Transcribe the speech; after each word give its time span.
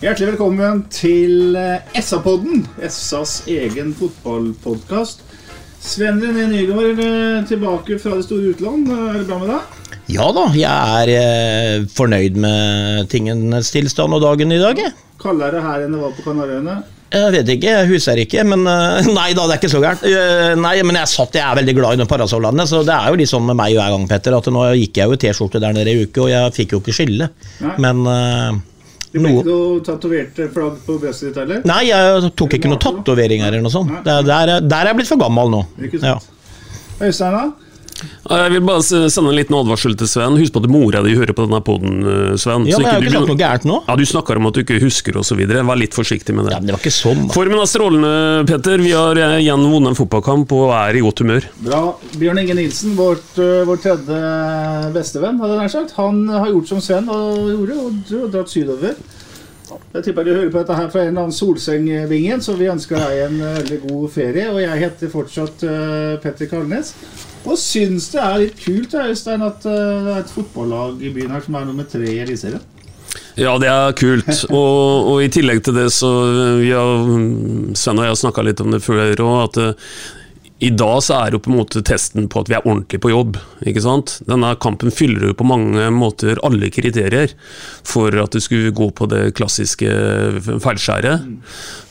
Hjertelig 0.00 0.30
velkommen 0.30 0.78
til 0.88 1.56
eh, 1.60 1.98
SA-podden, 2.00 2.62
SAs 2.88 3.42
egen 3.52 3.90
fotballpodkast. 3.98 5.18
Sven 5.76 6.22
René 6.22 6.46
Nygaard 6.48 7.02
eh, 7.04 7.42
tilbake 7.50 7.98
fra 8.00 8.14
det 8.16 8.24
store 8.24 8.54
utland. 8.54 8.88
Er 8.88 9.18
det 9.18 9.26
bra 9.28 9.36
med 9.42 9.52
deg? 9.52 9.98
Ja 10.14 10.30
da, 10.32 10.46
jeg 10.56 10.94
er 11.02 11.12
eh, 11.18 11.84
fornøyd 11.92 12.38
med 12.40 13.10
tingenes 13.12 13.68
tilstand 13.74 14.16
og 14.16 14.24
dagen 14.24 14.56
i 14.56 14.62
dag. 14.62 14.80
Kaldere 15.20 15.60
her 15.66 15.84
enn 15.84 15.92
det 15.92 16.00
var 16.00 16.16
på 16.16 16.24
Kanariøyene. 16.30 16.78
Jeg 17.10 17.36
vet 17.36 17.52
ikke, 17.58 17.76
jeg 17.76 17.92
husker 17.92 18.24
ikke, 18.24 18.46
men 18.54 18.64
Nei 19.18 19.28
da, 19.36 19.44
det 19.44 19.58
er 19.58 19.60
ikke 19.60 19.72
så 19.74 19.84
gærent. 19.84 20.08
Nei, 20.64 20.74
men 20.80 21.00
jeg 21.02 21.12
satt, 21.12 21.36
jeg 21.36 21.44
er 21.44 21.60
veldig 21.60 21.76
glad 21.76 21.98
i 21.98 22.00
de 22.00 22.08
parasollene, 22.08 22.64
så 22.72 22.80
det 22.88 22.96
er 22.96 23.12
jo 23.12 23.20
litt 23.20 23.34
sånn 23.34 23.44
med 23.52 23.60
meg 23.60 23.76
hver 23.76 23.92
gang, 23.98 24.08
Petter, 24.08 24.40
at 24.40 24.48
nå 24.48 24.64
gikk 24.80 25.04
jeg 25.04 25.12
jo 25.12 25.20
i 25.20 25.22
T-skjorte 25.26 25.60
der 25.60 25.76
nede 25.76 25.92
i 25.92 26.08
uke, 26.08 26.24
og 26.24 26.32
jeg 26.32 26.56
fikk 26.56 26.78
jo 26.78 26.84
ikke 26.86 26.98
skille. 27.02 27.32
Nei. 27.60 27.76
Men 27.84 28.64
Du 29.12 29.18
ble 29.18 29.30
noe 29.32 29.40
ikke 29.40 29.50
noe 29.50 29.80
tatovert 29.86 30.36
flagg 30.54 30.76
på 30.86 30.98
brystet 31.02 31.30
ditt 31.32 31.38
heller? 31.42 31.62
Nei, 31.66 31.80
jeg 31.88 32.30
tok 32.38 32.52
ikke 32.58 32.70
noe 32.70 32.78
tatoveringer 32.78 33.48
eller 33.50 33.64
noe 33.64 33.72
sånt. 33.74 33.90
Der, 34.06 34.22
der, 34.22 34.52
er- 34.56 34.60
der 34.70 34.84
er 34.84 34.92
jeg 34.92 35.00
blitt 35.00 35.08
for 35.10 35.18
gammel 35.18 35.50
nå. 35.50 35.64
Ikke 35.82 35.98
Ja. 36.04 36.14
Øystein, 37.00 37.32
da? 37.32 37.69
Jeg 38.30 38.52
vil 38.54 38.62
bare 38.64 38.82
sende 38.84 39.30
en 39.32 39.36
liten 39.36 39.56
advarsel 39.58 39.96
til 39.98 40.08
Sven. 40.10 40.36
Husk 40.40 40.54
på 40.54 40.62
at 40.64 40.70
mora 40.72 41.02
di 41.04 41.14
hører 41.18 41.34
på 41.36 41.46
denne 41.46 41.60
poden, 41.66 42.00
Sven. 42.40 42.66
ja, 42.68 42.78
men 42.78 42.86
jeg 42.86 42.94
har 42.94 43.02
ikke 43.04 43.14
sagt 43.16 43.32
noe 43.32 43.40
gærent 43.40 43.66
nå. 43.68 43.78
Ja, 43.88 43.96
Du 44.00 44.04
snakker 44.08 44.40
om 44.40 44.46
at 44.50 44.56
du 44.56 44.62
ikke 44.64 44.78
husker 44.82 45.18
osv. 45.20 45.42
Vær 45.50 45.78
litt 45.80 45.96
forsiktig 45.96 46.34
med 46.36 46.48
det. 46.48 46.54
Ja, 46.54 46.60
men 46.62 46.70
det 46.70 46.76
var 46.78 46.82
ikke 46.84 46.94
sånn. 46.96 47.26
Formen 47.34 47.60
er 47.60 47.68
strålende, 47.70 48.12
Petter. 48.48 48.82
Vi 48.84 48.92
har 48.96 49.18
eh, 49.20 49.36
igjen 49.44 49.66
vunnet 49.68 49.92
en 49.92 49.98
fotballkamp 49.98 50.52
og 50.56 50.72
er 50.78 50.96
i 51.00 51.04
godt 51.04 51.24
humør. 51.24 51.48
Bra. 51.66 51.82
Bjørn 52.20 52.42
Inge 52.44 52.56
Nilsen, 52.60 52.94
vårt, 52.98 53.32
eh, 53.38 53.62
vår 53.68 53.82
tredje 53.84 54.20
bestevenn, 54.94 55.40
hadde 55.42 55.56
jeg 55.56 55.62
nær 55.64 55.74
sagt. 55.76 55.96
Han 56.00 56.22
har 56.32 56.50
gjort 56.52 56.70
som 56.72 56.80
Sven 56.84 57.08
og 57.12 57.50
gjorde, 57.52 57.80
og 58.22 58.30
dratt 58.34 58.52
sydover. 58.52 58.94
Jeg 59.94 60.02
tipper 60.02 60.26
du 60.26 60.32
hører 60.34 60.50
på 60.50 60.58
dette 60.58 60.74
her 60.74 60.88
fra 60.90 61.02
en 61.04 61.12
eller 61.12 61.26
annen 61.28 61.34
solsengvingen, 61.34 62.40
så 62.42 62.56
vi 62.58 62.66
ønsker 62.70 62.98
deg 62.98 63.20
en 63.28 63.36
eh, 63.42 63.58
veldig 63.60 63.78
god 63.88 64.08
ferie. 64.14 64.46
Og 64.50 64.58
jeg 64.62 64.82
heter 64.84 65.12
fortsatt 65.12 65.62
eh, 65.66 66.14
Petter 66.22 66.50
Kalnes. 66.50 66.90
Og 67.48 67.56
syns 67.58 68.10
det 68.12 68.20
er 68.20 68.42
litt 68.42 68.60
kult 68.60 68.94
Øystein, 69.00 69.42
at 69.46 69.64
eh, 69.68 69.96
det 70.04 70.12
er 70.12 70.20
et 70.24 70.34
fotballag 70.34 71.00
i 71.00 71.12
byen 71.14 71.32
her 71.32 71.44
som 71.44 71.56
er 71.56 71.66
nummer 71.68 71.88
tre 71.88 72.04
i 72.04 72.20
Eliteserien. 72.20 72.62
Ja, 73.38 73.54
det 73.58 73.70
er 73.70 73.94
kult. 73.98 74.28
Og, 74.52 75.08
og 75.10 75.22
i 75.24 75.30
tillegg 75.32 75.62
til 75.64 75.74
det, 75.78 75.88
så 75.94 76.10
vi 76.60 76.70
har, 76.74 77.06
Sven 77.78 77.98
og 78.00 78.06
jeg 78.06 78.12
har 78.12 78.20
snakka 78.20 78.44
litt 78.46 78.60
om 78.62 78.74
det 78.74 78.82
før 78.84 79.24
og 79.24 79.36
at 79.48 79.60
eh, 79.62 79.94
i 80.60 80.68
dag 80.76 80.98
så 81.00 81.16
er 81.16 81.32
jo 81.32 81.40
på 81.40 81.48
en 81.48 81.56
måte 81.62 81.80
testen 81.86 82.26
på 82.28 82.42
at 82.42 82.50
vi 82.50 82.56
er 82.58 82.66
ordentlig 82.66 83.00
på 83.00 83.12
jobb. 83.12 83.38
ikke 83.64 83.80
sant? 83.80 84.18
Denne 84.28 84.52
kampen 84.60 84.92
fyller 84.92 85.30
jo 85.30 85.36
på 85.38 85.46
mange 85.48 85.86
måter 85.94 86.40
alle 86.44 86.68
kriterier 86.72 87.32
for 87.86 88.12
at 88.20 88.36
du 88.36 88.42
skulle 88.44 88.74
gå 88.76 88.90
på 88.92 89.08
det 89.08 89.22
klassiske 89.38 89.88
feilskjæret. 90.60 91.24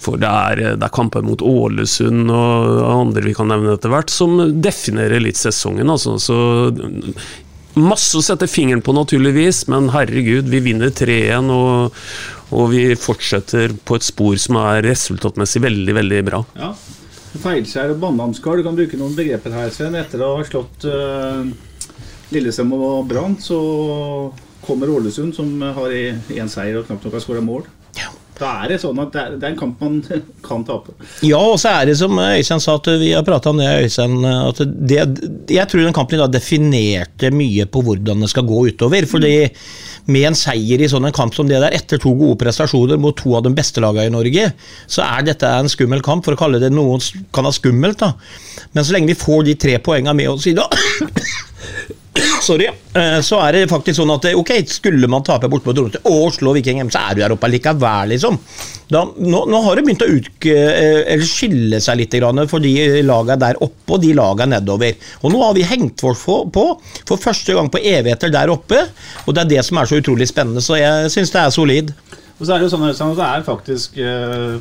For 0.03 0.21
det 0.21 0.29
er, 0.29 0.63
det 0.77 0.85
er 0.85 0.93
kamper 0.93 1.25
mot 1.25 1.41
Ålesund 1.41 2.29
og 2.29 2.81
andre 2.91 3.25
vi 3.25 3.33
kan 3.37 3.49
nevne 3.49 3.73
etter 3.73 3.89
hvert, 3.93 4.13
som 4.13 4.37
definerer 4.61 5.23
litt 5.23 5.41
sesongen. 5.41 5.89
altså. 5.89 6.19
Så 6.21 6.39
Masse 7.79 8.17
å 8.17 8.23
sette 8.25 8.47
fingeren 8.49 8.81
på, 8.83 8.93
naturligvis, 8.97 9.63
men 9.71 9.91
herregud, 9.93 10.49
vi 10.51 10.61
vinner 10.65 10.89
3-1, 10.93 11.51
og, 11.53 11.99
og 12.53 12.71
vi 12.73 12.85
fortsetter 12.97 13.75
på 13.85 13.97
et 13.97 14.05
spor 14.07 14.39
som 14.41 14.57
er 14.61 14.81
resultatmessig 14.89 15.61
veldig, 15.63 15.95
veldig 16.01 16.23
bra. 16.27 16.41
Ja. 16.59 16.73
Feilskjær 17.29 17.93
og 17.93 17.99
bananskall, 18.01 18.59
du 18.59 18.65
kan 18.65 18.77
bruke 18.77 18.97
noen 18.99 19.17
begreper 19.17 19.53
her, 19.53 19.73
Sven. 19.73 19.97
Etter 19.99 20.23
å 20.25 20.35
ha 20.39 20.45
slått 20.47 20.87
uh, 20.89 21.45
Lillesand 22.33 22.73
og 22.73 23.03
Brann, 23.09 23.37
så 23.41 23.59
kommer 24.65 24.89
Ålesund, 24.91 25.35
som 25.37 25.61
har 25.61 25.93
én 25.93 26.49
seier 26.51 26.79
og 26.79 26.89
knapt 26.89 27.05
nok 27.05 27.19
har 27.19 27.25
skåra 27.25 27.43
mål. 27.45 27.67
Da 28.39 28.53
er 28.63 28.71
det 28.71 28.79
sånn 28.79 28.99
at 29.03 29.11
det 29.11 29.19
er, 29.19 29.33
det 29.35 29.47
er 29.47 29.51
en 29.51 29.59
kamp 29.59 29.81
man 29.83 29.97
kan 30.47 30.63
tape. 30.67 30.95
Ja, 31.27 31.41
og 31.41 31.57
så 31.59 31.73
er 31.75 31.89
det 31.89 31.97
som 31.99 32.15
Øystein 32.23 32.63
sa, 32.63 32.77
at 32.79 32.87
vi 33.01 33.11
har 33.11 33.25
prata 33.27 33.51
om 33.51 33.59
det, 33.59 33.67
Øystein, 33.83 34.17
at 34.23 34.61
det, 34.63 35.01
jeg 35.51 35.67
tror 35.67 35.83
den 35.83 35.95
kampen 35.95 36.17
i 36.17 36.21
dag 36.21 36.33
definerte 36.33 37.33
mye 37.35 37.67
på 37.69 37.83
hvordan 37.85 38.23
det 38.23 38.31
skal 38.31 38.47
gå 38.47 38.63
utover. 38.71 39.07
fordi 39.09 39.33
med 40.09 40.29
en 40.31 40.37
seier 40.37 40.81
i 40.81 40.89
sånn 40.89 41.07
en 41.07 41.15
kamp 41.15 41.35
som 41.37 41.47
det 41.49 41.61
der, 41.61 41.75
etter 41.75 42.01
to 42.01 42.13
gode 42.17 42.39
prestasjoner 42.41 42.99
mot 43.01 43.17
to 43.17 43.35
av 43.37 43.45
de 43.45 43.53
beste 43.55 43.83
lagene 43.83 44.09
i 44.09 44.13
Norge, 44.13 44.49
så 44.89 45.05
er 45.05 45.29
dette 45.29 45.49
en 45.49 45.71
skummel 45.71 46.03
kamp, 46.05 46.25
for 46.25 46.35
å 46.35 46.41
kalle 46.41 46.61
det 46.61 46.71
noe 46.73 46.99
kan 47.35 47.47
ha 47.47 47.53
skummelt. 47.55 48.01
da. 48.01 48.13
Men 48.73 48.85
så 48.85 48.95
lenge 48.95 49.13
vi 49.13 49.19
får 49.19 49.45
de 49.47 49.57
tre 49.59 49.79
poengene 49.83 50.17
med 50.17 50.33
oss 50.33 50.49
i 50.49 50.57
dag 50.57 50.73
Sorry. 52.41 52.67
eh, 52.93 53.19
Så 53.25 53.39
er 53.43 53.55
det 53.55 53.69
faktisk 53.71 53.99
sånn 53.99 54.11
at 54.13 54.25
eh, 54.29 54.37
ok, 54.37 54.51
skulle 54.69 55.09
man 55.11 55.23
tape 55.25 55.49
borte 55.51 55.67
på 55.67 55.75
Tromsø 55.77 56.01
og 56.09 56.33
slå 56.35 56.53
Viking 56.57 56.81
så 56.91 57.01
er 57.09 57.17
du 57.17 57.21
der 57.23 57.35
oppe 57.35 57.49
likevel, 57.51 58.13
liksom. 58.13 58.37
Da, 58.89 59.03
nå, 59.05 59.43
nå 59.51 59.61
har 59.65 59.77
det 59.77 59.83
begynt 59.85 60.05
å 60.05 60.09
ut, 60.09 60.29
eh, 60.49 61.21
skille 61.25 61.81
seg 61.83 61.99
litt 62.01 62.15
for 62.49 62.63
de 62.63 62.73
lagene 63.05 63.39
der 63.39 63.59
oppe 63.61 63.97
og 63.97 64.01
de 64.01 64.13
lagene 64.17 64.57
nedover. 64.57 64.95
Og 65.21 65.33
nå 65.33 65.43
har 65.43 65.53
vi 65.57 65.67
hengt 65.69 66.03
oss 66.03 66.23
på, 66.25 66.65
for 67.05 67.21
første 67.21 67.53
gang 67.57 67.69
på 67.69 67.81
evigheter 67.83 68.33
der 68.33 68.49
oppe, 68.53 68.81
og 69.25 69.35
det 69.35 69.45
er 69.45 69.51
det 69.57 69.65
som 69.67 69.77
er 69.77 69.91
så 69.91 69.99
utrolig 70.01 70.27
spennende. 70.29 70.63
Så 70.65 70.79
jeg 70.79 71.11
syns 71.13 71.35
det 71.35 71.43
er 71.43 71.53
solid. 71.53 71.93
Og 72.39 72.47
så 72.47 72.55
er 72.55 72.63
Det 72.63 72.69
jo 72.69 72.69
sånn 72.71 72.87
at 72.87 73.19
det 73.19 73.27
er 73.27 73.41
faktisk 73.43 73.97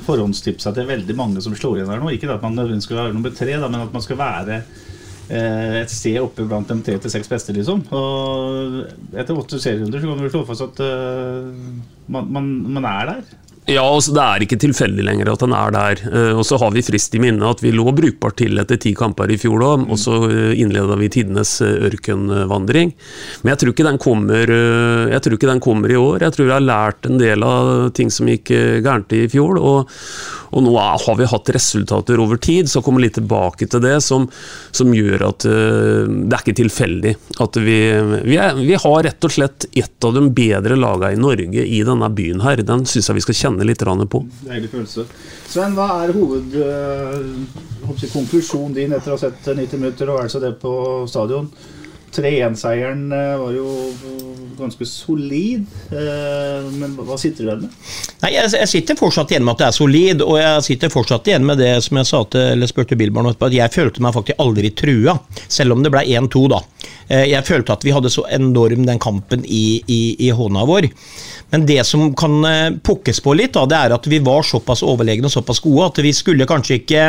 forhåndstipsa 0.05 0.73
til 0.75 0.89
veldig 0.89 1.15
mange 1.15 1.41
som 1.45 1.55
slår 1.55 1.79
igjen 1.79 1.93
her 1.93 2.01
nå. 2.03 2.11
Ikke 2.11 2.33
at 2.35 2.43
man 2.43 2.81
skal 2.83 3.05
være 3.05 3.15
nummer 3.15 3.31
tre, 3.31 3.55
men 3.55 3.81
at 3.85 3.95
man 3.95 4.03
skal 4.03 4.19
være 4.19 4.63
et 5.29 5.93
sted 5.93 6.19
oppe 6.23 6.47
blant 6.49 6.69
de 6.71 6.79
tre 6.85 6.97
til 7.03 7.13
seks 7.13 7.29
beste, 7.29 7.53
liksom. 7.57 7.83
Og 7.93 8.79
etter 9.13 9.37
åtte 9.37 9.61
serierunder 9.61 10.01
så 10.01 10.09
kan 10.09 10.25
du 10.25 10.31
slå 10.33 10.45
fast 10.49 10.65
at 10.65 10.81
eh, 10.85 11.51
man, 12.09 12.31
man, 12.33 12.49
man 12.79 12.89
er 12.89 13.13
der. 13.13 13.37
Ja, 13.69 13.83
altså 13.85 14.15
Det 14.17 14.23
er 14.25 14.43
ikke 14.45 14.57
tilfeldig 14.63 15.05
lenger 15.05 15.29
at 15.29 15.43
han 15.45 15.53
er 15.53 15.73
der. 15.75 16.01
Eh, 16.09 16.31
og 16.33 16.45
så 16.49 16.57
har 16.61 16.73
vi 16.73 16.81
frist 16.85 17.13
i 17.13 17.21
minne 17.21 17.51
at 17.51 17.61
vi 17.61 17.69
lå 17.75 17.85
brukbart 17.93 18.39
til 18.41 18.57
etter 18.57 18.79
ti 18.81 18.95
kamper 18.97 19.29
i 19.29 19.37
fjor 19.41 19.61
òg, 19.61 19.85
og 19.93 20.01
så 20.01 20.23
eh, 20.25 20.55
innleda 20.57 20.97
vi 20.97 21.11
tidenes 21.13 21.59
eh, 21.61 21.75
ørkenvandring. 21.91 22.95
Men 23.43 23.53
jeg 23.53 23.61
tror, 23.61 23.75
ikke 23.75 23.89
den 23.91 24.01
kommer, 24.01 24.55
jeg 25.13 25.21
tror 25.21 25.37
ikke 25.37 25.51
den 25.51 25.61
kommer 25.61 25.93
i 25.93 25.99
år. 26.01 26.25
Jeg 26.25 26.35
tror 26.35 26.47
jeg 26.47 26.55
har 26.55 26.65
lært 26.65 27.09
en 27.11 27.21
del 27.21 27.45
av 27.45 27.91
ting 27.97 28.09
som 28.13 28.31
gikk 28.31 28.55
gærent 28.85 29.13
i 29.13 29.27
fjor. 29.29 29.61
Og, 29.61 29.93
og 30.49 30.65
nå 30.65 30.73
har 30.79 31.19
vi 31.21 31.29
hatt 31.29 31.53
resultater 31.53 32.25
over 32.25 32.41
tid, 32.41 32.71
så 32.73 32.81
kommer 32.85 33.05
litt 33.05 33.19
tilbake 33.19 33.69
til 33.69 33.85
det, 33.85 33.99
som, 34.05 34.25
som 34.73 34.97
gjør 34.97 35.27
at 35.29 35.45
det 35.45 36.33
er 36.33 36.41
ikke 36.41 36.57
tilfeldig. 36.63 37.15
At 37.45 37.61
vi, 37.61 37.79
vi, 38.25 38.41
er, 38.41 38.57
vi 38.57 38.81
har 38.81 39.05
rett 39.05 39.29
og 39.29 39.37
slett 39.37 39.69
et 39.77 40.09
av 40.09 40.17
de 40.17 40.25
bedre 40.33 40.79
lagene 40.79 41.13
i 41.19 41.21
Norge 41.21 41.69
i 41.69 41.85
denne 41.85 42.09
byen 42.17 42.41
her. 42.47 42.65
Den 42.65 42.89
syns 42.89 43.13
jeg 43.13 43.21
vi 43.21 43.27
skal 43.29 43.41
kjenne 43.43 43.58
litt 43.67 43.83
grann 43.83 44.09
på. 44.09 44.27
Deilig 44.45 44.71
følelse. 44.71 45.05
Sven, 45.49 45.75
hva 45.79 45.89
er 46.05 46.13
hovedkonklusjonen 46.15 48.75
din 48.77 48.93
etter 48.95 49.11
å 49.13 49.15
ha 49.17 49.21
sett 49.25 49.41
90 49.49 49.79
minutter 49.81 50.07
og 50.13 50.21
altså 50.23 50.39
det 50.43 50.53
på 50.63 50.73
stadion? 51.11 51.47
3-1-seieren 52.15 53.13
eh, 53.13 53.35
var 53.41 53.53
jo 53.55 53.67
ganske 54.59 54.87
solid. 54.89 55.67
Eh, 55.93 56.69
Men 56.81 56.97
hva 56.97 57.19
sitter 57.21 57.45
du 57.45 57.51
igjen 57.51 57.63
med? 57.67 57.77
Nei, 58.23 58.31
jeg, 58.35 58.69
sitter 58.71 58.99
fortsatt 58.99 59.31
igjen 59.33 59.45
med 59.47 59.55
at 59.55 59.63
det 59.63 59.69
er 59.69 59.77
solid, 59.77 60.25
og 60.25 60.39
jeg 60.41 60.65
sitter 60.67 60.93
fortsatt 60.93 61.31
igjen 61.31 61.47
med 61.47 61.61
det 61.63 61.71
som 61.85 62.01
jeg 62.01 62.11
sa 62.11 62.23
til, 62.33 62.47
eller 62.57 62.71
spurte 62.71 62.99
Billborn 62.99 63.31
etterpå, 63.31 63.51
at 63.51 63.59
jeg 63.59 63.75
følte 63.77 64.05
meg 64.05 64.17
faktisk 64.17 64.43
aldri 64.43 64.73
trua, 64.79 65.19
selv 65.47 65.77
om 65.77 65.85
det 65.87 65.93
ble 65.95 66.05
1-2, 66.19 66.45
da. 66.55 66.63
Eh, 67.09 67.25
Jeg 67.31 67.47
følte 67.47 67.77
at 67.77 67.87
vi 67.87 67.95
hadde 67.95 68.13
så 68.13 68.27
enorm 68.35 68.85
den 68.89 68.99
kampen 69.03 69.45
i, 69.47 69.81
i, 69.87 70.03
i 70.29 70.33
hånda 70.35 70.67
vår. 70.69 70.91
Men 71.53 71.65
det 71.69 71.81
som 71.89 72.11
kan 72.19 72.43
pukkes 72.85 73.23
på 73.25 73.33
litt, 73.39 73.55
da, 73.57 73.65
det 73.69 73.79
er 73.79 73.95
at 73.97 74.07
vi 74.11 74.19
var 74.21 74.45
såpass 74.45 74.83
overlegne 74.85 75.31
og 75.31 75.33
såpass 75.33 75.63
gode 75.65 75.87
at 75.93 76.01
vi 76.05 76.13
skulle 76.13 76.49
kanskje 76.49 76.83
ikke 76.83 77.07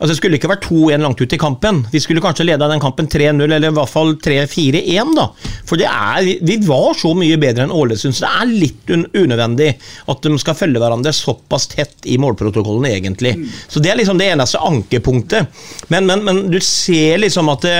Altså 0.00 0.08
Det 0.14 0.16
skulle 0.18 0.38
ikke 0.38 0.48
vært 0.50 0.64
2-1 0.66 1.02
langt 1.04 1.20
ut 1.20 1.32
i 1.36 1.38
kampen. 1.38 1.82
Vi 1.92 2.00
skulle 2.02 2.22
kanskje 2.24 2.46
leda 2.48 2.66
den 2.70 2.80
kampen 2.82 3.06
3-0, 3.12 3.42
eller 3.44 3.68
i 3.68 3.74
hvert 3.76 3.90
fall 3.92 4.14
3-4-1. 4.24 5.12
da. 5.14 5.26
For 5.68 5.76
det 5.78 5.86
er, 5.86 6.22
vi- 6.42 6.56
var 6.66 6.94
så 6.98 7.12
mye 7.14 7.36
bedre 7.38 7.66
enn 7.66 7.70
Ålesund, 7.74 8.14
så 8.16 8.24
det 8.26 8.32
er 8.40 8.54
litt 8.64 8.90
un 8.90 9.04
unødvendig 9.14 9.68
at 10.08 10.22
de 10.22 10.32
skal 10.42 10.54
følge 10.58 10.80
hverandre 10.82 11.12
såpass 11.14 11.68
tett 11.68 12.06
i 12.10 12.16
målprotokollen, 12.18 12.88
egentlig. 12.90 13.34
Så 13.68 13.80
det 13.82 13.92
er 13.92 14.00
liksom 14.00 14.18
det 14.18 14.32
eneste 14.32 14.58
ankepunktet. 14.58 15.46
Men, 15.92 16.06
men, 16.06 16.24
men 16.24 16.42
du 16.50 16.58
ser 16.60 17.18
liksom 17.22 17.48
at 17.52 17.62
det, 17.68 17.76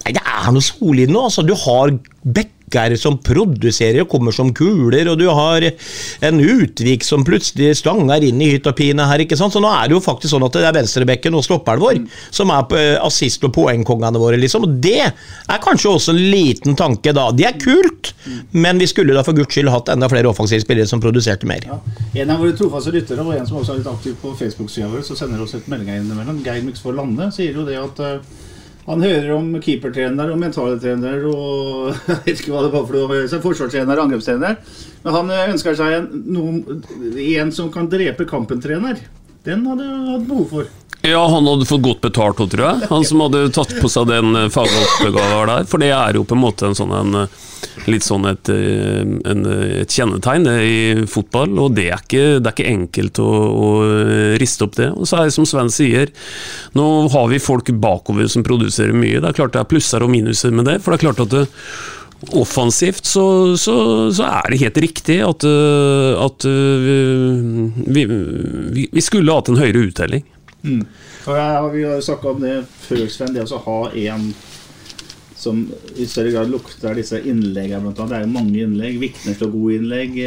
Nei, 0.00 0.12
det 0.16 0.22
er 0.24 0.52
noe 0.52 0.64
solid 0.64 1.10
nå. 1.12 1.26
altså 1.28 1.42
Du 1.44 1.52
har 1.54 1.90
bekker 2.70 2.96
som 2.96 3.18
produserer 3.18 4.02
og 4.02 4.10
kommer 4.10 4.32
som 4.32 4.52
kuler, 4.54 5.08
og 5.10 5.18
du 5.18 5.28
har 5.28 5.62
en 6.22 6.40
Utvik 6.40 7.04
som 7.04 7.24
plutselig 7.24 7.76
stanger 7.78 8.22
inn 8.22 8.40
i 8.40 8.52
hytt 8.54 8.66
og 8.66 8.76
pine 8.76 9.02
her. 9.06 9.20
ikke 9.20 9.36
sant? 9.36 9.52
Så 9.52 9.60
nå 9.60 9.68
er 9.68 9.88
det 9.88 9.94
jo 9.94 10.00
faktisk 10.00 10.32
sånn 10.34 10.44
at 10.46 10.52
det 10.52 10.66
er 10.66 10.76
venstrebekken 10.76 11.34
og 11.34 11.44
stopperen 11.44 11.80
vår 11.80 12.00
som 12.30 12.50
er 12.50 12.76
eh, 12.76 12.98
assist- 13.02 13.44
og 13.44 13.52
poengkongene 13.54 14.18
våre, 14.20 14.38
liksom. 14.40 14.64
Og 14.64 14.78
det 14.82 15.00
er 15.02 15.62
kanskje 15.62 15.90
også 15.90 16.14
en 16.14 16.22
liten 16.30 16.76
tanke, 16.76 17.12
da. 17.12 17.30
Det 17.32 17.46
er 17.46 17.58
kult, 17.60 18.12
men 18.52 18.78
vi 18.78 18.88
skulle 18.90 19.14
da 19.16 19.24
for 19.26 19.36
guds 19.36 19.54
skyld 19.54 19.70
hatt 19.72 19.90
enda 19.92 20.08
flere 20.10 20.30
offensive 20.30 20.62
spillere 20.64 20.88
som 20.88 21.02
produserte 21.02 21.48
mer. 21.48 21.66
En 22.14 22.30
av 22.30 22.40
våre 22.40 22.54
trofaste 22.56 22.94
lyttere, 22.94 23.24
og 23.24 23.34
en 23.34 23.48
som 23.48 23.60
også 23.60 23.74
er 23.74 23.82
litt 23.82 23.90
aktiv 23.90 24.16
på 24.20 24.34
Facebook-sida 24.38 24.90
vår, 24.90 25.04
så 25.06 25.18
sender 25.18 25.42
oss 25.42 25.56
et 25.58 25.68
melding 25.70 25.90
her 25.92 26.02
innimellom. 26.02 26.42
Geir 26.46 26.64
Myksvold 26.66 27.00
Lande 27.00 27.30
sier 27.34 27.56
jo 27.56 27.66
det 27.66 27.78
at 27.80 28.04
eh, 28.04 28.38
han 28.90 29.04
hører 29.04 29.30
om 29.36 29.52
keepertrener 29.62 30.32
og 30.32 30.40
mentale-trenere, 30.40 31.30
og 31.30 31.94
jeg 32.08 32.18
vet 32.26 32.42
ikke 32.42 32.54
hva 32.54 32.64
det 32.66 32.72
var 32.74 32.88
for 32.88 32.98
noe, 32.98 33.40
forsvarstrener 33.46 33.96
og 33.96 34.08
angrepstrener. 34.08 34.58
Men 35.04 35.16
han 35.16 35.32
ønsker 35.52 35.78
seg 35.78 35.96
en, 36.00 36.10
noen, 36.34 36.82
en 37.14 37.54
som 37.54 37.70
kan 37.72 37.88
drepe 37.90 38.26
kampen-trener. 38.28 39.00
Den 39.46 39.64
hadde 39.66 39.88
jeg 39.88 40.06
hatt 40.12 40.28
behov 40.28 40.46
for. 40.52 40.70
Ja, 41.02 41.20
han 41.32 41.46
hadde 41.48 41.64
fått 41.64 41.80
godt 41.80 42.02
betalt 42.04 42.40
òg, 42.42 42.50
tror 42.52 42.66
jeg. 42.66 42.88
Han 42.90 43.06
som 43.08 43.22
hadde 43.24 43.46
tatt 43.56 43.70
på 43.80 43.88
seg 43.88 44.10
den 44.10 44.36
eh, 44.36 44.50
fagoppgaven 44.52 45.48
der. 45.48 45.68
For 45.68 45.80
det 45.80 45.94
er 45.96 46.18
jo 46.18 46.26
på 46.28 46.36
en 46.36 46.42
måte 46.42 46.68
en 46.68 46.76
sånn 46.76 46.92
en, 46.92 47.14
eh, 47.22 47.38
litt 47.88 48.04
sånn 48.04 48.28
et, 48.28 48.50
eh, 48.52 49.00
en, 49.00 49.46
et 49.80 49.96
kjennetegn 49.96 50.44
i 50.60 51.06
fotball, 51.08 51.56
og 51.56 51.72
det 51.78 51.86
er 51.88 52.04
ikke, 52.04 52.26
det 52.36 52.50
er 52.50 52.56
ikke 52.56 52.74
enkelt 52.74 53.22
å, 53.24 53.30
å 53.30 53.70
riste 54.42 54.68
opp 54.68 54.76
det. 54.76 54.90
Og 54.92 55.08
så 55.08 55.22
er 55.22 55.30
det 55.30 55.36
som 55.38 55.48
Sven 55.48 55.72
sier, 55.72 56.12
nå 56.76 56.90
har 57.14 57.32
vi 57.32 57.40
folk 57.40 57.72
bakover 57.80 58.28
som 58.28 58.44
produserer 58.44 58.92
mye. 58.92 59.22
Det 59.22 59.32
er 59.32 59.40
klart 59.40 59.56
det 59.56 59.64
er 59.64 59.72
plusser 59.72 60.04
og 60.04 60.12
minuser 60.12 60.52
med 60.52 60.68
det, 60.68 60.82
for 60.84 60.92
det 60.92 61.00
er 61.00 61.06
klart 61.08 61.24
at 61.24 61.32
det, 61.32 61.46
Offensivt 62.36 63.06
så, 63.08 63.56
så, 63.56 63.74
så 64.12 64.26
er 64.28 64.52
det 64.52 64.60
helt 64.60 64.80
riktig 64.84 65.16
at, 65.24 65.44
øh, 65.48 66.12
at 66.20 66.44
øh, 66.44 67.70
vi, 67.86 68.04
vi, 68.04 68.88
vi 68.92 69.04
skulle 69.04 69.32
hatt 69.32 69.48
en 69.48 69.60
høyere 69.60 69.86
uttelling. 69.88 70.26
Mm. 70.62 70.84
Og 71.26 71.36
jeg, 71.36 71.70
vi 71.72 71.82
har 71.86 71.96
jo 71.96 72.04
snakka 72.04 72.28
om 72.34 72.42
det 72.44 72.54
før, 72.84 73.06
Sven. 73.08 73.32
Det 73.36 73.46
å 73.48 73.62
ha 73.64 73.78
en 73.96 74.30
som 75.40 75.60
i 75.96 76.06
større 76.08 76.32
grad 76.34 76.50
lukter 76.52 76.96
disse 76.98 77.18
innleggene. 77.20 77.80
Blant 77.84 78.00
annet. 78.02 78.10
Det 78.12 78.18
er 78.18 78.24
jo 78.26 78.32
mange 78.34 78.64
innlegg. 78.64 78.98
Vikner 79.00 79.36
slår 79.36 79.52
gode 79.54 79.78
innlegg. 79.78 80.18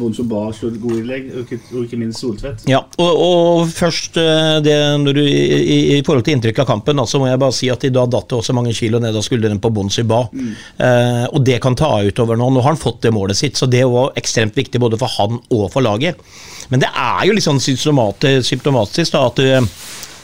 Bonzo 0.00 0.26
Ba 0.28 0.42
slår 0.54 0.76
gode 0.82 1.00
innlegg. 1.02 1.30
Og 1.38 1.84
ikke, 1.84 2.00
minst 2.00 2.22
Soltvedt. 2.22 2.66
Ja, 2.70 2.82
og, 3.00 3.22
og 3.24 3.72
først 3.72 4.18
eh, 4.20 4.58
det, 4.64 4.76
du, 5.06 5.22
i, 5.24 5.78
i, 5.96 6.00
forhold 6.06 6.26
til 6.26 6.36
inntrykk 6.36 6.62
av 6.64 6.70
kampen, 6.72 7.02
så 7.08 7.20
må 7.22 7.30
jeg 7.30 7.40
bare 7.40 7.56
si 7.56 7.70
at 7.72 7.86
i 7.88 7.92
dag 7.94 8.10
datt 8.12 8.28
det 8.28 8.40
også 8.40 8.56
mange 8.56 8.74
kilo 8.76 9.00
ned 9.02 9.16
av 9.16 9.24
skuldrene 9.24 9.60
på 9.62 9.72
Bonsi 9.74 10.04
Ba. 10.08 10.24
Eh, 10.34 11.24
og 11.32 11.40
det 11.46 11.60
kan 11.64 11.78
ta 11.78 11.94
utover 12.04 12.38
nå. 12.38 12.50
Nå 12.52 12.64
har 12.64 12.74
han 12.74 12.80
fått 12.80 13.02
det 13.06 13.14
målet 13.14 13.38
sitt, 13.38 13.56
så 13.58 13.70
det 13.70 13.84
var 13.88 14.12
ekstremt 14.20 14.56
viktig 14.58 14.82
både 14.82 15.00
for 15.00 15.10
han 15.18 15.40
og 15.54 15.68
for 15.72 15.84
laget. 15.84 16.20
Men 16.68 16.82
det 16.82 16.90
er 16.92 17.24
jo 17.24 17.36
litt 17.36 17.46
sånn 17.46 17.62
symptomatisk 17.62 19.14
da, 19.14 19.24
at 19.30 19.40
du, 19.40 19.70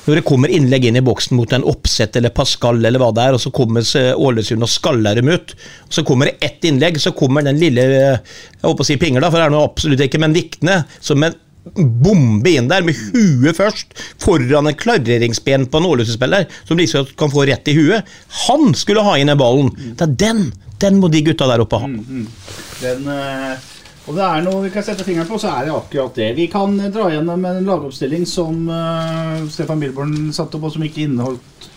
når 0.04 0.20
det 0.20 0.24
kommer 0.28 0.52
innlegg 0.52 0.88
inn 0.88 0.98
i 1.00 1.04
boksen 1.04 1.36
mot 1.38 1.52
en 1.56 1.64
Oppsett 1.68 2.16
eller 2.18 2.34
Pascal 2.34 2.82
eller 2.84 3.00
hva 3.00 3.10
det 3.16 3.24
er, 3.24 3.36
og 3.36 3.42
så 3.42 3.52
kommer 3.54 3.84
Ålesund 3.84 4.66
og 4.66 4.70
skaller 4.70 5.20
dem 5.20 5.30
ut, 5.32 5.54
så 5.88 6.04
kommer 6.06 6.30
det 6.30 6.36
ett 6.44 6.68
innlegg, 6.68 7.00
så 7.00 7.14
kommer 7.16 7.46
den 7.46 7.60
lille 7.60 7.86
Jeg 7.88 8.20
håper 8.64 8.84
å 8.84 8.88
si 8.88 8.98
pinger, 9.00 9.24
da, 9.24 9.32
for 9.32 9.40
det 9.40 9.48
er 9.48 9.54
noe 9.54 9.68
absolutt 9.68 10.04
ikke, 10.04 10.20
men 10.22 10.36
Vikne 10.36 10.82
som 11.00 11.24
en 11.24 11.38
bombe 11.74 12.50
inn 12.52 12.68
der 12.68 12.84
med 12.84 12.98
huet 13.14 13.56
først, 13.56 13.94
foran 14.20 14.68
en 14.68 14.76
klareringsben 14.76 15.68
på 15.72 15.80
en 15.80 15.88
Ålesund-spiller, 15.88 16.48
som 16.68 16.80
liksom 16.80 17.08
kan 17.16 17.32
få 17.32 17.46
rett 17.48 17.70
i 17.72 17.76
huet. 17.78 18.10
Han 18.44 18.74
skulle 18.76 19.04
ha 19.06 19.16
inn 19.16 19.32
den 19.32 19.40
ballen! 19.40 19.72
Det 19.96 20.04
er 20.04 20.18
den! 20.26 20.44
Den 20.82 20.98
må 21.00 21.08
de 21.08 21.22
gutta 21.24 21.46
der 21.48 21.62
oppe 21.64 21.78
ha. 21.80 21.88
Den, 21.88 23.08
eh, 23.08 23.64
og 24.04 24.18
det 24.18 24.24
er 24.24 24.42
noe 24.44 24.64
vi 24.66 24.70
kan 24.72 24.84
sette 24.84 25.04
fingeren 25.06 25.28
på, 25.28 25.38
så 25.40 25.48
er 25.54 25.66
det 25.66 25.72
akkurat 25.72 26.18
det. 26.18 26.32
Vi 26.36 26.44
kan 26.52 26.74
eh, 26.76 26.90
dra 26.92 27.06
gjennom 27.08 27.46
en 27.48 27.64
lagoppstilling 27.64 28.26
som 28.28 28.66
uh, 28.68 29.46
Stefan 29.48 29.80
Bilborn 29.80 30.28
satte 30.36 30.58
opp, 30.58 30.66
og 30.68 30.74
som 30.74 30.84
ikke 30.84 31.06
inneholdt 31.06 31.68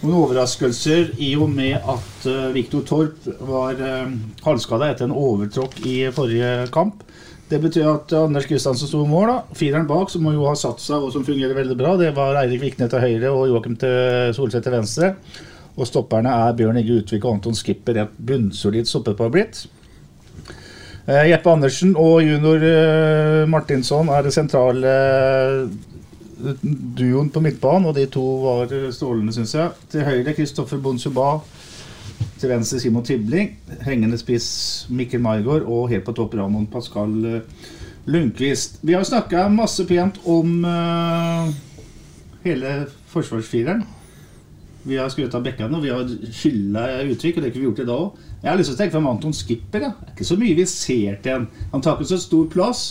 noen 0.00 0.16
overraskelser, 0.22 1.12
i 1.20 1.34
og 1.36 1.52
med 1.52 1.76
at 1.76 2.24
uh, 2.30 2.48
Viktor 2.56 2.86
Torp 2.88 3.28
var 3.44 3.76
uh, 3.76 4.16
halvskada 4.46 4.88
etter 4.94 5.10
en 5.10 5.16
overtråkk 5.16 5.76
i 5.84 5.98
forrige 6.16 6.70
kamp. 6.72 7.04
Det 7.52 7.60
betyr 7.60 7.90
at 7.90 8.16
Anders 8.16 8.48
Kristiansen 8.48 8.88
sto 8.88 9.04
i 9.04 9.08
mål. 9.10 9.28
da. 9.28 9.56
Fireren 9.58 9.88
bak, 9.88 10.08
som 10.08 10.24
jo 10.24 10.48
ha 10.48 10.56
satt 10.56 10.80
seg, 10.80 11.04
og 11.04 11.12
som 11.12 11.28
fungerer 11.28 11.52
veldig 11.58 11.76
bra, 11.76 11.98
det 12.00 12.14
var 12.16 12.40
Eirik 12.40 12.64
Vikne 12.64 12.88
til 12.88 13.04
høyre 13.04 13.36
og 13.36 13.50
Joakim 13.52 13.76
til 13.76 14.32
Solseth 14.32 14.64
til 14.64 14.78
venstre. 14.78 15.12
Og 15.76 15.84
stopperne 15.90 16.32
er 16.32 16.56
Bjørn 16.56 16.80
Inge 16.80 17.02
Utvik 17.02 17.26
og 17.26 17.36
Anton 17.36 17.56
Skipper, 17.58 18.00
et 18.00 18.20
bunnsolid 18.24 18.88
stoppepar 18.88 19.32
blitt. 19.34 19.66
Eh, 21.04 21.26
Jeppe 21.28 21.52
Andersen 21.52 21.90
og 22.00 22.22
junior 22.24 22.62
eh, 22.64 23.42
Martinsson 23.50 24.08
er 24.08 24.24
det 24.24 24.32
sentrale 24.32 24.92
eh, 24.94 26.54
duoen 26.96 27.28
på 27.32 27.42
midtbanen, 27.44 27.90
og 27.90 27.98
de 27.98 28.06
to 28.12 28.24
var 28.40 28.72
strålende, 28.92 29.34
syns 29.36 29.52
jeg. 29.56 29.74
Til 29.92 30.06
høyre 30.06 30.32
Kristoffer 30.36 30.80
Bonsuba. 30.80 31.36
Til 32.40 32.50
venstre 32.50 32.80
Simon 32.80 33.04
Tibling. 33.04 33.52
Hengende 33.84 34.16
spiss 34.20 34.48
Mikkel 34.88 35.20
Maigård, 35.24 35.68
og 35.68 35.90
helt 35.92 36.04
på 36.06 36.16
topp 36.16 36.36
Ramon 36.38 36.66
Pascal 36.72 37.42
Lundqvist. 38.04 38.80
Vi 38.82 38.96
har 38.96 39.04
snakka 39.04 39.46
masse 39.52 39.84
pent 39.88 40.18
om 40.28 40.64
eh, 40.68 41.52
hele 42.44 42.74
forsvarsfireren. 43.12 43.84
Vi 44.84 44.98
har 45.00 45.08
skrøt 45.12 45.34
av 45.36 45.44
bekkene, 45.44 45.78
og 45.78 45.84
vi 45.84 45.92
har 45.92 46.08
hylla 46.42 46.84
uttrykk, 47.08 47.38
og 47.38 47.44
det 47.44 47.50
ikke 47.52 47.62
vi 47.62 47.68
gjort 47.70 47.80
i 47.80 47.86
dag 47.88 48.02
òg. 48.02 48.18
Jeg 48.42 48.50
har 48.50 48.58
lyst 48.60 48.68
til 48.70 48.76
å 48.76 48.80
tenke 48.82 48.96
fram 48.96 49.08
Anton 49.08 49.36
Skipper. 49.36 49.86
Ja. 49.86 49.92
Det 49.96 50.10
er 50.10 50.16
ikke 50.18 50.28
så 50.28 50.36
mye 50.40 50.58
vi 50.58 50.66
ser 50.68 51.20
til 51.24 51.38
han. 51.38 51.46
Han 51.72 51.84
tar 51.84 51.96
ikke 51.96 52.10
så 52.12 52.20
stor 52.20 52.50
plass, 52.52 52.82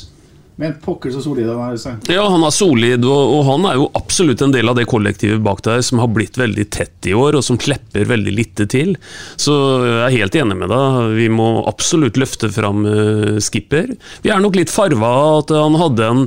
men 0.56 0.76
pokker 0.84 1.10
så 1.10 1.22
solid 1.24 1.48
han 1.50 1.58
er. 1.58 1.74
altså. 1.74 1.96
Ja, 2.12 2.28
han 2.30 2.44
er 2.46 2.54
solid, 2.54 3.06
og, 3.10 3.32
og 3.38 3.42
han 3.48 3.64
er 3.66 3.78
jo 3.80 3.88
absolutt 3.98 4.44
en 4.46 4.54
del 4.54 4.70
av 4.70 4.78
det 4.78 4.86
kollektivet 4.90 5.42
bak 5.42 5.64
der 5.66 5.82
som 5.86 6.02
har 6.04 6.12
blitt 6.14 6.38
veldig 6.38 6.66
tett 6.74 7.08
i 7.10 7.16
år, 7.18 7.40
og 7.40 7.46
som 7.46 7.58
klepper 7.58 8.06
veldig 8.10 8.34
lite 8.38 8.68
til. 8.70 8.94
Så 9.42 9.56
jeg 9.82 10.04
er 10.06 10.16
helt 10.20 10.38
enig 10.38 10.58
med 10.60 10.70
deg. 10.70 11.00
Vi 11.18 11.30
må 11.34 11.48
absolutt 11.70 12.20
løfte 12.22 12.52
fram 12.54 12.86
uh, 12.86 13.40
Skipper. 13.42 13.96
Vi 14.22 14.34
er 14.34 14.44
nok 14.44 14.60
litt 14.60 14.74
farva 14.74 15.10
av 15.24 15.40
at 15.40 15.56
han 15.58 15.80
hadde 15.82 16.12
en 16.12 16.24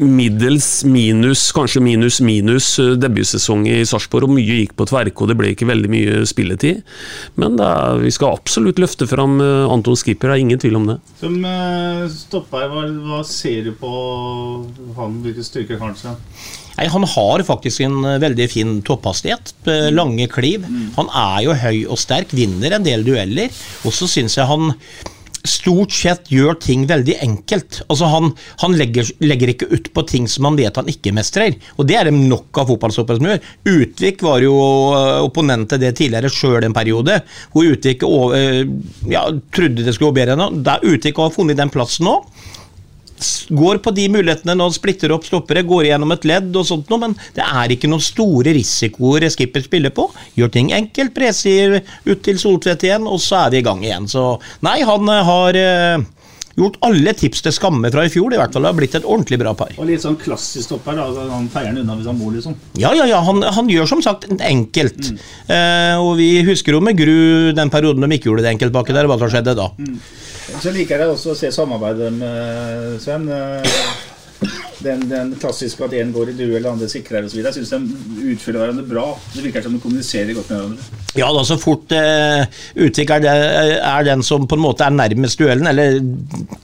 middels 0.00 0.70
minus, 0.88 1.44
kanskje 1.56 1.84
minus 1.84 2.22
minus 2.24 2.70
uh, 2.80 2.94
debutsesong 2.96 3.68
i 3.68 3.82
Sarpsborg, 3.84 4.30
og 4.30 4.38
mye 4.38 4.60
gikk 4.62 4.72
på 4.78 4.88
tverke, 4.88 5.20
og 5.20 5.32
det 5.32 5.38
ble 5.40 5.52
ikke 5.52 5.68
veldig 5.68 5.92
mye 5.92 6.24
spilletid. 6.28 6.80
Men 7.40 7.60
er, 7.60 8.00
vi 8.00 8.14
skal 8.14 8.38
absolutt 8.38 8.80
løfte 8.80 9.08
fram 9.10 9.36
uh, 9.44 9.68
Anton 9.68 10.00
Skipper, 10.00 10.32
det 10.32 10.40
er 10.40 10.46
ingen 10.46 10.64
tvil 10.64 10.80
om 10.80 10.88
det. 10.94 10.98
Som 11.20 11.38
stopper, 12.14 12.70
var, 12.72 12.88
hva 13.04 13.20
ser 13.34 13.64
du 13.66 13.72
på 13.78 13.90
han? 14.96 15.18
Hvilke 15.24 15.44
styrker 15.46 15.82
seg? 15.98 16.20
Nei, 16.74 16.88
Han 16.90 17.06
har 17.06 17.44
faktisk 17.46 17.84
en 17.86 18.02
eh, 18.04 18.20
veldig 18.22 18.50
fin 18.50 18.76
topphastighet. 18.86 19.54
eh, 19.70 19.90
Lange 19.94 20.28
kliv. 20.28 20.66
Han 20.96 21.10
er 21.10 21.42
jo 21.46 21.58
høy 21.58 21.84
og 21.86 21.98
sterk, 21.98 22.34
vinner 22.34 22.74
en 22.74 22.86
del 22.86 23.04
dueller. 23.06 23.50
Og 23.84 23.94
så 23.94 24.10
syns 24.10 24.38
jeg 24.38 24.50
han 24.50 24.72
stort 25.44 25.92
sett 25.92 26.30
gjør 26.32 26.56
ting 26.56 26.86
veldig 26.88 27.18
enkelt. 27.20 27.82
Altså 27.92 28.08
Han, 28.08 28.30
han 28.62 28.76
legger, 28.80 29.10
legger 29.20 29.52
ikke 29.52 29.68
ut 29.74 29.90
på 29.92 30.04
ting 30.08 30.28
som 30.30 30.48
han 30.48 30.56
vet 30.56 30.80
han 30.80 30.88
ikke 30.88 31.12
mestrer. 31.12 31.58
Og 31.76 31.86
det 31.86 31.98
er 32.00 32.08
det 32.08 32.14
nok 32.16 32.62
av 32.62 32.70
fotballstoppere 32.72 33.20
som 33.20 33.28
gjør. 33.28 33.42
Utvik 33.74 34.24
var 34.24 34.40
jo 34.44 34.56
eh, 34.96 35.20
opponent 35.26 35.68
til 35.70 35.82
det 35.84 35.92
tidligere 36.00 36.32
sjøl 36.32 36.64
en 36.64 36.76
periode, 36.76 37.20
hvor 37.52 37.68
Utvik 37.74 38.02
ja, 39.10 39.22
trodde 39.54 39.84
det 39.84 39.94
skulle 39.94 40.10
gå 40.10 40.16
bedre 40.16 40.34
enn 40.34 40.62
Da 40.64 40.78
Utvik 40.82 41.20
har 41.20 41.32
funnet 41.34 41.60
den 41.60 41.72
plassen 41.72 42.08
nå, 42.08 42.16
går 43.48 43.80
på 43.84 43.92
de 43.96 44.08
mulighetene 44.12 44.56
når 44.56 44.70
han 44.70 44.76
splitter 44.76 45.14
opp 45.14 45.26
stoppere, 45.28 45.64
går 45.66 45.90
gjennom 45.90 46.14
et 46.14 46.26
ledd 46.28 46.54
og 46.56 46.66
sånt 46.68 46.90
noe, 46.92 47.02
men 47.06 47.18
det 47.36 47.44
er 47.44 47.74
ikke 47.74 47.90
noen 47.90 48.04
store 48.04 48.54
risikoer 48.56 49.28
skipper 49.32 49.64
spiller 49.64 49.94
på. 49.94 50.08
Gjør 50.38 50.52
ting 50.54 50.72
enkelt, 50.76 51.14
preser 51.16 51.80
ut 51.82 52.24
til 52.24 52.40
Soltvedt 52.40 52.86
igjen, 52.86 53.08
og 53.08 53.20
så 53.22 53.44
er 53.44 53.54
vi 53.54 53.62
i 53.62 53.66
gang 53.66 53.84
igjen. 53.84 54.10
Så 54.10 54.34
nei, 54.64 54.80
han 54.86 55.10
eh, 55.10 55.24
har 55.28 55.58
eh, 55.60 56.04
gjort 56.58 56.78
alle 56.86 57.14
tips 57.18 57.42
til 57.44 57.54
skamme 57.54 57.90
fra 57.92 58.04
i 58.06 58.12
fjor, 58.12 58.34
i 58.34 58.38
hvert 58.38 58.54
fall. 58.54 58.66
Har 58.68 58.76
blitt 58.78 58.96
et 58.98 59.06
ordentlig 59.06 59.40
bra 59.42 59.54
par. 59.58 59.72
Og 59.78 59.88
litt 59.88 60.04
sånn 60.04 60.18
klassisk 60.20 60.68
stopper, 60.68 60.98
da. 60.98 61.08
altså, 61.08 61.26
Han 61.32 61.48
feier 61.52 61.72
den 61.72 61.82
unna 61.84 61.98
hvis 61.98 62.10
han 62.10 62.20
bor, 62.20 62.34
liksom. 62.34 62.56
Ja, 62.80 62.92
ja, 62.96 63.08
ja, 63.10 63.22
han, 63.26 63.42
han 63.58 63.70
gjør 63.70 63.90
som 63.90 64.04
sagt 64.04 64.28
enkelt. 64.34 65.14
Eh, 65.48 65.94
og 65.98 66.14
vi 66.20 66.30
husker 66.46 66.76
jo 66.76 66.82
med 66.84 66.98
gru 66.98 67.54
den 67.56 67.72
perioden 67.74 68.06
de 68.06 68.18
ikke 68.18 68.30
gjorde 68.30 68.46
det 68.46 68.54
enkelt 68.54 68.74
baki 68.74 68.96
der, 68.96 69.10
hva 69.10 69.18
som 69.20 69.32
skjedde 69.32 69.56
da. 69.58 69.70
Så 70.44 70.72
liker 70.74 71.00
jeg 71.00 71.08
også 71.14 71.32
å 71.32 71.38
se 71.38 71.50
samarbeidet 71.54 72.10
med 72.12 72.98
Sven. 73.02 73.28
Eh, 74.44 74.60
Den, 74.84 75.06
den 75.08 75.30
klassiske 75.40 75.86
at 75.86 75.94
én 75.96 76.10
går 76.12 76.34
i 76.34 76.36
duell, 76.36 76.66
andre 76.68 76.88
sikrer 76.90 77.24
osv. 77.24 77.38
Jeg 77.40 77.56
syns 77.56 77.70
de 77.72 78.32
utfyller 78.34 78.60
hverandre 78.60 78.84
bra. 78.88 79.06
Det 79.32 79.44
virker 79.46 79.64
som 79.64 79.72
de 79.72 79.80
kommuniserer 79.80 80.34
godt 80.36 80.50
med 80.52 80.58
hverandre. 80.58 81.00
Ja, 81.14 81.28
da 81.32 81.44
så 81.46 81.56
fort 81.62 81.92
eh, 81.94 82.42
Utvik 82.84 83.12
er, 83.14 84.04
den 84.04 84.24
som 84.26 84.48
på 84.50 84.58
en 84.58 84.64
måte 84.64 84.84
er 84.84 84.92
nærmest 84.92 85.38
duellen, 85.40 85.68
eller 85.70 86.00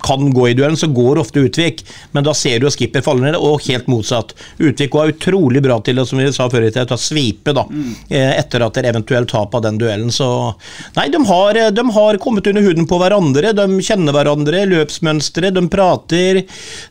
kan 0.05 0.27
gå 0.35 0.49
i 0.51 0.57
duellen, 0.59 0.77
så 0.77 0.91
går 0.93 1.23
ofte 1.23 1.45
Utvik. 1.47 1.85
Men 2.13 2.27
da 2.27 2.35
ser 2.37 2.61
du 2.61 2.67
at 2.69 2.75
skipper 2.77 3.05
faller 3.07 3.31
ned, 3.31 3.39
og 3.39 3.63
helt 3.69 3.89
motsatt. 3.89 4.35
Utvik 4.59 4.99
var 4.99 5.15
utrolig 5.15 5.63
bra 5.65 5.79
til 5.87 6.03
å 6.03 6.07
som 6.09 6.21
vi 6.21 6.29
sa 6.35 6.49
før 6.51 6.67
i 6.67 6.73
tida, 6.75 6.99
svipe 7.01 7.55
da, 7.57 7.65
mm. 7.71 7.93
etter 8.11 8.67
at 8.67 8.77
det 8.77 8.91
eventuelt 8.91 9.31
tap 9.31 9.55
av 9.55 9.65
den 9.65 9.79
duellen. 9.81 10.11
Så 10.13 10.27
nei, 10.99 11.07
de 11.15 11.23
har, 11.31 11.61
de 11.71 11.87
har 11.95 12.21
kommet 12.23 12.51
under 12.51 12.67
huden 12.67 12.89
på 12.91 12.99
hverandre. 13.01 13.55
De 13.57 13.67
kjenner 13.87 14.17
hverandre, 14.17 14.67
løpsmønstre, 14.71 15.55
de 15.55 15.65
prater. 15.71 16.43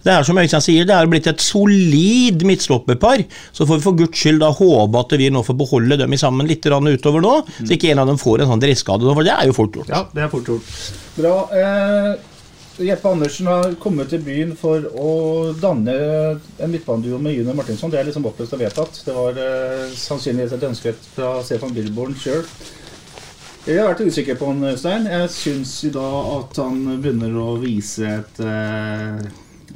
Det 0.05 0.15
er 0.15 0.25
som 0.27 0.39
Øystein 0.39 0.63
sier, 0.63 0.78
det 0.87 0.95
er 0.95 1.09
blitt 1.11 1.29
et 1.31 1.43
solid 1.43 2.45
midtstopperpar. 2.47 3.25
Så 3.51 3.67
får 3.67 3.79
vi 3.79 3.85
for 3.87 3.99
guds 3.99 4.19
skyld 4.19 4.41
da 4.43 4.51
håpe 4.55 5.03
at 5.03 5.15
vi 5.19 5.29
nå 5.33 5.43
får 5.45 5.59
beholde 5.59 5.99
dem 6.03 6.15
i 6.15 6.21
sammen 6.21 6.49
litt 6.49 6.65
utover 6.65 7.23
nå, 7.23 7.35
så 7.59 7.75
ikke 7.75 7.93
en 7.93 8.03
av 8.03 8.09
dem 8.09 8.19
får 8.19 8.43
en 8.43 8.53
sånn 8.53 8.63
drittskade, 8.63 9.13
for 9.13 9.25
det 9.25 9.35
er 9.35 9.47
jo 9.49 9.55
fort 9.57 9.79
gjort. 9.79 9.91
Ja, 9.91 10.03
det 10.13 10.25
er 10.25 10.33
fort 10.33 10.51
gjort. 10.51 10.75
Bra. 11.19 11.35
Eh, 11.55 12.27
Jeppe 12.79 13.09
Andersen 13.11 13.47
har 13.51 13.73
kommet 13.81 14.11
til 14.13 14.21
byen 14.23 14.53
for 14.59 14.85
å 14.95 15.13
danne 15.59 15.95
en 16.63 16.71
midtbaneduo 16.71 17.19
med 17.19 17.35
Junior 17.35 17.57
Martinsson. 17.57 17.91
Det 17.91 17.99
er 17.99 18.07
liksom 18.07 18.27
oppløst 18.29 18.55
og 18.55 18.61
vedtatt. 18.61 19.01
Det 19.05 19.15
var 19.15 19.39
eh, 19.43 19.89
sannsynligvis 19.99 20.55
et 20.55 20.67
ønske 20.69 20.93
fra 21.15 21.33
Stefan 21.43 21.75
Billborn 21.75 22.15
sjøl. 22.19 22.45
Jeg 23.67 23.81
har 23.81 23.91
vært 23.91 24.05
usikker 24.07 24.37
på 24.39 24.47
han, 24.47 24.63
Øystein. 24.71 25.09
Jeg 25.11 25.29
syns 25.35 25.73
i 25.85 25.91
dag 25.93 26.31
at 26.37 26.61
han 26.63 26.79
begynner 27.03 27.35
å 27.37 27.57
vise 27.59 28.07
et, 28.07 28.39
eh, 28.39 29.27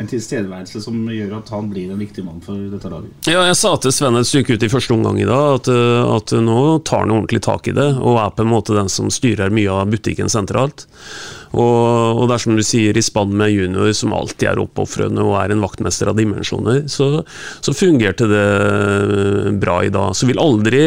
en 0.02 0.10
tilstedeværelse 0.10 0.82
som 0.82 0.98
gjør 1.12 1.36
at 1.38 1.52
han 1.54 1.70
blir 1.70 1.92
en 1.94 2.02
viktig 2.02 2.24
mann 2.26 2.42
for 2.44 2.58
dette 2.72 2.90
laget. 2.90 3.30
Ja, 3.30 3.44
jeg 3.46 3.58
sa 3.60 3.76
til 3.78 3.94
Sven 3.94 4.18
et 4.18 4.30
stykke 4.30 4.56
ut 4.58 4.66
i 4.66 4.72
første 4.72 4.96
omgang 4.96 5.20
i 5.22 5.28
dag 5.30 5.60
at, 5.60 5.70
uh, 5.70 6.16
at 6.16 6.34
nå 6.42 6.60
tar 6.88 7.06
han 7.06 7.14
ordentlig 7.14 7.44
tak 7.46 7.70
i 7.70 7.76
det, 7.78 7.90
og 8.02 8.18
er 8.22 8.34
på 8.34 8.46
en 8.46 8.54
måte 8.54 8.78
den 8.78 8.90
som 8.92 9.12
styrer 9.14 9.54
mye 9.54 9.74
av 9.74 9.92
butikken 9.94 10.32
sentralt. 10.34 10.88
Og, 11.54 12.24
og 12.24 12.26
det 12.32 12.40
du 12.50 12.64
sier, 12.66 12.98
i 12.98 13.06
spann 13.06 13.36
med 13.38 13.54
junior, 13.54 13.92
som 13.94 14.16
alltid 14.18 14.50
er 14.50 14.64
oppofrende 14.64 15.22
og 15.22 15.38
er 15.38 15.54
en 15.54 15.62
vaktmester 15.62 16.10
av 16.10 16.18
dimensjoner, 16.18 16.88
så, 16.90 17.22
så 17.62 17.76
fungerte 17.78 18.26
det 18.32 18.48
uh, 18.50 19.52
bra 19.62 19.84
i 19.86 19.94
dag. 19.94 20.16
Så 20.18 20.30
vil 20.30 20.42
aldri 20.42 20.84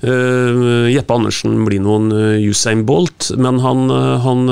Uh, 0.00 0.86
Jeppe 0.88 1.12
Andersen 1.12 1.58
blir 1.66 1.82
noen 1.84 2.06
Usain 2.40 2.86
Bolt, 2.88 3.26
men 3.36 3.58
han, 3.60 3.82
han 4.24 4.48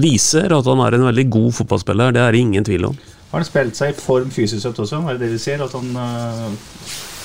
viser 0.00 0.54
at 0.56 0.70
han 0.70 0.80
er 0.80 0.96
en 0.96 1.04
veldig 1.10 1.26
god 1.34 1.50
fotballspiller. 1.58 2.14
Det 2.16 2.22
er 2.22 2.32
det 2.32 2.40
ingen 2.40 2.64
tvil 2.64 2.86
om. 2.88 2.96
Har 3.36 3.42
han 3.42 3.50
spilt 3.50 3.76
seg 3.76 3.90
i 3.92 4.00
form 4.00 4.30
fysisk 4.32 4.62
sett 4.64 4.78
også? 4.80 5.02
Er 5.04 5.18
det 5.18 5.26
det 5.26 5.34
vi 5.34 5.38
ser? 5.42 5.60
At 5.60 5.74
han 5.76 5.90
uh, 5.92 6.46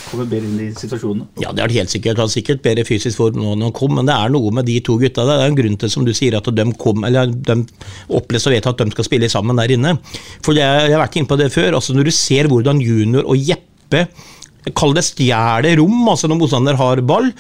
kommer 0.10 0.26
bedre 0.28 0.50
inn 0.50 0.58
i 0.60 0.66
situasjonene? 0.76 1.30
Ja, 1.40 1.54
det 1.56 1.64
er 1.64 1.72
helt 1.78 1.94
sikkert. 1.94 2.20
Han 2.20 2.28
har 2.28 2.34
sikkert 2.34 2.60
bedre 2.66 2.84
fysisk 2.84 3.16
form 3.16 3.40
nå 3.40 3.54
enn 3.54 3.64
han 3.64 3.72
kom, 3.78 3.94
men 3.96 4.10
det 4.10 4.18
er 4.18 4.34
noe 4.34 4.52
med 4.58 4.68
de 4.68 4.76
to 4.84 4.98
gutta. 5.00 5.24
Det 5.30 5.38
er 5.38 5.48
en 5.48 5.56
grunn 5.56 5.78
til, 5.80 5.94
som 5.94 6.04
du 6.04 6.12
sier, 6.12 6.36
at 6.36 6.50
de 6.52 6.66
kom, 6.82 7.06
eller 7.08 7.32
de 7.32 7.56
oppleves 8.12 8.50
og 8.50 8.58
vet 8.58 8.68
at 8.74 8.84
de 8.84 8.92
skal 8.92 9.08
spille 9.08 9.32
sammen 9.32 9.64
der 9.64 9.72
inne. 9.78 9.96
For 10.44 10.52
jeg, 10.60 10.90
jeg 10.90 10.98
har 10.98 11.06
vært 11.06 11.16
inne 11.22 11.32
på 11.32 11.40
det 11.40 11.48
før. 11.56 11.80
altså 11.80 11.96
Når 11.96 12.12
du 12.12 12.14
ser 12.18 12.52
hvordan 12.52 12.84
Junior 12.84 13.32
og 13.32 13.40
Jeppe 13.40 14.04
Kall 14.78 14.94
det 14.94 15.04
stjeler 15.08 15.80
rom, 15.80 16.04
altså 16.12 16.30
når 16.30 16.38
motstander 16.38 16.78
har 16.78 17.02
ball. 17.08 17.32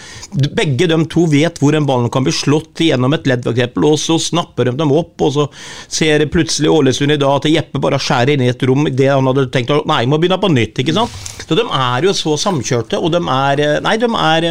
Begge 0.57 0.87
de 0.89 0.97
to 1.11 1.27
vet 1.29 1.59
hvor 1.61 1.75
en 1.77 1.85
ball 1.85 2.07
kan 2.13 2.25
bli 2.25 2.33
slått 2.33 2.81
gjennom 2.81 3.13
et 3.13 3.27
ledd, 3.29 3.45
eksempel, 3.51 3.85
og 3.91 3.99
så 4.01 4.17
snapper 4.21 4.71
de 4.71 4.75
dem 4.79 4.93
opp, 4.95 5.13
og 5.21 5.35
så 5.35 5.47
ser 5.91 6.25
plutselig 6.33 6.71
Ålesund 6.71 7.13
i 7.13 7.19
dag 7.21 7.37
at 7.37 7.49
Jeppe 7.51 7.81
bare 7.83 8.01
skjærer 8.01 8.33
inn 8.35 8.45
i 8.45 8.49
et 8.51 8.65
rom 8.65 8.89
det 8.89 9.11
han 9.11 9.29
hadde 9.29 9.49
tenkt 9.53 9.73
Nei, 9.87 10.03
må 10.09 10.17
begynne 10.21 10.39
på 10.41 10.49
nytt, 10.51 10.81
ikke 10.81 10.95
sant. 10.97 11.13
Så 11.45 11.57
de 11.57 11.65
er 11.65 12.07
jo 12.07 12.15
så 12.17 12.33
samkjørte, 12.41 12.99
og 12.99 13.13
de 13.13 13.21
er 13.21 13.81
Nei, 13.85 13.95
de 14.01 14.09
er 14.09 14.49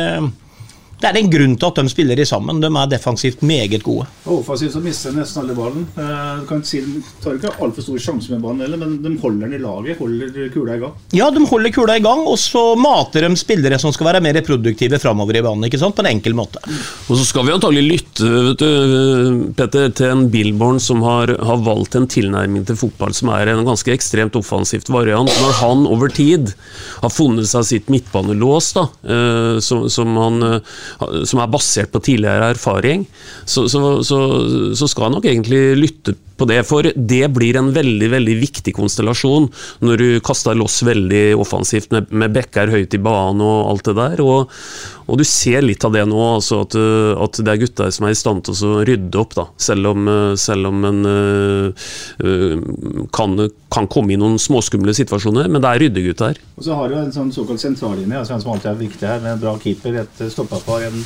det 1.01 1.09
er 1.11 1.19
en 1.21 1.31
grunn 1.33 1.57
til 1.57 1.69
at 1.71 1.81
de 1.81 1.93
spiller 1.93 2.21
i 2.21 2.27
sammen. 2.29 2.61
De 2.63 2.69
er 2.71 2.91
defensivt 2.93 3.43
meget 3.47 3.83
gode. 3.87 4.07
Offensivt 4.27 4.75
så 4.77 4.83
mister 4.85 5.15
de 5.15 5.21
nesten 5.23 5.43
alle 5.45 5.57
ballen. 5.57 5.87
Eh, 5.97 6.41
Du 6.41 6.47
kan 6.49 6.63
si 6.65 6.81
De 6.81 7.01
tar 7.23 7.37
ikke 7.37 7.53
altfor 7.61 7.85
stor 7.85 7.99
sjanse 8.03 8.31
med 8.33 8.43
ballen, 8.45 8.61
heller, 8.65 8.81
men 8.81 8.99
de 9.03 9.15
holder 9.21 9.47
den 9.49 9.57
i 9.59 9.63
laget. 9.63 9.99
Holder 10.01 10.49
kula 10.55 10.77
i 10.77 10.83
gang. 10.83 10.95
Ja, 11.17 11.31
de 11.31 11.45
holder 11.47 11.73
kula 11.75 11.97
i 11.97 12.05
gang, 12.05 12.25
og 12.29 12.39
så 12.41 12.75
mater 12.79 13.27
de 13.27 13.37
spillere 13.41 13.79
som 13.81 13.93
skal 13.93 14.11
være 14.11 14.23
mer 14.25 14.41
produktive 14.47 14.99
framover 15.03 15.37
i 15.41 15.43
banen. 15.45 15.65
ikke 15.69 15.81
sant? 15.81 15.97
På 15.97 16.05
en 16.05 16.11
enkel 16.13 16.37
måte. 16.39 16.61
Og 17.09 17.17
så 17.17 17.25
skal 17.27 17.47
vi 17.47 17.55
antagelig 17.57 17.85
lytte 17.89 18.31
vet 18.31 18.61
du, 18.61 19.51
Petter, 19.57 19.91
til 19.97 20.11
en 20.13 20.27
Billborn 20.33 20.81
som 20.83 21.03
har, 21.07 21.33
har 21.41 21.61
valgt 21.65 21.97
en 21.99 22.09
tilnærming 22.11 22.67
til 22.69 22.79
fotball 22.79 23.15
som 23.17 23.31
er 23.35 23.53
en 23.53 23.65
ganske 23.67 23.93
ekstremt 23.95 24.37
offensivt 24.39 24.91
variant. 24.93 25.31
Når 25.43 25.57
han 25.61 25.87
over 25.91 26.13
tid 26.13 26.53
har 27.03 27.13
funnet 27.13 27.49
seg 27.51 27.67
sitt 27.69 27.91
midtbanelås, 27.93 28.73
da, 28.77 28.87
eh, 29.05 29.59
som, 29.65 29.87
som, 29.93 30.15
han, 30.21 30.41
eh, 30.47 30.79
som 30.99 31.43
er 31.43 31.53
basert 31.53 31.93
på 31.93 32.03
tidligere 32.05 32.51
erfaring, 32.55 33.07
så, 33.45 33.67
så, 33.71 33.81
så, 34.07 34.19
så 34.77 34.91
skal 34.91 35.15
nok 35.15 35.29
egentlig 35.31 35.63
lytte 35.79 36.17
på 36.41 36.49
det. 36.49 36.61
For 36.69 36.89
det 36.95 37.25
blir 37.37 37.59
en 37.61 37.71
veldig 37.75 38.11
veldig 38.15 38.37
viktig 38.41 38.75
konstellasjon 38.77 39.51
når 39.85 40.01
du 40.01 40.09
kaster 40.25 40.57
loss 40.59 40.81
veldig 40.87 41.37
offensivt 41.41 41.93
med, 41.95 42.11
med 42.11 42.35
bekker 42.35 42.73
høyt 42.73 42.97
i 42.97 43.03
banen 43.03 43.45
og 43.45 43.71
alt 43.71 43.91
det 43.91 43.97
der. 43.99 44.25
Og, 44.25 44.51
og 45.11 45.19
du 45.21 45.25
ser 45.27 45.65
litt 45.67 45.85
av 45.87 45.95
det 45.97 46.05
nå, 46.09 46.21
altså 46.37 46.63
at, 46.65 46.77
uh, 46.79 47.13
at 47.25 47.41
det 47.41 47.53
er 47.53 47.63
gutter 47.65 47.91
som 47.95 48.07
er 48.07 48.15
i 48.15 48.19
stand 48.19 48.45
til 48.47 48.55
å 48.69 48.85
rydde 48.87 49.21
opp. 49.21 49.37
da, 49.39 49.47
Selv 49.61 49.93
om, 49.93 50.07
uh, 50.11 50.37
selv 50.41 50.71
om 50.71 50.87
en 50.91 51.01
uh, 51.11 51.91
kan, 53.17 53.37
kan 53.73 53.91
komme 53.91 54.15
i 54.15 54.21
noen 54.21 54.39
småskumle 54.41 54.95
situasjoner, 54.97 55.51
men 55.51 55.63
det 55.63 55.73
er 55.73 55.85
ryddegutter. 55.87 56.41
Og 56.57 56.67
så 56.67 56.79
har 56.79 56.91
du 56.91 57.01
en 57.01 57.13
sånn 57.15 57.35
såkalt 57.35 57.63
sentrallinje, 57.63 58.23
altså, 58.23 58.41
som 58.43 58.55
alltid 58.55 58.73
er 58.73 58.81
viktig 58.87 59.09
her, 59.09 59.21
med 59.25 59.37
en 59.37 59.45
bra 59.45 59.59
keeper, 59.61 60.03
et 60.05 60.25
stoppapar, 60.33 60.87
en, 60.89 61.05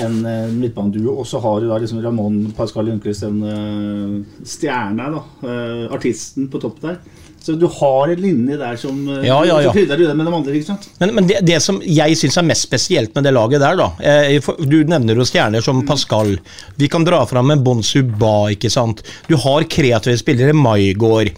en 0.00 0.20
eh, 0.26 0.52
midtbaneduo, 0.54 1.18
og 1.20 1.26
så 1.28 1.40
har 1.42 1.60
du 1.60 1.68
da 1.70 1.80
liksom 1.82 2.00
Ramón 2.04 2.38
Pascal 2.56 2.88
Lundqvist, 2.88 3.26
en 3.28 3.42
uh, 3.42 4.44
stjerne, 4.46 5.10
da, 5.16 5.26
Uh, 5.42 5.88
artisten 5.92 6.46
på 6.48 6.60
topp 6.62 6.78
der. 6.84 7.00
Så 7.42 7.52
du 7.52 7.66
har 7.66 8.08
en 8.08 8.20
linje 8.20 8.56
der 8.56 8.76
som 8.78 8.98
eh, 9.08 9.26
Ja, 9.26 9.40
ja, 9.46 9.58
ja. 9.62 9.70
Så 9.70 9.74
krydrer 9.74 9.98
du 9.98 10.06
det 10.06 10.14
med 10.14 10.28
de 10.28 10.34
andre, 10.36 10.54
ikke 10.54 10.68
sant? 10.68 10.86
Men, 11.00 11.14
men 11.16 11.26
det, 11.26 11.40
det 11.46 11.58
som 11.64 11.80
jeg 11.82 12.16
syns 12.18 12.38
er 12.38 12.46
mest 12.46 12.68
spesielt 12.68 13.14
med 13.16 13.26
det 13.26 13.32
laget 13.34 13.62
der, 13.62 13.78
da 13.80 13.88
eh, 13.98 14.50
Du 14.62 14.78
nevner 14.86 15.18
jo 15.18 15.26
stjerner 15.26 15.64
som 15.64 15.82
Pascal. 15.86 16.36
Vi 16.78 16.90
kan 16.92 17.06
dra 17.06 17.24
fram 17.26 17.50
en 17.50 17.64
Bon 17.64 17.82
Suba, 17.82 18.52
ikke 18.54 18.70
sant. 18.70 19.02
Du 19.26 19.34
har 19.42 19.66
kreative 19.66 20.14
spillere, 20.20 20.54
Maigård. 20.54 21.32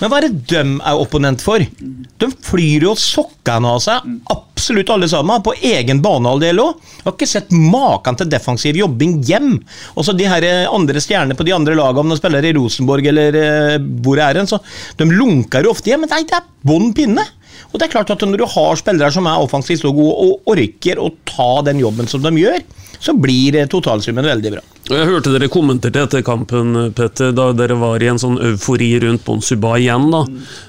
Men 0.00 0.08
hva 0.08 0.18
er 0.20 0.26
det 0.28 0.44
de 0.48 0.60
er 0.80 1.00
opponent 1.00 1.42
for? 1.44 1.60
De 1.60 2.28
flyr 2.46 2.86
jo 2.86 2.94
sokkene 2.96 3.74
av 3.74 3.82
seg, 3.84 4.06
absolutt 4.32 4.92
alle 4.94 5.08
sammen, 5.12 5.42
på 5.44 5.52
egen 5.70 6.00
banehalvdel 6.04 6.62
òg. 6.62 6.86
Har 7.04 7.14
ikke 7.14 7.28
sett 7.28 7.52
maken 7.52 8.16
til 8.16 8.30
defensiv 8.32 8.78
jobbing 8.80 9.18
hjem. 9.28 9.58
Og 9.94 10.06
så 10.06 10.14
de 10.16 10.28
her 10.30 10.46
eh, 10.46 10.64
andre 10.72 11.02
stjernene 11.04 11.36
på 11.36 11.44
de 11.44 11.54
andre 11.56 11.76
lagene, 11.76 12.06
om 12.06 12.14
de 12.14 12.20
spiller 12.20 12.48
i 12.48 12.54
Rosenborg 12.56 13.10
eller 13.12 13.36
eh, 13.36 13.76
hvor 14.00 14.16
det 14.16 14.24
er 14.24 14.40
hen, 14.40 14.48
så 14.48 14.60
de 14.96 15.08
lunker 15.12 15.68
jo 15.68 15.74
ofte 15.74 15.92
hjem. 15.92 16.06
Men 16.06 16.14
nei, 16.16 16.24
det 16.28 16.38
er 16.40 16.48
bånn 16.64 16.94
pinne. 16.96 17.26
Og 17.70 17.78
det 17.78 17.86
er 17.86 17.92
klart 17.92 18.10
at 18.14 18.22
Når 18.24 18.40
du 18.40 18.46
har 18.48 18.78
spillere 18.80 19.12
som 19.14 19.28
er 19.28 19.42
offensivt 19.42 19.84
så 19.84 19.92
gode 19.94 20.16
og 20.24 20.52
orker 20.54 21.00
å 21.02 21.10
ta 21.28 21.52
den 21.66 21.82
jobben 21.82 22.08
som 22.08 22.24
de 22.24 22.32
gjør, 22.40 22.64
så 23.00 23.14
blir 23.16 23.56
eh, 23.58 23.68
totalsummen 23.70 24.24
veldig 24.24 24.54
bra. 24.56 24.62
Jeg 24.90 25.06
hørte 25.06 25.30
dere 25.30 25.46
kommenterte 25.52 26.00
etter 26.02 26.22
kampen, 26.26 26.72
Petter, 26.96 27.30
da 27.36 27.50
dere 27.54 27.76
var 27.78 28.02
i 28.02 28.08
en 28.10 28.18
sånn 28.18 28.40
eufori 28.42 28.88
rundt 29.04 29.22
Bon 29.26 29.42
Suba 29.44 29.76
igjen. 29.78 30.08
da. 30.10 30.24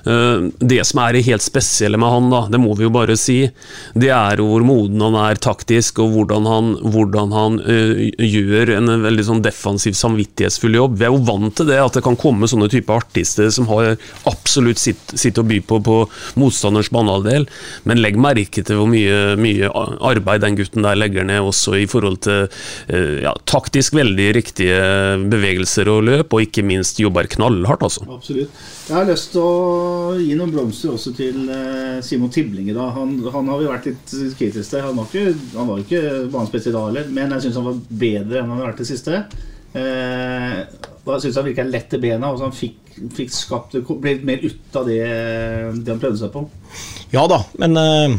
Eh, 0.06 0.50
Det 0.60 0.82
som 0.86 1.02
er 1.02 1.14
det 1.14 1.26
helt 1.26 1.42
spesielle 1.42 1.98
med 1.98 2.12
han, 2.12 2.30
da, 2.30 2.44
det 2.52 2.60
må 2.62 2.76
vi 2.78 2.86
jo 2.86 2.92
bare 2.94 3.16
si, 3.18 3.40
det 3.96 4.12
er 4.14 4.44
hvor 4.44 4.62
moden 4.68 5.02
han 5.02 5.18
er 5.24 5.42
taktisk, 5.42 6.04
og 6.04 6.14
hvordan 6.14 6.46
han, 6.46 6.70
hvordan 6.94 7.34
han 7.34 7.58
uh, 7.66 8.02
gjør 8.22 8.76
en 8.76 8.92
veldig 9.04 9.26
sånn 9.26 9.42
defensiv, 9.44 9.96
samvittighetsfull 9.98 10.76
jobb. 10.76 11.00
Vi 11.00 11.08
er 11.08 11.14
jo 11.14 11.24
vant 11.26 11.56
til 11.58 11.70
det, 11.72 11.80
at 11.82 11.98
det 11.98 12.04
kan 12.06 12.20
komme 12.20 12.50
sånne 12.50 12.70
typer 12.72 13.02
artister 13.02 13.50
som 13.54 13.68
har 13.72 13.96
absolutt 14.30 14.82
sitt, 14.82 15.16
sitt 15.18 15.40
å 15.40 15.46
by 15.48 15.60
på 15.66 15.82
på 15.82 15.98
motstanders 16.40 16.82
Anders 16.82 16.90
banehalvdel, 16.94 17.48
men 17.84 18.00
legg 18.02 18.18
merke 18.18 18.64
til 18.64 18.80
hvor 18.80 18.88
mye, 18.90 19.36
mye 19.38 19.70
arbeid 20.02 20.42
den 20.42 20.56
gutten 20.58 20.86
der 20.86 20.98
legger 20.98 21.28
ned, 21.28 21.44
også 21.44 21.76
i 21.78 21.88
forhold 21.90 22.21
til 22.26 22.46
eh, 22.46 23.22
ja, 23.26 23.34
taktisk 23.50 23.96
veldig 23.98 24.28
riktige 24.38 24.80
bevegelser 25.32 25.92
og 25.92 26.06
løp, 26.10 26.34
og 26.34 26.46
ikke 26.46 26.66
minst 26.66 27.00
jobber 27.02 27.30
knallhardt, 27.32 27.86
altså. 27.88 28.06
Absolutt. 28.12 28.64
Jeg 28.88 28.98
har 28.98 29.08
lyst 29.10 29.32
til 29.36 29.44
å 29.44 30.18
gi 30.20 30.34
noen 30.38 30.54
blomster 30.54 30.94
også 30.96 31.14
til 31.18 31.46
eh, 31.52 32.02
Simon 32.06 32.34
Tiblinge. 32.34 32.76
da. 32.78 32.90
Han, 32.98 33.18
han 33.32 33.54
har 33.54 33.62
vi 33.62 33.70
vært 33.70 33.90
litt 33.92 34.18
kritisk 34.40 34.74
til. 34.74 34.84
Han 34.86 35.00
var 35.00 35.08
ikke, 35.08 35.38
han 35.56 35.72
var 35.72 35.86
ikke 35.86 36.04
banens 36.34 36.54
beste 36.54 36.74
i 36.74 36.76
dag 36.76 36.90
heller, 36.90 37.14
men 37.14 37.38
jeg 37.38 37.48
syns 37.48 37.62
han 37.62 37.70
var 37.72 37.82
bedre 38.06 38.42
enn 38.42 38.52
han 38.52 38.60
har 38.60 38.72
vært 38.72 38.84
det 38.84 38.92
siste. 38.92 39.24
Eh, 39.72 40.58
jeg 41.02 41.24
syns 41.24 41.38
han 41.40 41.48
virka 41.48 41.66
lett 41.66 41.96
i 41.96 42.02
bena, 42.02 42.32
og 42.32 42.40
så 42.40 42.50
han 42.50 42.56
fikk, 42.56 42.96
fikk 43.16 43.32
skapt 43.34 43.78
ble 43.88 44.18
litt 44.18 44.28
mer 44.28 44.44
ut 44.44 44.78
av 44.78 44.90
det, 44.90 45.00
det 45.80 45.94
han 45.94 46.02
prøvde 46.02 46.20
seg 46.20 46.34
på. 46.34 46.44
Ja 47.16 47.24
da, 47.32 47.42
men 47.62 47.80
eh, 47.80 48.18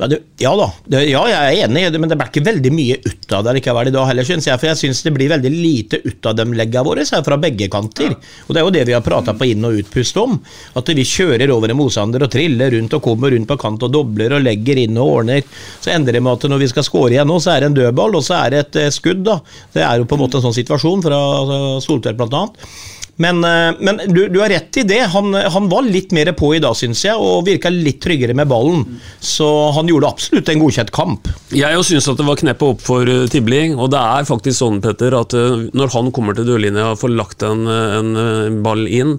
ja, 0.00 0.50
da, 0.56 0.66
det, 0.88 1.00
ja, 1.10 1.20
jeg 1.28 1.56
er 1.60 1.66
enig, 1.66 1.82
men 2.00 2.08
det 2.08 2.16
blir 2.16 2.30
ikke 2.30 2.44
veldig 2.46 2.70
mye 2.72 2.96
ut 3.04 3.34
av 3.36 3.44
det 3.44 3.56
likevel 3.58 3.90
i 3.90 3.92
dag 3.92 4.06
heller, 4.08 4.24
synes 4.24 4.46
jeg. 4.48 4.60
For 4.60 4.70
jeg 4.70 4.80
syns 4.80 5.02
det 5.04 5.12
blir 5.12 5.32
veldig 5.32 5.50
lite 5.52 6.00
ut 6.06 6.28
av 6.30 6.38
de 6.38 6.46
leggene 6.56 6.86
våre 6.86 7.04
her 7.04 7.24
fra 7.26 7.38
begge 7.40 7.68
kanter. 7.72 8.14
Og 8.46 8.54
det 8.54 8.62
er 8.62 8.66
jo 8.66 8.74
det 8.78 8.84
vi 8.88 8.94
har 8.96 9.04
prata 9.04 9.34
på 9.36 9.50
inn- 9.50 9.66
og 9.68 9.76
utpust 9.82 10.16
om. 10.22 10.38
At 10.78 10.92
vi 10.96 11.04
kjører 11.04 11.52
over 11.52 11.72
en 11.72 11.80
motstander 11.80 12.24
og 12.24 12.32
triller 12.32 12.72
rundt 12.76 12.96
og 12.96 13.04
kommer 13.04 13.34
rundt 13.34 13.50
på 13.50 13.58
kant 13.60 13.84
og 13.84 13.92
dobler 13.92 14.36
og 14.38 14.44
legger 14.46 14.80
inn 14.84 14.96
og 15.00 15.18
ordner. 15.18 15.44
Så 15.80 15.92
ender 15.92 16.16
det 16.16 16.24
med 16.24 16.38
at 16.38 16.48
når 16.48 16.64
vi 16.64 16.70
skal 16.72 16.86
score 16.86 17.12
igjen 17.12 17.28
nå, 17.28 17.36
så 17.42 17.54
er 17.54 17.64
det 17.64 17.72
en 17.72 17.80
dødball, 17.80 18.16
og 18.16 18.24
så 18.24 18.38
er 18.40 18.54
det 18.54 18.62
et 18.64 18.80
eh, 18.86 18.94
skudd, 18.94 19.24
da. 19.26 19.40
Det 19.74 19.84
er 19.84 20.00
jo 20.00 20.08
på 20.08 20.16
en 20.16 20.24
måte 20.24 20.40
en 20.40 20.46
sånn 20.48 20.56
situasjon 20.56 21.04
fra 21.04 21.20
altså, 21.42 21.60
Soltvedt 21.84 22.20
blant 22.20 22.40
annet. 22.40 22.72
Men, 23.20 23.44
eh, 23.44 23.76
men 23.80 24.00
du, 24.08 24.22
du, 24.28 24.38
har 24.40 24.48
rett 24.48 24.76
i 24.80 24.84
det. 24.88 25.00
Han, 25.12 25.34
han 25.34 25.68
var 25.68 25.84
litt 25.84 26.14
mer 26.16 26.32
på 26.36 26.54
i 26.56 26.62
dag, 26.62 26.76
syns 26.78 27.02
jeg, 27.04 27.16
og 27.20 27.44
virka 27.46 27.72
litt 27.72 28.00
tryggere 28.00 28.36
med 28.36 28.48
ballen. 28.48 28.86
Så 29.20 29.46
han 29.76 29.90
gjorde 29.90 30.08
absolutt 30.08 30.48
en 30.48 30.62
godkjent 30.62 30.92
kamp. 30.96 31.28
Jeg 31.52 31.84
syns 31.84 32.08
at 32.08 32.20
det 32.20 32.26
var 32.28 32.40
kneppet 32.40 32.74
opp 32.74 32.84
for 32.84 33.04
uh, 33.04 33.26
Tibling, 33.30 33.76
og 33.76 33.92
det 33.92 34.00
er 34.00 34.28
faktisk 34.28 34.56
sånn, 34.62 34.80
Petter, 34.84 35.16
at 35.18 35.36
uh, 35.36 35.66
når 35.76 35.92
han 35.92 36.10
kommer 36.16 36.36
til 36.36 36.48
dørlinja 36.48 36.94
og 36.94 37.00
får 37.02 37.12
lagt 37.12 37.44
en, 37.44 37.66
en, 37.68 38.60
ball 38.64 38.86
inn, 38.88 39.16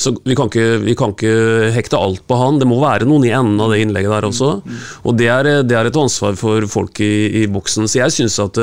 så 0.00 0.14
vi 0.24 0.36
kan, 0.38 0.48
ikke, 0.48 0.80
vi 0.86 0.96
kan, 0.98 1.12
ikke, 1.12 1.36
hekte 1.76 2.00
alt 2.00 2.24
på 2.28 2.40
han. 2.40 2.60
Det 2.62 2.68
må 2.68 2.80
være 2.80 3.08
noen 3.08 3.28
i 3.28 3.34
enden 3.36 3.60
av 3.60 3.72
det 3.72 3.82
innlegget 3.84 4.16
der 4.16 4.28
også. 4.30 4.52
Og 5.04 5.16
det 5.20 5.28
er, 5.32 5.52
det 5.68 5.76
er 5.76 5.88
et 5.88 6.00
ansvar 6.00 6.36
for 6.40 6.64
folk 6.72 7.04
i, 7.04 7.14
i 7.42 7.48
boksen. 7.52 7.88
Så 7.90 8.00
jeg 8.00 8.16
syns 8.16 8.40
at 8.42 8.60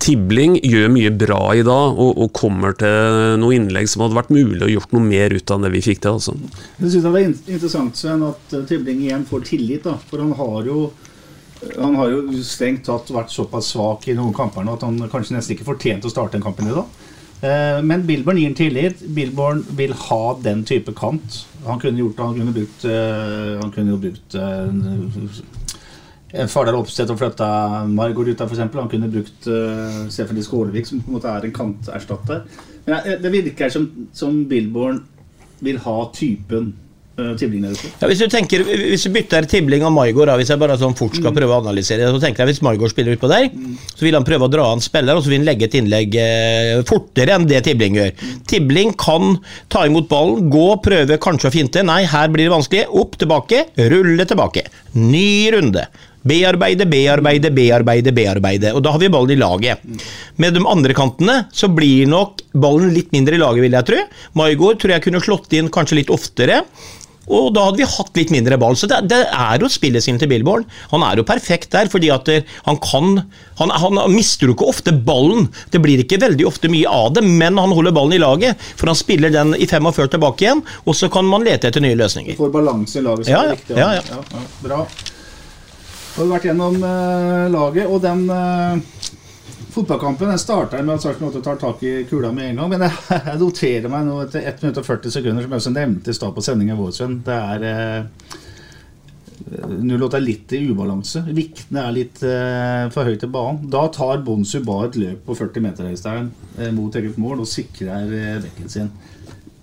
Tibling 0.00 0.56
gjør 0.64 0.88
mye 0.94 1.10
bra 1.12 1.40
i 1.58 1.64
dag, 1.66 1.98
og, 2.00 2.16
og, 2.16 2.30
kommer 2.36 2.72
til 2.80 3.36
noe 3.42 3.56
innlegg 3.56 3.90
som 3.90 4.06
hadde 4.06 4.16
vært 4.16 4.32
mulig 4.32 4.64
å 4.64 4.70
gjort 4.72 4.94
noe 4.96 5.04
mer 5.04 5.34
ut 5.36 5.52
av 5.52 5.66
det 5.66 5.72
vi 5.74 5.84
fikk 5.84 6.00
til. 6.04 6.16
Altså. 6.16 6.34
Jeg 6.78 6.86
synes 6.86 7.04
det 7.04 7.12
var 7.12 7.26
interessant 7.26 8.00
Sven, 8.00 8.24
at 8.30 8.56
eh, 8.56 8.64
Tibling 8.70 9.04
igjen 9.04 9.28
får 9.28 9.46
tillit. 9.50 9.84
Da, 9.84 9.98
for 10.08 10.24
han 10.24 10.32
har 10.38 10.68
jo 10.70 10.88
han 11.76 11.92
har 11.98 12.08
jo 12.08 12.40
strengt 12.46 12.86
tatt 12.88 13.10
vært 13.12 13.32
såpass 13.34 13.74
svak 13.74 14.06
i 14.08 14.14
noen 14.16 14.32
kamper 14.32 14.64
nå 14.64 14.78
at 14.78 14.84
han 14.86 14.96
kanskje 15.12 15.34
nesten 15.36 15.58
ikke 15.58 15.66
fortjente 15.66 16.08
å 16.08 16.12
starte 16.12 16.38
en 16.38 16.44
kamp 16.46 16.62
i 16.64 16.70
dag. 16.70 16.86
Eh, 17.40 17.80
men 17.84 18.04
Billborn 18.08 18.40
gir 18.40 18.48
ham 18.48 18.56
tillit. 18.56 19.04
Billborn 19.16 19.62
vil 19.76 19.92
ha 20.06 20.22
den 20.40 20.64
type 20.68 20.92
kant. 20.96 21.42
Han 21.66 21.80
kunne 21.80 22.00
gjort 22.00 22.20
Han 22.24 22.36
kunne 22.38 22.56
brukt, 22.56 22.84
eh, 22.84 23.60
han 23.60 23.72
kunne 23.72 23.96
jo 23.96 24.00
brukt 24.00 24.36
en 26.32 26.50
Fardal 26.50 26.78
Opseth 26.78 27.10
og 27.12 27.18
flytta 27.20 27.48
Margot 27.90 28.28
ut 28.28 28.36
der, 28.36 28.46
f.eks. 28.46 28.60
Han 28.62 28.90
kunne 28.92 29.10
brukt 29.12 29.48
uh, 29.50 30.04
Stephanie 30.12 30.46
Skålevik, 30.46 30.86
som 30.88 31.02
på 31.02 31.10
en 31.10 31.18
måte 31.18 31.32
er 31.32 31.46
en 31.46 31.56
kanterstatter. 31.56 32.44
Men 32.86 33.18
det 33.22 33.32
virker 33.32 33.72
som, 33.72 33.88
som 34.16 34.44
Billborn 34.50 35.02
vil 35.64 35.80
ha 35.84 35.96
typen 36.16 36.72
ute. 37.20 37.90
Ja, 38.00 38.08
hvis 38.08 38.20
du 38.20 38.28
tenker, 38.30 38.62
hvis 38.64 39.04
du 39.04 39.10
bytter 39.12 39.46
Tibling 39.48 39.84
og 39.84 39.92
Maigård, 39.92 40.30
hvis 40.40 40.50
jeg 40.52 40.60
bare 40.60 40.76
sånn 40.80 40.96
fort 40.98 41.16
skal 41.16 41.32
mm. 41.32 41.36
prøve 41.36 41.56
å 41.56 41.60
analysere 41.60 42.08
så 42.08 42.20
tenker 42.22 42.44
jeg 42.44 42.54
hvis 42.54 42.62
Maigård 42.64 42.92
spiller 42.92 43.16
utpå 43.16 43.30
der, 43.30 43.48
mm. 43.52 43.76
så 43.92 44.06
vil 44.06 44.16
han 44.16 44.26
prøve 44.26 44.46
å 44.46 44.52
dra 44.52 44.68
an 44.72 44.82
spiller, 44.84 45.18
og 45.18 45.24
så 45.24 45.32
vil 45.32 45.42
han 45.42 45.48
legge 45.48 45.68
et 45.68 45.76
innlegg 45.80 46.16
eh, 46.20 46.82
fortere 46.88 47.36
enn 47.36 47.48
det 47.50 47.62
Tibling 47.66 47.98
gjør. 47.98 48.12
Mm. 48.16 48.36
Tibling 48.50 48.94
kan 49.00 49.36
ta 49.72 49.84
imot 49.88 50.08
ballen, 50.10 50.50
gå, 50.52 50.66
prøve 50.84 51.20
kanskje 51.22 51.50
å 51.50 51.54
finte. 51.54 51.84
Nei, 51.86 52.02
her 52.10 52.30
blir 52.32 52.48
det 52.48 52.54
vanskelig. 52.54 52.86
Opp, 53.02 53.18
tilbake, 53.20 53.66
rulle 53.92 54.28
tilbake. 54.28 54.64
Ny 54.96 55.30
runde. 55.56 55.86
Bearbeide, 56.22 56.84
bearbeide, 56.84 57.50
bearbeide, 57.54 58.12
bearbeide. 58.12 58.74
Og 58.76 58.84
da 58.84 58.92
har 58.92 59.00
vi 59.00 59.10
ballen 59.12 59.32
i 59.34 59.40
laget. 59.40 59.84
Med 60.40 60.56
de 60.56 60.64
andre 60.68 60.96
kantene 60.96 61.44
så 61.52 61.70
blir 61.72 62.10
nok 62.10 62.44
ballen 62.52 62.92
litt 62.94 63.12
mindre 63.14 63.38
i 63.38 63.40
laget, 63.40 63.64
vil 63.64 63.76
jeg 63.78 63.88
tro. 63.88 64.00
Maigård 64.40 64.80
tror 64.80 64.96
jeg 64.96 65.06
kunne 65.06 65.22
slått 65.24 65.54
inn 65.56 65.72
kanskje 65.72 66.02
litt 66.02 66.12
oftere. 66.12 66.62
Og 67.30 67.52
da 67.54 67.62
hadde 67.68 67.78
vi 67.78 67.86
hatt 67.86 68.16
litt 68.18 68.32
mindre 68.34 68.56
ball. 68.58 68.74
Så 68.76 68.88
det, 68.90 69.04
det 69.12 69.20
er 69.22 69.62
jo 69.62 69.68
spillet 69.70 70.02
sin 70.02 70.18
til 70.18 70.28
Billborn. 70.32 70.64
Han 70.90 71.04
er 71.06 71.20
jo 71.20 71.26
perfekt 71.28 71.70
der, 71.72 71.90
fordi 71.92 72.10
at 72.10 72.26
han 72.66 72.80
kan 72.82 73.22
han, 73.60 73.70
han, 73.70 74.00
mister 74.10 74.50
jo 74.50 74.56
ikke 74.56 74.70
ofte 74.72 74.94
ballen. 75.06 75.46
Det 75.70 75.82
blir 75.84 76.02
ikke 76.02 76.18
veldig 76.22 76.48
ofte 76.48 76.72
mye 76.72 76.90
av 76.90 77.14
det, 77.16 77.22
men 77.24 77.60
han 77.60 77.76
holder 77.76 77.94
ballen 77.94 78.16
i 78.16 78.20
laget. 78.22 78.58
For 78.74 78.90
han 78.90 78.98
spiller 78.98 79.32
den 79.32 79.54
i 79.54 79.68
45 79.70 80.16
tilbake 80.16 80.46
igjen, 80.46 80.64
og 80.84 80.98
så 80.98 81.12
kan 81.12 81.28
man 81.28 81.46
lete 81.46 81.70
etter 81.70 81.84
nye 81.84 81.98
løsninger. 82.00 82.36
For 82.40 82.52
balanse 82.52 82.98
i 82.98 83.06
laget, 83.06 83.28
så 83.28 83.36
ja, 83.36 83.44
er 83.44 83.52
det 83.52 83.60
viktig. 83.60 83.78
Ja, 83.78 83.94
ja. 84.00 84.20
ja, 84.34 84.44
bra 84.66 84.82
har 86.20 86.28
vi 86.28 86.34
vært 86.34 86.50
gjennom 86.50 86.76
uh, 86.84 87.46
laget, 87.52 87.88
og 87.88 88.02
den 88.04 88.26
uh, 88.28 88.76
fotballkampen 89.72 90.28
den 90.28 90.42
starta 90.42 90.82
med 90.82 90.98
at 90.98 91.04
Sarpsborg 91.06 91.40
tar 91.44 91.60
tak 91.60 91.82
i 91.86 91.94
kula 92.10 92.32
med 92.36 92.50
en 92.50 92.60
gang. 92.62 92.74
Men 92.74 92.84
jeg, 92.86 92.98
jeg 93.30 93.40
noterer 93.40 93.92
meg 93.92 94.06
nå 94.08 94.18
etter 94.26 94.44
1 94.52 94.66
minutt 94.66 94.82
og 94.82 94.88
40 94.88 95.16
sekunder, 95.16 95.46
som 95.46 95.56
jeg 95.56 95.64
også 95.64 95.74
nevnte 95.74 96.12
i 96.12 96.20
stad 96.20 96.36
på 96.36 96.44
sendinga 96.44 96.78
vår. 96.78 97.00
Det 97.24 97.40
er 97.40 97.66
Nå 99.50 99.96
låter 99.96 100.20
jeg 100.20 100.26
litt 100.26 100.52
i 100.54 100.58
ubalanse. 100.68 101.22
Viktene 101.34 101.86
er 101.88 101.94
litt 101.96 102.20
uh, 102.22 102.90
for 102.92 103.08
høyt 103.08 103.22
til 103.24 103.32
banen. 103.32 103.64
Da 103.72 103.86
tar 103.90 104.20
Bonsu 104.22 104.60
ba 104.62 104.82
et 104.84 104.98
løp 105.00 105.24
på 105.26 105.34
40 105.38 105.64
meter 105.64 105.88
Øystein, 105.88 106.28
uh, 106.58 106.68
mot 106.76 106.94
eget 107.00 107.16
mål 107.18 107.40
og 107.42 107.48
sikrer 107.48 108.12
uh, 108.12 108.36
bekken 108.44 108.70
sin. 108.70 108.92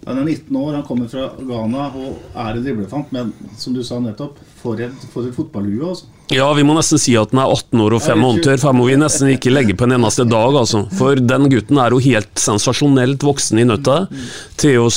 Han 0.08 0.22
er 0.22 0.24
19 0.24 0.56
år, 0.56 0.74
han 0.78 0.86
kommer 0.88 1.10
fra 1.12 1.26
Ghana 1.36 1.90
og 2.00 2.22
er 2.32 2.54
en 2.56 2.64
driblefant, 2.64 3.10
men 3.12 3.34
som 3.60 3.74
du 3.76 3.82
sa 3.84 4.00
nettopp, 4.00 4.38
for 4.62 4.80
et, 4.80 5.10
for 5.12 5.28
et 5.28 5.36
fotballhue. 5.36 5.90
Altså. 5.90 6.08
Ja, 6.32 6.48
vi 6.56 6.64
må 6.68 6.74
nesten 6.76 7.00
si 7.00 7.14
at 7.16 7.32
han 7.32 7.40
er 7.40 7.52
18 7.52 7.82
år 7.84 7.96
og 7.96 8.04
5 8.04 8.20
måneder, 8.20 8.58
for 8.60 8.70
her 8.70 8.76
må 8.76 8.88
vi 8.88 8.96
nesten 9.00 9.30
ikke 9.32 9.52
legge 9.52 9.76
på 9.80 9.88
en 9.88 9.96
eneste 9.98 10.26
dag. 10.28 10.56
Altså. 10.60 10.82
For 10.96 11.20
den 11.20 11.48
gutten 11.52 11.80
er 11.80 11.96
jo 11.96 12.02
helt 12.04 12.40
sensasjonelt 12.40 13.24
voksen 13.24 13.62
i 13.64 13.66
nøtta 13.68 13.98
til 14.60 14.82
å, 14.84 14.90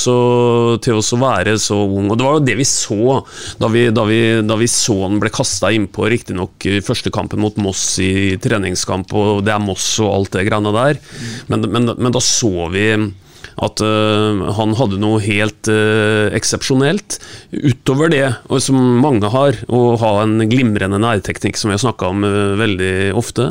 til 0.83 0.99
å 0.99 1.20
være 1.23 1.55
så 1.62 1.79
ung. 1.85 2.11
Og 2.11 2.18
det 2.18 2.27
var 2.27 2.38
jo 2.38 2.44
det 2.46 2.59
vi 2.59 2.66
så 2.66 3.20
da 3.62 3.70
vi, 3.70 3.87
da 3.94 4.07
vi, 4.11 4.20
da 4.46 4.59
vi 4.59 4.70
så 4.70 4.96
han 5.05 5.18
ble 5.23 5.31
kasta 5.35 5.70
innpå, 5.75 6.07
riktignok 6.11 6.66
i 6.70 6.79
første 6.87 7.14
kampen 7.14 7.42
mot 7.42 7.59
Moss 7.62 7.85
i 8.03 8.37
treningskamp, 8.42 9.14
og 9.14 9.42
det 9.46 9.55
er 9.55 9.62
Moss 9.62 9.90
og 10.03 10.14
alt 10.14 10.38
det 10.38 10.46
greiene 10.51 10.75
der, 10.75 11.03
men, 11.51 11.66
men, 11.70 11.94
men 11.94 12.14
da 12.14 12.23
så 12.23 12.70
vi 12.75 12.87
at 13.61 13.81
uh, 13.85 14.46
han 14.57 14.73
hadde 14.79 15.01
noe 15.03 15.20
helt 15.20 15.68
uh, 15.68 16.33
eksepsjonelt. 16.37 17.18
Utover 17.53 18.12
det, 18.12 18.25
som 18.64 18.79
mange 19.03 19.29
har, 19.33 19.59
å 19.68 19.96
ha 20.01 20.12
en 20.23 20.38
glimrende 20.49 21.01
nærteknikk, 21.03 21.61
som 21.61 21.68
vi 21.68 21.77
har 21.77 21.83
snakka 21.83 22.09
om 22.09 22.25
uh, 22.25 22.57
veldig 22.61 22.94
ofte. 23.20 23.51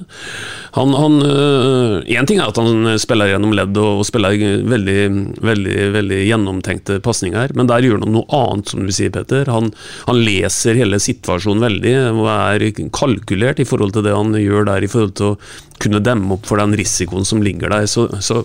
Han, 0.78 0.94
han 0.94 1.16
en 1.20 2.28
ting 2.30 2.40
er 2.40 2.52
at 2.52 2.60
han 2.62 3.00
spiller 3.02 3.32
gjennom 3.32 3.54
ledd 3.58 3.78
og, 3.82 4.04
spiller 4.08 4.38
veldig, 4.70 4.98
veldig, 5.42 5.78
veldig 5.96 6.20
gjennomtenkte 6.28 7.00
pasninger, 7.06 7.56
men 7.58 7.70
der 7.70 7.86
gjør 7.86 8.04
han 8.04 8.14
noe 8.14 8.30
annet, 8.38 8.70
som 8.70 8.86
du 8.86 8.94
sier, 8.94 9.14
Petter. 9.14 9.50
Han, 9.50 9.72
han 10.06 10.22
leser 10.22 10.78
hele 10.78 11.02
situasjonen 11.02 11.66
veldig 11.66 11.96
og 12.12 12.28
er 12.36 12.68
kalkulert 12.96 13.62
i 13.62 13.68
forhold 13.68 13.98
til 13.98 14.06
det 14.06 14.14
han 14.16 14.38
gjør 14.38 14.70
der, 14.70 14.86
i 14.86 14.92
forhold 14.92 15.18
til 15.18 15.34
å 15.34 15.40
kunne 15.80 16.04
demme 16.04 16.36
opp 16.36 16.48
for 16.50 16.62
den 16.62 16.76
risikoen 16.78 17.28
som 17.28 17.44
ligger 17.44 17.72
der. 17.74 17.90
Så, 17.90 18.08
så 18.24 18.44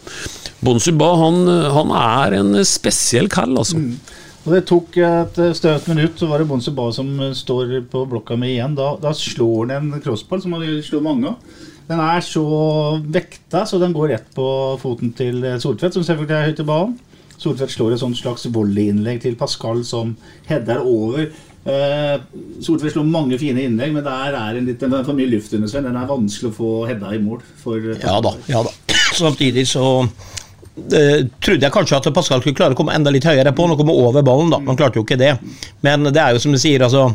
Bonsuba 0.64 1.10
han, 1.20 1.42
han, 1.76 1.92
er 1.98 2.38
en 2.40 2.60
spesiell 2.66 3.28
kall, 3.32 3.52
altså. 3.60 3.80
Mm. 3.80 4.22
Og 4.44 4.50
Det 4.52 4.64
tok 4.68 4.96
et 5.00 5.38
støt 5.56 5.86
minutt, 5.88 6.18
så 6.20 6.28
var 6.28 6.42
det 6.42 6.48
Bonsuba 6.50 6.90
som 6.92 7.08
står 7.36 7.78
på 7.92 8.04
blokka 8.10 8.36
mi 8.36 8.54
igjen. 8.54 8.74
Da, 8.76 8.94
da 9.00 9.14
slår 9.16 9.72
han 9.72 9.92
en 9.94 10.04
crossball, 10.04 10.42
som 10.44 10.56
han 10.56 10.66
slår 10.84 11.04
mange 11.04 11.32
av. 11.32 11.62
Den 11.88 12.00
er 12.00 12.20
så 12.24 12.44
vekta, 13.12 13.64
så 13.68 13.80
den 13.80 13.92
går 13.92 14.14
rett 14.14 14.28
på 14.36 14.46
foten 14.80 15.12
til 15.16 15.42
Soltvedt, 15.60 15.96
som 15.96 16.04
selvfølgelig 16.04 16.36
er 16.36 16.46
høyt 16.48 16.62
i 16.62 16.68
banen. 16.68 16.94
Soltvedt 17.40 17.74
slår 17.74 17.94
et 17.94 18.00
sånt 18.00 18.16
slags 18.16 18.46
volleyinnlegg 18.52 19.20
til 19.24 19.36
Pascal, 19.36 19.82
som 19.84 20.14
header 20.48 20.80
over. 20.80 21.26
Uh, 21.64 22.20
Soltvedt 22.64 22.94
slår 22.94 23.08
mange 23.08 23.38
fine 23.40 23.66
innlegg, 23.66 23.92
men 23.96 24.04
der 24.04 24.36
er 24.36 24.56
en 24.56 24.68
litt, 24.68 24.80
den 24.80 24.96
er 24.96 25.04
for 25.04 25.16
mye 25.16 25.28
luft 25.32 25.52
under 25.56 25.70
seg. 25.70 25.84
Den 25.84 25.98
er 26.00 26.08
vanskelig 26.08 26.52
å 26.52 26.56
få 26.56 26.70
heada 26.88 27.12
i 27.16 27.20
mål. 27.20 27.42
For, 27.60 27.90
ja 28.00 28.16
da, 28.24 28.32
ja 28.48 28.64
da. 28.64 28.72
Samtidig 29.24 29.66
så 29.68 29.84
uh, 30.78 31.20
trodde 31.40 31.66
jeg 31.66 31.74
kanskje 31.74 32.00
at 32.00 32.10
Pascal 32.16 32.42
skulle 32.42 32.58
klare 32.58 32.76
å 32.76 32.78
komme 32.78 32.96
enda 32.96 33.12
litt 33.14 33.26
høyere 33.28 33.54
på 33.54 33.68
og 33.68 33.78
komme 33.80 33.94
over 33.94 34.26
ballen. 34.26 34.52
da, 34.54 34.62
Han 34.66 34.78
klarte 34.80 35.00
jo 35.00 35.06
ikke 35.06 35.20
det. 35.20 35.36
Men 35.86 36.10
det 36.10 36.20
er 36.20 36.34
jo 36.34 36.42
som 36.42 36.54
du 36.54 36.60
sier, 36.60 36.84
altså 36.86 37.12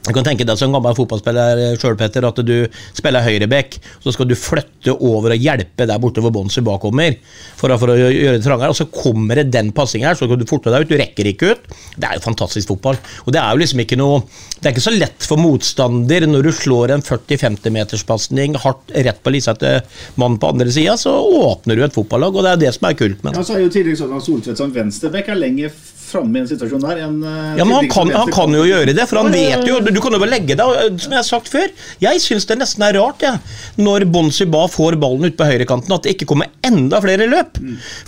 Du 0.00 0.14
kan 0.16 0.24
tenke 0.24 0.46
deg 0.48 0.56
som 0.56 0.72
gammel 0.72 0.94
fotballspiller 0.96 1.58
selv, 1.76 1.98
Petter, 2.00 2.24
at 2.24 2.38
du 2.46 2.54
spiller 2.96 3.24
høyreback, 3.24 3.76
så 4.00 4.14
skal 4.14 4.30
du 4.30 4.36
flytte 4.38 4.94
over 4.96 5.34
og 5.34 5.44
hjelpe 5.44 5.84
der 5.84 6.00
borte 6.00 6.22
hvor 6.24 6.32
Bonsi 6.32 6.62
bakkommer. 6.64 7.18
for, 7.58 7.74
for 7.76 7.92
å 7.92 7.96
gjøre 7.98 8.38
det 8.38 8.46
trangere, 8.46 8.72
og 8.72 8.78
så 8.78 8.88
kommer 8.88 9.36
det 9.36 9.50
den 9.52 9.74
passingen 9.76 10.08
her, 10.08 10.16
så 10.16 10.24
skal 10.24 10.40
du 10.40 10.46
forte 10.48 10.72
deg 10.72 10.86
ut, 10.86 10.94
du 10.94 10.96
rekker 10.96 11.28
ikke 11.28 11.52
ut. 11.52 11.68
Det 12.00 12.08
er 12.08 12.16
jo 12.16 12.24
fantastisk 12.24 12.72
fotball. 12.72 12.96
Og 13.26 13.36
det 13.36 13.42
er 13.42 13.52
jo 13.52 13.60
liksom 13.60 13.84
ikke 13.84 13.98
noe 14.00 14.22
Det 14.60 14.68
er 14.68 14.74
ikke 14.74 14.84
så 14.84 14.92
lett 14.92 15.24
for 15.24 15.40
motstander 15.40 16.26
når 16.28 16.48
du 16.48 16.50
slår 16.52 16.92
en 16.92 17.04
40-50 17.04 17.72
meters 17.72 18.02
pasning 18.04 18.56
hardt 18.60 18.92
rett 18.92 19.22
på 19.24 19.32
lisa 19.32 19.54
til 19.56 19.80
mannen 20.20 20.40
på 20.40 20.50
andre 20.52 20.72
sida, 20.72 20.96
så 21.00 21.14
åpner 21.16 21.76
du 21.76 21.84
et 21.84 21.96
fotballag, 21.96 22.36
og 22.36 22.44
det 22.44 22.52
er 22.52 22.60
det 22.66 22.74
som 22.76 22.88
er 22.88 22.98
kult 22.98 23.22
med 23.24 23.32
det. 23.32 23.40
Ja, 23.40 23.46
så 23.46 23.56
er 23.56 23.64
jo 23.64 23.72
tidligere 23.72 24.02
sånn 24.02 24.16
at 24.16 24.26
Soltvedt 24.26 24.60
som 24.60 24.74
venstreback 24.74 25.32
er 25.32 25.40
lenger 25.40 25.72
framme 26.12 26.38
i 26.38 26.42
en 26.42 26.48
situasjon 26.50 26.82
der 26.84 27.02
enn 27.06 27.18
eh, 27.24 27.58
Ja, 27.60 27.66
men 27.66 27.76
han 27.76 27.90
kan, 27.92 28.10
han 28.14 28.32
kan 28.34 28.54
jo 28.56 28.64
gjøre 28.66 28.94
det, 28.96 29.06
for 29.10 29.22
han 29.22 29.30
vet 29.34 29.66
jo 29.68 29.78
Du 29.84 30.00
kan 30.02 30.14
jo 30.14 30.20
bare 30.22 30.32
legge 30.34 30.56
deg, 30.58 30.98
som 31.00 31.14
jeg 31.14 31.18
har 31.18 31.26
sagt 31.26 31.50
før. 31.52 31.68
Jeg 32.02 32.22
syns 32.22 32.48
det 32.48 32.58
nesten 32.60 32.84
er 32.86 32.98
rart, 32.98 33.24
jeg, 33.24 33.40
når 33.80 34.06
Bonsi 34.12 34.46
Ba 34.50 34.64
får 34.70 34.98
ballen 35.00 35.30
ut 35.30 35.38
på 35.38 35.48
høyrekanten, 35.48 35.94
at 35.94 36.06
det 36.06 36.16
ikke 36.16 36.30
kommer 36.32 36.50
enda 36.66 37.00
flere 37.02 37.28
løp. 37.30 37.60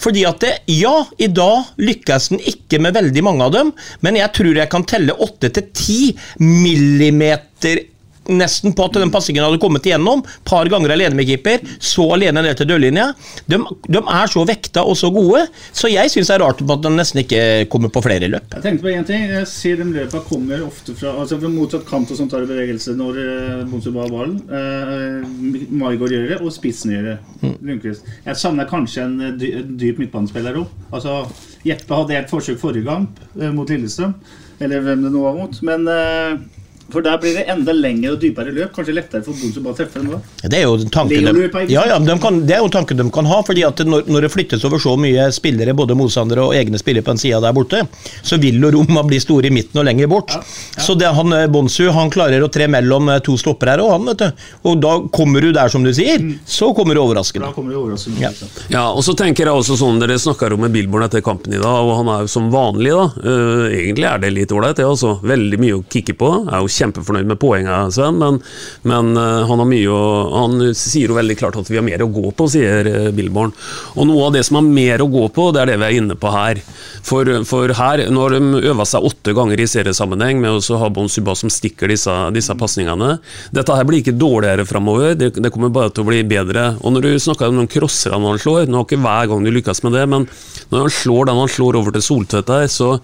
Fordi 0.03 0.27
at 0.29 0.43
det, 0.45 0.53
ja, 0.73 0.95
i 1.23 1.31
dag 1.33 1.73
lykkes 1.81 2.33
den 2.33 2.43
ikke 2.53 2.81
med 2.83 2.97
veldig 2.99 3.25
mange 3.27 3.49
av 3.49 3.55
dem, 3.57 3.73
men 4.05 4.19
jeg 4.21 4.35
tror 4.37 4.61
jeg 4.63 4.73
kan 4.73 4.87
telle 4.89 5.17
åtte 5.17 5.53
til 5.55 5.71
ti 5.77 6.01
millimeter 6.43 7.87
Nesten 8.31 8.75
på 8.77 8.87
at 8.87 8.99
den 9.01 9.11
passingen 9.15 9.45
hadde 9.45 9.61
kommet 9.63 9.87
igjennom. 9.89 10.23
Par 10.47 10.69
ganger 10.71 10.95
alene 10.95 11.19
med 11.19 11.27
keeper, 11.27 11.65
så 11.83 12.07
alene 12.17 12.45
ned 12.45 12.59
til 12.61 12.69
dørlinja. 12.71 13.09
De, 13.51 13.59
de 13.89 14.03
er 14.03 14.31
så 14.31 14.45
vekta 14.49 14.85
og 14.87 14.97
så 14.99 15.11
gode, 15.15 15.45
så 15.75 15.91
jeg 15.91 16.13
syns 16.13 16.31
det 16.31 16.37
er 16.37 16.45
rart 16.45 16.63
at 16.63 16.85
de 16.85 16.93
nesten 16.95 17.23
ikke 17.25 17.43
kommer 17.73 17.93
på 17.93 18.05
flere 18.05 18.31
løp. 18.31 18.55
Jeg 18.55 18.67
tenkte 18.67 18.87
på 18.87 18.93
en 18.93 19.09
ting. 19.09 19.27
Jeg 19.33 19.49
ser 19.51 19.83
de 19.83 19.89
løpa 19.91 20.23
kommer 20.29 20.63
ofte 20.67 20.95
fra 20.99 21.17
altså 21.23 21.41
fra 21.43 21.51
motsatt 21.53 21.87
kant 21.89 22.11
og 22.13 22.19
sånt 22.19 22.33
tar 22.33 22.47
i 22.47 22.51
bevegelse 22.51 22.95
når 22.99 23.19
uh, 23.19 23.65
Bonsuba 23.71 24.05
har 24.05 24.13
ballen. 24.13 24.39
Eh, 24.53 25.73
Maigård 25.83 26.15
gjør 26.15 26.29
det, 26.33 26.39
og 26.43 26.53
spissen 26.55 26.95
gjør 26.95 27.11
det. 27.11 27.17
Mm. 27.43 27.55
Lundqvist. 27.69 28.09
Jeg 28.27 28.41
savner 28.41 28.69
kanskje 28.71 29.05
en, 29.07 29.21
eh, 29.21 29.61
dyp 29.83 29.99
midtbanespiller 30.03 30.59
òg. 30.63 30.67
Altså, 30.93 31.27
Jeppe 31.67 31.95
hadde 31.95 32.17
et 32.19 32.33
forsøk 32.33 32.59
forrige 32.61 32.87
kamp 32.87 33.21
eh, 33.41 33.53
mot 33.55 33.69
Lillestrøm, 33.69 34.15
eller 34.61 34.85
hvem 34.85 35.07
det 35.07 35.13
nå 35.13 35.23
var 35.23 35.39
mot. 35.39 35.63
Men 35.67 35.89
eh, 35.89 36.62
for 36.91 37.05
der 37.05 37.19
blir 37.23 37.37
det 37.39 37.45
enda 37.53 37.73
lengre 37.77 38.15
og 38.15 38.21
dypere 38.23 38.53
løp. 38.55 38.73
Kanskje 38.77 38.95
lettere 38.97 39.25
for 39.27 39.37
Bonsuba 39.39 39.73
å 39.73 39.77
treffe 39.77 40.01
enn 40.01 40.11
da. 40.13 40.21
Det 40.43 40.59
er 40.59 40.67
jo 40.67 40.75
en 40.81 40.93
tanke 40.93 41.21
de, 41.21 41.73
ja, 41.73 41.85
ja, 41.89 41.99
de 42.03 42.17
kan, 42.21 42.41
det 42.47 42.57
er 42.57 42.63
jo 42.65 42.71
tanken 42.73 42.99
de 42.99 43.07
kan 43.15 43.29
ha. 43.29 43.41
fordi 43.47 43.65
at 43.67 43.83
når, 43.87 44.09
når 44.11 44.27
det 44.27 44.33
flyttes 44.33 44.65
over 44.69 44.83
så 44.83 44.97
mye 45.01 45.29
spillere, 45.35 45.75
både 45.77 45.97
motstandere 45.99 46.45
og 46.49 46.57
egne 46.57 46.81
spillere 46.81 47.07
på 47.07 47.15
en 47.15 47.23
side 47.23 47.41
der 47.45 47.57
borte, 47.57 47.85
så 48.23 48.39
vil 48.43 48.61
jo 48.63 48.73
Roma 48.77 49.05
bli 49.07 49.21
store 49.23 49.49
i 49.49 49.55
midten 49.55 49.81
og 49.81 49.87
lenger 49.89 50.11
bort. 50.11 50.35
Så 50.79 50.97
det, 50.99 51.11
han, 51.17 51.33
eh, 51.37 51.49
Bonsu 51.53 51.87
han 51.93 52.11
klarer 52.13 52.45
å 52.45 52.51
tre 52.53 52.69
mellom 52.71 53.13
eh, 53.13 53.23
to 53.25 53.37
stopper 53.41 53.75
her, 53.75 53.85
og 53.85 53.95
han, 53.95 54.09
vet 54.11 54.25
du. 54.25 54.45
Og 54.71 54.83
da 54.83 54.97
kommer 55.15 55.45
du 55.45 55.53
der, 55.55 55.73
som 55.73 55.85
du 55.87 55.93
sier, 55.95 56.23
så 56.49 56.73
kommer 56.77 56.97
du 56.99 57.03
overraskende. 57.05 57.49
Da 57.49 57.57
kommer 57.57 57.75
du 57.75 57.81
overraskende. 57.83 58.21
Ja. 58.23 58.33
Ja, 58.73 58.85
og 58.91 59.03
så 59.07 59.15
tenker 59.19 59.49
jeg 59.49 59.63
også 59.63 59.77
sånn 59.79 60.01
Dere 60.03 60.19
snakker 60.21 60.55
om 60.57 60.65
Billborn 60.73 61.07
etter 61.07 61.23
kampen 61.25 61.55
i 61.55 61.61
dag, 61.61 61.87
og 61.87 61.95
han 62.01 62.11
er 62.13 62.25
jo 62.25 62.33
som 62.33 62.49
vanlig, 62.53 62.93
da. 62.97 63.09
Uh, 63.23 63.67
egentlig 63.71 64.09
er 64.09 64.23
det 64.23 64.33
litt 64.35 64.55
ålreit, 64.55 64.79
det, 64.79 64.87
altså. 64.89 65.17
Veldig 65.27 65.61
mye 65.63 65.79
å 65.79 65.85
kikke 65.93 66.17
på. 66.19 66.31
Er 66.49 66.65
jo 66.65 66.72
kjempefornøyd 66.73 67.29
med 67.29 67.41
poenget, 67.43 67.95
Sven, 67.95 68.19
men, 68.21 68.41
men 68.89 69.13
eh, 69.19 69.43
han 69.49 69.63
å 69.63 70.01
Han 70.33 70.59
sier 70.77 71.11
jo 71.11 71.17
veldig 71.17 71.37
klart 71.39 71.57
at 71.61 71.71
vi 71.71 71.79
har 71.79 71.87
mer 71.87 72.03
å 72.05 72.11
gå 72.13 72.31
på, 72.37 72.49
sier 72.51 72.89
uh, 72.89 73.11
Billborn. 73.15 73.53
Og 73.97 74.09
noe 74.09 74.29
av 74.29 74.37
det 74.37 74.43
som 74.47 74.59
har 74.59 74.67
mer 74.67 75.03
å 75.03 75.09
gå 75.11 75.27
på, 75.35 75.51
det 75.55 75.63
er 75.63 75.73
det 75.73 75.79
vi 75.81 75.89
er 75.89 75.99
inne 76.01 76.17
på 76.19 76.33
her. 76.33 76.61
For, 77.07 77.29
for 77.49 77.73
her, 77.77 78.05
når 78.13 78.37
de 78.37 78.63
øver 78.71 78.89
seg 78.89 79.07
åtte 79.09 79.35
ganger 79.37 79.61
i 79.61 79.69
seriesammenheng 79.71 80.41
med 80.43 80.59
å 80.59 80.81
ha 80.81 80.91
Bon 80.95 81.11
Suba 81.11 81.35
som 81.39 81.51
stikker 81.53 81.91
disse, 81.91 82.13
disse 82.35 82.55
pasningene 82.59 83.17
Dette 83.55 83.75
her 83.75 83.87
blir 83.89 84.03
ikke 84.03 84.15
dårligere 84.15 84.67
framover, 84.69 85.17
det, 85.19 85.33
det 85.43 85.53
kommer 85.55 85.73
bare 85.75 85.93
til 85.95 86.05
å 86.05 86.11
bli 86.11 86.23
bedre. 86.29 86.73
Og 86.83 86.95
når 86.95 87.07
du 87.07 87.23
snakker 87.23 87.51
om 87.51 87.63
de 87.63 87.69
crosserne 87.71 88.33
han 88.33 88.43
slår, 88.43 88.69
nå 88.71 88.81
har 88.81 88.89
ikke 88.89 89.03
hver 89.03 89.31
gang 89.31 89.47
du 89.47 89.53
lykkes 89.55 89.83
med 89.87 89.97
det, 89.99 90.05
men 90.11 90.29
når 90.73 90.87
han 90.87 90.95
slår 91.03 91.31
den 91.31 91.43
han 91.43 91.51
slår 91.57 91.81
over 91.81 91.97
til 91.97 92.07
Soltvedt 92.07 92.51
der, 92.51 92.69
så, 92.73 92.95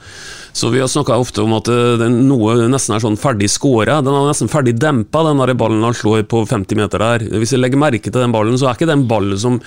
så 0.58 0.70
vi 0.72 0.80
har 0.82 0.90
snakka 0.90 1.16
ofte 1.22 1.44
om 1.44 1.54
at 1.54 1.68
eh, 1.70 1.94
den 2.00 2.16
noe 2.26 2.56
nesten 2.70 2.96
er 2.96 3.02
sånn 3.02 3.18
ferdig 3.20 3.46
skåra. 3.52 4.00
Den 4.02 4.14
er 4.14 4.26
nesten 4.26 4.50
ferdig 4.50 4.74
dempa, 4.80 5.22
den 5.28 5.38
der 5.42 5.54
ballen 5.58 5.84
han 5.86 5.94
slår 5.94 6.24
på 6.30 6.42
50 6.50 6.80
meter 6.80 7.04
der. 7.04 7.26
Hvis 7.38 7.54
jeg 7.54 7.62
legger 7.62 7.80
merke 7.80 8.10
til 8.10 8.18
den 8.18 8.34
ballen, 8.34 8.58
så 8.58 8.68
er 8.68 8.78
ikke 8.78 8.90
den 8.90 9.06
ballen 9.10 9.38
som, 9.38 9.60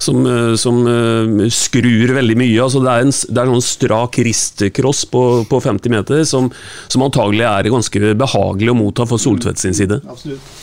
som, 0.00 0.22
eh, 0.24 0.54
som 0.60 0.80
eh, 0.88 1.44
skrur 1.52 2.16
veldig 2.16 2.38
mye. 2.40 2.56
Altså 2.64 2.80
det 2.84 2.94
er 2.94 3.06
en, 3.06 3.12
det 3.12 3.44
er 3.44 3.52
sånn 3.52 3.68
strak 3.68 4.20
ristcross 4.30 5.04
på, 5.12 5.24
på 5.50 5.62
50 5.68 5.92
meter 5.92 6.24
som, 6.28 6.48
som 6.88 7.04
antagelig 7.04 7.46
er 7.50 7.72
ganske 7.76 8.14
behagelig 8.24 8.72
å 8.72 8.78
motta 8.80 9.08
for 9.10 9.20
Soltvedt 9.20 9.60
sin 9.60 9.76
side. 9.76 10.00
Absolutt. 10.08 10.56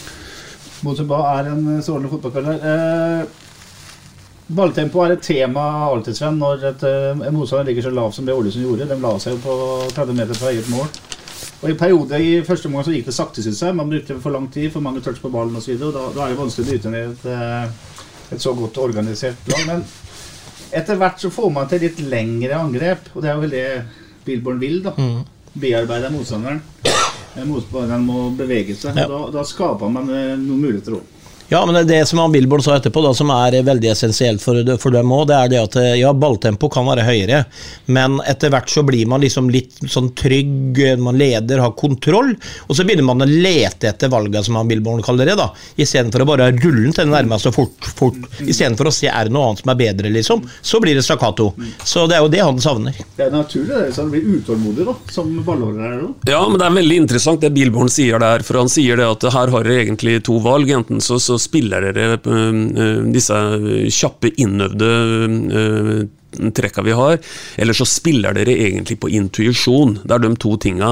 Bonsuba 0.86 1.22
er 1.38 1.52
en 1.54 1.62
strålende 1.82 2.10
fotballspiller. 2.12 2.66
Eh, 2.72 3.46
Balltempo 4.48 5.02
er 5.04 5.12
et 5.18 5.24
tema 5.28 5.64
alltid, 5.90 6.16
Sven, 6.16 6.38
når 6.40 6.62
et, 6.70 6.84
eh, 6.88 7.28
en 7.28 7.36
motstander 7.36 7.68
ligger 7.68 7.84
så 7.84 7.92
lav 7.92 8.14
som 8.16 8.26
det 8.26 8.34
Ålesund 8.36 8.64
gjorde. 8.64 8.88
De 8.88 8.96
la 9.02 9.12
seg 9.20 9.34
jo 9.36 9.40
på 9.44 9.56
30 9.92 10.16
meter 10.16 10.40
fra 10.40 10.52
eget 10.54 10.70
mål. 10.72 10.88
Og 11.58 11.70
I 11.70 11.74
perioder 11.74 12.22
i 12.24 12.42
første 12.46 12.70
omgang 12.70 12.86
så 12.86 12.94
gikk 12.94 13.10
det 13.10 13.16
sakte, 13.18 13.44
syns 13.44 13.60
jeg. 13.60 13.76
Man 13.76 13.90
brukte 13.90 14.16
for 14.22 14.32
lang 14.32 14.48
tid, 14.54 14.72
for 14.72 14.80
mange 14.86 15.02
touch 15.04 15.20
på 15.20 15.32
ballen 15.34 15.58
osv. 15.58 15.76
Da, 15.82 16.06
da 16.16 16.26
er 16.26 16.30
det 16.32 16.40
vanskelig 16.40 16.64
å 16.66 16.70
bryte 16.70 16.94
ned 16.94 17.12
et, 17.12 17.26
eh, 17.26 18.36
et 18.38 18.44
så 18.46 18.54
godt 18.56 18.78
organisert 18.78 19.52
lag. 19.52 19.66
Men 19.68 19.84
etter 20.72 20.96
hvert 21.02 21.20
så 21.20 21.32
får 21.34 21.52
man 21.52 21.68
til 21.68 21.84
litt 21.84 22.00
lengre 22.08 22.56
angrep, 22.62 23.12
og 23.16 23.22
det 23.26 23.32
er 23.34 23.42
jo 23.42 23.52
det 23.52 23.66
Billborn 24.28 24.60
vil. 24.64 24.82
da 24.86 24.94
Bearbeide 25.58 26.12
motstanderen. 26.14 26.62
Eh, 27.36 27.44
Motstanderen 27.44 28.06
må 28.06 28.30
bevege 28.38 28.76
seg. 28.78 28.96
Ja. 28.96 29.08
Da, 29.12 29.26
da 29.34 29.44
skaper 29.44 29.92
man 29.92 30.08
noen 30.08 30.62
muligheter 30.62 30.96
òg. 31.02 31.17
Ja, 31.50 31.66
men 31.66 31.88
det, 31.88 32.06
som 32.06 32.20
han 32.20 32.32
Billborn 32.32 32.64
sa 32.64 32.76
etterpå, 32.76 33.02
da, 33.02 33.14
som 33.16 33.30
er 33.32 33.56
veldig 33.64 33.88
essensielt 33.94 34.42
for, 34.44 34.60
for 34.82 34.92
dem 34.92 35.12
òg, 35.16 35.30
det 35.30 35.36
er 35.38 35.52
det 35.54 35.60
at 35.62 35.78
ja, 35.96 36.10
balltempo 36.12 36.68
kan 36.72 36.84
være 36.90 37.06
høyere, 37.08 37.46
men 37.96 38.18
etter 38.28 38.52
hvert 38.52 38.68
så 38.68 38.84
blir 38.84 39.08
man 39.08 39.24
liksom 39.24 39.48
litt 39.54 39.80
sånn 39.88 40.10
trygg, 40.18 40.82
man 41.00 41.16
leder, 41.16 41.62
har 41.64 41.72
kontroll, 41.80 42.34
og 42.68 42.76
så 42.76 42.84
begynner 42.84 43.08
man 43.08 43.24
å 43.24 43.30
lete 43.30 43.88
etter 43.94 44.12
valget, 44.12 44.44
som 44.44 44.60
han 44.60 44.68
Billborn 44.68 45.00
kaller 45.06 45.32
det, 45.32 45.38
da, 45.40 45.46
istedenfor 45.80 46.26
å 46.26 46.28
bare 46.34 46.50
rulle 46.52 46.84
den 46.84 46.98
til 46.98 47.06
den 47.06 47.16
nærmeste 47.16 47.54
fort, 47.56 47.92
fort, 47.96 48.20
istedenfor 48.44 48.92
å 48.92 48.96
se 48.98 49.08
er 49.08 49.30
det 49.30 49.36
noe 49.38 49.48
annet 49.48 49.64
som 49.64 49.72
er 49.72 49.80
bedre, 49.80 50.12
liksom, 50.18 50.44
så 50.60 50.84
blir 50.84 51.00
det 51.00 51.06
stakkato. 51.08 51.54
Så 51.88 52.10
det 52.12 52.20
er 52.20 52.26
jo 52.26 52.34
det 52.34 52.44
han 52.44 52.60
savner. 52.60 53.00
Det 53.16 53.30
er 53.30 53.32
naturlig, 53.32 53.72
det, 53.72 53.96
så 53.96 54.04
han 54.04 54.12
blir 54.12 54.28
utålmodig 54.36 54.90
da, 54.92 54.98
som 55.16 55.32
ballholder 55.48 55.88
her 55.88 55.98
nå. 56.04 56.12
Ja, 56.28 56.44
men 56.44 56.60
det 56.60 56.68
er 56.68 56.78
veldig 56.82 57.00
interessant 57.06 57.48
det 57.48 57.54
Billborn 57.56 57.94
sier 57.94 58.20
der, 58.20 58.44
for 58.44 58.60
han 58.60 58.72
sier 58.72 59.00
det 59.00 59.08
at 59.16 59.30
her 59.32 59.56
har 59.56 59.64
dere 59.72 59.88
egentlig 59.88 60.20
to 60.28 60.42
valg. 60.44 60.76
Enten 60.76 61.00
så, 61.04 61.16
så 61.24 61.37
spiller 61.42 61.84
dere 61.84 62.20
øh, 62.20 62.62
øh, 62.78 63.02
disse 63.14 63.40
kjappe, 63.94 64.32
innøvde 64.42 64.94
øh, 65.62 66.08
trekka 66.54 66.84
vi 66.86 66.94
har, 66.94 67.18
eller 67.58 67.74
så 67.74 67.86
spiller 67.88 68.36
dere 68.36 68.54
egentlig 68.54 69.00
på 69.02 69.10
intuisjon. 69.10 69.96
Det 70.04 70.14
er 70.14 70.22
de 70.22 70.34
to 70.38 70.58
tinga. 70.62 70.92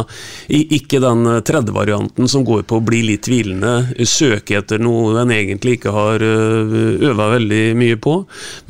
Ikke 0.50 1.02
den 1.04 1.28
tredje 1.46 1.76
varianten 1.76 2.30
som 2.32 2.46
går 2.48 2.64
på 2.66 2.80
å 2.80 2.86
bli 2.86 3.04
litt 3.12 3.28
tvilende, 3.28 3.92
søke 4.10 4.58
etter 4.62 4.82
noe 4.82 5.20
en 5.22 5.34
egentlig 5.36 5.78
ikke 5.78 5.94
har 5.94 6.24
øva 6.24 7.30
veldig 7.36 7.66
mye 7.78 8.00
på, 8.02 8.16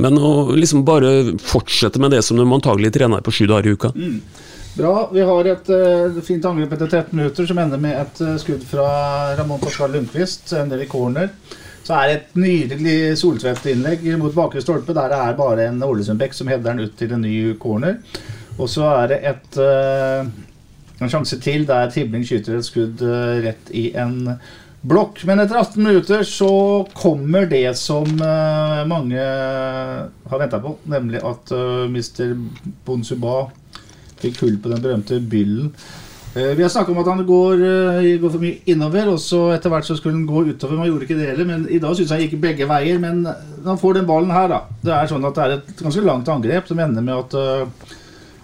men 0.03 0.19
å 0.19 0.33
liksom 0.57 0.83
bare 0.87 1.37
fortsette 1.39 2.01
med 2.01 2.17
det 2.17 2.25
som 2.25 2.41
de 2.41 2.49
antagelig 2.49 2.91
trener 2.97 3.23
på 3.23 3.37
sju 3.37 3.45
dager 3.53 3.71
i 3.71 3.77
uka. 3.77 3.93
Bra. 4.75 5.09
Vi 5.13 5.21
har 5.21 5.47
et 5.47 5.69
uh, 5.71 6.17
fint 6.23 6.45
angrep 6.45 6.73
etter 6.75 6.89
13 6.89 7.15
minutter 7.15 7.47
som 7.47 7.59
ender 7.63 7.79
med 7.79 7.95
et 7.95 8.17
uh, 8.25 8.33
skudd 8.41 8.63
fra 8.67 8.87
Ramón 9.39 9.61
Pascal 9.61 9.93
Lundqvist. 9.95 10.51
Ender 10.59 10.83
i 10.83 10.87
corner. 10.91 11.29
Så 11.85 11.93
er 11.93 12.07
det 12.07 12.15
et 12.17 12.37
nydelig 12.41 12.97
Soltvedt-innlegg 13.21 14.07
mot 14.17 14.33
bakre 14.33 14.63
stolpe, 14.63 14.93
der 14.97 15.11
det 15.11 15.19
er 15.21 15.37
bare 15.37 15.67
en 15.69 15.83
Ålesund-bekk 15.85 16.33
som 16.33 16.49
header 16.49 16.71
den 16.71 16.87
ut 16.87 16.95
til 16.97 17.13
en 17.13 17.21
ny 17.21 17.53
corner. 17.61 17.99
Og 18.57 18.69
så 18.71 18.87
er 19.03 19.11
det 19.11 19.19
et, 19.29 19.57
eh, 19.61 20.29
en 21.01 21.11
sjanse 21.11 21.37
til 21.43 21.67
der 21.69 21.91
Tibling 21.93 22.25
skyter 22.25 22.57
et 22.57 22.65
skudd 22.65 23.03
eh, 23.05 23.41
rett 23.45 23.69
i 23.69 23.91
en 24.01 24.39
blokk. 24.81 25.21
Men 25.29 25.43
etter 25.43 25.59
18 25.59 25.83
minutter 25.83 26.23
så 26.25 26.49
kommer 26.97 27.45
det 27.51 27.67
som 27.77 28.07
eh, 28.17 28.81
mange 28.89 29.21
har 29.21 30.41
venta 30.41 30.61
på, 30.63 30.77
nemlig 30.89 31.21
at 31.21 31.53
uh, 31.53 31.85
Mr. 31.85 32.33
Bonsuba 32.87 33.43
fikk 34.21 34.41
hull 34.41 34.57
på 34.57 34.73
den 34.73 34.81
berømte 34.81 35.19
byllen. 35.21 35.69
Eh, 36.35 36.51
vi 36.57 36.63
har 36.63 36.69
snakka 36.69 36.91
om 36.91 36.97
at 36.99 37.07
han 37.07 37.25
går, 37.25 37.53
eh, 37.53 38.17
går 38.19 38.31
for 38.33 38.43
mye 38.43 38.59
innover, 38.67 39.07
og 39.13 39.19
så 39.23 39.53
etter 39.55 39.71
hvert 39.71 39.87
så 39.87 39.95
skulle 39.95 40.17
han 40.17 40.25
gå 40.27 40.43
utover. 40.51 40.77
Man 40.77 40.89
gjorde 40.89 41.07
ikke 41.07 41.19
det 41.19 41.29
heller, 41.29 41.45
men 41.45 41.67
i 41.71 41.79
dag 41.79 41.95
syns 41.95 42.11
jeg 42.11 42.27
gikk 42.27 42.41
begge 42.41 42.67
veier. 42.67 42.99
Men 42.99 43.23
når 43.23 43.69
han 43.71 43.79
får 43.79 43.93
den 43.93 44.09
ballen 44.09 44.31
her, 44.35 44.49
da. 44.51 44.59
Det 44.83 44.91
er 44.91 45.07
sånn 45.07 45.25
at 45.25 45.35
det 45.35 45.45
er 45.45 45.55
et 45.55 45.83
ganske 45.83 46.03
langt 46.03 46.27
angrep 46.27 46.67
som 46.67 46.79
ender 46.79 47.01
med 47.01 47.15
at 47.15 47.33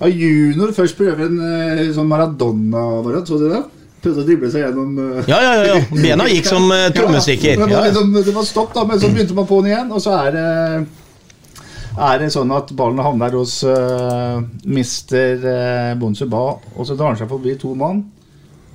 ja, 0.01 0.07
Junior 0.07 0.71
først 0.73 0.97
prøver 0.97 1.27
en 1.27 1.93
sånn 1.93 2.09
Maradona-variant, 2.09 3.27
så 3.27 3.37
du 3.37 3.49
det? 3.51 3.61
Prøvde 4.01 4.23
å 4.23 4.25
drible 4.25 4.49
seg 4.49 4.63
gjennom 4.63 4.95
Ja, 5.29 5.37
ja, 5.37 5.51
ja, 5.67 5.75
bena 6.05 6.25
gikk 6.31 6.47
som 6.49 6.71
eh, 6.73 6.87
trommestikker. 6.95 7.59
Ja, 7.59 7.67
det, 7.67 7.75
var 7.75 7.91
liksom, 7.91 8.15
det 8.17 8.33
var 8.33 8.47
stopp, 8.47 8.71
da, 8.73 8.85
men 8.87 9.01
så 9.01 9.11
begynte 9.11 9.37
man 9.37 9.49
på'n 9.49 9.67
igjen, 9.69 9.91
og 9.93 10.01
så 10.01 10.15
er 10.23 10.33
det 10.37 10.47
er 11.97 12.21
det 12.21 12.31
sånn 12.33 12.51
at 12.55 12.71
ballen 12.77 13.01
havner 13.03 13.35
hos 13.35 13.59
uh, 13.67 14.39
mister 14.63 15.43
uh, 15.43 15.91
Bonsuba, 15.99 16.43
og 16.75 16.87
så 16.87 16.95
drar 16.95 17.13
han 17.13 17.19
seg 17.19 17.31
forbi 17.31 17.57
to 17.59 17.73
mann. 17.77 18.05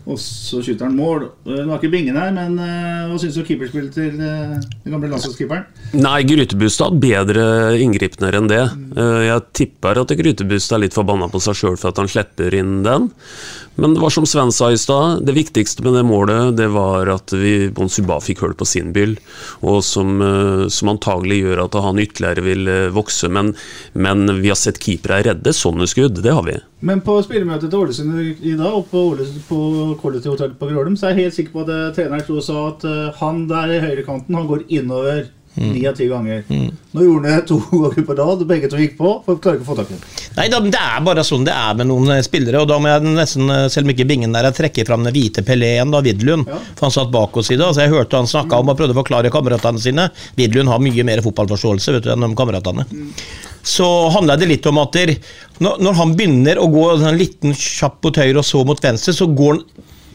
Og 0.06 0.18
så 0.22 0.60
skyter 0.62 0.86
han 0.86 0.94
mål. 0.94 1.24
Eh, 1.48 1.64
Nå 1.66 1.74
er 1.74 1.80
ikke 1.80 1.90
Bingen 1.90 2.18
her, 2.18 2.30
men 2.34 2.54
eh, 2.62 3.06
hva 3.10 3.18
syns 3.18 3.34
du 3.34 3.42
om 3.42 3.48
keeperspillet 3.48 3.96
til 3.96 4.20
eh, 4.22 4.54
den 4.84 4.94
gamle 4.94 5.10
landslagskeeperen? 5.10 5.66
Nei, 5.98 6.20
Grytebustad 6.28 6.94
bedre 7.02 7.46
inngripner 7.82 8.38
enn 8.38 8.50
det. 8.50 8.62
Jeg 8.96 9.42
tipper 9.56 9.98
at 10.00 10.14
Grytebustad 10.18 10.78
er 10.78 10.84
litt 10.86 10.96
forbanna 10.96 11.28
på 11.32 11.40
seg 11.42 11.58
sjøl 11.58 11.78
for 11.78 11.90
at 11.90 11.98
han 12.00 12.10
slipper 12.10 12.54
inn 12.54 12.78
den. 12.86 13.10
Men 13.76 13.92
det 13.92 14.00
var 14.00 14.14
som 14.14 14.24
Sven 14.28 14.54
sa 14.54 14.70
i 14.72 14.78
stad, 14.80 15.26
det 15.26 15.34
viktigste 15.36 15.84
med 15.84 15.98
det 15.98 16.04
målet 16.08 16.54
det 16.56 16.70
var 16.72 17.10
at 17.12 17.34
vi 17.36 17.68
Bon 17.74 17.90
Suba 17.92 18.16
fikk 18.24 18.40
hull 18.44 18.54
på 18.56 18.64
sin 18.64 18.94
bil, 18.96 19.18
og 19.60 19.82
som, 19.84 20.22
som 20.72 20.92
antagelig 20.94 21.42
gjør 21.42 21.66
at 21.66 21.76
han 21.84 22.00
ytterligere 22.00 22.46
vil 22.46 22.72
vokse. 22.96 23.28
Men, 23.28 23.52
men 23.92 24.38
vi 24.40 24.48
har 24.54 24.56
sett 24.60 24.80
keepere 24.80 25.20
redde 25.28 25.52
sånne 25.52 25.90
skudd, 25.90 26.22
det 26.24 26.32
har 26.32 26.46
vi. 26.48 26.56
Men 26.84 27.00
på 27.00 27.14
spillemøtet 27.24 27.70
til 27.72 27.78
Ålesund 27.78 28.42
i 28.44 28.52
dag, 28.58 28.74
og 28.74 28.84
på, 28.90 29.06
på 29.48 29.60
Quality 30.00 30.28
Hotel 30.28 30.52
på 30.58 30.68
Grålum, 30.68 30.98
så 30.98 31.08
er 31.08 31.14
jeg 31.14 31.26
helt 31.26 31.38
sikker 31.38 31.54
på 31.54 31.64
at 31.64 31.72
eh, 31.72 31.86
treneren 31.96 32.24
sto 32.26 32.36
og 32.36 32.44
sa 32.44 32.66
at 32.68 32.84
uh, 32.84 33.06
han 33.22 33.46
der 33.48 33.72
i 33.72 33.80
høyrekanten, 33.80 34.36
han 34.36 34.50
går 34.50 34.66
innover 34.68 35.24
ni 35.56 35.86
av 35.88 35.94
ti 35.96 36.04
ganger. 36.10 36.42
Nå 36.92 37.04
gjorde 37.04 37.30
han 37.30 37.40
det 37.40 37.46
to 37.48 37.56
ganger 37.86 38.04
på 38.04 38.16
rad, 38.18 38.42
begge 38.48 38.68
to 38.68 38.80
gikk 38.80 38.98
på, 38.98 39.14
for 39.24 39.40
klarer 39.40 39.56
ikke 39.56 39.64
å 39.64 39.70
få 39.70 39.78
tak 39.78 39.94
i. 39.94 40.00
Nei, 40.36 40.46
da, 40.52 40.60
Det 40.60 40.82
er 40.82 41.06
bare 41.06 41.24
sånn 41.24 41.48
det 41.48 41.56
er 41.56 41.80
med 41.80 41.88
noen 41.88 42.12
eh, 42.18 42.22
spillere. 42.26 42.60
og 42.60 42.68
da 42.68 42.76
må 42.76 42.92
jeg 42.92 43.08
nesten, 43.08 43.48
Selv 43.72 43.88
om 43.88 43.94
ikke 43.94 44.08
Bingen 44.12 44.36
der, 44.36 44.50
jeg 44.50 44.58
trekker 44.60 44.90
fram 44.90 45.06
den 45.06 45.16
hvite 45.16 45.46
Peléen, 45.48 45.88
da, 45.94 46.04
Vidlund. 46.04 46.44
Ja. 46.52 46.60
For 46.76 46.90
han 46.90 46.96
satt 46.98 47.12
bak 47.14 47.40
oss 47.40 47.48
i 47.48 47.56
dag. 47.56 47.72
så 47.72 47.86
jeg 47.86 47.94
hørte 47.96 48.20
han 48.20 48.28
snakka 48.28 48.60
om 48.60 48.74
og 48.74 48.76
prøvde 48.76 48.92
å 48.92 49.00
forklare 49.00 49.32
kameratene 49.32 49.80
sine. 49.80 50.10
Vidlund 50.36 50.68
har 50.68 50.84
mye 50.84 51.08
mer 51.08 51.24
fotballforståelse 51.24 51.96
vet 51.96 52.04
du, 52.04 52.12
enn 52.12 52.28
de 52.28 52.34
kameratene. 52.36 52.84
Så 53.66 53.86
handler 54.14 54.38
det 54.38 54.50
litt 54.52 54.66
om 54.70 54.78
at 54.78 54.94
der, 54.94 55.16
når, 55.58 55.92
han 55.98 56.14
begynner 56.18 56.60
å 56.62 56.70
gå 56.70 56.86
en 56.96 57.18
liten 57.18 57.54
kjapp 57.56 57.98
mot 58.06 58.22
høyre 58.22 58.40
og 58.40 58.46
så 58.46 58.62
mot 58.66 58.82
venstre, 58.82 59.14
så 59.16 59.26
går 59.26 59.58
han 59.58 59.64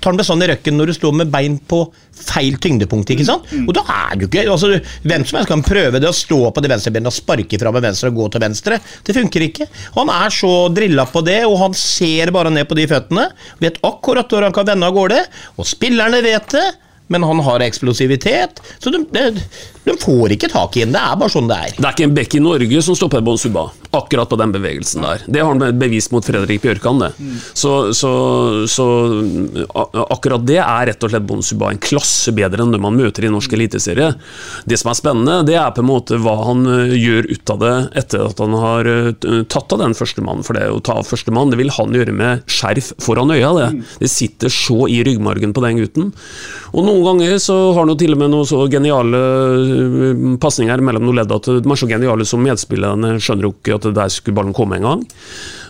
tar 0.02 0.10
sånn 0.10 0.18
bestandig 0.18 0.48
røkken 0.50 0.78
når 0.80 0.90
du 0.90 0.94
står 0.98 1.12
med 1.14 1.30
bein 1.30 1.60
på 1.70 1.84
feil 2.22 2.56
tyngdepunkt. 2.62 3.12
ikke 3.14 3.26
sant? 3.28 3.46
Og 3.68 3.74
da 3.78 3.84
er 3.86 4.18
du 4.18 4.26
ikke 4.26 4.48
altså, 4.50 4.80
Hvem 5.06 5.26
som 5.30 5.38
helst 5.38 5.52
kan 5.52 5.62
prøve 5.62 6.02
det 6.02 6.10
å 6.10 6.16
stå 6.16 6.40
på 6.50 6.64
det 6.64 6.72
venstre 6.72 6.94
benet 6.96 7.12
og 7.12 7.14
sparke 7.14 7.60
fra 7.62 7.74
med 7.76 7.86
venstre 7.86 8.10
og 8.10 8.18
gå 8.18 8.30
til 8.34 8.42
venstre. 8.42 8.80
Det 9.06 9.14
funker 9.14 9.46
ikke. 9.46 9.68
Han 10.00 10.10
er 10.10 10.34
så 10.34 10.52
drilla 10.74 11.06
på 11.06 11.22
det, 11.26 11.44
og 11.46 11.58
han 11.62 11.78
ser 11.78 12.34
bare 12.34 12.50
ned 12.54 12.66
på 12.70 12.78
de 12.80 12.88
føttene. 12.90 13.28
Vet 13.62 13.78
akkurat 13.86 14.32
hvor 14.32 14.48
han 14.48 14.56
kan 14.56 14.72
vende 14.72 14.90
av 14.90 14.98
gårde. 14.98 15.22
Og 15.62 15.70
spillerne 15.70 16.24
vet 16.26 16.50
det, 16.58 16.66
men 17.12 17.28
han 17.28 17.44
har 17.44 17.64
eksplosivitet. 17.66 18.62
Så 18.80 18.94
de, 18.94 19.04
de, 19.12 19.44
de 19.84 19.96
får 20.00 20.36
ikke 20.38 20.50
tak 20.52 20.78
i 20.78 20.86
ham. 20.86 20.94
Det 20.96 21.02
er 21.02 21.20
bare 21.20 21.34
sånn 21.34 21.50
det 21.50 21.58
er. 21.58 21.76
Det 21.78 21.86
er 21.88 21.96
ikke 21.96 22.08
en 22.08 22.16
bekk 22.18 22.38
i 22.38 22.44
Norge 22.44 22.84
som 22.86 22.98
stopper 22.98 23.24
Bon 23.26 23.40
Suba, 23.40 23.68
akkurat 23.98 24.30
på 24.32 24.40
den 24.40 24.54
bevegelsen 24.56 25.04
der. 25.06 25.26
Det 25.28 25.44
har 25.44 25.52
han 25.52 25.80
bevist 25.82 26.14
mot 26.14 26.26
Fredrik 26.26 26.64
Bjørkan, 26.64 27.02
det. 27.04 27.12
Så, 27.58 27.74
så, 27.98 28.12
så 28.72 28.88
akkurat 30.08 30.46
det 30.48 30.60
er 30.64 30.88
rett 30.92 31.04
og 31.04 31.12
slett 31.12 31.28
Bon 31.28 31.44
Suba 31.44 31.72
en 31.74 31.82
klasse 31.82 32.34
bedre 32.36 32.64
enn 32.64 32.76
det 32.76 32.82
man 32.82 32.96
møter 32.98 33.28
i 33.28 33.34
norsk 33.34 33.58
eliteserie. 33.58 34.14
Det 34.70 34.80
som 34.80 34.94
er 34.94 35.00
spennende, 35.00 35.42
det 35.48 35.58
er 35.60 35.74
på 35.76 35.84
en 35.84 35.90
måte 35.90 36.20
hva 36.22 36.38
han 36.46 36.64
eh, 36.70 36.96
gjør 36.96 37.28
ut 37.32 37.54
av 37.56 37.62
det 37.62 37.76
etter 38.04 38.26
at 38.28 38.42
han 38.44 38.58
har 38.62 38.92
eh, 38.92 39.12
tatt 39.52 39.76
av 39.76 39.82
den 39.84 39.98
førstemannen. 39.98 40.46
For 40.48 40.58
det 40.58 40.70
å 40.72 40.82
ta 40.84 41.00
av 41.02 41.10
førstemann, 41.10 41.52
det 41.52 41.60
vil 41.60 41.74
han 41.76 41.96
gjøre 41.96 42.16
med 42.16 42.46
skjerf 42.52 42.94
foran 43.02 43.34
øya, 43.34 43.52
det. 43.58 43.70
Det 44.06 44.12
sitter 44.12 44.54
så 44.54 44.86
i 44.92 45.02
ryggmargen 45.06 45.56
på 45.58 45.66
den 45.66 45.82
gutten. 45.82 46.12
Og 46.72 46.86
noen 46.88 47.01
ganger 47.06 47.38
så 47.42 47.56
har 47.72 47.86
han 47.86 47.98
til 48.00 48.16
og 48.16 48.20
med 48.22 48.32
noen 48.34 48.48
så 48.48 48.64
geniale 48.72 49.22
uh, 49.22 50.36
pasninger 50.42 50.84
mellom 50.84 51.08
noen 51.08 51.22
ledd 51.22 51.34
at 51.36 51.50
de 51.52 51.62
er 51.62 51.80
så 51.80 51.90
geniale 51.90 52.28
som 52.28 52.44
medspillerne 52.44 53.16
skjønner 53.22 53.48
jo 53.48 53.54
ikke 53.56 53.78
at 53.78 53.90
der 53.96 54.14
skulle 54.14 54.38
ballen 54.38 54.56
komme 54.58 54.80
en 54.80 54.88
gang. 54.90 55.06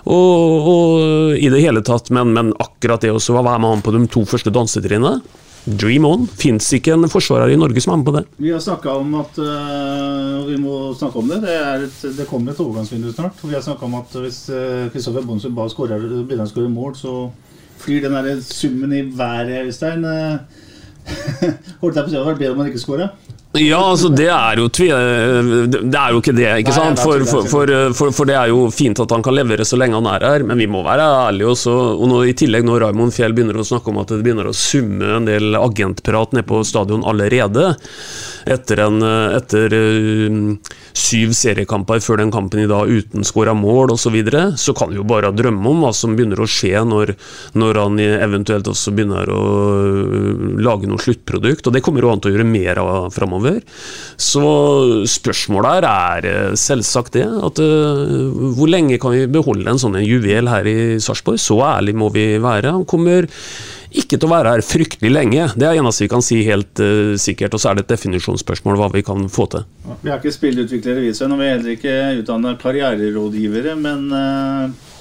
Og, 0.09 0.69
og 0.71 1.35
i 1.37 1.51
det 1.53 1.61
hele 1.61 1.83
tatt, 1.85 2.09
men, 2.13 2.33
men 2.33 2.55
akkurat 2.61 3.03
det 3.03 3.13
også, 3.13 3.35
hva 3.37 3.43
er 3.53 3.61
med 3.61 3.75
han 3.75 3.85
på 3.85 3.93
de 3.93 4.01
to 4.09 4.25
første 4.25 4.53
dansetrinnene? 4.53 5.19
Dream 5.61 6.07
on. 6.09 6.23
Fins 6.25 6.71
ikke 6.73 6.95
en 6.95 7.05
forsvarer 7.11 7.53
i 7.53 7.59
Norge 7.59 7.83
som 7.83 7.93
er 7.93 7.99
med 8.01 8.07
på 8.07 8.15
det. 8.15 8.23
Vi 8.41 8.49
har 8.49 8.63
snakka 8.65 8.95
om 8.97 9.11
at 9.19 9.37
øh, 9.37 10.47
Vi 10.47 10.57
må 10.57 10.79
snakke 10.97 11.21
om 11.21 11.29
det. 11.29 11.37
Det, 11.43 11.53
et, 11.85 12.17
det 12.17 12.25
kommer 12.25 12.55
et 12.55 12.63
overgangsvindu 12.63 13.11
snart. 13.13 13.37
Vi 13.45 13.53
har 13.53 13.61
snakka 13.61 13.85
om 13.85 13.99
at 13.99 14.17
hvis 14.23 14.41
Kristoffer 14.89 15.27
Bonsen 15.27 15.53
bare 15.53 15.69
skårer, 15.69 16.01
begynner 16.01 16.49
å 16.49 16.49
skåre 16.49 16.73
mål, 16.73 16.97
så 16.97 17.13
flyr 17.81 18.05
den 18.05 18.17
der 18.17 18.41
summen 18.45 18.93
i 18.93 19.05
været, 19.17 19.65
Øystein. 19.65 20.05
Eh, 20.05 20.37
Holdt 21.81 21.97
jeg 21.97 22.03
på 22.03 22.07
å 22.07 22.09
si 22.09 22.15
det 22.15 22.19
hadde 22.19 22.29
vært 22.31 22.41
bedre 22.41 22.53
om 22.55 22.61
han 22.63 22.71
ikke 22.71 22.83
skåra. 22.83 23.09
Ja, 23.59 23.81
altså 23.83 24.07
det 24.15 24.29
er 24.31 24.59
jo. 24.61 24.69
Det 24.71 25.97
er 25.99 26.13
jo 26.13 26.19
ikke 26.21 26.33
det, 26.37 26.47
ikke 26.61 26.71
sant? 26.71 27.01
For, 27.03 27.19
for, 27.27 27.49
for, 27.91 28.13
for, 28.15 28.29
det 28.29 28.37
er 28.39 28.47
jo 28.47 28.69
fint 28.71 29.01
at 29.03 29.11
han 29.11 29.25
kan 29.25 29.35
levere 29.35 29.65
så 29.67 29.75
lenge 29.75 29.97
han 29.99 30.07
er 30.07 30.23
her, 30.23 30.45
men 30.47 30.61
vi 30.61 30.69
må 30.71 30.85
være 30.85 31.03
ærlige 31.27 31.49
også. 31.51 31.73
Og 31.97 32.07
nå, 32.07 32.21
i 32.31 32.35
tillegg 32.37 32.63
når 32.63 32.85
Raymond 32.85 33.11
Fjell 33.11 33.35
begynner 33.35 33.59
å 33.59 33.65
snakke 33.67 33.91
om 33.91 33.99
at 33.99 34.13
det 34.13 34.21
begynner 34.23 34.47
å 34.47 34.55
summe 34.55 35.17
en 35.17 35.27
del 35.27 35.59
agentprat 35.59 36.31
nede 36.31 36.47
på 36.47 36.61
stadion 36.67 37.03
allerede, 37.03 37.73
etter, 38.47 38.79
en, 38.87 39.03
etter 39.35 39.75
eh, 39.75 40.37
syv 40.97 41.35
seriekamper 41.37 41.99
før 42.01 42.23
den 42.23 42.31
kampen 42.33 42.63
i 42.63 42.69
dag 42.71 42.87
uten 42.87 43.27
skåra 43.27 43.53
mål 43.57 43.97
osv., 43.97 44.01
så, 44.01 44.09
videre, 44.15 44.39
så 44.57 44.73
kan 44.75 44.89
vi 44.89 44.97
jo 44.97 45.05
bare 45.07 45.29
drømme 45.35 45.69
om 45.69 45.83
hva 45.85 45.91
som 45.95 46.15
begynner 46.17 46.39
å 46.41 46.47
skje 46.49 46.81
når, 46.87 47.13
når 47.59 47.77
han 47.83 47.99
eventuelt 48.01 48.67
også 48.71 48.91
begynner 48.95 49.29
å 49.29 49.43
øh, 49.75 50.41
lage 50.63 50.89
noe 50.89 50.99
sluttprodukt, 50.99 51.67
og 51.67 51.75
det 51.75 51.83
kommer 51.85 52.03
jo 52.03 52.15
an 52.15 52.23
til 52.23 52.31
å 52.31 52.35
gjøre 52.35 52.49
mer 52.49 52.81
av 52.81 53.11
framover. 53.13 53.40
Så 54.21 54.45
spørsmålet 55.09 55.75
her 55.75 55.87
er 55.89 56.29
eh, 56.29 56.55
selvsagt 56.59 57.15
det, 57.17 57.25
at 57.25 57.61
uh, 57.61 58.53
hvor 58.57 58.69
lenge 58.69 58.99
kan 59.01 59.15
vi 59.15 59.27
beholde 59.31 59.69
en 59.71 59.81
sånn 59.81 59.99
juvel 60.03 60.49
her 60.51 60.67
i 60.69 60.79
Sarpsborg? 61.01 61.39
Så 61.41 61.57
ærlig 61.65 61.95
må 61.97 62.11
vi 62.13 62.25
være. 62.41 62.73
Han 62.77 62.87
kommer 62.89 63.27
ikke 63.91 64.15
til 64.15 64.27
å 64.29 64.31
være 64.31 64.53
her 64.53 64.63
fryktelig 64.63 65.11
lenge, 65.11 65.47
det 65.59 65.67
er 65.67 65.79
eneste 65.81 66.05
vi 66.05 66.11
kan 66.13 66.23
si 66.23 66.39
helt 66.47 66.79
uh, 66.79 67.17
sikkert. 67.19 67.57
Og 67.57 67.63
så 67.63 67.71
er 67.71 67.79
det 67.79 67.87
et 67.87 67.95
definisjonsspørsmål 67.95 68.79
hva 68.79 68.91
vi 68.93 69.03
kan 69.07 69.27
få 69.31 69.49
til. 69.51 69.65
Vi 70.03 70.11
er 70.11 70.21
ikke 70.21 70.35
spilleutviklere, 70.35 71.03
vi, 71.03 71.11
Sven, 71.17 71.35
og 71.35 71.41
vi 71.41 71.49
er 71.49 71.57
heller 71.57 71.75
ikke 71.75 71.97
utdanna 72.21 72.55
karriererådgivere. 72.61 73.75
Men 73.81 74.07
uh, 74.13 74.91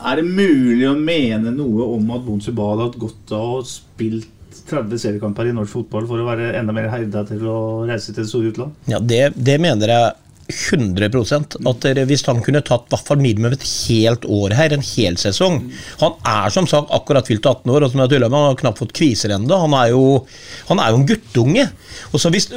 er 0.00 0.20
det 0.20 0.26
mulig 0.26 0.86
å 0.88 0.98
mene 0.98 1.54
noe 1.54 1.88
om 1.96 2.12
at 2.16 2.26
Bon 2.26 2.42
Subal 2.42 2.84
har 2.84 3.00
godt 3.00 3.32
av 3.36 3.56
å 3.58 3.64
spilt 3.68 4.28
30 4.70 4.98
seriekamper 5.02 5.50
i 5.50 5.54
norsk 5.56 5.74
fotball 5.76 6.06
for 6.08 6.22
å 6.22 6.26
være 6.30 6.52
enda 6.58 6.74
mer 6.76 6.88
herda 6.92 7.24
til 7.28 7.44
å 7.50 7.58
reise 7.88 8.12
til 8.14 8.22
det 8.24 8.30
store 8.30 8.50
utland? 8.54 8.74
Ja, 8.90 8.98
det, 9.02 9.22
det 9.36 9.58
mener 9.62 9.92
jeg 9.94 10.12
100% 10.50 11.56
at 11.70 11.84
Hvis 12.08 12.24
han 12.26 12.40
kunne 12.42 12.62
tatt 12.66 12.88
hvert 12.90 13.06
fall 13.06 13.20
minimum 13.22 13.52
et 13.54 13.62
helt 13.86 14.24
år 14.26 14.54
her, 14.58 14.72
en 14.74 14.82
hel 14.82 15.14
sesong 15.20 15.60
Han 16.00 16.16
er 16.26 16.50
som 16.54 16.66
sagt 16.66 16.90
akkurat 16.96 17.28
fylt 17.30 17.46
18 17.46 17.70
år, 17.70 17.86
og 17.86 17.92
som 17.92 18.02
jeg 18.02 18.10
tuller 18.14 18.32
med, 18.32 18.38
han 18.40 18.50
har 18.52 18.58
knapt 18.62 18.82
fått 18.82 18.94
kviser 18.98 19.36
ennå. 19.36 19.60
Han, 19.62 19.76
er 19.78 19.92
jo- 19.92 20.24
han 20.72 20.82
er 20.82 20.90
jo 20.90 21.00
en 21.00 21.06
guttunge. 21.06 21.68
Og 22.10 22.18
så 22.22 22.32
hvis, 22.34 22.48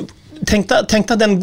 tenk, 0.49 0.67
deg, 0.71 0.87
tenk, 0.89 1.07
deg 1.11 1.21
den, 1.21 1.37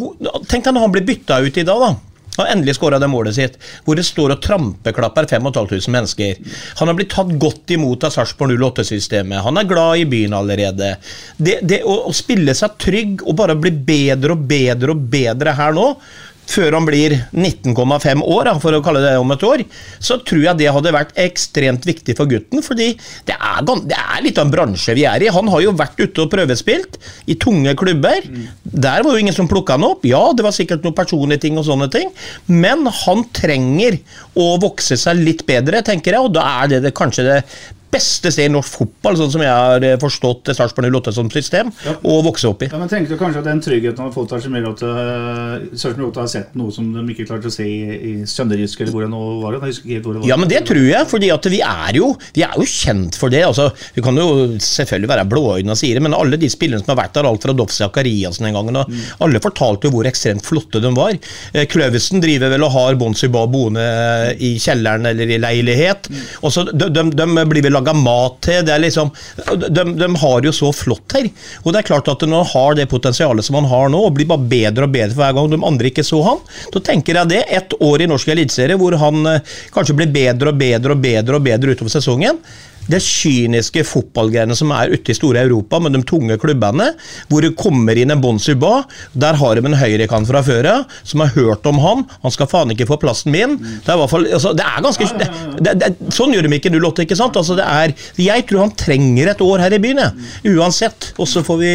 tenk 0.51 0.65
deg 0.67 0.75
når 0.75 0.87
han 0.89 0.95
blir 0.97 1.07
bytta 1.07 1.39
ut 1.45 1.61
i 1.63 1.67
dag, 1.71 1.85
da. 1.87 1.93
Har 2.41 2.53
endelig 2.55 2.77
skåra 2.79 2.99
det 3.01 3.11
målet 3.11 3.37
sitt, 3.37 3.59
hvor 3.85 3.99
det 3.99 4.07
står 4.09 4.37
og 4.37 4.43
trampeklapper 4.45 5.29
5500 5.31 5.93
mennesker. 5.93 6.41
Han 6.81 6.91
har 6.91 6.99
blitt 6.99 7.13
tatt 7.15 7.35
godt 7.41 7.75
imot 7.77 8.07
av 8.07 8.15
Sarpsborg 8.15 8.57
08-systemet. 8.57 9.43
Han 9.45 9.61
er 9.61 9.69
glad 9.69 10.01
i 10.01 10.09
byen 10.09 10.37
allerede. 10.37 10.95
Det, 11.37 11.61
det 11.63 11.83
å, 11.85 12.01
å 12.11 12.17
spille 12.17 12.55
seg 12.57 12.79
trygg 12.81 13.25
og 13.27 13.37
bare 13.39 13.59
bli 13.61 13.73
bedre 13.75 14.35
og 14.35 14.49
bedre 14.51 14.97
og 14.97 15.07
bedre 15.13 15.55
her 15.59 15.77
nå, 15.77 15.87
før 16.51 16.77
han 16.77 16.87
blir 16.89 17.17
19,5 17.31 18.25
år, 18.27 18.51
for 18.63 18.77
å 18.77 18.83
kalle 18.85 19.03
det 19.05 19.15
om 19.21 19.35
et 19.35 19.47
år, 19.47 19.65
så 20.03 20.19
tror 20.27 20.43
jeg 20.45 20.61
det 20.61 20.71
hadde 20.75 20.95
vært 20.95 21.17
ekstremt 21.21 21.87
viktig 21.89 22.17
for 22.19 22.31
gutten. 22.31 22.63
fordi 22.65 22.93
det 23.29 23.37
er, 23.37 23.63
det 23.65 23.97
er 23.97 24.25
litt 24.25 24.39
av 24.39 24.49
en 24.49 24.55
bransje 24.55 24.95
vi 24.99 25.07
er 25.09 25.23
i. 25.23 25.31
Han 25.33 25.51
har 25.53 25.65
jo 25.65 25.75
vært 25.79 26.01
ute 26.01 26.25
og 26.25 26.31
prøvespilt 26.33 26.99
i 27.31 27.39
tunge 27.41 27.75
klubber. 27.79 28.27
Der 28.65 29.05
var 29.07 29.15
jo 29.15 29.23
ingen 29.23 29.37
som 29.37 29.49
plukka 29.51 29.79
han 29.79 29.87
opp. 29.87 30.07
Ja, 30.09 30.23
det 30.37 30.47
var 30.47 30.55
sikkert 30.57 30.87
noen 30.87 30.97
personlige 30.97 31.47
ting 31.47 31.59
og 31.61 31.67
sånne 31.69 31.91
ting, 31.93 32.11
men 32.51 32.87
han 33.05 33.27
trenger 33.37 34.01
å 34.39 34.55
vokse 34.63 34.99
seg 35.01 35.21
litt 35.21 35.47
bedre, 35.49 35.85
tenker 35.87 36.17
jeg, 36.17 36.25
og 36.27 36.35
da 36.37 36.47
er 36.63 36.75
det, 36.75 36.83
det 36.87 36.97
kanskje 36.97 37.27
det 37.27 37.39
beste 37.91 38.31
sted 38.33 38.49
i 38.49 38.53
norsk 38.53 38.81
fotball, 38.81 39.19
sånn 39.19 39.33
som 39.35 39.43
jeg 39.45 39.51
har 39.51 39.85
eh, 39.87 39.97
forstått 40.01 40.53
Sarpsborg 40.57 40.91
08 40.95 41.15
som 41.17 41.31
system, 41.33 41.71
å 42.07 42.21
vokse 42.25 42.49
opp 42.51 42.65
i. 42.65 42.71
Ja, 42.71 42.79
men 42.81 42.91
tenker 42.91 43.15
du 43.15 43.21
kanskje 43.21 43.43
at 43.43 43.49
den 43.49 43.63
tryggheten 43.65 44.05
har 44.05 44.13
fått 44.15 44.35
uh, 44.35 44.39
Sarpsborg 44.39 46.11
08 46.11 46.23
har 46.23 46.31
sett 46.31 46.59
noe 46.59 46.75
som 46.75 46.91
de 46.95 47.05
ikke 47.13 47.27
klarte 47.29 47.51
å 47.51 47.55
se 47.55 47.67
i, 47.67 47.99
i 48.11 48.13
Sønderjysk, 48.29 48.85
eller 48.85 48.95
hvor 48.95 49.07
det 49.07 49.11
nå 49.13 49.23
var? 49.43 49.59
Jeg 49.59 49.75
husker 49.75 49.91
ikke 49.91 50.05
hvor 50.07 50.17
det 50.17 50.23
var. 50.23 50.31
Ja, 50.31 50.39
men 50.41 50.53
det 50.53 50.63
tror 50.71 50.83
jeg, 50.87 51.09
fordi 51.11 51.33
at 51.35 51.51
vi 51.51 51.63
er 51.67 51.99
jo, 51.99 52.13
vi 52.37 52.45
er 52.47 52.57
jo 52.59 52.69
kjent 52.69 53.19
for 53.19 53.33
det. 53.33 53.43
altså, 53.49 53.71
Vi 53.97 54.05
kan 54.05 54.19
jo 54.21 54.29
selvfølgelig 54.63 55.11
være 55.11 55.27
blåøyne 55.31 55.75
og 55.75 55.81
si 55.81 55.93
det, 55.97 56.05
men 56.05 56.17
alle 56.17 56.39
de 56.41 56.51
spillerne 56.53 56.85
som 56.85 56.95
har 56.95 57.03
vært 57.05 57.19
der, 57.19 57.29
alt 57.31 57.47
fra 57.47 57.57
Dovse 57.57 57.87
Akariassen 57.89 58.47
den 58.49 58.57
gangen, 58.57 58.81
og 58.81 59.25
alle 59.27 59.43
fortalte 59.43 59.89
jo 59.89 59.97
hvor 59.97 60.09
ekstremt 60.11 60.47
flotte 60.47 60.83
de 60.83 60.93
var. 60.97 61.17
Eh, 61.53 61.67
Kløvesen 61.71 62.23
driver 62.23 62.53
vel 62.55 62.67
og 62.67 62.75
har 62.77 62.99
Bonsiba 63.01 63.45
boende 63.51 63.85
i 64.39 64.55
kjelleren 64.63 65.09
eller 65.11 65.31
i 65.31 65.41
leilighet. 65.43 66.11
og 66.41 66.55
så 66.55 66.67
de, 66.71 66.89
de, 66.93 67.07
de 67.17 67.47
blir 67.51 67.65
vel 67.67 67.80
laga 67.81 67.97
mat 67.97 68.41
til. 68.45 68.65
det 68.67 68.75
er 68.75 68.83
liksom, 68.85 69.11
de, 69.69 69.85
de 69.97 70.09
har 70.23 70.47
jo 70.47 70.53
så 70.53 70.71
flott 70.73 71.17
her. 71.17 71.29
Og 71.65 71.73
det 71.73 71.83
er 71.83 71.89
klart 71.91 72.09
at 72.13 72.23
når 72.29 72.45
han 72.45 72.53
har 72.55 72.79
det 72.79 72.89
potensialet 72.91 73.45
som 73.45 73.59
han 73.59 73.69
har 73.71 73.91
nå, 73.91 74.05
og 74.07 74.15
blir 74.17 74.29
bare 74.31 74.47
bedre 74.51 74.87
og 74.87 74.95
bedre 74.95 75.15
for 75.15 75.25
hver 75.25 75.37
gang 75.37 75.51
de 75.51 75.61
andre 75.71 75.91
ikke 75.91 76.07
så 76.07 76.23
han, 76.27 76.43
da 76.75 76.85
tenker 76.85 77.21
jeg 77.21 77.33
det. 77.33 77.45
Ett 77.49 77.77
år 77.81 78.05
i 78.05 78.11
norsk 78.11 78.33
eliteserie 78.33 78.79
hvor 78.81 78.97
han 79.01 79.27
eh, 79.27 79.55
kanskje 79.75 79.97
blir 79.99 80.13
bedre 80.13 80.53
og 80.53 80.61
bedre 80.61 80.97
og 80.97 81.05
bedre 81.05 81.39
og 81.41 81.47
bedre 81.47 81.77
utover 81.77 81.93
sesongen. 81.93 82.41
Det 82.91 83.01
kyniske 83.05 83.85
fotballgreiene 83.89 84.57
som 84.59 84.73
er 84.75 84.93
ute 84.95 85.13
i 85.13 85.17
store 85.17 85.45
Europa, 85.47 85.81
med 85.83 85.95
de 85.97 86.03
tunge 86.07 86.37
klubbene, 86.41 86.91
hvor 87.31 87.45
det 87.45 87.55
kommer 87.59 87.99
inn 87.99 88.13
en 88.15 88.23
Bon 88.23 88.39
Ba. 88.61 88.73
Der 89.13 89.39
har 89.41 89.57
de 89.57 89.67
en 89.67 89.79
høyrekant 89.79 90.29
fra 90.29 90.43
før 90.45 90.69
av, 90.71 90.97
som 91.07 91.25
har 91.25 91.33
hørt 91.37 91.67
om 91.67 91.81
han. 91.83 92.05
Han 92.25 92.35
skal 92.35 92.51
faen 92.51 92.75
ikke 92.75 92.89
få 92.91 93.01
plassen 93.01 93.33
min. 93.35 93.57
Det 93.87 93.95
er 93.95 94.07
fall, 94.11 94.27
altså, 94.27 94.55
det 94.57 94.67
er 94.67 94.85
ganske 94.85 95.09
det, 95.61 95.75
det, 95.81 95.91
Sånn 96.15 96.35
gjør 96.35 96.49
de 96.49 96.59
ikke 96.59 96.75
08, 96.75 97.07
ikke 97.07 97.19
sant? 97.19 97.39
Altså, 97.41 97.59
er, 97.61 97.95
jeg 98.21 98.47
tror 98.49 98.67
han 98.67 98.77
trenger 98.79 99.33
et 99.33 99.45
år 99.45 99.65
her 99.67 99.77
i 99.77 99.83
byen, 99.83 100.05
jeg. 100.05 100.55
Uansett. 100.57 101.13
Og 101.21 101.29
så 101.31 101.45
får 101.47 101.61
vi 101.61 101.75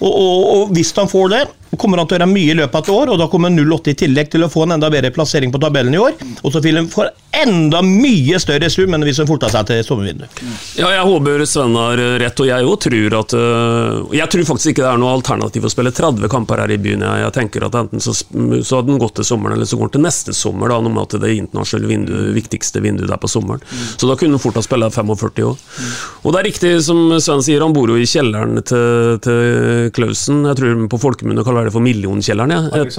og, 0.00 0.10
og, 0.10 0.44
og 0.56 0.76
hvis 0.76 0.94
han 0.96 1.10
får 1.10 1.34
det 1.34 1.46
kommer 1.78 2.00
han 2.00 2.08
til 2.08 2.16
å 2.16 2.18
gjøre 2.18 2.30
mye 2.30 2.54
i 2.54 2.58
løpet 2.58 2.76
av 2.76 2.82
et 2.82 2.92
år, 2.94 3.12
og 3.12 3.18
da 3.20 3.28
kommer 3.30 3.54
08 3.54 3.92
i 3.92 3.98
tillegg 4.04 4.30
til 4.32 4.44
å 4.46 4.50
få 4.50 4.64
en 4.66 4.76
enda 4.76 4.90
bedre 4.90 5.12
plassering 5.14 5.52
på 5.54 5.60
tabellen 5.62 5.94
i 5.94 6.00
år. 6.00 6.16
Og 6.42 6.54
så 6.54 6.62
vil 6.64 6.80
han 6.80 6.88
få 6.90 7.06
enda 7.30 7.78
mye 7.86 8.40
større 8.42 8.66
sum 8.72 8.94
enn 8.94 9.04
hvis 9.06 9.20
han 9.22 9.28
forta 9.28 9.50
seg 9.52 9.68
til 9.68 9.82
sommervinduet. 9.86 10.40
Ja, 10.80 10.90
jeg 10.90 11.06
håper 11.06 11.44
Sven 11.46 11.76
har 11.78 12.00
rett, 12.22 12.42
og 12.42 12.48
jeg 12.48 12.66
òg 12.66 12.76
tror 12.82 13.16
at 13.20 13.34
uh, 13.36 14.14
Jeg 14.16 14.26
tror 14.32 14.46
faktisk 14.48 14.72
ikke 14.72 14.84
det 14.84 14.90
er 14.90 15.00
noe 15.00 15.12
alternativ 15.14 15.66
å 15.66 15.70
spille 15.72 15.92
30 15.94 16.30
kamper 16.32 16.64
her 16.64 16.74
i 16.74 16.80
byen. 16.82 17.04
Jeg, 17.06 17.32
tenker 17.36 17.66
at 17.68 17.78
enten 17.78 18.02
så, 18.02 18.14
så 18.16 18.80
hadde 18.80 18.90
den 18.90 19.00
gått 19.00 19.16
til 19.20 19.28
sommeren, 19.28 19.56
eller 19.56 19.68
så 19.68 19.78
går 19.78 19.90
den 19.90 19.98
til 19.98 20.06
neste 20.08 20.34
sommer, 20.36 20.72
da, 20.72 20.80
noe 20.82 20.94
med 20.94 21.06
at 21.06 21.20
det 21.22 21.32
internasjonale 21.36 21.92
vinduet, 21.92 22.32
viktigste 22.34 22.82
vinduet 22.82 23.10
der 23.10 23.20
på 23.22 23.30
sommeren. 23.30 23.62
Mm. 23.62 23.86
Så 23.94 24.10
da 24.10 24.18
kunne 24.18 24.36
han 24.36 24.42
fort 24.42 24.58
ha 24.58 24.64
spilt 24.66 24.96
45 24.96 25.46
år. 25.46 25.54
Mm. 25.60 25.94
Og 26.24 26.34
det 26.34 26.40
er 26.40 26.48
riktig 26.50 26.72
som 26.86 27.02
Sven 27.22 27.44
sier, 27.46 27.62
han 27.62 27.76
bor 27.76 27.92
jo 27.92 27.98
i 28.00 28.08
kjelleren 28.08 28.58
til, 28.66 29.20
til 29.22 29.90
Klausen. 29.94 30.42
Jeg 30.48 30.58
tror 30.58 30.84
på 30.90 31.02
folkemunne 31.02 31.44
kaller 31.46 31.59
det 31.68 31.74
for 31.74 31.84
Millionkjelleren. 31.84 32.54
Ja. 32.54 32.82
Et, 32.82 32.96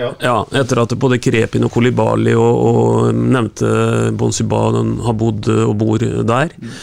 ja. 0.00 0.10
ja. 0.24 0.36
Etter 0.60 0.82
at 0.82 0.96
både 1.00 1.20
Krepin 1.22 1.66
og 1.66 1.72
Kolibali 1.74 2.34
og, 2.38 2.64
og 2.70 3.14
nevnte 3.14 4.10
Bonsuba 4.16 4.66
har 5.06 5.16
bodd 5.18 5.50
og 5.54 5.76
bor 5.80 6.00
der. 6.00 6.52
Mm. 6.56 6.74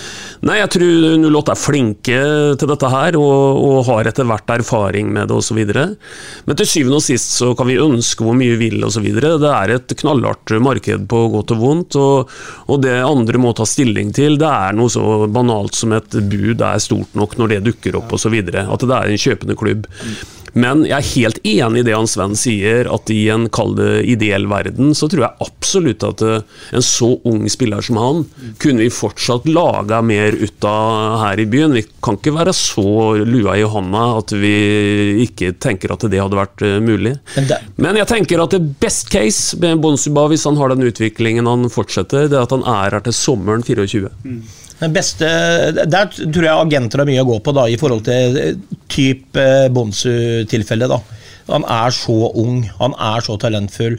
Nei, 0.46 0.60
jeg 0.60 0.70
tror 0.76 1.24
08 1.34 1.54
er 1.54 1.58
flinke 1.60 2.18
til 2.62 2.70
dette 2.70 2.90
her, 2.92 3.18
og, 3.18 3.62
og 3.64 3.80
har 3.88 4.10
etter 4.10 4.28
hvert 4.28 4.54
erfaring 4.54 5.10
med 5.14 5.32
det 5.32 5.38
osv. 5.40 5.62
Men 5.66 6.60
til 6.60 6.70
syvende 6.70 7.00
og 7.00 7.06
sist 7.06 7.34
så 7.40 7.54
kan 7.58 7.70
vi 7.70 7.80
ønske 7.82 8.26
hvor 8.26 8.38
mye 8.38 8.54
vi 8.54 8.70
vil 8.70 8.86
osv. 8.86 9.08
Det 9.18 9.50
er 9.50 9.74
et 9.74 9.96
knallhardt 10.02 10.54
marked 10.62 11.08
på 11.10 11.24
godt 11.34 11.56
og 11.56 11.64
vondt, 11.64 11.98
og, 12.02 12.34
og, 12.68 12.82
det 12.86 13.00
andre 13.02 13.42
må 13.42 13.54
ta 13.58 13.66
stilling 13.66 14.14
til, 14.16 14.38
det 14.38 14.50
er 14.50 14.78
noe 14.78 14.94
så 14.94 15.26
banalt 15.32 15.78
som 15.78 15.96
et 15.98 16.20
bud 16.30 16.62
er 16.62 16.82
stort 16.84 17.18
nok 17.18 17.38
når 17.40 17.56
det 17.56 17.64
dukker 17.72 17.98
opp 18.02 18.14
osv. 18.18 18.38
At 18.38 18.86
det 18.86 18.98
er 18.98 19.14
en 19.14 19.26
kjøpende 19.26 19.58
klubb. 19.58 19.88
Men 20.54 20.86
jeg 20.88 20.96
er 20.98 21.10
helt 21.12 21.40
enig 21.48 21.82
i 21.82 21.88
det 21.88 21.96
han 21.96 22.10
Sven 22.10 22.36
sier, 22.40 22.88
at 22.92 23.12
i 23.14 23.28
en 23.34 23.48
kald 23.54 23.80
ideell 24.08 24.48
verden, 24.50 24.94
så 24.98 25.10
tror 25.12 25.26
jeg 25.26 25.48
absolutt 25.48 26.06
at 26.08 26.24
eh, 26.26 26.46
en 26.78 26.86
så 26.86 27.10
ung 27.28 27.46
spiller 27.52 27.84
som 27.84 28.00
han, 28.02 28.24
kunne 28.62 28.86
vi 28.86 28.94
fortsatt 28.94 29.48
laga 29.50 30.02
mer 30.06 30.38
ut 30.38 30.68
av 30.68 31.18
her 31.24 31.42
i 31.44 31.48
byen. 31.50 31.76
Vi 31.78 31.86
kan 32.04 32.20
ikke 32.20 32.36
være 32.38 32.56
så 32.56 32.88
lua 33.28 33.58
i 33.60 33.66
hånda 33.68 34.04
at 34.18 34.36
vi 34.38 34.56
ikke 35.26 35.54
tenker 35.62 35.94
at 35.94 36.06
det 36.10 36.22
hadde 36.22 36.40
vært 36.40 36.64
eh, 36.66 36.78
mulig. 36.84 37.18
Men 37.82 38.00
jeg 38.00 38.10
tenker 38.12 38.44
at 38.44 38.56
det 38.56 38.64
best 38.82 39.12
case 39.14 39.60
med 39.62 39.82
Bonsuba, 39.84 40.28
hvis 40.32 40.48
han 40.50 40.58
har 40.60 40.74
den 40.74 40.88
utviklingen 40.88 41.50
han 41.50 41.68
fortsetter, 41.74 42.30
det 42.32 42.40
er 42.40 42.48
at 42.48 42.56
han 42.56 42.66
er 42.68 42.98
her 42.98 43.04
til 43.08 43.16
sommeren 43.16 43.66
24. 43.68 44.12
Den 44.78 44.94
beste, 44.94 45.28
Der 45.90 46.10
tror 46.14 46.44
jeg 46.46 46.54
agenter 46.54 47.02
har 47.02 47.10
mye 47.10 47.24
å 47.24 47.30
gå 47.32 47.40
på 47.42 47.54
da, 47.58 47.66
i 47.70 47.80
forhold 47.82 48.04
til 48.06 48.38
eh, 48.38 48.58
type 48.94 49.42
eh, 49.42 49.70
Bonsu-tilfelle. 49.74 50.90
da. 50.92 51.00
Han 51.48 51.64
er 51.64 51.94
så 51.96 52.16
ung, 52.36 52.62
han 52.80 52.94
er 53.00 53.24
så 53.24 53.38
talentfull. 53.40 53.98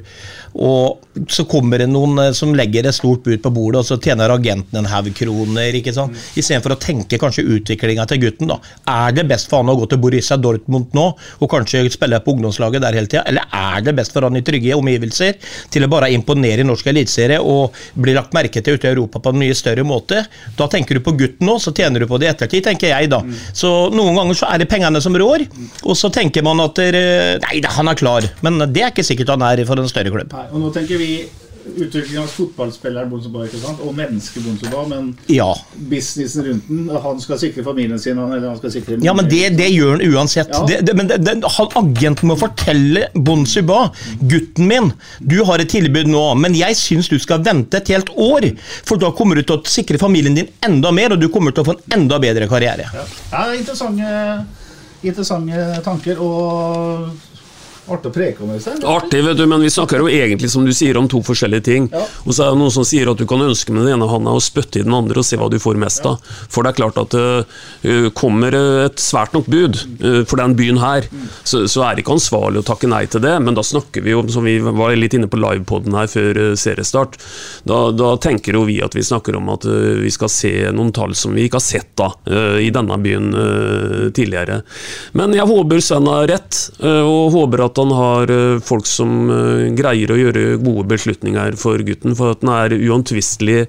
Og 0.58 1.24
så 1.30 1.44
kommer 1.48 1.82
det 1.82 1.88
noen 1.90 2.18
eh, 2.22 2.32
som 2.36 2.54
legger 2.56 2.88
et 2.88 2.96
stort 2.96 3.24
bud 3.26 3.40
på 3.42 3.52
bordet, 3.54 3.82
og 3.82 3.86
så 3.86 3.98
tjener 4.02 4.32
agenten 4.32 4.80
en 4.80 4.90
haug 4.90 5.10
kroner. 5.16 5.74
ikke 5.78 5.94
sant? 5.94 6.14
Mm. 6.14 6.26
Istedenfor 6.42 6.74
å 6.74 6.80
tenke 6.82 7.20
kanskje 7.20 7.46
utviklinga 7.56 8.06
til 8.10 8.22
gutten. 8.26 8.50
da. 8.50 8.58
Er 8.90 9.14
det 9.16 9.26
best 9.30 9.50
for 9.50 9.62
han 9.62 9.72
å 9.72 9.78
gå 9.78 9.88
til 9.90 10.02
Borussia 10.02 10.38
Dortmund 10.38 10.94
nå 10.96 11.06
og 11.14 11.50
kanskje 11.50 11.84
spille 11.92 12.20
på 12.22 12.34
ungdomslaget 12.34 12.82
der 12.84 12.96
hele 12.98 13.10
tida, 13.10 13.24
eller 13.28 13.46
er 13.54 13.84
det 13.86 13.94
best 13.98 14.14
for 14.14 14.26
han 14.26 14.38
i 14.38 14.44
trygge 14.44 14.76
omgivelser 14.76 15.38
til 15.72 15.86
å 15.86 15.90
bare 15.90 16.10
imponere 16.14 16.64
i 16.64 16.68
norsk 16.68 16.90
eliteserie 16.90 17.38
og 17.40 17.76
bli 17.98 18.14
lagt 18.16 18.34
merke 18.36 18.62
til 18.64 18.78
ute 18.78 18.88
i 18.88 18.92
Europa 18.92 19.22
på 19.22 19.32
en 19.32 19.40
mye 19.42 19.56
større 19.56 19.86
måte? 19.86 20.24
Da 20.58 20.68
tenker 20.70 20.98
du 20.98 21.04
på 21.04 21.14
gutten 21.18 21.48
nå, 21.48 21.58
så 21.62 21.72
tjener 21.74 22.02
du 22.02 22.08
på 22.10 22.18
det 22.20 22.28
i 22.28 22.32
ettertid, 22.32 22.66
tenker 22.66 22.92
jeg 22.92 23.10
da. 23.12 23.22
Mm. 23.24 23.36
Så 23.56 23.72
noen 23.94 24.18
ganger 24.18 24.38
så 24.38 24.50
er 24.52 24.62
det 24.62 24.70
pengene 24.70 25.02
som 25.04 25.16
rår, 25.18 25.46
og 25.84 25.98
så 25.98 26.10
tenker 26.14 26.44
man 26.46 26.62
at 26.64 26.80
nei, 27.42 27.60
han 27.78 27.90
er 27.90 27.98
klar, 27.98 28.26
men 28.44 28.60
det 28.72 28.84
er 28.84 28.92
ikke 28.92 29.06
sikkert 29.06 29.34
han 29.34 29.44
er 29.46 29.64
for 29.68 29.80
en 29.80 29.90
større 29.90 30.12
klubb. 30.14 30.34
Nei, 30.34 30.47
og 30.52 30.62
nå 30.62 30.72
tenker 30.74 31.00
vi 31.00 31.12
utvikling 31.76 32.18
av 32.22 32.28
fotballspilleren 32.32 33.10
Bonsoba 33.10 33.44
ikke 33.46 33.60
sant? 33.60 33.80
og 33.84 33.94
mennesket 33.96 34.44
Bonsoba, 34.44 34.84
men 34.90 35.10
ja. 35.32 35.48
businessen 35.90 36.46
rundt 36.46 36.68
den 36.70 36.88
Han 37.04 37.20
skal 37.22 37.40
sikre 37.42 37.64
familien 37.66 38.00
sin, 38.00 38.18
eller 38.18 38.48
han 38.48 38.58
skal 38.60 38.72
sikre 38.74 38.98
Ja, 39.04 39.14
men 39.16 39.28
det, 39.30 39.42
det 39.58 39.68
gjør 39.72 39.96
han 39.96 40.04
uansett. 40.08 40.52
Ja. 40.54 40.64
Det, 40.68 40.80
det, 40.86 40.96
men 40.98 41.10
det, 41.10 41.36
han, 41.56 41.72
agenten 41.82 42.30
må 42.30 42.38
fortelle 42.40 43.08
Bonsuba 43.14 43.88
gutten 44.20 44.68
min, 44.70 44.92
du 45.20 45.40
har 45.48 45.62
et 45.62 45.70
tilbud 45.72 46.10
nå, 46.10 46.24
men 46.40 46.56
jeg 46.56 46.78
syns 46.78 47.10
du 47.12 47.18
skal 47.22 47.42
vente 47.46 47.80
et 47.80 47.92
helt 47.92 48.10
år, 48.14 48.50
for 48.86 49.00
da 49.00 49.12
kommer 49.16 49.38
du 49.38 49.44
til 49.44 49.58
å 49.58 49.62
sikre 49.68 50.00
familien 50.00 50.36
din 50.38 50.50
enda 50.64 50.92
mer, 50.94 51.14
og 51.14 51.22
du 51.22 51.28
kommer 51.32 51.54
til 51.54 51.64
å 51.64 51.70
få 51.70 51.76
en 51.76 52.00
enda 52.00 52.20
bedre 52.22 52.48
karriere. 52.50 52.88
Ja, 52.94 53.06
ja 53.32 53.46
interessante, 53.58 54.12
interessante 55.02 55.68
tanker. 55.86 56.20
og 56.22 57.27
Artig 57.88 58.10
å 58.10 58.12
preke 58.12 58.44
om 58.44 58.50
det. 58.52 58.74
Artig, 58.84 59.22
vet 59.24 59.38
du, 59.38 59.44
men 59.48 59.62
vi 59.64 59.70
snakker 59.72 60.02
jo 60.02 60.10
egentlig 60.12 60.50
som 60.52 60.66
du 60.66 60.72
sier 60.76 60.98
om 61.00 61.06
to 61.08 61.22
forskjellige 61.24 61.64
ting. 61.64 61.88
Ja. 61.92 62.02
Og 62.26 62.34
så 62.36 62.44
er 62.44 62.52
det 62.52 62.60
noen 62.60 62.74
som 62.74 62.84
sier 62.84 63.08
at 63.08 63.20
du 63.20 63.24
kan 63.28 63.40
ønske 63.44 63.72
med 63.72 63.86
den 63.86 63.96
ene 63.96 64.08
handa 64.10 64.34
og 64.36 64.44
spytte 64.44 64.82
i 64.82 64.84
den 64.84 64.96
andre 64.96 65.22
og 65.22 65.26
se 65.26 65.38
hva 65.40 65.48
du 65.48 65.56
får 65.62 65.80
mest 65.80 66.04
av. 66.08 66.18
Ja. 66.18 66.48
For 66.52 66.66
det 66.66 66.72
er 66.72 66.78
klart 66.82 67.00
at 67.00 67.16
uh, 67.16 68.08
kommer 68.18 68.56
et 68.58 69.00
svært 69.00 69.36
nok 69.36 69.48
bud 69.48 69.78
uh, 70.02 70.20
for 70.28 70.40
den 70.42 70.56
byen 70.58 70.80
her, 70.82 71.08
mm. 71.08 71.24
så, 71.42 71.62
så, 71.64 71.86
er 71.86 71.96
det 71.96 72.04
ikke 72.04 72.18
ansvarlig 72.18 72.62
å 72.62 72.68
takke 72.68 72.90
nei 72.90 73.04
til 73.08 73.24
det. 73.24 73.34
Men 73.44 73.56
da 73.56 73.64
snakker 73.64 74.04
vi 74.04 74.12
jo, 74.12 74.24
som 74.32 74.44
vi 74.44 74.58
var 74.60 74.96
litt 74.98 75.16
inne 75.16 75.30
på 75.30 75.40
livepoden 75.40 75.96
her 75.96 76.10
før 76.12 76.42
uh, 76.50 76.52
seriestart, 76.58 77.16
da, 77.68 77.80
da, 77.96 78.12
tenker 78.20 78.56
jo 78.58 78.66
vi 78.68 78.80
at 78.84 78.96
vi 78.96 79.04
snakker 79.06 79.36
om 79.38 79.48
at 79.52 79.64
vi 79.68 80.10
skal 80.12 80.30
se 80.32 80.50
noen 80.74 80.90
tall 80.96 81.14
som 81.16 81.34
vi 81.36 81.44
ikke 81.46 81.58
har 81.60 81.64
sett 81.64 81.90
da 81.98 82.08
i 82.58 82.68
denne 82.74 82.96
byen 83.02 83.28
tidligere. 84.16 84.58
Men 85.18 85.34
jeg 85.36 85.46
håper 85.48 85.82
Sven 85.84 86.08
har 86.10 86.26
rett, 86.30 86.58
og 86.82 87.34
håper 87.34 87.62
at 87.68 87.77
han 87.78 87.92
har 87.94 88.30
eh, 88.30 88.60
folk 88.64 88.86
som 88.88 89.30
eh, 89.32 89.68
greier 89.78 90.12
å 90.12 90.18
gjøre 90.18 90.44
gode 90.62 90.86
beslutninger 90.90 91.56
for 91.60 91.82
gutten. 91.86 92.16
For 92.18 92.34
at 92.34 92.44
han 92.44 92.52
er 92.54 92.76
uomtvistelig 92.76 93.66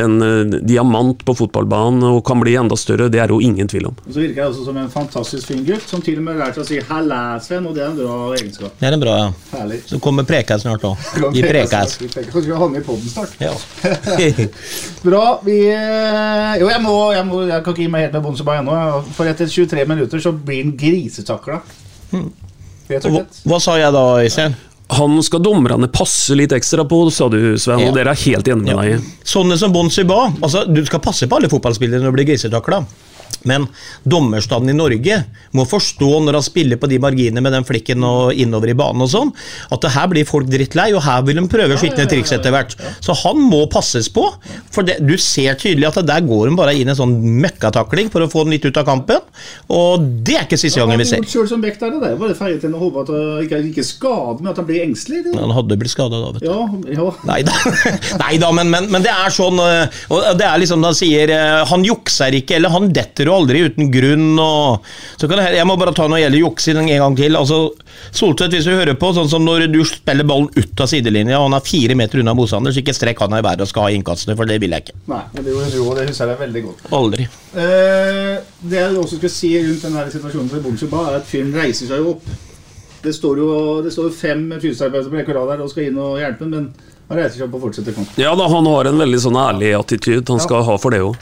en 0.00 0.16
eh, 0.24 0.58
diamant 0.66 1.24
på 1.26 1.36
fotballbanen 1.38 2.04
og 2.10 2.22
kan 2.26 2.42
bli 2.42 2.56
enda 2.60 2.78
større. 2.80 3.10
Det 3.12 3.22
er 3.22 3.32
jo 3.32 3.40
ingen 3.44 3.70
tvil 3.70 3.90
om. 3.90 3.98
Og 4.06 4.12
så 4.14 4.24
virker 4.24 4.44
han 4.44 4.52
også 4.52 4.66
som 4.68 4.80
en 4.80 4.92
fantastisk 4.92 5.52
fin 5.52 5.64
gutt, 5.66 5.86
som 5.88 6.04
til 6.04 6.20
og 6.20 6.26
med 6.28 6.40
lærte 6.40 6.62
å 6.62 6.66
si 6.66 6.80
'halla, 6.80 7.20
Sven', 7.42 7.68
og 7.68 7.76
det 7.76 7.84
er 7.84 7.90
en 7.90 7.98
bra 8.00 8.16
egenskap. 8.38 8.76
Det 8.80 8.88
er 8.88 8.96
en 8.96 9.04
bra, 9.04 9.16
ja. 9.18 9.32
Herlig. 9.58 9.80
Så 9.86 10.00
kommer 10.00 10.28
Prekæs 10.28 10.66
snart 10.66 10.84
òg. 10.86 10.96
I 11.38 11.42
Prekas. 11.42 11.98
Kanskje 11.98 12.46
vi 12.46 12.70
med 12.74 12.80
i 12.80 12.84
poden 12.84 13.08
snart. 13.08 13.36
Ja. 13.40 13.54
bra. 15.08 15.24
Vi 15.44 15.58
Jo, 16.60 16.68
jeg 16.68 16.82
må, 16.82 16.94
jeg 17.12 17.26
må 17.26 17.40
Jeg 17.46 17.62
kan 17.64 17.72
ikke 17.72 17.82
gi 17.82 17.90
meg 17.90 18.06
helt 18.06 18.16
med 18.18 18.22
Bonseba 18.22 18.58
ennå. 18.60 18.76
For 19.16 19.28
etter 19.30 19.48
23 19.48 19.86
minutter 19.88 20.22
så 20.22 20.32
blir 20.32 20.64
han 20.64 20.76
grisetakla. 20.78 21.60
Hmm. 22.10 22.30
Hva, 22.90 23.22
hva 23.46 23.60
sa 23.62 23.76
jeg 23.78 23.94
da, 23.94 24.04
Øystein? 24.24 24.58
Han 24.90 25.20
skal 25.22 25.42
dommerne 25.44 25.86
passe 25.94 26.34
litt 26.34 26.50
ekstra 26.56 26.82
på, 26.88 27.04
sa 27.14 27.28
du, 27.30 27.38
Sven. 27.62 27.84
Ja. 27.84 27.90
Og 27.90 27.94
dere 27.94 28.10
er 28.10 28.22
helt 28.24 28.48
enige 28.50 28.74
med 28.74 28.90
ja. 28.90 28.98
deg 28.98 29.28
Sånne 29.28 29.58
som 29.60 29.70
Bon 29.70 29.86
ba 30.08 30.24
Altså, 30.42 30.64
du 30.66 30.82
skal 30.88 31.02
passe 31.04 31.28
på 31.30 31.38
alle 31.38 31.50
fotballspillere 31.52 32.02
når 32.02 32.10
du 32.10 32.18
blir 32.18 32.28
grisetakla. 32.32 32.82
Men 33.48 33.66
dommerstanden 34.04 34.74
i 34.74 34.76
Norge 34.76 35.20
må 35.56 35.64
forstå 35.68 36.10
når 36.26 36.38
han 36.38 36.46
spiller 36.46 36.80
på 36.80 36.90
de 36.90 37.00
marginene 37.02 37.42
med 37.44 37.54
den 37.56 37.66
flikken 37.68 38.04
og 38.06 38.34
innover 38.36 38.72
i 38.72 38.76
banen 38.78 39.04
og 39.06 39.10
sånn, 39.12 39.32
at 39.70 39.84
det 39.84 39.92
her 39.94 40.10
blir 40.12 40.28
folk 40.28 40.48
drittlei, 40.50 40.90
og 40.96 41.04
her 41.06 41.24
vil 41.26 41.40
de 41.40 41.46
prøve 41.50 41.78
skitne 41.80 42.06
triks 42.10 42.34
etter 42.36 42.54
hvert. 42.54 42.76
Så 43.00 43.16
han 43.22 43.40
må 43.40 43.64
passes 43.72 44.10
på. 44.12 44.26
For 44.72 44.86
det, 44.86 44.98
du 45.04 45.16
ser 45.20 45.56
tydelig 45.60 45.88
at 45.90 46.00
der 46.06 46.24
går 46.26 46.50
de 46.50 46.58
bare 46.58 46.74
inn 46.76 46.90
en 46.90 46.98
sånn 46.98 47.16
møkkatakling 47.42 48.10
for 48.12 48.24
å 48.24 48.30
få 48.30 48.44
den 48.46 48.56
litt 48.56 48.66
ut 48.66 48.80
av 48.80 48.88
kampen, 48.88 49.24
og 49.72 50.04
det 50.26 50.36
er 50.36 50.46
ikke 50.48 50.60
siste 50.60 50.82
gangen 50.82 51.00
vi 51.00 51.08
ser. 51.08 51.24
Selv 51.30 51.50
som 51.50 51.62
Beck 51.62 51.78
der, 51.80 51.92
det 51.94 52.00
var 52.02 52.18
bare 52.20 52.36
feil 52.38 52.58
til 52.62 52.74
å 52.76 52.80
håpe 52.80 53.04
at 53.04 53.12
han 53.12 53.44
ikke, 53.44 53.62
ikke 53.70 53.86
skader, 53.86 54.40
men 54.42 54.52
at 54.52 54.60
han 54.60 54.68
blir 54.68 54.84
engstelig. 54.84 55.24
Det. 55.26 55.34
Han 55.38 55.54
hadde 55.54 55.78
blitt 55.80 55.94
skada 55.94 56.20
da, 56.20 56.32
vet 56.34 56.44
du. 56.44 56.48
Ja, 56.50 56.96
ja. 56.96 57.08
Nei 57.28 57.40
da, 57.46 57.56
Nei 58.24 58.34
da 58.40 58.50
men, 58.56 58.70
men, 58.72 58.88
men, 58.92 59.04
det 59.04 59.12
er 59.12 59.32
sånn 59.34 59.58
eh, 59.62 60.00
og 60.12 60.38
Det 60.38 60.46
er 60.46 60.60
liksom 60.62 60.84
da 60.84 60.92
sier 60.96 61.30
eh, 61.34 61.60
Han 61.70 61.84
jukser 61.86 62.34
ikke, 62.40 62.56
eller 62.58 62.72
han 62.74 62.88
detter 62.94 63.29
jo 63.30 63.36
aldri 63.38 63.62
uten 63.70 63.90
grunn. 63.94 64.28
Og, 64.42 64.90
så 65.20 65.30
kan 65.30 65.42
jeg, 65.44 65.56
jeg 65.60 65.68
må 65.70 65.76
bare 65.80 65.94
ta 65.96 66.08
når 66.08 66.18
det 66.18 66.24
gjelder 66.24 66.42
juksing 66.44 66.80
en 66.82 66.90
gang 67.04 67.18
til. 67.18 67.38
Altså, 67.38 67.60
Soltvedt, 68.10 68.56
hvis 68.56 68.66
du 68.66 68.74
hører 68.74 68.98
på, 68.98 69.12
sånn 69.16 69.30
som 69.30 69.44
når 69.46 69.68
du 69.72 69.80
spiller 69.86 70.26
ballen 70.26 70.50
ut 70.56 70.82
av 70.82 70.90
sidelinja, 70.90 71.38
og 71.38 71.48
han 71.48 71.58
er 71.58 71.66
fire 71.66 71.96
meter 71.98 72.22
unna 72.22 72.34
motstander, 72.36 72.74
så 72.74 72.82
ikke 72.82 72.96
strekk 72.96 73.22
han 73.24 73.38
i 73.38 73.42
været 73.44 73.64
og 73.64 73.70
skal 73.70 73.86
ha 73.86 73.94
innkastene, 73.94 74.36
for 74.38 74.50
det 74.50 74.58
vil 74.62 74.74
jeg 74.74 74.86
ikke. 74.86 74.98
Nei, 75.12 75.22
men 75.34 75.46
det 75.46 75.54
gjorde 75.54 75.72
du 75.74 75.80
og 75.84 75.96
det 75.98 76.06
husker 76.10 76.32
jeg 76.34 76.42
veldig 76.44 76.62
godt. 76.66 76.84
Aldri. 77.00 77.26
Eh, 77.54 78.36
det 78.70 78.78
jeg 78.80 79.00
også 79.00 79.20
skal 79.20 79.34
si 79.34 79.54
rundt 79.58 79.86
denne 79.86 80.06
situasjonen 80.12 80.52
for 80.52 80.66
Bonsuba, 80.66 81.06
er 81.10 81.18
at 81.20 81.28
fyren 81.28 81.52
reiser 81.56 81.90
seg 81.90 82.02
jo 82.02 82.16
opp. 82.16 82.30
Det 83.00 83.14
står 83.16 83.40
jo 83.40 83.50
det 83.84 83.94
står 83.94 84.10
jo 84.10 84.12
fem 84.12 84.42
fysioterapeuter 84.60 85.08
på 85.08 85.20
rekke 85.20 85.36
og 85.36 85.48
rad 85.48 85.62
og 85.64 85.70
skal 85.72 85.86
inn 85.88 86.00
og 86.00 86.18
hjelpe, 86.20 86.48
men 86.50 86.68
han 87.10 87.18
reiser 87.18 87.40
seg 87.40 87.46
opp 87.48 87.56
og 87.58 87.64
fortsetter 87.68 87.96
kampen. 87.96 88.20
Ja 88.20 88.34
da, 88.38 88.46
han 88.52 88.68
har 88.70 88.90
en 88.90 89.00
veldig 89.00 89.20
sånn 89.24 89.38
ærlig 89.40 89.72
attityd. 89.78 90.28
Han 90.30 90.42
skal 90.42 90.66
ha 90.68 90.76
for 90.78 90.94
det 90.94 91.00
òg. 91.06 91.16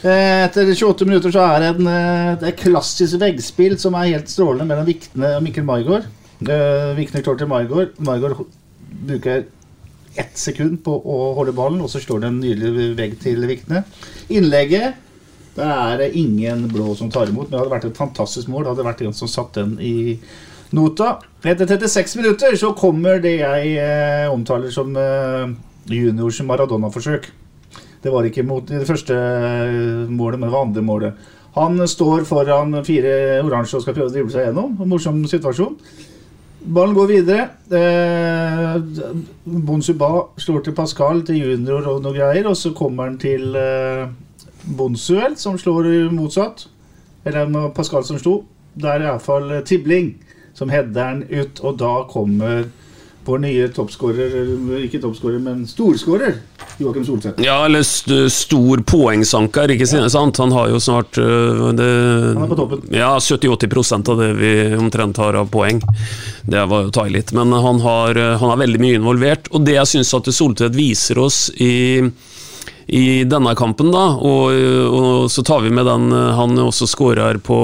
Eh, 0.00 0.46
Etter 0.46 0.70
28 0.72 1.04
minutter 1.04 1.32
så 1.34 1.42
er 1.44 1.60
det 1.60 1.68
en, 1.74 1.86
eh, 1.86 2.36
det 2.40 2.48
er 2.48 2.56
klassisk 2.56 3.18
veggspill 3.20 3.76
som 3.78 3.94
er 3.94 4.14
helt 4.14 4.32
strålende 4.32 4.64
mellom 4.70 4.86
Vikne 4.88 5.36
og 5.36 5.42
Mikkel 5.44 5.66
Maigård. 5.68 6.06
Eh, 6.40 6.94
Vikne 6.96 7.20
klår 7.22 7.38
til 7.38 7.50
Maigård. 7.50 7.98
Maigård 7.98 8.46
bruker 9.06 9.44
ett 10.16 10.36
sekund 10.38 10.82
på 10.82 10.94
å 11.04 11.34
holde 11.36 11.52
ballen, 11.52 11.82
og 11.82 11.90
så 11.92 12.00
slår 12.00 12.20
det 12.20 12.28
en 12.30 12.40
nydelig 12.40 12.96
vegg 12.96 13.18
til 13.20 13.44
Vikne. 13.46 13.84
Innlegget 14.30 14.94
det 15.56 15.66
er 15.66 16.14
ingen 16.16 16.68
blå 16.70 16.94
som 16.96 17.10
tar 17.10 17.28
imot, 17.28 17.50
men 17.50 17.58
det 17.58 17.58
hadde 17.60 17.74
vært 17.74 17.84
et 17.90 17.98
fantastisk 17.98 18.48
mål. 18.48 18.64
Det 18.64 18.72
hadde 18.72 18.86
vært 18.86 19.02
en 19.04 19.16
som 19.16 19.28
satt 19.28 19.58
den 19.58 19.76
i 19.82 20.18
nota. 20.72 21.18
Etter 21.44 21.66
36 21.66 22.16
minutter 22.16 22.56
så 22.56 22.72
kommer 22.78 23.20
det 23.20 23.40
jeg 23.40 23.74
eh, 23.76 24.30
omtaler 24.30 24.70
som 24.72 24.94
eh, 24.96 25.50
juniors 25.90 26.40
Maradona-forsøk. 26.46 27.28
Det 28.00 28.12
var 28.12 28.24
ikke 28.24 28.46
mot 28.48 28.64
det 28.66 28.86
første 28.88 29.16
målet, 30.08 30.38
men 30.38 30.48
det 30.48 30.54
var 30.54 30.66
andre 30.66 30.84
målet. 30.84 31.26
Han 31.56 31.82
står 31.88 32.24
foran 32.28 32.78
fire 32.86 33.40
oransje 33.42 33.76
og 33.76 33.84
skal 33.84 33.96
prøve 33.96 34.08
å 34.08 34.14
drible 34.14 34.32
seg 34.32 34.48
gjennom. 34.48 34.76
En 34.80 34.90
morsom 34.90 35.18
situasjon. 35.28 35.76
Ballen 36.60 36.94
går 36.94 37.08
videre. 37.08 37.46
Eh, 37.72 38.76
Bonsuba 39.66 40.10
slår 40.40 40.64
til 40.66 40.76
Pascal, 40.76 41.24
til 41.26 41.40
junior 41.40 41.88
og 41.90 42.02
noe 42.04 42.14
greier. 42.14 42.46
Og 42.50 42.56
så 42.56 42.72
kommer 42.76 43.08
han 43.08 43.18
til 43.20 43.56
eh, 43.58 44.06
Bonsuel, 44.78 45.36
som 45.40 45.58
slår 45.58 45.90
motsatt. 46.14 46.68
Eller 47.26 47.50
Pascal 47.76 48.06
som 48.06 48.20
sto. 48.20 48.42
Der 48.80 49.00
er 49.00 49.08
iallfall 49.08 49.58
Tibling 49.66 50.14
som 50.54 50.70
header 50.70 50.92
den 50.92 51.24
ut, 51.30 51.60
og 51.64 51.78
da 51.80 51.94
kommer 52.10 52.68
vår 53.30 53.42
nye 53.44 53.68
toppskårer, 53.74 54.34
ikke 54.84 55.00
toppskårer, 55.02 55.38
men 55.42 55.62
storskårer, 55.68 56.38
Joakim 56.80 57.04
Solseth. 57.06 57.42
Ja, 57.44 57.58
eller 57.66 57.84
st 57.86 58.16
stor 58.32 58.82
poengsanker, 58.88 59.70
ikke 59.74 59.86
sant? 59.86 60.40
Han 60.40 60.54
har 60.56 60.70
jo 60.72 60.80
snart 60.82 61.18
øh, 61.20 61.68
det, 61.76 61.90
Han 62.34 62.46
er 62.46 62.50
på 62.50 62.58
toppen. 62.58 62.82
Ja, 62.94 63.12
70-80 63.18 64.10
av 64.10 64.22
det 64.22 64.32
vi 64.40 64.54
omtrent 64.78 65.20
har 65.20 65.38
av 65.38 65.52
poeng. 65.52 65.82
Det 66.42 66.64
var 66.72 66.86
jo 66.86 66.90
å 66.90 66.96
ta 66.96 67.06
i 67.06 67.14
litt. 67.14 67.34
Men 67.36 67.52
han, 67.52 67.82
har, 67.84 68.16
øh, 68.16 68.34
han 68.40 68.54
er 68.54 68.64
veldig 68.64 68.82
mye 68.82 68.98
involvert. 69.00 69.52
Og 69.54 69.66
det 69.66 69.78
jeg 69.78 69.94
syns 69.94 70.14
at 70.16 70.32
Soltvedt 70.34 70.78
viser 70.78 71.20
oss 71.20 71.48
i 71.60 72.10
i 72.90 73.22
denne 73.22 73.52
kampen, 73.54 73.92
da, 73.94 74.16
og, 74.18 74.50
og, 74.50 75.28
så 75.30 75.44
tar 75.46 75.60
vi 75.62 75.70
med 75.70 75.86
den 75.86 76.08
han 76.10 76.58
også 76.58 76.88
skårer 76.90 77.38
på 77.38 77.58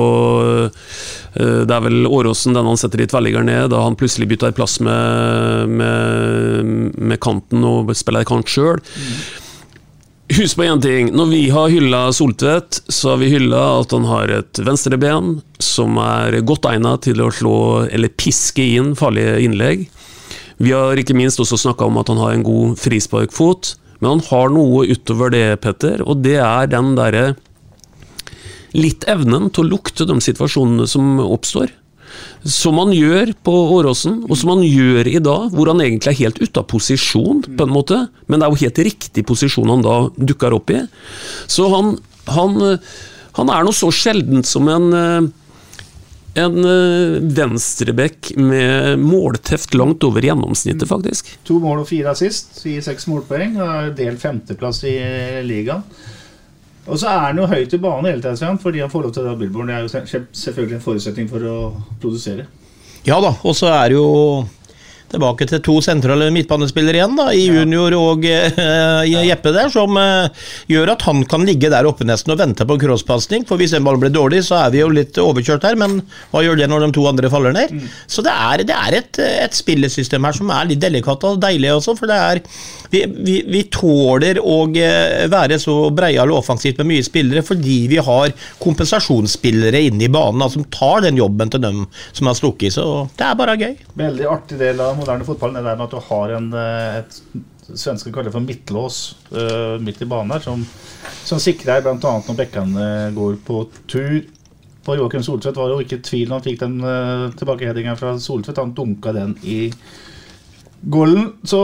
Det 1.37 1.73
er 1.73 1.83
vel 1.85 2.07
Åråsen, 2.09 2.55
den 2.57 2.69
han 2.69 2.79
setter 2.81 3.03
i 3.05 3.09
tverrligger 3.11 3.45
ned, 3.45 3.69
da 3.73 3.83
han 3.85 3.97
plutselig 3.99 4.31
bytter 4.31 4.55
plass 4.57 4.79
med, 4.81 5.69
med, 5.69 6.95
med 6.97 7.21
kanten 7.21 7.65
og 7.69 7.93
spiller 7.99 8.25
kant 8.29 8.49
sjøl. 8.49 8.81
Husk 10.27 10.59
på 10.59 10.65
én 10.67 10.81
ting. 10.83 11.13
Når 11.15 11.29
vi 11.31 11.43
har 11.55 11.71
hylla 11.71 12.01
Soltvedt, 12.11 12.81
så 12.91 13.13
har 13.13 13.21
vi 13.21 13.29
hylla 13.31 13.61
at 13.79 13.93
han 13.95 14.09
har 14.09 14.33
et 14.41 14.59
venstreben 14.67 15.37
som 15.63 16.01
er 16.03 16.41
godt 16.43 16.67
egnet 16.67 17.05
til 17.07 17.23
å 17.23 17.31
slå 17.31 17.59
eller 17.87 18.11
piske 18.19 18.65
inn 18.75 18.97
farlige 18.99 19.37
innlegg. 19.45 19.85
Vi 20.59 20.73
har 20.75 20.99
ikke 20.99 21.15
minst 21.15 21.39
også 21.39 21.61
snakka 21.61 21.87
om 21.87 22.01
at 22.01 22.11
han 22.11 22.19
har 22.19 22.35
en 22.35 22.47
god 22.47 22.75
frisparkfot. 22.81 23.77
Men 24.01 24.17
han 24.17 24.25
har 24.29 24.51
noe 24.53 24.85
utover 24.91 25.31
det, 25.33 25.47
Petter, 25.63 26.03
og 26.05 26.21
det 26.25 26.37
er 26.43 26.67
den 26.75 26.97
derre 26.99 27.27
Litt 28.75 29.07
evnen 29.11 29.51
til 29.51 29.65
å 29.65 29.71
lukte 29.77 30.07
de 30.09 30.19
situasjonene 30.23 30.89
som 30.91 31.21
oppstår. 31.23 31.71
Som 32.47 32.79
han 32.81 32.93
gjør 32.95 33.33
på 33.45 33.55
Åråsen, 33.77 34.23
og 34.31 34.39
som 34.39 34.55
han 34.55 34.63
gjør 34.65 35.09
i 35.11 35.21
dag, 35.23 35.49
hvor 35.53 35.71
han 35.73 35.83
egentlig 35.85 36.15
er 36.15 36.21
helt 36.25 36.41
ute 36.43 36.63
av 36.63 36.69
posisjon, 36.71 37.43
på 37.47 37.67
en 37.67 37.75
måte, 37.75 38.03
men 38.27 38.41
det 38.41 38.47
er 38.47 38.55
jo 38.55 38.63
helt 38.65 38.85
riktig 38.91 39.27
posisjon 39.29 39.73
han 39.75 39.85
da 39.85 39.97
dukker 40.17 40.57
opp 40.57 40.71
i. 40.75 40.85
Så 41.51 41.69
han, 41.75 41.97
han, 42.31 42.61
han 43.39 43.53
er 43.53 43.67
noe 43.67 43.77
så 43.77 43.91
sjeldent 43.95 44.49
som 44.49 44.71
en 44.73 45.33
en 46.37 46.57
venstrebekk 47.33 48.35
med 48.37 49.01
målteft 49.01 49.75
langt 49.75 50.05
over 50.05 50.25
gjennomsnittet, 50.25 50.85
faktisk. 50.89 51.31
To 51.49 51.59
mål 51.63 51.83
og 51.85 51.89
fire 51.89 52.13
assist 52.13 52.61
i 52.69 52.77
seks 52.85 53.09
målpoeng. 53.09 53.57
og 53.57 53.71
er 53.71 53.95
Delt 53.97 54.21
femteplass 54.21 54.83
i 54.85 54.97
ligaen. 55.47 55.85
Og 56.87 56.99
så 57.01 57.11
er 57.11 57.25
han 57.29 57.41
jo 57.41 57.49
høyt 57.51 57.73
i 57.75 57.81
banen 57.83 58.07
hele 58.11 58.23
tiden, 58.23 58.59
fordi 58.63 58.83
han 58.85 58.91
får 58.91 59.03
lov 59.03 59.15
til 59.15 59.25
å 59.25 59.27
dra 59.27 59.35
billboard. 59.41 59.71
Det 59.71 59.75
er 59.75 59.87
jo 59.87 60.21
selvfølgelig 60.45 60.79
en 60.79 60.85
forutsetning 60.85 61.31
for 61.31 61.47
å 61.51 61.57
produsere. 62.03 62.47
Ja 63.07 63.19
da, 63.23 63.33
og 63.43 63.55
så 63.55 63.71
er 63.71 63.91
det 63.91 63.99
jo 63.99 64.07
tilbake 65.13 65.47
til 65.49 65.63
to 65.65 65.79
sentrale 65.85 66.29
midtbanespillere 66.35 67.01
igjen, 67.01 67.17
da, 67.19 67.29
i 67.35 67.47
junior 67.47 67.95
og 67.99 68.27
uh, 68.27 69.03
Jeppe 69.07 69.53
der, 69.55 69.71
som 69.73 69.99
uh, 69.99 70.47
gjør 70.71 70.95
at 70.97 71.07
han 71.09 71.23
kan 71.29 71.47
ligge 71.47 71.71
der 71.73 71.89
oppe 71.89 72.07
nesten 72.09 72.35
og 72.35 72.41
vente 72.41 72.67
på 72.67 72.79
crosspasning. 72.83 73.47
For 73.49 73.61
hvis 73.61 73.77
en 73.77 73.87
ball 73.87 74.01
blir 74.03 74.15
dårlig, 74.15 74.43
så 74.49 74.61
er 74.65 74.75
vi 74.75 74.83
jo 74.83 74.91
litt 74.93 75.19
overkjørt 75.23 75.67
her, 75.69 75.79
men 75.81 76.01
hva 76.33 76.45
gjør 76.45 76.61
det 76.61 76.71
når 76.73 76.87
de 76.87 76.91
to 76.97 77.07
andre 77.11 77.33
faller 77.33 77.57
ned? 77.57 77.77
Så 78.11 78.25
det 78.27 78.35
er, 78.35 78.67
det 78.67 78.77
er 78.77 78.99
et, 79.01 79.23
et 79.47 79.57
spillesystem 79.57 80.27
her 80.27 80.37
som 80.37 80.51
er 80.55 80.73
litt 80.73 80.83
delikat 80.83 81.25
og 81.29 81.41
deilig 81.43 81.75
også, 81.77 81.97
for 81.99 82.11
det 82.11 82.19
er 82.21 82.43
vi, 82.91 83.03
vi, 83.17 83.37
vi 83.51 83.63
tåler 83.73 84.39
å 84.43 84.59
eh, 84.79 85.27
være 85.31 85.59
så 85.63 85.75
breiale 85.95 86.35
offensivt 86.37 86.81
med 86.83 86.91
mye 86.93 87.07
spillere 87.07 87.43
fordi 87.47 87.79
vi 87.91 87.99
har 88.03 88.35
kompensasjonsspillere 88.63 89.83
inne 89.89 90.07
i 90.07 90.13
banen 90.13 90.43
da, 90.43 90.51
som 90.53 90.67
tar 90.73 91.05
den 91.07 91.19
jobben 91.21 91.53
til 91.53 91.63
dem 91.65 91.85
som 92.13 92.31
har 92.31 92.39
stukket. 92.39 92.77
Så 92.77 93.07
det 93.19 93.27
er 93.27 93.39
bare 93.39 93.57
gøy. 93.61 93.75
Veldig 93.99 94.29
artig 94.31 94.61
del 94.61 94.83
av 94.83 94.96
moderne 94.99 95.27
fotball 95.27 95.55
det 95.57 95.65
der 95.65 95.77
med 95.77 95.87
at 95.87 95.95
du 95.95 96.01
har 96.09 96.33
en, 96.37 96.49
eh, 96.57 96.97
et 97.01 97.77
svenske 97.77 98.13
kaller 98.13 98.31
det 98.31 98.37
for 98.37 98.45
midtlås 98.45 98.99
uh, 99.35 99.77
midt 99.83 100.03
i 100.05 100.07
banen 100.07 100.31
her, 100.37 100.43
som, 100.45 100.61
som 101.27 101.41
sikrer 101.43 101.83
bl.a. 101.83 101.97
når 101.99 102.39
bekkene 102.39 102.89
går 103.17 103.41
på 103.47 103.65
tur. 103.91 104.21
På 104.87 104.95
Joakim 104.95 105.25
Soltvedt 105.27 105.59
var 105.59 105.73
det 105.73 105.75
jo 105.75 105.87
ikke 105.87 106.03
tvil 106.07 106.29
når 106.31 106.39
han 106.39 106.45
fikk 106.47 106.61
den 106.63 106.77
uh, 106.85 107.33
tilbakeheadinga 107.35 107.97
fra 107.99 108.15
Soltvedt. 108.23 108.63
Han 108.63 108.77
dunka 108.77 109.15
den 109.17 109.35
i 109.43 109.59
golden. 110.87 111.33
Så 111.43 111.63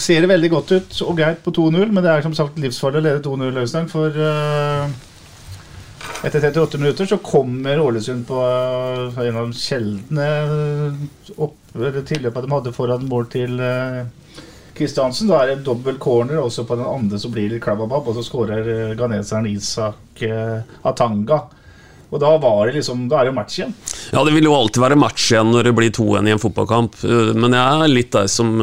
ser 0.00 0.24
det 0.24 0.30
veldig 0.30 0.50
godt 0.50 0.72
ut 0.74 1.00
og 1.06 1.18
greit 1.18 1.42
på 1.44 1.52
2-0, 1.54 1.90
men 1.92 2.02
det 2.02 2.10
er 2.10 2.24
som 2.24 2.34
sagt 2.36 2.58
livsfarlig 2.60 3.00
å 3.00 3.04
lede 3.04 3.24
2-0, 3.24 3.60
Øystein. 3.62 3.90
For 3.92 4.24
eh, 4.30 4.94
etter 6.24 6.40
38 6.40 6.78
minutter 6.78 7.06
så 7.06 7.16
kommer 7.16 7.80
Ålesund 7.80 8.26
på 8.26 8.34
eh, 8.34 9.26
en 9.26 9.36
av 9.36 9.50
de 9.50 9.58
sjeldne 9.58 10.28
eh, 11.76 11.98
tilløpa 12.08 12.40
de 12.40 12.52
hadde 12.52 12.72
foran 12.72 13.04
mål 13.10 13.26
til 13.32 13.60
eh, 13.60 14.06
Kristiansen. 14.74 15.28
Da 15.28 15.42
er 15.42 15.50
det 15.50 15.58
en 15.58 15.66
dobbel 15.66 15.98
corner, 16.00 16.40
også 16.40 16.64
på 16.64 16.78
den 16.80 16.88
andre 16.88 17.20
så 17.20 17.28
blir 17.32 17.52
det 17.52 17.60
klabbabab, 17.62 18.08
og 18.08 18.16
så 18.16 18.24
skårer 18.26 18.96
ganeseren 18.98 19.46
Isak 19.52 20.24
Atanga. 20.82 21.44
Og 22.08 22.20
da 22.22 22.32
var 22.38 22.68
det 22.68 22.76
liksom 22.76 23.06
Da 23.10 23.18
er 23.18 23.26
det 23.26 23.32
jo 23.32 23.36
match 23.36 23.58
igjen. 23.58 23.72
Ja, 24.14 24.22
det 24.26 24.34
vil 24.34 24.46
jo 24.46 24.54
alltid 24.56 24.82
være 24.82 24.98
match 24.98 25.28
igjen 25.32 25.52
når 25.52 25.68
det 25.68 25.76
blir 25.78 25.94
2-1 25.94 26.28
i 26.28 26.34
en 26.34 26.42
fotballkamp. 26.42 26.98
Men 27.38 27.54
jeg 27.54 27.86
er 27.86 27.94
litt 27.94 28.12
der 28.14 28.30
som 28.30 28.54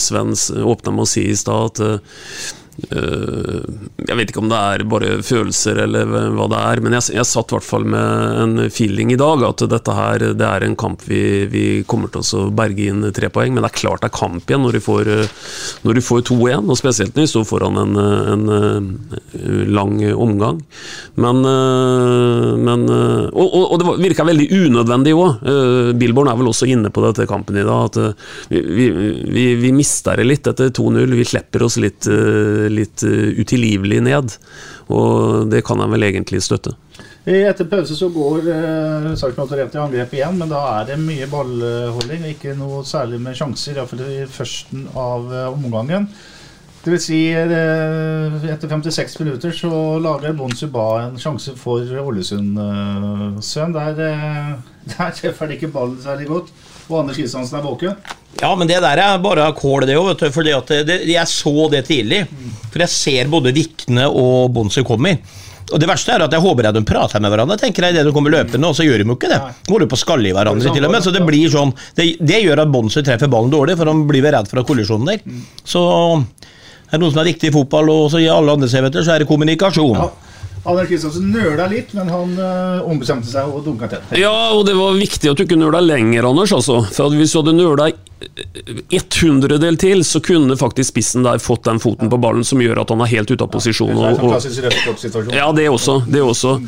Sven 0.00 0.32
åpna 0.64 0.94
med 0.96 1.04
å 1.04 1.10
si 1.10 1.28
i 1.30 1.36
stad, 1.36 1.80
at 1.80 2.56
Jeg 2.78 4.16
vet 4.18 4.30
ikke 4.30 4.42
om 4.42 4.50
det 4.50 4.58
er 4.58 4.84
bare 4.88 5.16
følelser 5.26 5.80
eller 5.82 6.06
hva 6.36 6.46
det 6.52 6.58
er, 6.60 6.82
men 6.84 6.94
jeg, 6.94 7.16
jeg 7.18 7.26
satt 7.26 7.50
i 7.50 7.56
hvert 7.56 7.66
fall 7.66 7.86
med 7.90 8.38
en 8.44 8.70
feeling 8.70 9.10
i 9.12 9.18
dag 9.18 9.42
at 9.48 9.64
dette 9.70 9.96
her 9.96 10.22
det 10.38 10.46
er 10.46 10.66
en 10.66 10.76
kamp 10.78 11.02
vi, 11.08 11.22
vi 11.50 11.64
kommer 11.90 12.12
til 12.14 12.22
å 12.38 12.44
berge 12.54 12.86
inn 12.92 13.02
tre 13.14 13.30
poeng. 13.34 13.54
Men 13.54 13.64
det 13.66 13.72
er 13.72 13.80
klart 13.80 14.04
det 14.04 14.10
er 14.12 14.16
kamp 14.18 14.46
igjen 14.46 14.62
når 14.64 14.78
du 14.78 14.82
får, 14.84 15.10
eh, 15.14 15.32
når 15.86 15.98
du 15.98 16.02
får 16.04 16.22
2-1, 16.30 16.70
og 16.70 16.78
spesielt 16.78 17.18
når 17.18 17.26
du 17.26 17.32
står 17.32 17.46
foran 17.48 17.80
en, 17.82 17.98
eh, 18.02 18.30
en 18.34 18.44
eh, 18.52 19.64
lang 19.74 19.98
omgang. 20.14 20.62
Men, 21.18 21.42
eh, 21.50 22.54
men 22.68 22.86
eh, 22.88 23.26
Og, 23.28 23.46
og, 23.54 23.64
og 23.74 23.80
det 23.80 23.96
virka 24.02 24.24
veldig 24.26 24.46
unødvendig 24.54 25.12
òg. 25.16 25.42
Billborn 25.98 26.30
er 26.30 26.38
vel 26.38 26.50
også 26.50 26.68
inne 26.70 26.90
på 26.94 27.02
dette 27.04 27.26
kampen 27.28 27.58
i 27.58 27.64
dag. 27.66 27.88
At 27.90 27.98
eh, 28.02 28.28
vi, 28.52 28.62
vi, 28.62 28.88
vi, 29.34 29.44
vi 29.60 29.72
mister 29.74 30.18
det 30.18 30.26
litt 30.28 30.48
etter 30.50 30.70
2-0. 30.74 31.16
Vi 31.18 31.26
slipper 31.28 31.64
oss 31.66 31.78
litt, 31.82 32.08
eh, 32.10 32.67
litt 32.72 33.04
eh, 33.06 33.34
utilgivelig 33.38 34.02
ned. 34.06 34.36
Og 34.88 35.48
det 35.52 35.64
kan 35.66 35.80
jeg 35.82 35.94
vel 35.94 36.08
egentlig 36.08 36.42
støtte. 36.44 36.74
Etter 37.28 37.66
pause 37.68 37.92
så 37.92 38.08
går 38.08 38.46
eh, 38.48 39.10
Sarpsborg 39.20 39.52
rett 39.58 39.76
i 39.76 39.82
angrep 39.82 40.14
igjen, 40.16 40.38
men 40.40 40.48
da 40.48 40.62
er 40.78 40.88
det 40.88 41.02
mye 41.02 41.28
ballholding 41.28 42.24
ikke 42.30 42.56
noe 42.56 42.80
særlig 42.88 43.20
med 43.20 43.36
sjanser, 43.36 43.76
iallfall 43.76 44.04
i 44.06 44.24
førsten 44.32 44.86
av 44.96 45.28
eh, 45.28 45.50
omgangen. 45.52 46.08
Det 46.84 46.94
vil 46.94 47.00
si, 47.02 47.18
eh, 47.34 48.44
etter 48.48 48.70
56 48.70 49.18
minutter 49.20 49.52
så 49.52 49.70
lager 50.00 50.32
Bon 50.38 50.52
Suba 50.56 50.86
en 51.02 51.18
sjanse 51.20 51.52
for 51.58 51.82
Ålesund, 51.84 52.56
eh. 52.56 53.68
Der, 53.74 54.00
eh, 54.06 54.54
der 54.94 55.10
treffer 55.18 55.44
han 55.44 55.52
ikke 55.56 55.72
ballen 55.74 56.00
særlig 56.00 56.30
godt, 56.30 56.52
og 56.88 57.02
Anders 57.02 57.18
Kristiansen 57.18 57.58
er 57.58 57.64
våken. 57.66 57.96
Ja, 58.38 58.52
men 58.54 58.68
det 58.70 58.78
der 58.84 59.00
er 59.02 59.18
bare 59.22 59.48
kål, 59.56 59.86
det 59.88 59.96
òg. 59.98 60.22
For 60.32 60.46
jeg 60.46 61.26
så 61.28 61.54
det 61.72 61.84
tidlig. 61.88 62.22
For 62.70 62.84
jeg 62.84 62.92
ser 62.92 63.30
både 63.32 63.52
Vikne 63.56 64.06
og 64.08 64.52
Bonsi 64.54 64.84
kommer. 64.86 65.18
Og 65.68 65.80
Det 65.80 65.88
verste 65.88 66.14
er 66.14 66.24
at 66.24 66.32
jeg 66.32 66.40
håper 66.40 66.70
at 66.70 66.76
de 66.78 66.80
prater 66.86 67.20
med 67.20 67.28
hverandre, 67.32 67.58
tenker 67.60 67.84
jeg, 67.84 67.92
idet 67.92 68.06
de 68.08 68.12
kommer 68.16 68.32
løpende, 68.32 68.70
og 68.70 68.76
så 68.76 68.86
gjør 68.86 69.02
de 69.02 69.08
jo 69.10 69.16
ikke 69.18 69.28
det. 69.28 69.40
De 69.66 69.72
Går 69.72 69.84
jo 69.84 69.88
på 69.92 69.98
skalle 70.00 70.30
i 70.30 70.32
hverandre 70.32 70.72
til 70.72 70.86
og 70.86 70.94
med, 70.94 71.04
så 71.04 71.12
det 71.12 71.20
blir 71.26 71.50
sånn 71.52 71.74
Det, 71.96 72.06
det 72.24 72.38
gjør 72.40 72.62
at 72.64 72.72
Bonser 72.72 73.04
treffer 73.04 73.28
ballen 73.28 73.52
dårlig, 73.52 73.76
for 73.76 73.90
han 73.90 74.06
blir 74.08 74.24
redd 74.24 74.48
for 74.48 74.64
kollisjonen 74.64 75.10
der. 75.10 75.42
Så 75.68 75.82
er 76.88 76.96
det 76.96 77.02
noe 77.02 77.12
som 77.12 77.20
er 77.20 77.28
viktig 77.28 77.50
i 77.50 77.54
fotball, 77.58 77.92
og 77.92 78.08
så 78.14 78.22
i 78.22 78.30
alle 78.32 78.54
andre 78.56 78.70
CV-er, 78.70 79.02
så 79.02 79.12
er 79.12 79.24
det 79.24 79.28
kommunikasjon. 79.28 80.00
Ja. 80.00 80.08
Anders 80.64 80.88
Kristiansen 80.90 81.30
nøla 81.32 81.68
litt, 81.70 81.94
men 81.96 82.10
han 82.12 82.34
øh, 82.34 82.88
ombestemte 82.88 83.30
seg 83.30 83.48
og 83.48 83.64
dunka 83.66 83.88
til. 83.92 84.02
Ja, 84.20 84.34
og 84.56 84.64
det 84.68 84.74
var 84.78 84.98
viktig 84.98 85.30
at 85.30 85.38
du 85.38 85.44
ikke 85.46 85.58
nøla 85.60 85.80
lenger, 85.84 86.28
Anders. 86.28 86.52
Altså. 86.56 86.80
For 86.92 87.08
at 87.08 87.18
Hvis 87.18 87.34
du 87.34 87.40
hadde 87.42 87.56
nøla 87.58 87.90
ett 88.90 89.18
hundredel 89.22 89.78
til, 89.78 90.02
så 90.04 90.20
kunne 90.24 90.56
faktisk 90.58 90.90
spissen 90.90 91.22
der 91.26 91.38
fått 91.42 91.68
den 91.68 91.78
foten 91.82 92.10
på 92.10 92.18
ballen 92.20 92.44
som 92.46 92.60
gjør 92.62 92.82
at 92.82 92.90
han 92.90 93.04
er 93.04 93.12
helt 93.12 93.30
ute 93.30 93.46
av 93.46 93.52
posisjon. 93.52 93.94
Er 93.94 94.18
Og, 94.18 94.34
og, 94.34 95.32
ja, 95.34 95.48
det 95.54 95.68
også. 95.70 96.00
Det 96.08 96.22
også. 96.24 96.58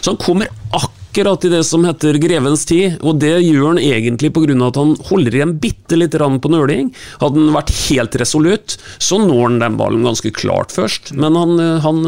Så 0.00 0.12
han 0.12 0.20
kommer 0.22 0.50
akkurat 0.70 0.99
i 1.10 1.50
det 1.50 1.64
som 1.66 1.84
heter 1.84 2.18
grevens 2.22 2.64
tid, 2.68 3.00
og 3.02 3.18
det 3.18 3.32
gjør 3.42 3.72
han 3.72 3.82
egentlig 3.82 4.30
pga. 4.32 4.54
at 4.66 4.76
han 4.76 4.96
holder 5.10 5.34
igjen 5.34 5.58
bitte 5.58 5.96
lite 5.96 6.18
grann 6.18 6.40
på 6.40 6.50
nøling. 6.52 6.94
Hadde 7.20 7.40
han 7.40 7.54
vært 7.54 7.74
helt 7.88 8.14
resolutt, 8.14 8.78
så 8.98 9.18
når 9.18 9.42
han 9.42 9.58
den 9.60 9.76
ballen 9.76 10.06
ganske 10.06 10.30
klart 10.30 10.70
først. 10.70 11.12
Men 11.12 11.34
han, 11.34 11.58
han 11.58 12.02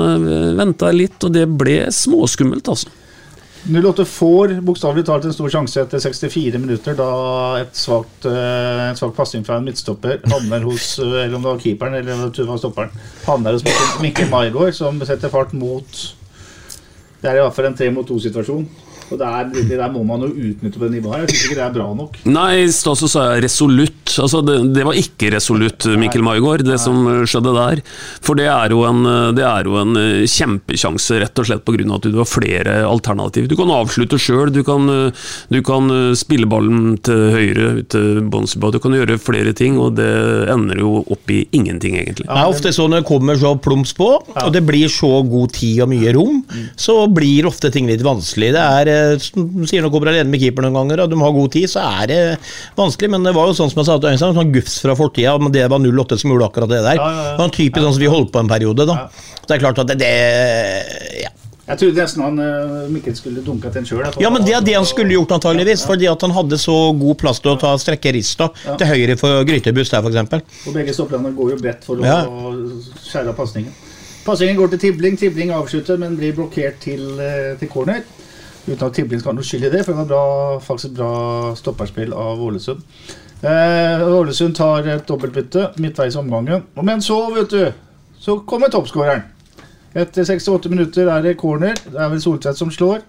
venta 0.57 0.93
litt, 0.93 1.19
og 1.25 1.33
det 1.35 1.49
ble 1.51 1.87
småskummelt, 1.91 2.69
altså. 2.69 2.89
08 3.63 4.05
får 4.05 4.57
bokstavelig 4.67 5.05
talt 5.07 5.27
en 5.29 5.35
stor 5.35 5.51
sjanse 5.53 5.83
etter 5.85 6.01
64 6.03 6.59
minutter, 6.59 6.97
da 6.99 7.61
et 7.61 7.77
svakt, 7.79 8.27
eh, 8.27 8.89
en 8.89 8.99
svak 8.99 9.15
pasning 9.15 9.45
fra 9.47 9.61
en 9.61 9.69
midtstopper 9.69 10.19
havner 10.33 10.67
hos 10.67 10.97
eh, 10.99 11.21
eller 11.25 11.37
om 11.37 11.45
det 11.45 11.51
var 11.53 11.63
keeperen 11.63 11.95
eller 11.95 12.17
om 12.17 12.25
det 12.27 12.47
var 12.49 12.59
stopperen, 12.59 13.05
havner 13.23 13.55
hos 13.55 14.01
Mikkel 14.03 14.33
Maigård, 14.33 14.75
som 14.75 14.99
setter 15.07 15.31
fart 15.31 15.55
mot 15.55 16.03
Det 17.23 17.31
er 17.31 17.39
i 17.39 17.45
hvert 17.45 17.55
fall 17.55 17.69
en 17.69 17.79
tre 17.79 17.87
mot 17.95 18.07
to-situasjon. 18.07 18.67
Og 19.13 19.21
det, 19.21 19.29
er, 19.29 19.51
det 19.71 19.79
der 19.79 19.93
må 19.93 20.05
man 20.09 20.25
jo 20.27 20.31
utnytte 20.33 20.79
på 20.79 20.87
det 20.87 20.97
nivået 20.97 21.17
her. 21.17 21.27
Jeg 21.27 21.35
syns 21.35 21.47
ikke 21.49 21.59
det 21.61 21.67
er 21.67 21.77
bra 21.77 21.89
nok. 21.97 22.19
Nei, 22.33 22.51
i 22.65 22.73
stad 22.75 23.01
så 23.01 23.11
sa 23.11 23.27
jeg 23.33 23.47
resolutt. 23.47 24.17
Altså, 24.23 24.43
det, 24.47 24.59
det 24.77 24.87
var 24.89 24.99
ikke 24.99 25.33
resolutt, 25.37 25.89
Mikkel 26.01 26.25
Maigård, 26.25 26.65
det 26.67 26.79
som 26.83 27.05
skjedde 27.29 27.55
der. 27.57 27.83
For 28.25 28.39
det 28.39 28.49
er 28.51 28.75
jo 28.75 28.85
en, 28.89 29.05
det 29.37 29.45
er 29.47 29.69
jo 29.69 29.79
en 29.81 29.99
eh, 29.99 30.25
kjempesjanse, 30.31 31.21
rett 31.23 31.43
og 31.43 31.49
slett 31.49 31.65
pga. 31.67 31.87
at 31.97 32.07
du 32.09 32.19
har 32.19 32.29
flere 32.29 32.79
alternativ. 32.87 33.49
Du 33.51 33.57
kan 33.59 33.71
avslutte 33.73 34.19
sjøl, 34.21 34.53
du, 34.55 34.63
kan, 34.67 34.89
eh, 34.93 35.27
du 35.53 35.61
kan 35.67 35.91
eh, 35.93 36.13
spille 36.19 36.49
ballen 36.51 36.97
til 37.05 37.23
høyre, 37.35 37.69
til 37.93 38.23
Bonsiba, 38.33 38.73
du 38.73 38.81
kan 38.83 38.97
gjøre 38.97 39.19
flere 39.23 39.55
ting, 39.57 39.79
og 39.81 39.97
det 39.99 40.11
ender 40.53 40.83
jo 40.83 41.03
opp 41.03 41.33
i 41.33 41.43
ingenting, 41.57 41.99
egentlig. 42.01 42.29
Det 42.29 42.39
er 42.39 42.51
ofte 42.51 42.75
sånn 42.75 42.93
når 42.93 43.03
det 43.03 43.09
kommer 43.09 43.39
så 43.41 43.55
plums 43.63 43.95
på, 43.97 44.09
og 44.21 44.51
det 44.55 44.65
blir 44.67 44.91
så 44.93 45.23
god 45.27 45.55
tid 45.57 45.83
og 45.85 45.93
mye 45.93 46.13
rom, 46.17 46.43
så 46.77 47.07
blir 47.13 47.49
ofte 47.49 47.71
ting 47.73 47.89
litt 47.89 48.05
vanskelig. 48.05 48.53
Det 48.57 48.63
er, 48.63 48.91
sier 49.23 49.85
nok 49.85 49.95
kommer 49.95 50.13
alene 50.13 50.31
med 50.33 50.43
keeper 50.43 50.67
noen 50.67 50.79
ganger, 50.81 51.05
og 51.05 51.13
de 51.13 51.21
har 51.23 51.37
god 51.37 51.53
tid, 51.57 51.69
så 51.73 51.85
er 52.03 52.11
det 52.11 52.21
vanskelig. 52.79 53.13
Men 53.15 53.29
det 53.29 53.35
var 53.37 53.51
jo 53.51 53.59
sånn 53.59 53.73
som 53.73 53.83
jeg 53.83 53.91
sa 53.91 53.99
til 53.99 54.15
Øystein, 54.15 54.39
sånn 54.39 54.55
gufs 54.55 54.81
fra 54.85 54.97
fortida, 54.99 55.37
men 55.43 55.55
det 55.55 55.69
var 55.73 55.83
08 55.83 56.21
som 56.23 56.35
gjorde 56.35 56.51
akkurat 56.51 56.73
det 56.73 56.83
der. 56.87 56.99
Ja, 56.99 57.13
ja, 57.13 57.23
ja. 57.23 57.31
Det 57.33 57.43
var 57.43 57.51
en 57.51 57.59
typisk 57.59 57.87
sånn 57.87 57.97
som 57.99 58.05
vi 58.05 58.11
holdt 58.17 58.35
på 58.35 58.43
en 58.43 58.53
periode, 58.53 58.89
da. 58.89 58.99
Det 59.47 59.57
er 59.57 59.65
klart 59.67 59.83
at 59.83 59.93
det, 59.93 60.01
det 60.03 60.13
ja. 61.25 61.33
Jeg 61.63 61.79
trodde 61.79 62.03
nesten 62.03 62.23
han 62.25 62.41
eh, 62.43 62.89
Mikkel 62.91 63.15
skulle 63.17 63.43
dunka 63.47 63.71
til 63.71 63.85
en 63.85 63.87
sjøl. 63.87 64.03
Ja, 64.21 64.33
men 64.35 64.43
det 64.45 64.57
er 64.57 64.65
det 64.67 64.75
han 64.75 64.87
skulle 64.89 65.15
gjort, 65.15 65.31
antageligvis. 65.39 65.85
Fordi 65.87 66.09
at 66.11 66.25
han 66.27 66.35
hadde 66.35 66.59
så 66.61 66.75
god 66.99 67.21
plass 67.23 67.39
til 67.41 67.53
å 67.55 67.61
ta 67.61 67.71
strekke 67.81 68.13
rista 68.17 68.51
til 68.67 68.91
høyre 68.91 69.17
for 69.21 69.47
Grytebuss 69.47 69.93
der, 69.95 70.03
f.eks. 70.03 70.67
Og 70.67 70.75
begge 70.75 70.95
stopperne 70.97 71.31
går 71.37 71.55
jo 71.55 71.61
bredt 71.63 71.87
for 71.87 72.03
å 72.03 72.19
skjære 73.07 73.31
av 73.31 73.39
pasningen. 73.39 73.73
Pasningen 74.27 74.59
går 74.59 74.75
til 74.75 74.83
Tibling. 74.89 75.17
Tibling 75.19 75.55
avslutter, 75.55 75.99
men 76.03 76.19
blir 76.19 76.35
blokkert 76.37 76.83
til, 76.83 77.07
eh, 77.23 77.55
til 77.61 77.71
corner. 77.71 78.03
Uten 78.67 78.87
at 78.87 78.95
Tibling 78.95 79.21
skal 79.21 79.33
ha 79.33 79.37
noe 79.39 79.47
skyld 79.47 79.67
i 79.67 79.73
det, 79.73 79.83
for 79.87 79.99
det 79.99 80.15
var 80.15 80.61
faktisk 80.63 80.93
et 80.93 80.99
bra 81.01 81.13
stopperspill 81.59 82.15
av 82.15 82.43
Ålesund. 82.43 82.83
Eh, 83.43 84.03
Ålesund 84.07 84.55
tar 84.55 84.87
et 84.87 85.09
dobbeltbytte 85.09 85.73
midtveis 85.83 86.15
i 86.15 86.21
omgangen. 86.21 86.63
Men 86.79 87.03
så, 87.03 87.19
vet 87.35 87.51
du, 87.51 87.73
så 88.23 88.39
kommer 88.47 88.71
toppskåreren. 88.71 89.25
Etter 89.99 90.25
68 90.25 90.71
minutter 90.73 91.11
er 91.11 91.25
det 91.27 91.35
corner. 91.41 91.75
Det 91.85 91.99
er 91.99 92.13
vel 92.13 92.23
Soltvedt 92.23 92.61
som 92.61 92.71
slår. 92.73 93.03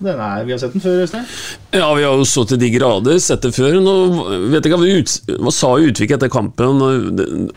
Den 0.00 0.16
er, 0.16 0.44
vi 0.48 0.54
har 0.54 0.58
sett 0.62 0.72
den 0.72 0.80
før, 0.80 1.02
Øystein. 1.04 1.26
Ja, 1.76 1.88
vi 1.94 2.04
har 2.06 2.14
jo 2.16 2.24
så 2.24 2.46
til 2.48 2.58
de 2.58 2.70
grader 2.72 3.18
sett 3.20 3.42
det 3.44 3.50
før. 3.52 3.74
Nå 3.84 3.94
vet 4.50 4.64
jeg 4.64 4.70
ikke 4.72 4.78
hva, 4.80 4.88
ut, 4.96 5.16
hva 5.44 5.52
sa 5.52 5.72
Utvik 5.76 6.14
etter 6.16 6.30
kampen, 6.32 6.80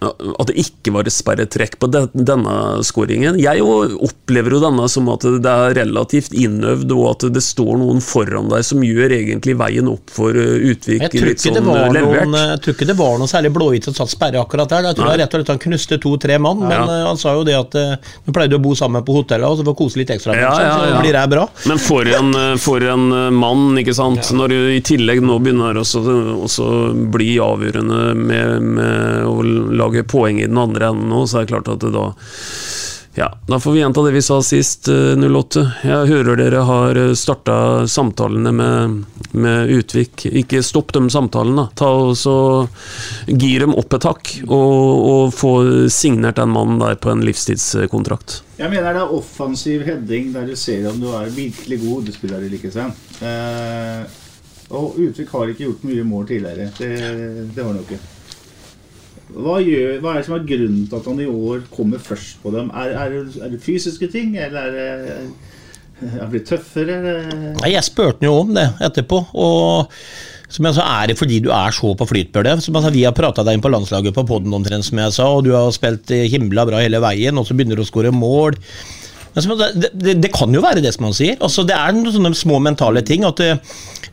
at 0.04 0.50
det 0.50 0.56
ikke 0.62 0.92
var 0.96 1.08
et 1.08 1.16
sperretrekk 1.16 1.78
på 1.82 1.88
denne 1.94 2.56
skåringen. 2.86 3.38
Jeg 3.42 3.62
jo 3.62 3.70
opplever 4.08 4.58
jo 4.58 4.62
denne 4.64 4.90
som 4.92 5.08
at 5.14 5.24
det 5.44 5.54
er 5.54 5.78
relativt 5.80 6.36
innøvd, 6.36 6.92
og 6.98 7.06
at 7.14 7.26
det 7.36 7.44
står 7.46 7.80
noen 7.80 8.02
foran 8.04 8.52
deg 8.52 8.66
som 8.68 8.84
gjør 8.86 9.16
egentlig 9.16 9.56
veien 9.60 9.88
opp 9.92 10.12
for 10.14 10.36
uh, 10.36 10.60
Utvik 10.74 11.08
Jeg 11.08 11.24
litt 11.24 11.44
sånn 11.44 11.62
var 11.66 11.88
uh, 11.88 11.96
levert. 11.96 12.28
noen, 12.28 12.38
jeg 12.54 12.62
tror 12.66 12.78
ikke 12.78 12.90
det 12.92 12.98
var 13.00 13.18
noe 13.24 13.32
særlig 13.32 13.54
blåhvitt 13.56 13.88
som 13.90 13.96
satt 13.98 14.12
sperre 14.14 14.44
akkurat 14.44 14.70
der. 14.76 14.90
Jeg 14.92 15.00
tror 15.00 15.12
det 15.14 15.18
rett 15.24 15.34
og 15.38 15.42
slett 15.42 15.54
han 15.56 15.64
knuste 15.70 16.00
to-tre 16.04 16.38
mann, 16.44 16.60
men 16.68 16.76
Ja. 16.76 16.84
eh, 17.00 17.08
han 17.08 17.18
sa 17.24 17.34
jo 17.38 17.44
det 17.48 17.56
at 17.56 17.80
vi 18.28 18.36
pleide 18.36 18.60
å 18.60 18.64
bo 18.64 18.76
sammen 18.78 19.04
på 19.08 19.16
hotellet 19.22 19.48
og 19.48 19.60
så 19.60 19.66
få 19.68 19.76
kose 19.80 20.02
litt 20.02 20.12
ekstra, 20.14 20.36
Ja, 20.36 20.52
ja, 20.60 20.68
ja. 20.68 20.78
så 20.98 21.02
blir 21.04 21.14
det 21.16 21.24
bra. 21.32 21.48
Men 21.70 21.80
for 21.82 22.08
en, 22.10 22.33
for 22.62 22.84
en 22.88 23.12
eh, 23.12 23.30
mann, 23.34 23.78
ikke 23.80 23.96
sant. 23.98 24.32
Når 24.36 24.54
du 24.54 24.58
i 24.76 24.82
tillegg 24.86 25.24
nå 25.26 25.40
begynner 25.44 25.80
også 25.80 26.70
bli 27.14 27.36
avgjørende 27.44 28.02
med, 28.20 28.72
med 28.80 29.28
å 29.30 29.38
lage 29.84 30.06
poeng 30.08 30.42
i 30.42 30.48
den 30.50 30.60
andre 30.62 30.92
enden 30.92 31.14
nå, 31.14 31.26
så 31.28 31.42
er 31.42 31.46
det 31.46 31.54
klart 31.54 31.72
at 31.74 31.84
det 31.86 31.94
da 31.96 32.10
ja, 33.16 33.38
Da 33.48 33.60
får 33.60 33.72
vi 33.72 33.80
gjenta 33.80 34.02
det 34.02 34.12
vi 34.12 34.22
sa 34.22 34.40
sist, 34.42 34.88
eh, 34.88 35.14
08. 35.18 35.64
Jeg 35.84 36.08
hører 36.10 36.40
dere 36.40 36.64
har 36.66 37.00
starta 37.16 37.88
samtalene 37.88 38.52
med, 38.52 39.04
med 39.32 39.70
Utvik. 39.70 40.26
Ikke 40.26 40.64
stopp 40.66 40.94
de 40.96 41.04
samtalene. 41.14 41.68
Ta 41.78 41.92
og 42.08 42.16
så 42.18 42.36
Gir 43.28 43.66
dem 43.66 43.76
opp 43.78 43.94
et 43.94 44.08
hakk, 44.08 44.32
og, 44.48 45.04
og 45.14 45.36
få 45.36 45.54
signert 45.94 46.42
den 46.42 46.52
mannen 46.56 46.82
der 46.82 46.98
på 46.98 47.14
en 47.14 47.22
livstidskontrakt. 47.26 48.42
Jeg 48.58 48.72
mener 48.72 48.98
det 48.98 49.04
er 49.06 49.16
offensiv 49.16 49.86
heading 49.88 50.34
der 50.34 50.50
du 50.50 50.56
ser 50.60 50.90
om 50.90 51.00
du 51.02 51.10
er 51.14 51.32
virkelig 51.34 51.80
god 51.86 52.12
spiller 52.16 52.42
eller 52.42 52.58
ikke, 52.58 52.74
Sven. 52.74 52.94
Eh, 53.22 54.04
og 54.74 54.98
Utvik 54.98 55.30
har 55.34 55.54
ikke 55.54 55.68
gjort 55.68 55.88
mye 55.88 56.04
mål 56.08 56.28
tidligere. 56.34 56.72
Det, 56.80 56.92
det 57.54 57.62
har 57.62 57.70
han 57.70 57.82
jo 57.82 57.86
ikke. 57.86 58.02
Hva, 59.34 59.58
gjør, 59.64 59.96
hva 60.04 60.12
er 60.14 60.20
det 60.20 60.28
som 60.28 60.36
er 60.38 60.46
grunnen 60.50 60.84
til 60.90 61.00
at 61.00 61.08
han 61.10 61.24
i 61.24 61.30
år 61.30 61.64
kommer 61.74 62.02
først 62.02 62.44
på 62.44 62.52
dem? 62.54 62.70
Er, 62.78 62.94
er, 63.06 63.18
er 63.48 63.54
det 63.54 63.62
fysiske 63.64 64.10
ting, 64.14 64.36
eller 64.38 64.78
er 64.84 65.02
det 66.04 66.20
er 66.20 66.30
blitt 66.32 66.48
tøffere? 66.50 67.00
Nei, 67.62 67.74
Jeg 67.74 67.86
spurte 67.88 68.22
han 68.22 68.30
jo 68.30 68.38
om 68.44 68.54
det 68.56 68.68
etterpå. 68.84 69.24
og 69.34 69.92
som 70.54 70.68
jeg 70.68 70.76
sa, 70.78 70.84
Er 70.86 71.08
det 71.10 71.18
fordi 71.18 71.40
du 71.42 71.50
er 71.50 71.72
så 71.74 71.96
på 71.98 72.06
flytbølge? 72.06 72.92
Vi 72.94 73.06
har 73.08 73.16
prata 73.18 73.44
deg 73.44 73.58
inn 73.58 73.64
på 73.64 73.72
landslaget 73.74 74.14
på 74.14 74.26
poden 74.28 74.54
omtrent, 74.54 74.86
som 74.86 75.00
jeg 75.02 75.16
sa, 75.16 75.26
og 75.26 75.46
du 75.46 75.54
har 75.56 75.72
spilt 75.74 76.12
eh, 76.12 76.28
himla 76.30 76.66
bra 76.70 76.84
hele 76.84 77.02
veien, 77.02 77.38
og 77.38 77.48
så 77.48 77.56
begynner 77.58 77.80
du 77.80 77.82
å 77.82 77.90
skåre 77.90 78.12
mål. 78.14 78.54
Men 79.34 79.42
sa, 79.42 79.72
det, 79.74 79.90
det, 79.98 80.20
det 80.22 80.32
kan 80.36 80.54
jo 80.54 80.62
være 80.62 80.84
det 80.84 80.94
som 80.94 81.08
han 81.08 81.18
sier. 81.18 81.40
Altså, 81.42 81.66
Det 81.66 81.74
er 81.74 81.96
noen 81.96 82.14
sånne 82.14 82.34
små 82.38 82.60
mentale 82.62 83.02
ting. 83.02 83.26
at 83.26 83.40
eh, 83.42 83.58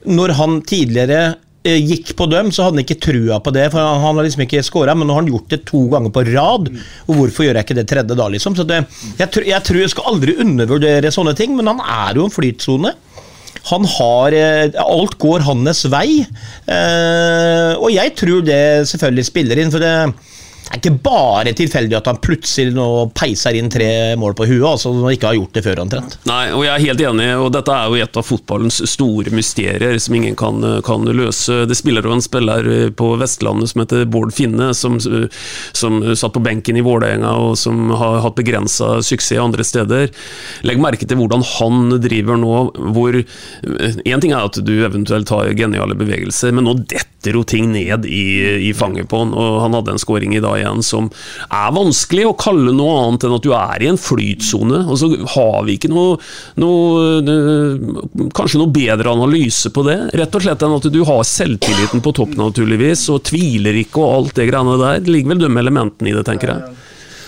Når 0.09 0.33
han 0.41 0.63
tidligere 0.63 1.35
gikk 1.65 2.15
på 2.17 2.25
dem, 2.31 2.49
så 2.53 2.65
hadde 2.65 2.79
han 2.79 2.85
ikke 2.87 3.01
trua 3.05 3.41
på 3.45 3.53
det. 3.53 3.67
for 3.73 3.81
Han, 3.85 4.17
har 4.17 4.25
liksom 4.25 4.45
ikke 4.47 4.63
scora, 4.65 4.95
men 4.97 5.09
nå 5.09 5.17
har 5.17 5.23
han 5.23 5.33
gjort 5.33 5.51
det 5.53 5.61
to 5.69 5.83
ganger 5.93 6.13
på 6.15 6.25
rad. 6.31 6.71
Og 7.07 7.19
hvorfor 7.19 7.45
gjør 7.45 7.61
jeg 7.61 7.69
ikke 7.69 7.79
det 7.81 7.89
tredje 7.91 8.17
da, 8.17 8.29
liksom? 8.33 8.57
Så 8.57 8.65
det, 8.65 8.81
jeg, 9.21 9.29
jeg 9.51 9.67
tror 9.67 9.81
jeg 9.83 9.93
skal 9.93 10.09
aldri 10.15 10.39
undervurdere 10.41 11.13
sånne 11.13 11.37
ting, 11.37 11.53
men 11.59 11.69
han 11.69 11.83
er 11.85 12.17
jo 12.17 12.27
en 12.29 12.35
flytsone. 12.35 12.95
Han 13.69 13.85
har 13.99 14.33
eh, 14.33 14.73
Alt 14.81 15.19
går 15.21 15.45
hans 15.45 15.85
vei. 15.93 16.23
Eh, 16.25 17.73
og 17.77 17.91
jeg 17.93 18.15
tror 18.17 18.45
det 18.47 18.89
selvfølgelig 18.89 19.29
spiller 19.29 19.61
inn, 19.61 19.73
for 19.75 19.85
det 19.85 19.95
er 20.71 20.79
ikke 20.79 20.93
bare 21.03 21.53
tilfeldig 21.57 21.97
at 21.99 22.09
han 22.11 22.21
plutselig 22.23 22.75
nå 22.77 22.87
peiser 23.17 23.57
inn 23.59 23.71
tre 23.73 24.17
mål 24.21 24.37
på 24.39 24.47
huet, 24.51 24.67
altså 24.69 24.93
når 24.95 25.07
han 25.07 25.17
ikke 25.17 25.31
har 25.31 25.39
gjort 25.39 25.57
det 25.57 25.65
før 25.67 25.83
omtrent. 25.85 26.17
Nei, 26.31 26.43
og 26.55 26.65
jeg 26.67 26.73
er 26.75 26.85
helt 26.87 27.05
enig, 27.11 27.29
og 27.43 27.49
dette 27.57 27.75
er 27.75 27.89
jo 27.91 28.05
et 28.05 28.21
av 28.21 28.27
fotballens 28.27 28.81
store 28.91 29.35
mysterier 29.35 29.99
som 30.03 30.17
ingen 30.19 30.37
kan, 30.39 30.63
kan 30.87 31.07
løse. 31.07 31.65
Det 31.71 31.79
spiller 31.79 32.07
jo 32.07 32.15
en 32.15 32.25
spiller 32.25 32.71
på 32.97 33.13
Vestlandet 33.21 33.73
som 33.73 33.83
heter 33.83 34.07
Bård 34.11 34.35
Finne, 34.37 34.71
som, 34.77 35.01
som 35.01 36.01
satt 36.15 36.37
på 36.37 36.45
benken 36.45 36.79
i 36.79 36.85
Vålerenga 36.87 37.33
og 37.41 37.57
som 37.59 37.91
har 37.99 38.21
hatt 38.25 38.39
begrensa 38.39 38.99
suksess 39.03 39.41
andre 39.41 39.65
steder. 39.67 40.09
Legg 40.67 40.81
merke 40.83 41.07
til 41.07 41.19
hvordan 41.21 41.45
han 41.57 41.99
driver 42.03 42.39
nå, 42.41 42.55
hvor 42.95 43.19
Én 43.21 44.23
ting 44.23 44.33
er 44.33 44.47
at 44.47 44.57
du 44.65 44.73
eventuelt 44.85 45.31
har 45.33 45.51
geniale 45.57 45.97
bevegelser, 45.99 46.53
men 46.55 46.67
nå 46.67 46.75
detter 46.91 47.37
jo 47.37 47.43
ting 47.47 47.71
ned 47.75 48.07
i, 48.09 48.25
i 48.69 48.73
fanget 48.77 49.11
på 49.11 49.21
han, 49.23 49.35
og 49.37 49.61
han 49.65 49.77
hadde 49.77 49.95
en 49.95 50.03
skåring 50.03 50.35
i 50.37 50.43
dag 50.43 50.50
igjen 50.59 50.83
som 50.85 51.09
er 51.47 51.71
vanskelig 51.77 52.27
å 52.29 52.37
kalle 52.39 52.75
noe 52.75 52.97
annet 53.05 53.27
enn 53.27 53.37
at 53.37 53.47
du 53.47 53.53
er 53.57 53.85
i 53.85 53.91
en 53.91 54.01
flytsone. 54.01 54.83
Og 54.91 55.01
så 55.01 55.11
har 55.37 55.65
vi 55.69 55.79
ikke 55.79 55.93
noe, 55.93 56.19
noe 56.61 57.07
eh, 57.21 57.89
Kanskje 58.35 58.61
noe 58.61 58.73
bedre 58.73 59.13
analyse 59.13 59.71
på 59.75 59.85
det, 59.87 59.97
rett 60.19 60.35
og 60.37 60.45
slett 60.45 60.63
enn 60.65 60.77
at 60.77 60.87
du 60.93 61.01
har 61.07 61.23
selvtilliten 61.27 62.03
på 62.05 62.13
topp, 62.17 62.35
naturligvis, 62.39 63.07
og 63.15 63.25
tviler 63.29 63.81
ikke 63.83 64.03
og 64.03 64.15
alt 64.17 64.39
det 64.39 64.49
greiene 64.51 64.79
der. 64.81 65.03
Det 65.05 65.15
ligger 65.15 65.35
vel 65.35 65.43
de 65.45 65.51
elementene 65.63 66.11
i 66.11 66.15
det, 66.17 66.25
tenker 66.29 66.55
jeg. 66.55 66.77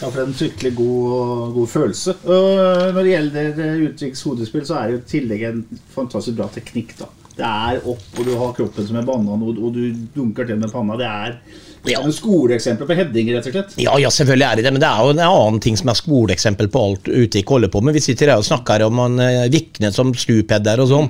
Ja, 0.02 0.08
for 0.08 0.18
det 0.18 0.22
er 0.22 0.30
en 0.32 0.38
fryktelig 0.38 0.72
god, 0.74 1.50
god 1.54 1.68
følelse. 1.70 2.14
Og 2.26 2.94
når 2.96 3.00
det 3.00 3.10
gjelder 3.12 3.64
eh, 3.66 3.82
Utviks 3.86 4.22
hodespill, 4.26 4.64
så 4.66 4.78
er 4.78 4.88
det 4.88 4.96
jo 4.96 5.02
i 5.02 5.10
tillegg 5.12 5.44
en 5.46 5.60
fantastisk 5.94 6.40
bra 6.40 6.48
teknikk. 6.50 6.96
da. 6.98 7.10
Det 7.36 7.48
er 7.48 7.86
opp, 7.88 8.08
og 8.18 8.26
du 8.26 8.32
har 8.36 8.56
kroppen 8.56 8.88
som 8.88 8.98
en 8.98 9.06
banan, 9.08 9.44
og 9.48 9.68
du 9.72 9.84
dunker 10.14 10.48
til 10.48 10.58
med 10.60 10.72
panna. 10.72 10.98
Det 11.00 11.08
er, 11.08 11.38
det 11.82 11.96
er 11.96 12.76
på 12.78 12.94
headinger, 12.94 13.36
rett 13.36 13.46
og 13.50 13.54
slett. 13.56 13.72
Ja, 13.82 13.96
ja, 13.98 14.10
selvfølgelig 14.14 14.46
er 14.46 14.58
det 14.58 14.64
det, 14.68 14.72
men 14.76 14.82
det 14.84 14.88
er 14.88 15.02
jo 15.02 15.14
en 15.16 15.22
annen 15.26 15.60
ting 15.64 15.78
som 15.78 15.90
er 15.90 15.98
skoleeksempel 15.98 16.68
på 16.70 16.82
alt 16.86 17.10
Utvik 17.10 17.50
holder 17.50 17.72
på 17.72 17.82
med. 17.82 17.96
Vi 17.98 18.04
sitter 18.04 18.30
her 18.30 18.42
og 18.42 18.46
snakker 18.46 18.84
om 18.86 19.00
han 19.02 19.18
eh, 19.22 19.48
Vikne 19.50 19.90
som 19.94 20.12
stupheader 20.14 20.82
og 20.84 20.92
sånn. 20.92 21.08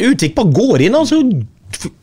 Utvik 0.00 0.32
bare 0.38 0.54
går 0.56 0.86
inn, 0.86 0.96
og 0.96 1.08
så 1.10 1.20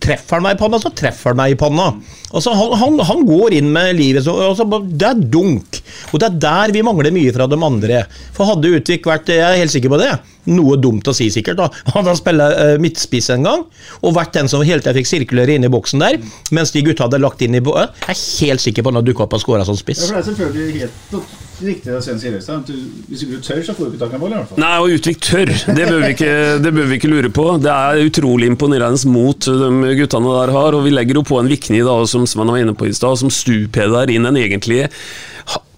treffer 0.02 0.38
han 0.38 0.46
meg 0.46 0.56
i 0.56 0.60
panna, 0.60 0.80
så 0.82 0.92
treffer 0.96 1.34
han 1.34 1.40
meg 1.40 1.54
i 1.54 1.58
panna. 1.60 1.90
Altså, 2.32 2.54
han, 2.56 2.74
han, 2.80 2.98
han 3.08 3.26
går 3.28 3.58
inn 3.60 3.70
med 3.74 3.94
livet 3.98 4.26
så 4.26 4.34
altså, 4.50 4.66
Det 4.88 5.08
er 5.08 5.22
dunk. 5.32 5.80
Og 6.12 6.22
det 6.22 6.28
er 6.30 6.40
der 6.44 6.74
vi 6.76 6.84
mangler 6.86 7.14
mye 7.16 7.34
fra 7.36 7.48
de 7.50 7.60
andre. 7.68 8.02
For 8.36 8.50
hadde 8.50 8.74
Utvik 8.80 9.08
vært 9.08 9.32
Jeg 9.32 9.44
er 9.44 9.62
helt 9.62 9.74
sikker 9.74 9.94
på 9.94 10.00
det. 10.02 10.12
Noe 10.52 10.78
dumt 10.80 11.08
å 11.08 11.16
si, 11.16 11.30
sikkert. 11.34 11.60
da 11.60 11.70
Hadde 11.94 12.12
han 12.12 12.20
spilt 12.20 12.44
uh, 12.44 12.76
midtspiss 12.84 13.32
en 13.36 13.48
gang, 13.48 13.66
og 14.02 14.16
vært 14.16 14.36
den 14.38 14.52
som 14.52 14.64
hele 14.64 14.84
tida 14.84 14.96
fikk 14.98 15.12
sirkulere 15.12 15.58
inn 15.58 15.68
i 15.68 15.72
boksen 15.72 16.04
der, 16.04 16.22
mens 16.56 16.72
de 16.76 16.86
gutta 16.86 17.08
hadde 17.08 17.22
lagt 17.24 17.44
inn 17.44 17.58
i 17.58 17.64
bo 17.64 17.76
Jeg 17.78 17.92
er 18.08 18.24
helt 18.48 18.64
sikker 18.64 18.84
på 18.86 18.92
at 18.92 18.96
han 18.96 19.02
hadde 19.02 19.12
dukka 19.12 19.28
opp 19.28 19.38
og 19.38 19.44
skåra 19.44 19.68
som 19.68 19.80
spiss. 19.80 20.06
Ja, 20.06 20.14
for 20.14 20.20
det 20.20 20.24
er 20.24 20.32
selvfølgelig 20.32 20.88
helt 20.88 21.46
riktig 21.62 21.92
det 21.92 22.50
at 22.50 22.68
du- 22.68 22.74
Hvis 23.10 23.24
ikke 23.24 23.36
du 23.38 23.42
tør, 23.42 23.62
så 23.64 23.74
får 23.74 23.86
du 23.86 23.92
ikke 23.92 24.00
tak 24.04 24.12
i 24.12 24.16
en 24.16 24.22
ball. 24.22 24.32
i 24.32 24.36
hvert 24.36 24.50
fall. 24.50 24.60
Nei, 24.60 24.78
og 24.78 24.90
Utvik 24.98 25.20
tør. 25.22 25.46
Det 25.76 25.88
bør, 25.88 26.00
vi 26.06 26.12
ikke, 26.14 26.34
det 26.64 26.74
bør 26.74 26.88
vi 26.88 26.96
ikke 27.00 27.12
lure 27.12 27.30
på. 27.30 27.46
Det 27.64 27.72
er 27.72 28.04
utrolig 28.10 28.48
imponerende 28.52 29.08
mot 29.10 29.40
de 29.40 29.96
guttene 30.02 30.34
der 30.40 30.52
har, 30.52 30.74
og 30.78 30.84
vi 30.84 30.90
legger 30.94 31.16
jo 31.16 31.24
på 31.24 31.40
en 31.40 31.48
Vikni, 31.50 31.80
da, 31.86 32.06
som 32.06 32.26
Sven 32.28 32.48
var 32.48 32.58
inne 32.62 32.76
på 32.78 32.88
i 32.88 32.94
stad, 32.94 33.18
som 33.18 33.30
stupeder 33.34 34.10
inn 34.14 34.26
en 34.26 34.36
egentlig 34.38 34.90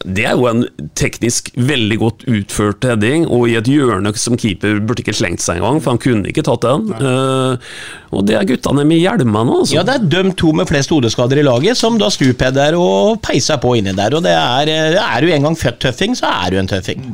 det 0.08 0.24
er 0.30 0.38
jo 0.40 0.46
en 0.48 0.64
teknisk 0.98 1.50
veldig 1.60 1.98
godt 2.00 2.22
utført 2.32 2.86
heading, 2.88 3.26
og 3.28 3.50
i 3.50 3.58
et 3.60 3.68
hjørne 3.68 4.14
som 4.18 4.38
keeper 4.40 4.80
burde 4.80 5.04
ikke 5.04 5.16
slengt 5.18 5.44
seg 5.44 5.60
engang, 5.60 5.82
for 5.84 5.94
han 5.94 6.02
kunne 6.02 6.32
ikke 6.32 6.46
tatt 6.48 6.64
den. 6.64 6.88
Uh, 6.96 7.60
og 8.16 8.24
det 8.30 8.38
er 8.40 8.48
guttene 8.48 8.86
med 8.88 9.02
hjelmene, 9.02 9.60
altså. 9.60 9.76
Ja, 9.76 9.84
det 9.88 9.98
er 9.98 10.08
de 10.08 10.34
to 10.40 10.54
med 10.56 10.70
flest 10.72 10.94
hodeskader 10.96 11.42
i 11.42 11.46
laget 11.46 11.78
som 11.80 12.00
da 12.00 12.08
stupheader 12.14 12.80
og 12.80 13.20
peiser 13.26 13.60
på 13.62 13.76
inni 13.80 13.94
der. 13.98 14.16
Og 14.16 14.24
det 14.24 14.34
er, 14.34 14.72
eh, 14.72 14.98
er 15.04 15.22
du 15.22 15.34
en 15.36 15.50
gang 15.50 15.60
født 15.60 15.82
tøffing, 15.84 16.16
så 16.18 16.32
er 16.32 16.56
du 16.56 16.62
en 16.64 16.72
tøffing. 16.72 17.06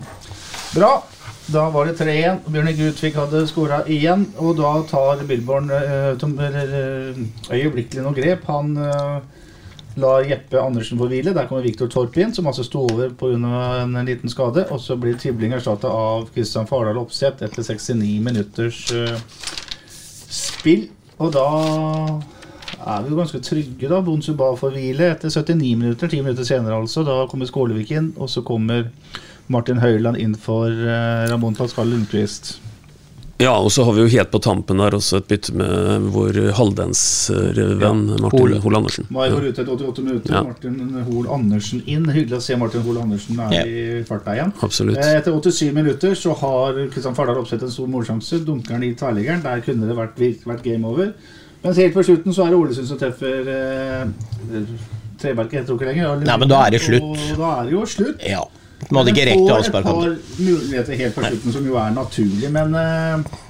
Bra. 0.76 0.94
Da 1.54 1.68
var 1.70 1.86
det 1.86 2.00
3-1. 2.00 2.40
Bjørn 2.50 2.70
Inge 2.72 2.88
Utvik 2.90 3.18
hadde 3.20 3.44
skåra 3.50 3.84
igjen. 3.92 4.26
Og 4.42 4.56
da 4.58 4.72
tar 4.90 5.22
Billborn 5.30 5.70
eh, 5.70 6.16
øyeblikkelig 7.54 8.02
noe 8.02 8.16
grep. 8.18 8.48
Han 8.50 8.74
eh, 8.82 9.35
lar 9.96 10.26
Jeppe 10.28 10.62
Andersen 10.62 11.00
få 11.00 11.08
hvile. 11.10 11.34
Der 11.36 11.48
kommer 11.48 11.64
Viktor 11.66 11.90
Torp 11.92 12.18
inn, 12.20 12.34
som 12.36 12.48
altså 12.48 12.66
sto 12.68 12.84
over 12.90 13.14
pga. 13.16 13.38
en 13.84 13.98
liten 14.06 14.30
skade. 14.30 14.68
Og 14.72 14.82
så 14.82 14.98
blir 15.00 15.18
Tibling 15.20 15.54
erstatta 15.56 15.88
av 15.88 16.30
Kristian 16.36 16.68
Fardal 16.68 17.00
Opseth 17.02 17.44
etter 17.44 17.64
69 17.64 18.20
minutters 18.24 18.82
uh, 18.92 19.16
spill. 20.30 20.90
Og 21.18 21.32
da 21.36 21.48
er 22.86 23.06
vi 23.06 23.14
jo 23.14 23.20
ganske 23.20 23.42
trygge, 23.44 23.90
da. 23.90 24.02
Bonsuba 24.04 24.52
får 24.60 24.76
hvile 24.76 25.12
etter 25.14 25.32
79 25.32 25.76
minutter. 25.80 26.12
10 26.12 26.28
minutter 26.28 26.48
senere, 26.48 26.82
altså. 26.82 27.06
Da 27.08 27.24
kommer 27.32 27.50
Skålevik 27.50 27.96
inn, 27.96 28.12
og 28.18 28.30
så 28.30 28.44
kommer 28.46 28.90
Martin 29.48 29.80
Høiland 29.80 30.20
inn 30.20 30.36
for 30.36 30.70
uh, 30.70 31.26
Ramón 31.32 31.56
Pascal 31.58 31.92
Lundqvist. 31.94 32.58
Ja, 33.38 33.52
og 33.60 33.68
så 33.76 33.84
har 33.84 33.92
vi 33.98 34.00
jo 34.06 34.08
helt 34.14 34.30
på 34.32 34.40
tampen 34.40 34.80
der 34.80 34.96
også 34.96 35.18
et 35.20 35.26
bytte 35.28 35.52
med 35.60 36.06
vår 36.14 36.38
halvdensvenn 36.56 38.06
Martin 38.24 38.40
Hol. 38.40 38.54
Hol 38.64 38.78
Andersen. 38.80 39.08
Mai 39.12 39.26
går 39.34 39.50
ut 39.50 39.60
etter 39.60 39.72
88 39.74 40.04
minutter. 40.06 40.32
Ja. 40.38 40.44
Martin 40.46 40.78
Hol 41.10 41.28
Andersen 41.36 41.82
inn. 41.84 42.06
Hyggelig 42.16 42.38
å 42.40 42.44
se 42.46 42.56
Martin 42.62 42.86
Hol 42.88 43.02
Andersen 43.02 43.42
er 43.44 43.52
Ja. 43.58 43.66
i 43.68 44.04
farta 44.08 44.38
igjen. 44.38 44.54
Absolutt. 44.64 44.98
Eh, 45.04 45.18
Etter 45.20 45.36
87 45.36 45.74
minutter 45.76 46.16
så 46.16 46.32
har 46.40 46.80
Kristian 46.94 47.16
Fardal 47.16 47.42
oppsett 47.44 47.62
en 47.68 47.72
stor 47.76 47.88
målsjanse. 47.92 48.40
Dunker 48.46 48.80
den 48.80 48.84
i 48.84 48.94
tverrliggeren. 48.96 49.44
Der 49.44 49.60
kunne 49.68 49.88
det 49.88 49.98
vært, 50.00 50.16
vært 50.46 50.64
game 50.64 50.86
over. 50.88 51.12
Mens 51.64 51.76
helt 51.78 51.94
på 51.94 52.04
slutten 52.06 52.32
så 52.34 52.46
er 52.46 52.52
det 52.52 52.60
Ålesund 52.62 52.88
som 52.88 52.98
treffer 52.98 53.48
eh, 53.52 54.06
treverket. 55.20 55.60
Jeg 55.60 55.66
tror 55.68 55.80
ikke 55.82 55.92
lenger. 55.92 56.24
Nei, 56.24 56.38
men 56.38 56.48
da 56.48 56.64
er 56.68 56.72
det 56.72 56.82
slutt. 56.88 57.04
Og 57.04 57.38
da 57.40 57.52
er 57.60 57.64
det 57.66 57.74
jo 57.74 57.84
slutt. 57.86 58.24
Ja. 58.24 58.46
Hadde 58.92 59.14
ikke 59.16 59.26
rekt 59.32 59.50
får 59.50 59.80
et 59.80 59.88
par 59.88 59.98
muligheter 60.38 61.00
helt 61.00 61.16
på 61.16 61.26
slutten, 61.26 61.56
som 61.56 61.68
jo 61.68 61.80
er 61.82 61.96
naturlig. 61.96 62.52
Men 62.54 62.76
eh, 62.76 63.42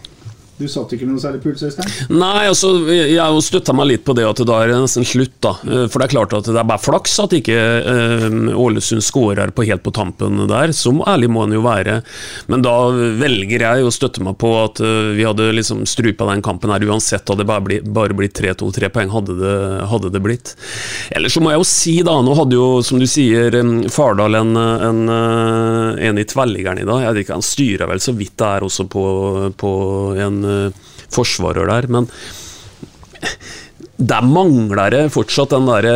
du 0.55 0.67
satt 0.71 0.93
ikke 0.95 1.03
med 1.03 1.17
noe 1.17 1.21
særlig 1.23 1.41
puls, 1.43 1.63
Øystein? 1.67 1.89
Nei, 2.15 2.45
altså, 2.47 2.69
jeg 2.87 3.41
støtta 3.43 3.73
meg 3.75 3.89
litt 3.89 4.05
på 4.07 4.13
det 4.15 4.23
at 4.23 4.39
da 4.47 4.59
er 4.63 4.71
det 4.71 4.77
nesten 4.85 5.03
slutt, 5.07 5.33
da. 5.43 5.51
Eh, 5.67 5.83
For 5.91 5.99
det 5.99 6.07
er 6.07 6.13
klart 6.13 6.35
at 6.37 6.47
det 6.47 6.55
er 6.61 6.69
bare 6.69 6.79
flaks 6.79 7.17
at 7.25 7.35
ikke 7.35 7.57
eh, 7.59 8.25
Ålesund 8.55 9.03
skårer 9.03 9.51
på 9.55 9.65
helt 9.67 9.83
på 9.83 9.91
tampen 9.95 10.45
der. 10.47 10.71
Som 10.75 11.01
ærlig 11.03 11.27
må 11.33 11.43
han 11.43 11.55
jo 11.57 11.63
være. 11.65 11.97
Men 12.51 12.63
da 12.63 12.75
velger 13.19 13.65
jeg 13.67 13.83
å 13.83 13.91
støtte 13.91 14.23
meg 14.23 14.37
på 14.39 14.53
at 14.61 14.79
eh, 14.79 15.11
vi 15.17 15.27
hadde 15.27 15.49
liksom 15.57 15.83
strupa 15.89 16.29
den 16.31 16.43
kampen 16.45 16.71
her 16.71 16.87
uansett. 16.87 17.27
Hadde 17.27 17.43
det 17.43 17.49
bare, 17.51 17.65
blitt, 17.67 17.91
bare 17.99 18.15
blitt 18.15 18.39
3-2-3 18.39 18.91
poeng 18.95 19.11
hadde 19.11 19.35
det, 19.41 19.57
hadde 19.91 20.13
det 20.15 20.23
blitt. 20.23 20.55
Ellers 21.11 21.35
så 21.35 21.43
må 21.43 21.51
jeg 21.51 21.59
jo 21.59 21.67
si, 21.67 21.97
da, 22.07 22.15
nå 22.23 22.37
hadde 22.39 22.55
jo, 22.55 22.69
som 22.85 23.01
du 23.01 23.07
sier, 23.09 23.59
Fardal 23.91 24.39
en, 24.39 24.55
en, 24.55 25.03
en 25.99 26.23
i 26.23 26.27
tverrliggeren 26.31 26.79
i 26.79 26.87
dag. 26.87 27.03
Jeg 27.03 27.11
vet 27.11 27.25
ikke, 27.25 27.39
Han 27.41 27.45
styrer 27.51 27.91
vel 27.91 28.03
så 28.03 28.15
vidt 28.15 28.37
det 28.39 28.47
er 28.55 28.65
også 28.65 28.87
på, 28.91 29.05
på 29.59 29.71
en 30.23 30.44
forsvarer 31.13 31.69
der, 31.69 31.87
men 31.91 32.09
der 33.95 34.25
mangler 34.27 34.91
det 34.91 35.03
fortsatt 35.13 35.53
den 35.55 35.69
derre 35.69 35.95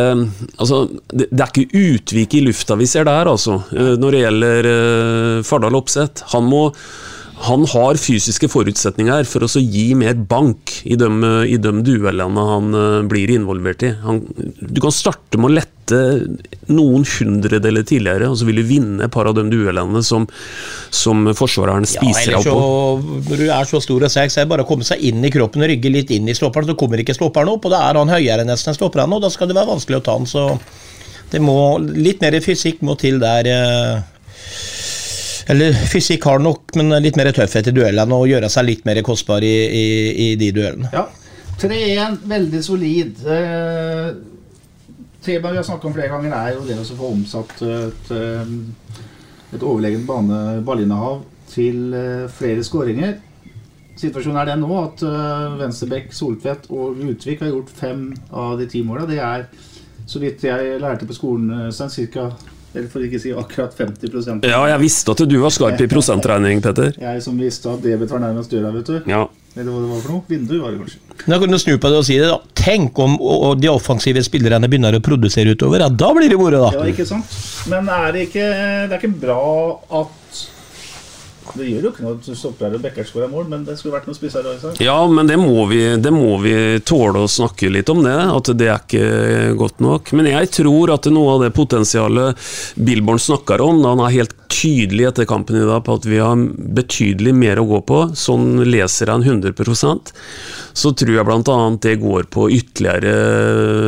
altså, 0.56 0.86
det, 1.12 1.28
er 1.36 1.50
ikke 1.52 1.82
utvik 1.96 2.36
i 2.38 2.42
lufta 2.46 2.76
vi 2.80 2.88
ser 2.88 3.04
der, 3.08 3.28
altså, 3.28 3.58
eh, 3.76 3.94
når 4.00 4.16
det 4.16 4.22
gjelder 4.24 4.68
eh, 4.70 5.42
Fardal 5.44 5.76
Opseth. 5.76 6.24
Han 6.32 6.48
må 6.48 6.62
han 7.40 7.64
har 7.72 7.96
fysiske 7.96 8.50
forutsetninger 8.52 9.24
for 9.28 9.46
å 9.46 9.60
gi 9.62 9.90
mer 9.96 10.18
bank 10.28 10.74
i 10.84 10.96
de, 11.00 11.08
i 11.48 11.56
de 11.56 11.72
duellene 11.86 12.42
han 12.50 12.74
eh, 12.76 12.96
blir 13.08 13.32
involvert 13.32 13.84
i. 13.86 13.94
Han, 14.04 14.20
du 14.60 14.80
kan 14.82 14.92
starte 14.92 15.40
med 15.40 15.48
å 15.48 15.54
lette 15.56 16.00
noen 16.70 17.06
hundredeler 17.08 17.86
tidligere, 17.88 18.28
og 18.28 18.36
så 18.38 18.46
vil 18.46 18.60
du 18.60 18.66
vinne 18.68 19.06
et 19.06 19.14
par 19.14 19.30
av 19.30 19.38
de 19.38 19.46
duellene 19.50 20.02
som, 20.06 20.28
som 20.92 21.32
forsvareren 21.36 21.88
spiser 21.88 22.36
av 22.36 22.44
deg 22.44 22.52
på. 22.52 23.32
du 23.32 23.46
er 23.48 23.72
så 23.72 23.80
stor 23.82 24.04
og 24.04 24.12
sterk, 24.12 24.34
så 24.34 24.42
er 24.42 24.46
det 24.46 24.52
bare 24.52 24.68
å 24.68 24.70
komme 24.70 24.86
seg 24.86 25.00
inn 25.08 25.24
i 25.24 25.32
kroppen 25.32 25.64
og 25.64 25.72
rygge 25.72 25.96
litt 25.96 26.12
inn 26.14 26.28
i 26.28 26.36
stopperen, 26.36 26.68
så 26.68 26.76
kommer 26.78 27.00
ikke 27.00 27.16
stopperen 27.16 27.54
opp, 27.56 27.66
og 27.66 27.74
da 27.74 27.86
er 27.88 28.02
han 28.02 28.12
høyere 28.12 28.46
nesten 28.46 28.74
enn 28.74 28.78
stopperen, 28.78 29.16
og 29.16 29.24
da 29.24 29.32
skal 29.32 29.48
det 29.48 29.56
være 29.56 29.72
vanskelig 29.72 30.02
å 30.02 30.06
ta 30.06 30.20
han, 30.20 30.28
så 30.28 30.46
det 31.32 31.40
må 31.40 31.56
litt 31.80 32.20
mer 32.20 32.36
fysikk 32.44 32.84
må 32.84 33.00
til 33.00 33.16
der. 33.22 33.48
eh, 33.48 34.08
Eller 35.50 35.74
fysikk 35.90 36.26
har 36.28 36.42
nok, 36.42 36.76
men 36.78 36.94
litt 37.02 37.18
mer 37.18 37.32
tøffhet 37.34 37.70
i 37.70 37.74
duellene 37.74 38.16
og 38.16 38.28
gjøre 38.30 38.50
seg 38.52 38.68
litt 38.68 38.84
mer 38.86 39.00
kostbar 39.06 39.42
i, 39.42 39.54
i, 39.66 39.86
i 40.24 40.28
de 40.38 40.52
duellene. 40.54 40.92
Ja. 40.94 41.08
3-1, 41.60 42.20
veldig 42.30 42.60
solid. 42.64 43.18
Eh, 43.26 44.12
Temaet 45.20 45.52
vi 45.52 45.58
har 45.58 45.66
snakket 45.66 45.90
om 45.90 45.96
flere 45.96 46.12
ganger, 46.14 46.32
er 46.32 46.54
jo 46.54 46.62
det 46.64 46.78
å 46.80 46.96
få 46.96 47.10
omsatt 47.12 47.58
et, 47.66 48.12
eh, 48.16 48.54
et 49.52 49.66
overlegent 49.66 50.06
ballinnehav 50.64 51.20
til 51.50 51.92
eh, 51.92 52.30
flere 52.32 52.64
skåringer. 52.64 53.18
Situasjonen 54.00 54.38
er 54.40 54.48
den 54.48 54.62
nå 54.64 54.70
at 54.80 55.02
uh, 55.04 55.58
Venstrebekk, 55.60 56.14
Soltvedt 56.16 56.70
og 56.72 57.02
Utvik 57.04 57.42
har 57.44 57.50
gjort 57.50 57.72
fem 57.74 58.06
av 58.32 58.54
de 58.60 58.68
ti 58.70 58.80
måla. 58.86 59.04
Det 59.08 59.18
er, 59.20 59.44
så 60.08 60.22
vidt 60.22 60.46
jeg 60.46 60.78
lærte 60.80 61.08
på 61.08 61.16
skolen, 61.16 61.50
eh, 61.66 61.88
cirka, 61.92 62.30
eller 62.70 62.86
for 62.92 63.02
ikke 63.02 63.18
å 63.18 63.22
si 63.22 63.32
akkurat 63.34 63.74
50% 63.74 64.46
Ja, 64.46 64.60
jeg 64.70 64.82
visste 64.84 65.14
at 65.14 65.22
du 65.26 65.36
var 65.42 65.50
skarp 65.54 65.80
i 65.82 65.88
prosentregning, 65.90 66.62
Petter. 66.62 66.92
Jeg 67.00 67.22
som 67.24 67.38
visste 67.40 67.72
at 67.72 67.82
debet 67.82 68.12
var 68.12 68.22
nærmest 68.22 68.52
døra, 68.52 68.70
vet 68.76 68.86
du. 68.86 69.10
Ja. 69.10 69.24
Eller 69.56 69.72
hva 69.74 69.80
det 69.82 69.88
var 69.90 70.02
for 70.04 70.12
noe. 70.14 70.22
Vindu 70.30 70.54
var 70.60 70.70
det 70.70 70.78
kanskje. 70.84 71.00
Da 71.24 71.38
kan 71.42 71.50
du 71.50 71.58
snu 71.58 71.72
på 71.82 71.90
det 71.90 71.98
og 71.98 72.06
si 72.06 72.20
det, 72.20 72.28
da. 72.30 72.38
Tenk 72.60 73.00
om 73.02 73.16
de 73.58 73.72
offensive 73.72 74.22
spillerne 74.22 74.70
begynner 74.70 74.94
å 74.94 75.02
produsere 75.02 75.56
utover, 75.56 75.82
ja, 75.82 75.90
da 75.90 76.12
blir 76.14 76.30
det 76.30 76.38
moro, 76.38 76.62
da. 76.68 76.70
Ja, 76.78 76.86
ikke 76.92 77.08
sant? 77.08 77.34
Men 77.70 77.90
er 77.90 78.14
det 78.14 78.28
ikke 78.28 78.46
Det 78.46 78.94
er 78.94 78.98
ikke 79.00 79.20
bra 79.26 79.40
at 80.04 80.44
Det 81.56 81.66
gjør 81.68 81.86
jo 81.86 81.92
ikke 81.92 82.04
noe 82.06 82.18
at 82.18 82.30
stoppere 82.38 82.78
og 82.78 82.84
backer 82.84 83.06
skårer 83.08 83.30
mål, 83.32 83.48
men 83.50 83.64
det 83.66 83.76
skulle 83.78 83.96
vært 83.96 84.08
noe 84.10 84.18
spissere 84.18 84.54
også. 84.54 84.74
Ja, 84.82 84.98
men 85.10 85.30
det 85.30 85.38
må, 85.40 85.64
vi, 85.70 85.82
det 86.02 86.12
må 86.14 86.36
vi 86.42 86.54
tåle 86.86 87.24
å 87.24 87.30
snakke 87.30 87.72
litt 87.72 87.90
om 87.92 88.02
det. 88.06 88.16
At 88.30 88.52
det 88.58 88.68
er 88.70 88.84
ikke 88.84 89.54
godt 89.60 89.82
nok. 89.84 90.12
Men 90.16 90.30
jeg 90.30 90.52
tror 90.60 90.94
at 90.96 91.10
noe 91.12 91.36
av 91.36 91.46
det 91.46 91.54
potensialet 91.56 92.50
Billborn 92.80 93.20
snakker 93.22 93.62
om, 93.64 93.82
da 93.82 93.94
han 93.94 94.04
er 94.06 94.16
helt 94.20 94.36
tydelig 94.50 95.06
etter 95.10 95.28
kampen 95.30 95.60
i 95.60 95.66
dag 95.66 95.84
på 95.86 95.94
at 95.98 96.06
vi 96.10 96.18
har 96.18 96.40
betydelig 96.80 97.34
mer 97.36 97.60
å 97.62 97.68
gå 97.70 97.84
på, 97.86 98.00
sånn 98.18 98.64
leser 98.66 99.12
han 99.12 99.22
100% 99.24 100.10
så 100.72 100.92
tror 100.96 101.12
jeg 101.14 101.26
bl.a. 101.26 101.56
det 101.82 101.96
går 102.00 102.26
på 102.32 102.46
ytterligere 102.54 103.14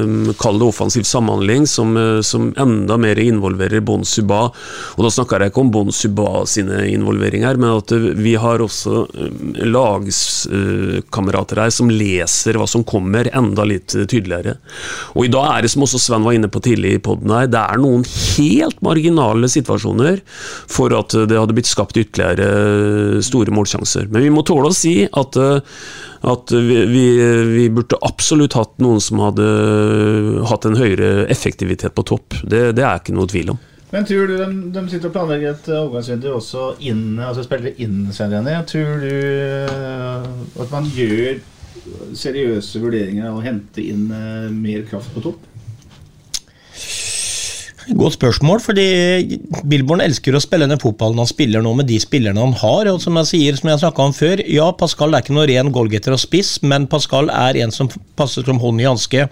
eh, 0.02 0.32
kall 0.40 0.58
det 0.60 0.68
offensiv 0.68 1.06
samhandling, 1.08 1.66
som, 1.70 1.94
eh, 1.96 2.20
som 2.26 2.50
enda 2.60 2.98
mer 3.00 3.20
involverer 3.22 3.84
Bon 3.84 4.04
Suba. 4.04 4.44
Og 4.96 5.06
da 5.06 5.12
snakker 5.12 5.42
jeg 5.44 5.52
ikke 5.52 5.64
om 5.64 5.72
Bon 5.74 5.92
Suba 5.94 6.44
sine 6.50 6.84
involveringer, 6.90 7.51
men 7.60 7.78
at 7.78 7.92
vi 7.92 8.36
har 8.40 8.62
også 8.64 9.06
lagkamerater 9.68 11.22
lagskamerater 11.22 11.60
her 11.62 11.72
som 11.74 11.90
leser 11.90 12.58
hva 12.58 12.66
som 12.68 12.84
kommer, 12.84 13.28
enda 13.34 13.64
litt 13.68 13.94
tydeligere. 13.94 14.56
Og 15.16 15.26
i 15.26 15.32
dag 15.32 15.48
er 15.50 15.64
det, 15.64 15.72
som 15.72 15.84
også 15.86 16.00
Sven 16.00 16.26
var 16.26 16.36
inne 16.36 16.50
på 16.52 16.62
tidlig 16.64 16.96
i 16.96 17.02
poden 17.02 17.32
her, 17.32 17.50
det 17.50 17.60
er 17.60 17.80
noen 17.82 18.04
helt 18.04 18.80
marginale 18.84 19.50
situasjoner 19.52 20.22
for 20.70 20.94
at 20.96 21.16
det 21.28 21.38
hadde 21.38 21.56
blitt 21.56 21.70
skapt 21.70 21.98
ytterligere 22.00 23.22
store 23.24 23.54
målsjanser. 23.54 24.08
Men 24.12 24.26
vi 24.26 24.32
må 24.34 24.44
tåle 24.46 24.72
å 24.72 24.76
si 24.76 25.02
at 25.06 25.40
at 26.22 26.52
vi, 26.54 26.76
vi, 26.86 27.06
vi, 27.50 27.64
burde 27.74 27.98
absolutt 28.06 28.54
hatt 28.54 28.76
noen 28.78 29.00
som 29.02 29.18
hadde 29.24 29.46
hatt 30.46 30.68
en 30.68 30.78
høyere 30.78 31.26
effektivitet 31.32 31.96
på 31.96 32.04
topp. 32.12 32.38
Det, 32.46 32.68
det 32.78 32.84
er 32.86 33.00
ikke 33.00 33.16
noe 33.16 33.26
tvil 33.26 33.50
om. 33.56 33.58
Men 33.92 34.06
tror 34.08 34.30
du 34.30 34.38
de, 34.40 34.48
de 34.72 34.82
sitter 34.88 35.10
og 35.10 35.16
planlegger 35.18 35.52
et 35.52 35.66
overgangsvindu 35.76 36.30
også 36.32 36.68
inn, 36.88 37.18
altså 37.20 37.44
spiller 37.44 37.76
inn 37.82 38.06
Svenjane? 38.14 38.54
Tror 38.68 39.02
du 39.02 39.10
uh, 39.68 40.28
at 40.64 40.72
man 40.72 40.88
gjør 40.96 41.42
seriøse 42.16 42.80
vurderinger 42.80 43.28
av 43.28 43.36
å 43.36 43.44
hente 43.44 43.84
inn 43.84 44.06
uh, 44.08 44.48
mer 44.48 44.86
kraft 44.88 45.12
på 45.12 45.24
topp? 45.26 45.48
Godt 47.98 48.14
spørsmål, 48.14 48.62
fordi 48.62 48.86
Billborn 49.68 50.00
elsker 50.04 50.38
å 50.38 50.40
spille 50.40 50.68
den 50.70 50.80
fotballen 50.80 51.18
han 51.20 51.28
spiller 51.28 51.64
nå 51.64 51.74
med 51.76 51.90
de 51.90 51.98
spillerne 52.00 52.40
han 52.40 52.56
har. 52.62 52.88
og 52.94 53.02
Som 53.02 53.18
jeg 53.20 53.28
sier, 53.34 53.58
som 53.58 53.72
jeg 53.72 53.82
snakka 53.82 54.08
om 54.08 54.16
før, 54.16 54.40
ja, 54.48 54.70
Pascal 54.72 55.12
er 55.12 55.24
ikke 55.24 55.36
noe 55.36 55.48
ren 55.50 55.72
goalgetter 55.74 56.14
og 56.16 56.22
spiss, 56.22 56.54
men 56.64 56.88
Pascal 56.88 57.28
er 57.34 57.58
en 57.60 57.74
som 57.74 57.90
passer 58.16 58.46
som 58.46 58.62
hånd 58.62 58.80
i 58.80 58.88
hanske 58.88 59.26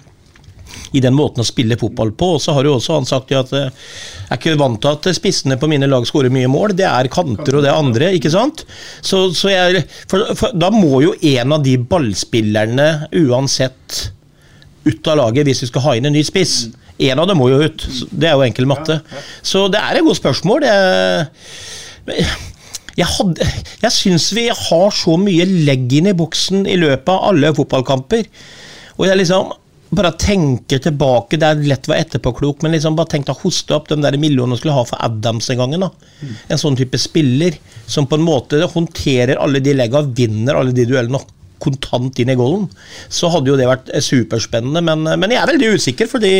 i 0.93 1.03
den 1.03 1.15
måten 1.17 1.43
å 1.43 1.47
spille 1.47 1.79
fotball 1.81 2.13
på. 2.19 2.35
Og 2.37 2.43
så 2.43 2.55
har 2.57 2.67
jo 2.67 2.77
også 2.77 2.99
han 2.99 3.09
sagt 3.09 3.35
at 3.37 3.53
jeg 3.55 3.71
er 3.71 4.39
ikke 4.39 4.57
vant 4.61 4.81
til 4.83 4.97
at 4.97 5.11
spissene 5.17 5.59
på 5.61 5.71
mine 5.71 5.89
lag 5.91 6.07
skårer 6.09 6.33
mye 6.35 6.51
mål. 6.51 6.75
Det 6.79 6.89
er 6.89 7.11
kanter 7.13 7.59
og 7.59 7.65
det 7.65 7.73
er 7.73 7.79
andre, 7.81 8.13
ikke 8.19 8.33
sant? 8.35 8.65
Så, 9.01 9.29
så 9.37 9.53
jeg, 9.53 9.85
for, 10.11 10.33
for, 10.39 10.55
da 10.57 10.73
må 10.75 11.03
jo 11.07 11.15
en 11.35 11.57
av 11.57 11.65
de 11.67 11.77
ballspillerne 11.81 12.91
uansett 13.23 14.01
ut 14.87 15.11
av 15.13 15.19
laget 15.21 15.49
hvis 15.49 15.65
vi 15.65 15.71
skal 15.71 15.85
ha 15.85 15.97
inn 15.97 16.09
en 16.09 16.17
ny 16.17 16.25
spiss. 16.27 16.63
En 17.01 17.21
av 17.23 17.29
dem 17.31 17.39
må 17.41 17.49
jo 17.53 17.63
ut. 17.65 17.87
Det 18.11 18.29
er 18.29 18.37
jo 18.37 18.45
enkel 18.45 18.69
matte. 18.69 19.01
Så 19.47 19.69
det 19.73 19.81
er 19.81 19.99
et 19.99 20.07
godt 20.07 20.21
spørsmål. 20.21 20.67
Jeg, 20.67 22.27
jeg, 22.99 23.09
hadde, 23.15 23.49
jeg 23.85 23.95
syns 23.97 24.29
vi 24.37 24.49
har 24.53 24.93
så 24.97 25.17
mye 25.21 25.47
legg 25.69 25.93
inn 25.97 26.11
i 26.11 26.17
boksen 26.17 26.67
i 26.69 26.77
løpet 26.81 27.13
av 27.15 27.31
alle 27.31 27.55
fotballkamper. 27.57 28.29
Og 28.99 29.09
jeg 29.09 29.23
liksom 29.23 29.55
bare 29.91 30.13
tenker 30.19 30.79
tilbake, 30.79 31.39
Det 31.41 31.47
er 31.47 31.65
lett 31.67 31.89
å 31.89 31.93
være 31.93 32.05
etterpåklok, 32.07 32.63
men 32.63 32.77
liksom 32.77 32.97
bare 32.99 33.11
tenk 33.17 33.31
å 33.33 33.39
hoste 33.41 33.75
opp 33.75 33.89
de 33.91 33.99
der 33.99 34.19
millionene 34.23 34.59
skulle 34.59 34.77
ha 34.77 34.85
for 34.87 35.03
Adams 35.03 35.51
en 35.51 35.59
gang. 35.59 35.77
Da. 35.83 35.91
En 36.49 36.63
sånn 36.63 36.79
type 36.79 36.99
spiller 37.01 37.59
som 37.91 38.07
på 38.07 38.19
en 38.19 38.27
måte 38.27 38.63
håndterer 38.71 39.41
alle 39.43 39.63
de 39.65 39.75
legga, 39.75 40.03
vinner 40.03 40.55
alle 40.55 40.77
de 40.77 40.87
duellene 40.87 41.21
kontant 41.61 42.19
inn 42.23 42.31
i 42.33 42.39
goalen. 42.39 42.69
Så 43.13 43.29
hadde 43.35 43.51
jo 43.53 43.59
det 43.59 43.69
vært 43.69 43.91
superspennende, 44.07 44.81
men, 44.85 45.05
men 45.05 45.35
jeg 45.35 45.43
er 45.43 45.53
veldig 45.53 45.75
usikker, 45.77 46.09
fordi 46.09 46.33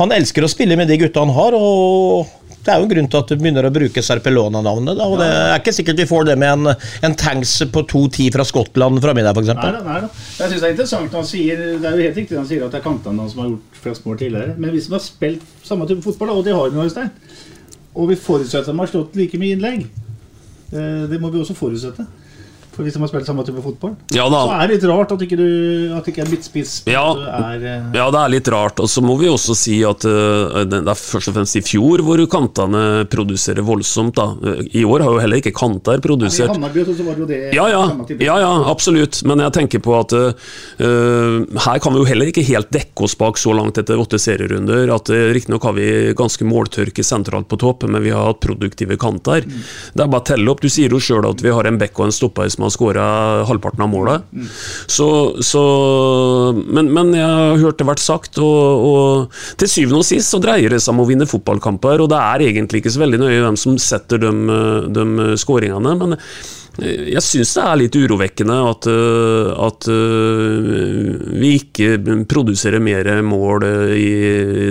han 0.00 0.12
elsker 0.14 0.44
å 0.44 0.50
spille 0.50 0.76
med 0.78 0.90
de 0.90 0.98
gutta 1.00 1.22
han 1.22 1.34
har. 1.36 1.56
og 1.56 2.39
det 2.60 2.72
er 2.72 2.80
jo 2.80 2.86
en 2.86 2.90
grunn 2.90 3.08
til 3.08 3.20
at 3.22 3.30
du 3.30 3.40
begynner 3.40 3.64
å 3.64 3.72
bruke 3.72 4.02
Serpellona-navnet. 4.04 4.98
og 5.00 5.14
Det 5.20 5.28
er 5.32 5.54
ikke 5.56 5.72
sikkert 5.72 6.02
vi 6.02 6.08
får 6.10 6.26
det 6.28 6.36
med 6.40 6.52
en, 6.52 6.72
en 7.08 7.16
tanks 7.16 7.54
på 7.72 7.82
2-10 7.88 8.28
fra 8.34 8.44
Skottland 8.44 9.00
framme 9.00 9.24
der, 9.24 9.32
f.eks. 9.32 9.52
Nei 9.56 9.70
nei. 9.86 10.00
Jeg 10.36 10.52
synes 10.52 10.60
Det 10.60 10.68
er 10.68 10.74
interessant 10.74 11.16
han 11.16 11.28
sier 11.28 11.62
Det 11.80 11.88
er 11.88 11.96
jo 11.96 12.04
helt 12.04 12.20
riktig 12.20 12.36
han 12.36 12.48
sier 12.50 12.66
at 12.66 12.74
det 12.74 12.82
er 12.82 12.84
kantene 12.84 13.28
som 13.32 13.42
har 13.42 13.50
gjort 13.54 13.80
flest 13.86 14.04
mål 14.04 14.20
tidligere. 14.20 14.58
Men 14.60 14.74
vi 14.76 14.84
som 14.84 14.98
har 14.98 15.04
spilt 15.04 15.56
samme 15.64 15.88
type 15.88 16.04
fotball, 16.04 16.34
og 16.36 16.44
de 16.44 16.56
har 16.56 16.74
vi 16.74 16.84
Øystein, 16.84 17.12
og 17.96 18.12
vi 18.12 18.20
forutsetter 18.20 18.68
at 18.68 18.74
de 18.74 18.82
har 18.82 18.92
slått 18.92 19.16
like 19.18 19.40
mye 19.40 19.56
innlegg, 19.56 19.86
eh, 20.74 21.04
det 21.10 21.20
må 21.22 21.32
vi 21.32 21.40
også 21.40 21.56
forutsette 21.56 22.04
for 22.80 22.88
de 22.88 23.02
har 23.02 23.10
spilt 23.12 23.28
samme 23.28 23.44
type 23.44 23.62
fotball. 23.64 23.94
Ja, 24.16 24.26
så 24.30 24.54
er 24.56 24.68
det 24.68 24.78
litt 24.78 24.86
rart 24.88 25.12
at 25.14 25.24
ikke 25.24 25.38
du 25.38 25.48
at 25.96 26.08
ikke 26.08 26.24
er 26.24 26.30
midtspiss. 26.30 26.74
Ja, 26.88 27.04
er, 27.12 27.60
uh... 27.60 27.90
ja, 27.96 28.06
det 28.12 28.20
er 28.22 28.32
litt 28.32 28.50
rart. 28.52 28.80
Og 28.82 28.90
så 28.90 29.02
må 29.04 29.16
vi 29.20 29.28
også 29.30 29.56
si 29.58 29.80
at 29.86 30.06
uh, 30.08 30.62
det 30.68 30.80
er 30.80 30.98
først 30.98 31.32
og 31.32 31.36
fremst 31.36 31.58
i 31.60 31.64
fjor 31.64 32.04
hvor 32.06 32.22
kantene 32.30 33.04
produserer 33.10 33.64
voldsomt. 33.66 34.16
da. 34.16 34.56
I 34.76 34.84
år 34.84 35.04
har 35.04 35.16
jo 35.16 35.22
heller 35.22 35.42
ikke 35.42 35.54
kanter 35.56 36.00
produsert. 36.04 36.56
Ja, 37.54 37.66
ja, 37.70 37.82
ja, 38.18 38.36
ja, 38.40 38.50
absolutt. 38.70 39.20
Men 39.28 39.44
jeg 39.44 39.56
tenker 39.56 39.84
på 39.84 39.96
at 39.98 40.16
uh, 40.16 40.32
her 41.66 41.82
kan 41.82 41.94
vi 41.94 42.02
jo 42.02 42.08
heller 42.08 42.32
ikke 42.32 42.46
helt 42.48 42.72
dekke 42.74 43.06
oss 43.06 43.16
bak 43.20 43.40
så 43.40 43.54
langt 43.56 43.80
etter 43.80 44.00
åtte 44.00 44.20
serierunder. 44.20 44.90
at 44.94 45.12
uh, 45.12 45.28
Riktignok 45.34 45.68
har 45.68 45.76
vi 45.76 45.88
ganske 46.16 46.48
måltørke 46.48 47.04
sentralt 47.06 47.50
på 47.50 47.60
topp, 47.60 47.88
men 47.90 48.02
vi 48.04 48.14
har 48.14 48.30
hatt 48.30 48.42
produktive 48.44 48.96
kanter. 49.00 49.44
Mm. 49.44 49.62
Det 49.94 50.04
er 50.04 50.10
bare 50.10 50.24
å 50.24 50.30
telle 50.32 50.52
opp. 50.52 50.64
Du 50.64 50.70
sier 50.72 50.92
jo 50.92 51.02
sjøl 51.02 51.28
at 51.28 51.44
vi 51.44 51.52
har 51.54 51.68
en 51.68 51.80
bekk 51.80 51.98
og 52.00 52.08
en 52.08 52.14
stopper 52.14 52.48
som 52.52 52.66
har 52.66 52.69
har 52.70 52.76
skåra 52.76 53.06
halvparten 53.48 53.84
av 53.84 53.90
målet. 53.92 54.30
Så, 54.90 55.08
så 55.44 55.64
men, 56.54 56.92
men, 56.94 57.12
jeg 57.18 57.26
har 57.26 57.60
hørt 57.64 57.80
det 57.80 57.88
vært 57.90 58.04
sagt, 58.04 58.38
og, 58.38 58.86
og, 58.86 59.42
til 59.60 59.70
syvende 59.70 60.04
og 60.04 60.08
sist 60.08 60.32
så 60.32 60.40
dreier 60.42 60.72
det 60.72 60.80
seg 60.80 60.94
om 60.94 61.04
å 61.04 61.08
vinne 61.10 61.28
fotballkamper, 61.28 62.00
og 62.00 62.10
det 62.12 62.22
er 62.22 62.46
egentlig 62.48 62.82
ikke 62.82 62.94
så 62.94 63.04
veldig 63.04 63.22
nøye 63.24 63.42
hvem 63.44 63.60
som 63.60 63.76
setter 63.80 64.22
de, 64.22 64.32
de 64.94 65.36
skåringene. 65.40 65.98
men 66.00 66.18
jeg 66.80 67.22
syns 67.24 67.54
det 67.56 67.62
er 67.64 67.78
litt 67.80 67.96
urovekkende 67.98 68.56
at, 68.70 68.86
at, 69.66 69.88
vi 71.40 71.52
ikke 71.58 71.98
produserer 72.30 72.82
mer 72.82 73.10
mål 73.26 73.66
i 73.96 74.12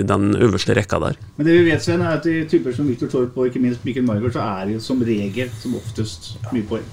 den 0.06 0.30
øverste 0.34 0.74
rekka 0.76 1.00
der. 1.02 1.20
Men 1.36 1.46
det 1.46 1.58
vi 1.58 1.66
vet, 1.68 1.84
Sven, 1.84 2.02
er 2.02 2.16
at 2.18 2.26
i 2.30 2.40
typer 2.50 2.74
som 2.76 2.88
Viktor 2.90 3.12
Torp 3.12 3.36
og 3.36 3.50
ikke 3.50 3.62
minst 3.62 3.84
Mikkel 3.86 4.06
Margaard, 4.06 4.34
så 4.34 4.46
er 4.46 4.72
det 4.72 4.80
som 4.84 5.04
regel 5.04 5.52
som 5.60 5.76
oftest 5.78 6.34
mye 6.50 6.66
poeng 6.66 6.88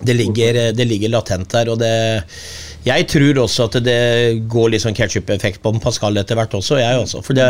det 0.00 0.14
ligger, 0.16 0.60
det 0.72 0.86
ligger 0.88 1.14
latent 1.16 1.50
der. 1.52 1.70
og 1.72 1.78
det 1.80 1.94
jeg 2.86 3.08
tror 3.10 3.42
også 3.42 3.66
at 3.68 3.78
det 3.84 4.00
går 4.50 4.72
litt 4.72 4.84
sånn 4.84 4.96
ketsjup-effekt 4.96 5.60
på 5.64 5.72
Pascal 5.82 6.20
etter 6.20 6.38
hvert 6.38 6.54
også, 6.56 6.78
jeg 6.80 7.00
også. 7.02 7.22
For 7.26 7.36
det, 7.36 7.46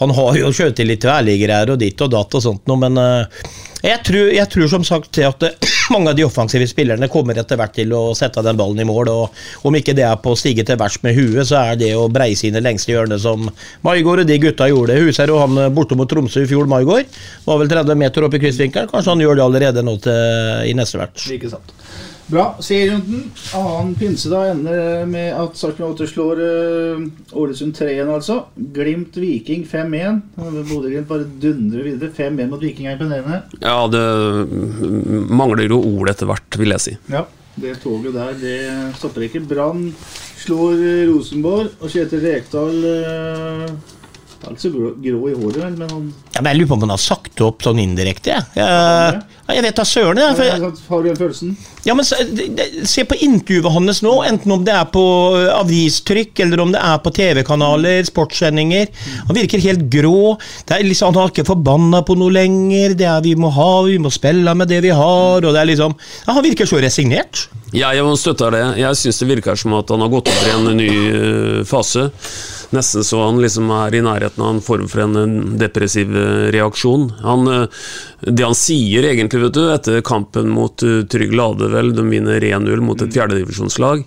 han 0.00 0.14
har 0.16 0.38
jo 0.40 0.52
sjøltillit 0.56 1.04
til 1.04 1.50
her 1.52 1.74
og 1.74 1.80
ditt 1.80 2.00
og 2.00 2.12
datt 2.14 2.38
og 2.38 2.42
sånt 2.42 2.64
noe, 2.70 2.80
men 2.80 2.96
uh, 2.98 3.44
jeg, 3.84 4.00
tror, 4.06 4.30
jeg, 4.32 4.46
tror, 4.52 4.70
som 4.72 4.86
sagt 4.86 5.20
at 5.22 5.44
mange 5.94 6.10
av 6.10 6.16
de 6.16 6.24
offensive 6.24 6.66
spillerne 6.70 7.10
kommer 7.12 7.38
etter 7.38 7.60
hvert 7.60 7.76
til 7.76 7.92
å 7.96 8.02
sette 8.18 8.42
den 8.46 8.58
ballen 8.58 8.80
i 8.82 8.88
mål. 8.88 9.12
og 9.12 9.68
Om 9.68 9.78
ikke 9.78 9.94
det 9.96 10.06
er 10.08 10.16
på 10.22 10.34
å 10.34 10.38
stige 10.38 10.64
til 10.66 10.80
værs 10.80 10.98
med 11.04 11.16
huet, 11.18 11.44
så 11.48 11.60
er 11.60 11.80
det 11.80 11.92
å 11.98 12.08
breie 12.12 12.38
sine 12.38 12.62
lengste 12.64 12.94
hjørne 12.94 13.20
som 13.20 13.46
Maigård 13.86 14.24
og 14.24 14.32
de 14.32 14.40
gutta 14.42 14.70
gjorde. 14.70 14.98
Huser 15.04 15.34
og 15.34 15.44
han 15.44 15.76
borte 15.76 15.98
mot 15.98 16.10
Tromsø 16.10 16.46
i 16.46 16.50
fjor, 16.50 16.68
Maigård, 16.70 17.20
var 17.46 17.62
vel 17.62 17.70
30 17.70 18.00
meter 18.00 18.26
opp 18.26 18.34
i 18.34 18.42
kryssvinkelen. 18.42 18.90
Kanskje 18.90 19.14
han 19.14 19.26
gjør 19.26 19.38
det 19.38 19.46
allerede 19.46 19.86
nå 19.86 19.96
til, 20.02 20.18
i 20.72 20.74
neste 20.76 21.00
hvert. 21.00 21.28
Ikke 21.36 21.52
sant. 21.52 21.76
Bra. 22.30 22.44
Serierunden, 22.62 23.24
annen 23.58 23.94
pinse, 23.98 24.30
da 24.30 24.44
ender 24.52 25.06
med 25.10 25.32
at 25.34 25.56
Sarpsborg 25.58 25.96
8 25.96 26.06
slår 26.12 26.42
uh, 26.44 27.02
Ålesund 27.42 27.74
3-1, 27.74 28.12
altså. 28.14 28.36
Glimt 28.54 29.18
Viking 29.18 29.64
5-1. 29.66 30.20
Bodø-Glimt 30.38 31.08
bare 31.10 31.26
dundrer 31.42 31.88
videre. 31.88 32.12
5-1 32.14 32.52
mot 32.52 32.62
Viking 32.62 32.86
er 32.86 32.94
imponerende. 32.94 33.40
Ja, 33.58 33.74
det 33.90 34.04
mangler 35.26 35.66
jo 35.66 35.82
ord 35.82 36.12
etter 36.14 36.30
hvert, 36.30 36.60
vil 36.60 36.76
jeg 36.76 36.86
si. 36.86 36.96
Ja, 37.10 37.24
det 37.60 37.80
toget 37.82 38.14
der, 38.14 38.38
det 38.38 38.58
stopper 39.00 39.26
ikke. 39.26 39.42
Brann 39.50 39.88
slår 40.44 40.78
Rosenborg, 41.10 41.74
og 41.80 41.90
Kjetil 41.90 42.22
Rekdal 42.28 42.84
uh, 42.86 43.66
er 44.40 44.54
ikke 44.54 44.68
så 44.68 44.74
grå, 44.76 44.94
grå 45.02 45.24
i 45.32 45.38
håret, 45.42 45.80
men 45.80 45.96
han 45.96 46.12
ja, 46.40 46.44
men 46.44 46.54
Jeg 46.54 46.60
lurer 46.62 46.70
på 46.70 46.78
om 46.78 46.84
han 46.86 46.94
har 46.94 47.02
sagt 47.02 47.40
opp 47.44 47.64
sånn 47.64 47.80
indirekte. 47.82 48.32
Jeg, 48.32 48.46
ja, 48.56 49.52
jeg 49.52 49.64
vet 49.66 49.76
da 49.76 49.84
søren. 49.84 50.20
Jeg, 50.20 50.36
for, 50.38 50.80
har 50.94 51.02
du 51.02 51.08
den 51.10 51.18
følelsen? 51.18 51.52
Ja, 51.84 51.96
men 51.96 52.06
se, 52.06 52.16
se 52.88 53.04
på 53.08 53.16
intervjuet 53.24 53.68
hans 53.72 54.00
nå, 54.04 54.14
enten 54.24 54.54
om 54.54 54.64
det 54.64 54.72
er 54.76 54.86
på 54.92 55.02
avistrykk 55.52 56.40
eller 56.44 56.62
om 56.64 56.72
det 56.72 56.80
er 56.80 57.00
på 57.04 57.12
TV-kanaler, 57.16 58.04
sportssendinger. 58.08 58.88
Han 59.28 59.36
virker 59.36 59.64
helt 59.64 59.84
grå. 59.92 60.36
Det 60.68 60.78
er 60.78 60.86
liksom, 60.86 61.10
Han 61.10 61.24
har 61.24 61.34
ikke 61.34 61.48
forbanna 61.48 62.02
på 62.06 62.16
noe 62.20 62.32
lenger. 62.32 62.96
Det 62.96 63.08
er 63.08 63.24
vi 63.24 63.34
må 63.36 63.52
ha, 63.56 63.70
vi 63.88 63.98
må 64.00 64.12
spille 64.14 64.54
med 64.56 64.70
det 64.70 64.80
vi 64.86 64.94
har. 64.94 65.44
og 65.44 65.50
det 65.50 65.60
er 65.60 65.72
liksom, 65.72 65.96
ja, 66.24 66.32
Han 66.32 66.46
virker 66.46 66.68
så 66.68 66.80
resignert. 66.80 67.48
Ja, 67.76 67.92
jeg 67.94 68.16
støtter 68.18 68.56
det. 68.56 68.64
Jeg 68.80 68.98
syns 68.98 69.20
det 69.20 69.28
virker 69.28 69.58
som 69.58 69.76
at 69.78 69.92
han 69.92 70.02
har 70.02 70.10
gått 70.10 70.32
over 70.32 70.48
i 70.48 70.56
en 70.56 70.72
ny 70.78 70.90
uh, 71.10 71.60
fase. 71.68 72.08
Nesten 72.70 73.02
så 73.02 73.24
han 73.24 73.40
liksom 73.42 73.70
er 73.74 73.96
i 73.98 74.02
nærheten 74.04 74.42
av 74.44 74.52
en 74.54 74.62
form 74.62 74.86
for 74.90 75.02
en 75.02 75.56
depressiv 75.58 76.12
eh, 76.14 76.29
reaksjon. 76.54 77.08
Han, 77.24 77.48
eh, 77.48 77.86
det 78.26 78.46
han 78.46 78.58
sier 78.58 79.06
egentlig, 79.10 79.44
vet 79.46 79.56
du, 79.56 79.62
etter 79.74 80.02
kampen 80.06 80.50
mot 80.52 80.76
Trygg 80.80 81.34
Lade, 81.36 81.70
vel, 81.72 81.94
de 81.96 82.06
vinner 82.08 82.40
1-0 82.40 82.84
mot 82.84 83.02
et 83.02 83.16
fjerdedivisjonslag 83.16 84.04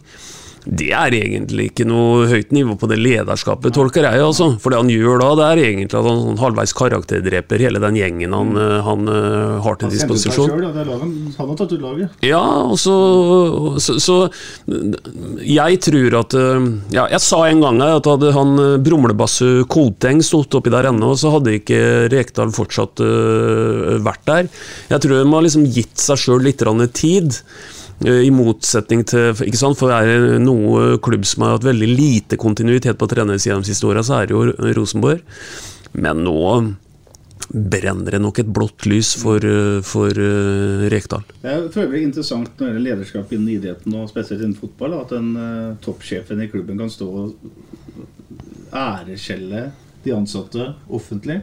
Det 0.63 0.91
er 0.95 1.15
egentlig 1.17 1.67
ikke 1.71 1.85
noe 1.87 2.27
høyt 2.31 2.53
nivå 2.55 2.77
på 2.79 2.87
det 2.87 2.95
lederskapet, 3.01 3.73
tolker 3.75 4.05
jeg. 4.07 4.21
altså. 4.23 4.53
For 4.63 4.71
det 4.71 4.79
han 4.79 4.91
gjør 4.91 5.19
da, 5.19 5.29
det 5.39 5.47
er 5.47 5.61
egentlig 5.65 5.99
at 5.99 6.07
han 6.07 6.21
sånn 6.21 6.39
halvveis 6.39 6.73
karakterdreper 6.77 7.63
hele 7.65 7.81
den 7.83 7.97
gjengen 7.99 8.35
han, 8.37 8.53
eh, 8.59 8.77
han 8.85 9.11
eh, 9.11 9.57
har 9.65 9.79
til 9.81 9.91
disposisjon. 9.91 10.53
han 10.63 11.35
har 11.35 11.59
tatt 11.59 11.75
ut 11.75 11.83
laget. 11.83 12.15
Ja, 12.23 12.43
og 12.63 12.79
så, 12.79 12.95
så, 13.83 13.97
så 13.99 14.17
Jeg 15.43 15.79
tror 15.83 16.17
at 16.21 16.37
eh, 16.37 16.69
Ja, 16.95 17.07
jeg 17.11 17.21
sa 17.25 17.43
en 17.49 17.63
gang 17.63 17.83
at 17.83 18.07
hadde 18.07 18.31
han 18.35 18.55
brumlebassu 18.85 19.65
Kolteng 19.71 20.23
stått 20.23 20.55
oppi 20.55 20.71
der 20.73 20.87
ennå, 20.93 21.13
så 21.19 21.33
hadde 21.35 21.57
ikke 21.59 21.81
Rekdal 22.13 22.53
fortsatt 22.55 23.01
vært 24.03 24.23
der. 24.27 24.49
Jeg 24.91 25.03
tror 25.03 25.19
de 25.19 25.31
har 25.33 25.45
liksom 25.45 25.67
gitt 25.75 25.99
seg 25.99 26.19
sjøl 26.19 26.43
litt 26.45 26.63
tid. 26.95 27.39
Eh, 28.05 28.21
I 28.27 28.31
motsetning 28.33 29.03
til 29.09 29.43
ikke 29.47 29.59
sant? 29.59 29.79
For 29.79 29.93
er 29.95 30.09
det 30.11 30.39
noe 30.43 30.97
klubb 31.03 31.27
som 31.29 31.45
har 31.45 31.57
hatt 31.57 31.67
veldig 31.67 31.89
lite 31.91 32.39
kontinuitet 32.41 32.99
på 32.99 33.09
trenersida 33.11 33.59
de 33.59 33.71
siste 33.71 33.89
åra, 33.89 34.03
så 34.05 34.21
er 34.21 34.29
det 34.29 34.37
jo 34.37 34.73
Rosenborg. 34.77 35.23
Men 35.93 36.23
nå 36.25 36.39
brenner 37.53 38.15
det 38.15 38.21
nok 38.23 38.39
et 38.41 38.49
blått 38.49 38.87
lys 38.89 39.13
for, 39.19 39.43
eh, 39.45 39.79
for 39.85 40.09
uh, 40.09 40.85
Rekdal. 40.91 41.23
Det 41.43 41.53
er 41.53 41.95
interessant 41.99 42.49
når 42.57 42.65
det 42.65 42.71
gjelder 42.71 42.85
lederskap 42.87 43.33
innen 43.33 43.51
idretten, 43.53 43.95
og 43.99 44.09
spesielt 44.09 44.41
innen 44.41 44.57
fotball, 44.57 44.97
at 45.01 45.13
den 45.13 45.33
uh, 45.37 45.75
toppsjefen 45.83 46.41
i 46.41 46.49
klubben 46.51 46.79
kan 46.79 46.91
stå 46.91 47.09
og 47.09 47.35
æreskjelle 48.73 49.67
de 50.03 50.15
ansatte 50.15 50.71
offentlig. 50.89 51.41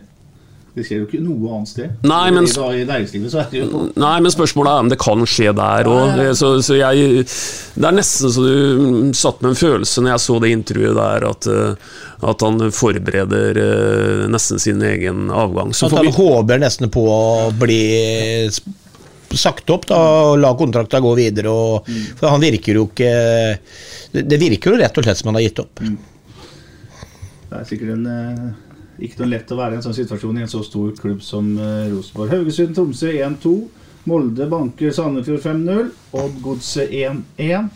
Det 0.81 0.87
skjer 0.89 1.03
jo 1.03 1.07
ikke 1.09 1.21
noe 1.21 1.51
annet 1.59 1.69
sted. 1.69 1.91
Nei, 2.09 2.31
men- 2.33 2.47
I, 2.49 2.81
I 2.81 2.85
næringslivet 2.89 3.33
så 3.35 3.43
er 3.43 3.49
det 3.53 3.61
jo 3.61 3.81
Nei, 4.01 4.15
men 4.25 4.33
spørsmålet 4.33 4.71
er 4.73 4.85
om 4.87 4.89
det 4.93 4.99
kan 5.03 5.25
skje 5.29 5.53
der 5.59 5.91
òg. 5.93 6.21
Så, 6.41 6.53
så 6.65 6.79
jeg 6.79 7.25
Det 7.27 7.85
er 7.91 7.97
nesten 7.99 8.33
så 8.33 8.45
du 8.47 9.13
satt 9.17 9.43
med 9.45 9.51
en 9.53 9.61
følelse 9.61 10.01
når 10.05 10.15
jeg 10.15 10.25
så 10.25 10.39
det 10.41 10.53
intervjuet 10.57 10.97
der, 10.97 11.27
at, 11.29 11.49
eh, 11.53 11.97
at 12.33 12.45
han 12.47 12.61
forbereder 12.73 13.61
eh, 13.65 14.27
nesten 14.33 14.59
sin 14.63 14.81
egen 14.89 15.29
avgang. 15.31 15.75
Så 15.77 15.91
At 15.91 15.99
han 16.01 16.09
vi 16.09 16.15
håper 16.17 16.63
nesten 16.65 16.89
på 16.93 17.05
å 17.13 17.51
bli 17.61 17.83
sagt 19.31 19.69
opp 19.71 19.85
da, 19.87 19.99
og 20.33 20.39
la 20.43 20.55
kontrakta 20.59 20.99
gå 21.05 21.13
videre. 21.19 21.53
Og, 21.53 21.87
For 22.19 22.33
han 22.33 22.41
virker 22.43 22.81
jo 22.81 22.89
ikke 22.89 23.13
det, 24.17 24.41
virker 24.41 24.73
jo 24.75 24.81
rett 24.81 24.97
og 24.99 25.07
slett 25.07 25.21
som 25.21 25.31
han 25.31 25.39
har 25.39 25.45
gitt 25.47 25.61
opp. 25.63 25.85
Det 27.51 27.59
er 27.61 27.65
sikkert 27.69 27.93
en, 27.97 28.07
eh, 28.07 28.70
ikke 29.07 29.23
noe 29.23 29.31
lett 29.35 29.53
å 29.53 29.59
være 29.59 29.77
i 29.77 29.81
en 29.81 29.85
sånn 29.85 29.97
situasjon 29.97 30.39
i 30.41 30.45
en 30.47 30.51
så 30.53 30.63
stor 30.67 30.91
klubb 30.99 31.23
som 31.25 31.53
eh, 31.59 31.89
Rosenborg. 31.93 32.35
Haugesund-Tromsø 32.37 33.13
1-2. 33.17 33.55
Molde 34.09 34.47
banker 34.51 34.93
Sandefjord 34.97 35.43
5-0. 35.45 35.89
Odd 36.21 36.39
Godset 36.45 36.93
1-1. 36.97 37.71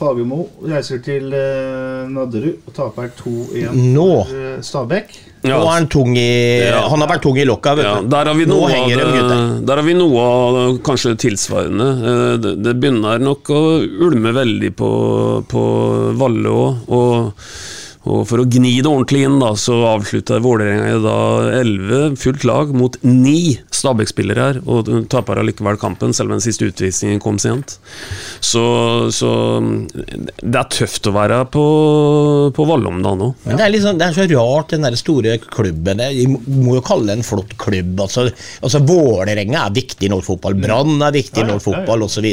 Fagermo 0.00 0.46
reiser 0.64 1.00
til 1.04 1.26
eh, 1.36 2.06
Nadderud 2.08 2.62
og 2.68 2.72
taper 2.76 3.10
2-1 3.18 3.74
Nå. 3.92 4.06
eh, 4.32 4.54
Stabæk. 4.64 5.12
Nå 5.44 5.56
er 5.56 5.66
han 5.72 5.88
tung 5.92 6.14
i 6.20 6.30
Ja. 6.66 6.82
Han 6.92 7.00
har 7.00 7.08
vært 7.08 7.24
tung 7.24 7.36
i 7.40 7.46
lokka, 7.48 7.72
ja, 7.80 7.94
der 8.04 8.28
har 8.28 8.36
noe 8.48 8.66
av 8.66 8.72
henger 8.74 9.00
det, 9.00 9.38
der 9.68 9.80
har 9.80 9.86
vi 9.86 9.94
noe 9.96 10.24
av 10.24 10.78
kanskje 10.84 11.14
tilsvarende. 11.20 11.86
Det, 12.44 12.54
det 12.60 12.74
begynner 12.76 13.22
nok 13.24 13.48
å 13.56 13.60
ulme 14.08 14.34
veldig 14.36 14.72
på, 14.76 14.90
på 15.48 15.62
Valle 16.20 16.52
òg. 16.52 16.90
Og, 16.92 17.46
og 18.08 18.22
for 18.30 18.40
å 18.40 18.46
gni 18.48 18.78
det 18.80 18.88
ordentlig 18.88 19.26
inn, 19.26 19.36
da, 19.42 19.50
så 19.60 19.74
avslutta 19.90 20.38
Vålerenga 20.40 21.00
da 21.04 21.16
11 21.58 22.16
fullt 22.20 22.46
lag 22.48 22.72
mot 22.72 22.96
9 23.04 23.58
Stabæk-spillere 23.80 24.46
her, 24.46 24.60
og 24.64 24.88
taper 25.12 25.40
allikevel 25.40 25.76
kampen, 25.80 26.14
selv 26.16 26.30
om 26.30 26.38
den 26.38 26.44
siste 26.44 26.70
utvisningen 26.70 27.20
kom 27.20 27.36
sent. 27.40 27.76
Så, 28.40 28.62
så 29.12 29.30
det 30.40 30.62
er 30.62 30.72
tøft 30.72 31.08
å 31.10 31.14
være 31.16 31.42
på, 31.52 31.64
på 32.56 32.68
Vallom 32.68 33.00
da 33.04 33.14
nå. 33.20 33.30
Ja. 33.44 33.50
Men 33.50 33.60
det 33.60 33.66
er, 33.66 33.74
liksom, 33.76 34.00
det 34.00 34.08
er 34.08 34.16
så 34.16 34.28
rart, 34.32 34.72
den 34.72 34.88
der 34.88 34.96
store 35.00 35.36
klubben. 35.44 36.04
Vi 36.16 36.26
må 36.30 36.78
jo 36.78 36.84
kalle 36.86 37.10
det 37.10 37.20
en 37.20 37.26
flott 37.26 37.56
klubb. 37.60 38.00
Altså, 38.00 38.30
altså 38.64 38.84
Vålerenga 38.84 39.66
er 39.66 39.76
viktig 39.76 40.08
i 40.08 40.12
norsk 40.12 40.34
fotball. 40.34 40.56
Brann 40.60 40.96
er 41.04 41.20
viktig 41.20 41.44
i 41.44 41.50
norsk 41.52 41.68
fotball, 41.68 42.08
osv. 42.08 42.32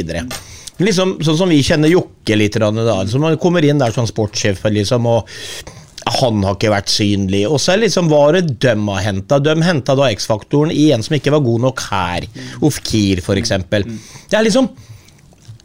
Liksom, 0.78 1.16
sånn 1.26 1.40
som 1.40 1.50
vi 1.50 1.58
kjenner 1.64 1.90
Jokke 1.90 2.36
litt. 2.38 2.58
Da, 2.58 3.00
som 3.10 3.26
han 3.26 3.38
kommer 3.42 3.66
inn 3.66 3.80
der 3.82 3.94
som 3.94 4.06
sportssjef, 4.08 4.62
liksom, 4.70 5.06
og 5.10 5.28
han 6.18 6.44
har 6.46 6.56
ikke 6.56 6.72
vært 6.72 6.92
synlig. 6.92 7.42
Og 7.48 7.60
så 7.62 7.76
liksom 7.78 8.08
hva 8.10 8.28
er 8.28 8.38
det 8.38 8.58
dem 8.64 8.86
har 8.92 9.04
henta. 9.04 9.40
De 9.42 9.54
henta 9.64 9.96
da 9.98 10.10
X-faktoren 10.14 10.72
i 10.72 10.90
en 10.94 11.04
som 11.04 11.16
ikke 11.18 11.34
var 11.34 11.44
god 11.44 11.66
nok 11.66 11.82
her. 11.90 12.28
Ofkir, 12.64 13.22
f.eks. 13.24 13.54
Det 13.68 14.38
er 14.38 14.46
liksom 14.46 14.70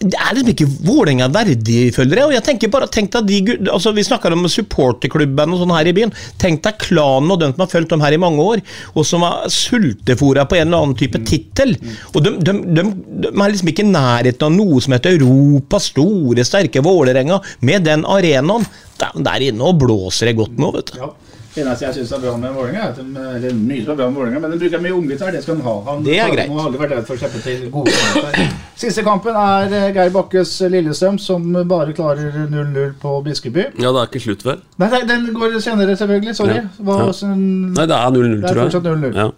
det 0.03 0.19
er 0.19 0.35
liksom 0.35 0.51
ikke 0.53 0.67
Vålerenga 0.87 1.29
verdig, 1.33 1.79
føler 1.95 2.19
jeg. 2.19 2.27
Og 2.29 2.35
jeg 2.35 2.45
tenker 2.47 2.71
bare, 2.73 2.89
tenk 2.91 3.11
deg 3.13 3.29
de, 3.29 3.57
altså 3.71 3.93
Vi 3.95 4.05
snakker 4.05 4.35
om 4.35 4.47
supporterklubben 4.51 5.55
og 5.55 5.61
sånn 5.61 5.73
her 5.75 5.89
i 5.89 5.95
byen. 5.95 6.13
Tenk 6.41 6.63
deg 6.65 6.79
klanen 6.81 7.33
og 7.33 7.41
dem 7.41 7.55
som 7.55 7.65
har 7.65 7.71
fulgt 7.71 7.93
dem 7.93 8.03
her 8.03 8.15
i 8.15 8.21
mange 8.21 8.43
år, 8.43 8.63
og 8.93 9.07
som 9.07 9.25
har 9.25 9.47
sultefòra 9.53 10.47
på 10.49 10.59
en 10.59 10.67
eller 10.67 10.85
annen 10.85 10.99
type 10.99 11.21
tittel. 11.27 11.75
Og 12.13 12.23
de, 12.25 12.35
de, 12.43 12.57
de, 12.77 12.87
de 13.25 13.33
er 13.33 13.53
liksom 13.53 13.73
ikke 13.73 13.85
i 13.85 13.91
nærheten 13.91 14.47
av 14.49 14.55
noe 14.55 14.83
som 14.83 14.95
heter 14.95 15.17
Europas 15.19 15.91
store, 15.93 16.47
sterke 16.47 16.83
Vålerenga, 16.83 17.41
med 17.63 17.87
den 17.87 18.07
arenaen. 18.09 18.67
Der 18.99 19.43
inne 19.43 19.67
og 19.67 19.81
blåser 19.81 20.29
det 20.29 20.37
godt 20.39 20.59
nå, 20.61 20.69
vet 20.77 20.93
du. 20.93 20.99
Ja. 21.01 21.13
Eneste 21.55 21.85
jeg 21.85 21.93
syns 21.99 22.11
er 22.15 22.21
bra 22.23 22.31
med 22.41 22.53
Vålerenga, 22.55 22.79
er 22.81 22.89
at 22.89 22.95
de, 22.97 23.03
eller 23.37 23.53
mye 23.53 23.83
som 23.83 23.91
er 23.93 23.97
bra 23.99 24.07
med 24.09 24.17
Vålerenga, 24.17 24.39
men 24.41 24.51
de 24.55 24.57
bruker 24.63 24.81
mye 24.81 24.93
unggutter. 24.97 25.31
Det 25.35 25.41
skal 25.43 25.59
de 25.59 25.65
ha. 25.67 25.73
Han, 25.85 26.03
Det 26.07 26.15
er 26.17 26.31
greit. 26.33 26.47
Han 26.49 26.57
har 26.57 26.65
aldri 26.71 26.81
vært 26.81 26.95
redd 26.97 27.05
for 27.05 27.13
å 27.13 27.21
slippe 27.21 27.41
til 27.45 27.67
gode 27.75 27.93
kamper. 27.93 28.55
Siste 28.83 29.03
kampen 29.05 29.37
er 29.37 29.75
eh, 29.77 29.87
Geir 29.93 30.09
Bakkes 30.15 30.55
Lillestrøm, 30.73 31.19
som 31.21 31.45
bare 31.69 31.93
klarer 31.93 32.33
0-0 32.49 32.95
på 33.03 33.13
Biskeby. 33.27 33.67
Ja, 33.77 33.91
det 33.93 34.01
er 34.01 34.09
ikke 34.09 34.23
slutt, 34.25 34.45
vel? 34.49 34.63
Nei, 34.81 34.89
nei, 34.95 35.03
den 35.13 35.29
går 35.37 35.59
senere, 35.61 35.93
selvfølgelig. 35.99 36.33
Sorry. 36.41 36.57
Ja. 36.57 36.65
Hva, 36.81 36.97
Ja. 37.05 37.11
sånn- 37.21 37.73
Nei, 37.77 37.85
det 37.85 37.99
er 38.01 38.09
0-0, 38.17 38.41
Det 38.41 38.49
er 38.49 38.53
tror 38.53 38.63
jeg. 38.63 38.71
fortsatt 38.71 38.89
0-0. 38.89 39.15
Ja. 39.15 39.29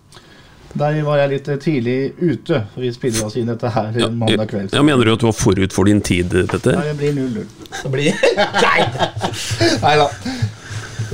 Der 0.75 0.97
var 1.07 1.17
jeg 1.21 1.29
litt 1.31 1.47
eh, 1.47 1.55
tidlig 1.63 1.99
ute. 2.19 2.63
Vi 2.75 2.89
spiller 2.91 3.25
oss 3.27 3.35
inn 3.39 3.47
dette 3.47 3.69
her 3.71 3.93
Ja, 3.95 4.09
mandag 4.09 4.49
kveld. 4.51 4.73
ja, 4.75 4.81
mener 4.83 5.05
du 5.05 5.13
at 5.13 5.19
du 5.19 5.25
var 5.27 5.31
forut 5.37 5.71
for 5.71 5.85
din 5.87 6.01
tid, 6.01 6.31
Petter? 6.51 6.75
Nei, 6.79 6.89
det 6.91 6.97
blir 6.99 7.13
0-0. 7.15 7.45
Det 7.83 7.91
blir! 7.91 8.11
Nei 9.85 9.95
da. 9.99 10.07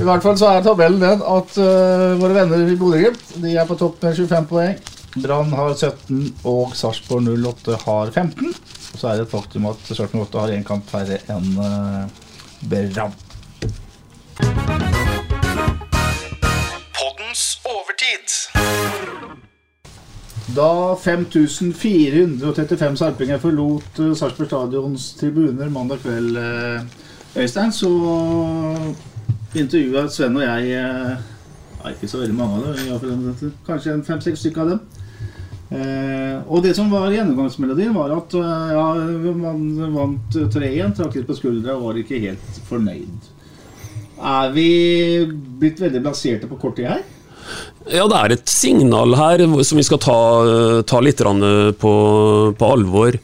I 0.00 0.04
hvert 0.06 0.24
fall 0.24 0.38
så 0.40 0.48
er 0.48 0.62
tabellen 0.64 1.02
den 1.02 1.20
at 1.20 1.56
uh, 1.60 2.14
våre 2.20 2.34
venner 2.36 2.64
i 2.64 2.76
Bodø-Glimt 2.80 3.34
de 3.42 3.52
er 3.60 3.68
på 3.68 3.76
topp 3.76 4.00
med 4.02 4.16
25 4.16 4.46
poeng. 4.48 4.78
Brann 5.20 5.52
har 5.52 5.74
17, 5.76 6.30
og 6.48 6.72
Sarpsborg 6.76 7.28
08 7.28 7.76
har 7.84 8.12
15. 8.14 8.48
Og 8.48 8.96
så 8.96 9.10
er 9.10 9.18
det 9.20 9.26
et 9.26 9.34
faktum 9.34 9.68
at 9.68 9.84
Sarpsborg 9.84 10.24
08 10.24 10.40
har 10.40 10.54
én 10.56 10.64
kamp 10.64 10.88
færre 10.88 11.20
enn 11.32 11.52
uh, 11.60 12.08
Brann. 12.64 13.12
Poddens 16.96 17.44
overtid. 17.68 18.38
Da 20.56 20.70
5435 21.04 22.96
sarpinger 23.04 23.44
forlot 23.44 24.00
uh, 24.00 24.14
Sarpsborg 24.16 24.48
stadions 24.48 25.12
tribuner 25.20 25.68
mandag 25.72 26.00
kveld, 26.00 26.36
eh, 26.40 26.80
Øystein, 27.36 27.72
så 27.72 27.92
intervjua 29.58 30.06
Sven 30.12 30.38
og 30.38 30.44
jeg 30.44 30.72
eh, 30.78 31.12
ja, 31.82 31.92
Ikke 31.92 32.08
så 32.10 32.22
veldig 32.22 32.36
mange 32.36 32.72
av 32.94 33.04
dem, 33.04 33.54
kanskje 33.66 33.98
fem-seks 34.06 34.42
stykker 34.44 34.64
av 34.64 34.72
dem. 34.72 34.82
Eh, 35.72 36.36
og 36.52 36.62
det 36.64 36.74
som 36.76 36.90
var 36.92 37.12
gjennomgangsmelodien, 37.14 37.94
var 37.96 38.12
at 38.14 38.36
eh, 38.38 38.74
ja, 38.76 38.86
man 39.40 39.64
vant 39.96 40.36
3-1, 40.52 40.96
trakk 40.98 41.16
litt 41.18 41.28
på 41.28 41.38
skuldra 41.38 41.78
og 41.78 41.88
var 41.88 42.00
ikke 42.02 42.20
helt 42.22 42.60
fornøyd. 42.68 43.30
Er 44.22 44.52
vi 44.54 44.68
blitt 45.58 45.80
veldig 45.82 46.04
blaserte 46.04 46.50
på 46.50 46.60
kort 46.62 46.78
tid 46.78 46.90
her? 46.92 47.02
Ja, 47.90 48.04
det 48.06 48.18
er 48.18 48.32
et 48.36 48.50
signal 48.50 49.16
her 49.18 49.42
som 49.66 49.80
vi 49.80 49.84
skal 49.84 49.98
ta, 50.02 50.18
ta 50.86 51.00
litt 51.02 51.18
på, 51.82 51.94
på 52.58 52.68
alvor. 52.68 53.18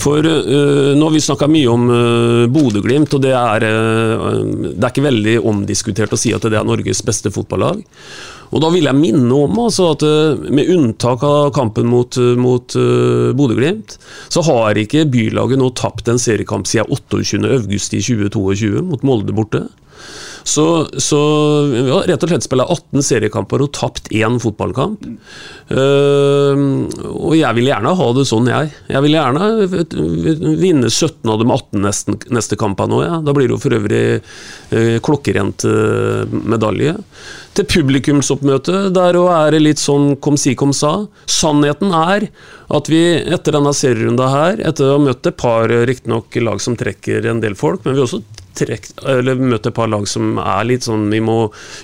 For 0.00 0.26
uh, 0.26 0.96
nå 0.96 1.06
har 1.06 1.14
vi 1.14 1.22
snakka 1.22 1.46
mye 1.50 1.70
om 1.70 1.86
uh, 1.92 2.48
Bodø-Glimt, 2.50 3.14
og 3.14 3.22
det 3.22 3.32
er, 3.36 3.66
uh, 3.70 4.42
det 4.66 4.82
er 4.82 4.90
ikke 4.90 5.06
veldig 5.06 5.36
omdiskutert 5.52 6.16
å 6.16 6.18
si 6.18 6.34
at 6.34 6.42
det 6.42 6.58
er 6.58 6.66
Norges 6.66 7.04
beste 7.06 7.30
fotballag. 7.34 7.84
Og 8.50 8.64
da 8.64 8.72
vil 8.74 8.88
jeg 8.88 8.98
minne 8.98 9.30
om 9.30 9.60
altså, 9.62 9.92
at 9.94 10.02
med 10.50 10.72
unntak 10.74 11.22
av 11.22 11.52
kampen 11.54 11.86
mot, 11.86 12.18
mot 12.40 12.74
uh, 12.74 13.30
Bodø-Glimt, 13.38 13.94
så 14.26 14.42
har 14.48 14.80
ikke 14.80 15.06
bylaget 15.12 15.60
nå 15.60 15.70
tapt 15.78 16.10
en 16.10 16.18
seriekamp 16.18 16.66
siden 16.66 16.90
28.8 16.90 18.00
i 18.00 18.02
2022 18.26 18.82
mot 18.90 19.06
Molde 19.06 19.36
borte. 19.36 19.68
Så, 20.46 20.64
så 21.00 21.20
ja, 21.74 22.00
rett 22.08 22.24
og 22.24 22.32
slett 22.32 22.46
spilt 22.46 22.64
18 22.66 23.04
seriekamper 23.04 23.64
og 23.64 23.72
tapt 23.76 24.10
én 24.14 24.38
fotballkamp. 24.42 25.04
Uh, 25.70 26.86
og 27.10 27.34
jeg 27.38 27.56
vil 27.58 27.70
gjerne 27.70 27.94
ha 27.98 28.08
det 28.16 28.26
sånn, 28.28 28.48
jeg. 28.50 28.72
Jeg 28.90 29.04
vil 29.06 29.16
gjerne 29.16 29.50
vinne 30.60 30.90
17 30.90 31.30
av 31.30 31.42
de 31.42 31.46
18 31.46 31.84
neste, 31.84 32.16
neste 32.32 32.58
kampene 32.60 32.98
òg, 32.98 33.04
ja. 33.06 33.20
Da 33.24 33.36
blir 33.36 33.48
det 33.48 33.56
jo 33.56 33.62
for 33.62 33.76
øvrig 33.76 34.02
uh, 34.20 34.96
klokkerent 35.04 35.66
eh, 35.68 36.40
medalje. 36.50 36.96
Til 37.56 37.66
publikumsoppmøte, 37.66 38.88
der 38.94 39.18
òg 39.18 39.30
er 39.34 39.54
det 39.56 39.62
litt 39.64 39.82
sånn 39.82 40.14
kom 40.22 40.38
si 40.40 40.54
kom 40.58 40.74
sa. 40.76 40.92
Sannheten 41.30 41.94
er 41.96 42.28
at 42.70 42.90
vi 42.90 43.00
etter 43.18 43.56
denne 43.56 43.72
serierunda 43.74 44.28
her, 44.30 44.62
etter 44.66 44.86
å 44.86 44.98
ha 44.98 45.04
møtt 45.08 45.26
et 45.26 45.38
par 45.40 45.72
eh, 45.72 45.86
riktignok 45.88 46.38
lag 46.44 46.62
som 46.62 46.78
trekker 46.78 47.26
en 47.30 47.42
del 47.42 47.58
folk, 47.58 47.84
men 47.84 47.96
vi 47.96 48.02
har 48.02 48.08
også 48.08 48.22
trekk, 48.58 48.90
eller 49.08 49.38
møtt 49.40 49.68
et 49.68 49.76
par 49.76 49.90
lag 49.90 50.06
som 50.10 50.38
er 50.42 50.66
litt 50.68 50.86
sånn 50.86 51.08
Vi 51.12 51.20
må, 51.24 51.36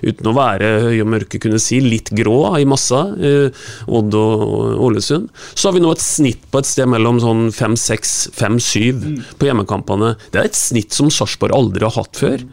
uten 0.05 0.31
å 0.31 0.35
være 0.37 0.71
høye 0.87 1.05
og 1.05 1.11
mørke, 1.13 1.41
kunne 1.43 1.61
si 1.63 1.81
litt 1.85 2.13
grå 2.17 2.39
i 2.61 2.67
massa. 2.69 3.03
Eh, 3.17 3.67
Odd 3.87 4.15
og 4.19 4.83
Ålesund. 4.87 5.29
Så 5.55 5.69
har 5.69 5.77
vi 5.77 5.83
nå 5.85 5.93
et 5.95 6.05
snitt 6.05 6.45
på 6.53 6.63
et 6.63 6.69
sted 6.69 6.89
mellom 6.91 7.21
sånn 7.23 7.49
5-6, 7.55 8.15
5-7 8.37 9.37
på 9.41 9.49
hjemmekampene. 9.49 10.15
Det 10.33 10.43
er 10.43 10.51
et 10.51 10.59
snitt 10.59 10.97
som 10.97 11.11
Sarpsborg 11.13 11.57
aldri 11.57 11.87
har 11.87 11.97
hatt 11.97 12.21
før. 12.21 12.47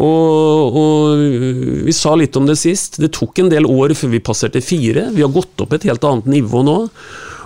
Og, 0.00 0.80
og 0.80 1.86
vi 1.86 1.94
sa 1.96 2.16
litt 2.18 2.36
om 2.38 2.48
det 2.48 2.58
sist. 2.60 3.00
Det 3.02 3.12
tok 3.16 3.42
en 3.42 3.52
del 3.52 3.68
år 3.68 3.96
før 3.98 4.14
vi 4.14 4.24
passerte 4.24 4.64
fire. 4.64 5.10
Vi 5.16 5.24
har 5.24 5.32
gått 5.34 5.64
opp 5.64 5.76
et 5.76 5.88
helt 5.88 6.04
annet 6.06 6.30
nivå 6.38 6.64
nå. 6.66 6.78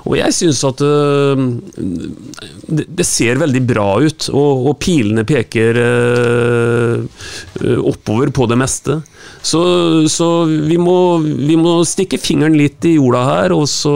Og 0.06 0.16
jeg 0.16 0.32
syns 0.36 0.62
at 0.64 0.80
øh, 0.84 1.42
det, 2.70 3.06
ser 3.06 3.40
veldig 3.42 3.62
bra 3.68 3.88
ut, 4.00 4.28
og, 4.32 4.70
pilene 4.80 5.26
peker 5.28 5.80
øh, 5.82 7.04
oppover 7.84 8.32
på 8.32 8.48
det 8.50 8.58
meste. 8.60 9.00
Så, 9.42 9.62
så 10.12 10.30
vi, 10.48 10.78
må, 10.80 11.18
vi 11.20 11.56
må 11.60 11.80
stikke 11.88 12.20
fingeren 12.20 12.56
litt 12.56 12.84
i 12.88 12.96
jorda 12.96 13.22
her, 13.28 13.56
og 13.56 13.68
så, 13.70 13.94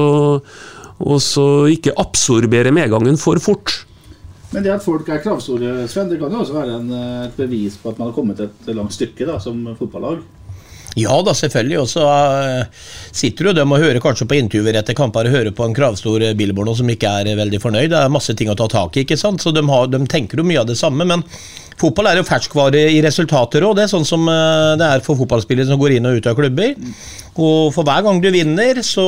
og 1.01 1.19
så 1.25 1.49
ikke 1.73 1.97
absorbere 2.01 2.75
medgangen 2.75 3.21
for 3.21 3.41
fort. 3.43 3.85
Men 4.55 4.63
det 4.63 4.71
at 4.71 4.85
folk 4.85 5.09
er 5.11 5.19
kravstore, 5.23 5.89
Sven, 5.91 6.13
det 6.13 6.21
kan 6.21 6.31
jo 6.31 6.45
også 6.45 6.55
være 6.55 6.77
en, 6.79 6.91
eh, 6.95 7.27
et 7.27 7.39
bevis 7.39 7.75
på 7.81 7.91
at 7.91 7.99
man 7.99 8.11
har 8.11 8.15
kommet 8.15 8.43
et 8.45 8.69
langt 8.71 8.95
stykke 8.95 9.27
da, 9.27 9.41
som 9.43 9.65
fotballag. 9.79 10.21
Ja 10.99 11.17
da, 11.27 11.35
selvfølgelig. 11.35 11.81
Og 11.83 11.89
så 11.91 12.05
eh, 12.07 12.85
sitter 13.15 13.51
jo 13.51 13.57
dem 13.59 13.75
og 13.75 13.83
hører 13.83 14.03
kanskje 14.03 14.29
på 14.31 14.39
intervjuer 14.39 14.79
etter 14.79 14.97
kamper 14.99 15.29
og 15.29 15.35
hører 15.35 15.55
på 15.55 15.67
en 15.67 15.75
kravstor 15.77 16.23
Billborn 16.39 16.71
som 16.79 16.91
ikke 16.91 17.11
er 17.21 17.33
eh, 17.33 17.39
veldig 17.39 17.61
fornøyd. 17.63 17.91
Det 17.93 18.01
er 18.01 18.15
masse 18.15 18.37
ting 18.39 18.53
å 18.53 18.59
ta 18.59 18.69
tak 18.71 18.97
i, 18.97 19.05
ikke 19.07 19.19
sant? 19.21 19.43
så 19.43 19.55
de, 19.55 19.65
har, 19.69 19.91
de 19.91 20.05
tenker 20.11 20.41
jo 20.41 20.47
mye 20.47 20.63
av 20.63 20.71
det 20.71 20.79
samme. 20.79 21.07
Men 21.09 21.27
fotball 21.81 22.11
er 22.11 22.21
jo 22.21 22.27
ferskvare 22.29 22.87
i 22.93 23.03
resultater 23.05 23.65
òg. 23.67 23.77
Det 23.79 23.85
er 23.87 23.93
sånn 23.93 24.07
som 24.09 24.25
eh, 24.31 24.75
det 24.81 24.89
er 24.89 25.05
for 25.05 25.19
fotballspillere 25.19 25.69
som 25.69 25.81
går 25.81 25.97
inn 25.97 26.09
og 26.09 26.19
ut 26.19 26.31
av 26.31 26.39
klubber. 26.39 26.75
Og 27.35 27.73
for 27.75 27.83
hver 27.87 28.05
gang 28.07 28.21
du 28.23 28.29
vinner, 28.31 28.79
så 28.87 29.05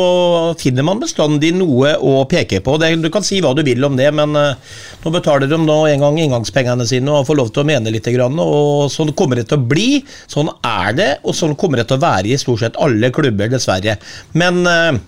finner 0.59 0.83
man 0.87 0.99
bestandig 0.99 1.53
noe 1.55 1.93
å 2.03 2.25
peke 2.27 2.59
på. 2.64 2.75
Det, 2.83 2.91
du 2.99 3.11
kan 3.14 3.27
si 3.27 3.39
hva 3.43 3.53
du 3.55 3.62
vil 3.67 3.87
om 3.87 3.99
det, 3.99 4.09
men 4.19 4.35
eh, 4.41 4.75
nå 5.05 5.12
betaler 5.14 5.51
de 5.51 5.61
nå 5.62 5.79
en 5.93 6.07
gang 6.07 6.19
inngangspengene 6.25 6.89
sine 6.89 7.14
og 7.14 7.29
får 7.29 7.41
lov 7.41 7.53
til 7.55 7.62
å 7.62 7.69
mene 7.71 7.93
litt. 7.95 8.11
Og 8.17 8.91
sånn 8.93 9.14
kommer 9.19 9.39
det 9.41 9.49
til 9.51 9.61
å 9.61 9.69
bli. 9.71 10.03
Sånn 10.31 10.51
er 10.67 10.97
det, 10.99 11.11
og 11.23 11.39
sånn 11.39 11.55
kommer 11.59 11.83
det 11.83 11.89
til 11.91 12.01
å 12.01 12.05
være 12.07 12.35
i 12.35 12.41
stort 12.41 12.64
sett 12.64 12.81
alle 12.83 13.12
klubber, 13.14 13.51
dessverre. 13.53 13.99
Men 14.35 14.62
eh, 14.67 14.99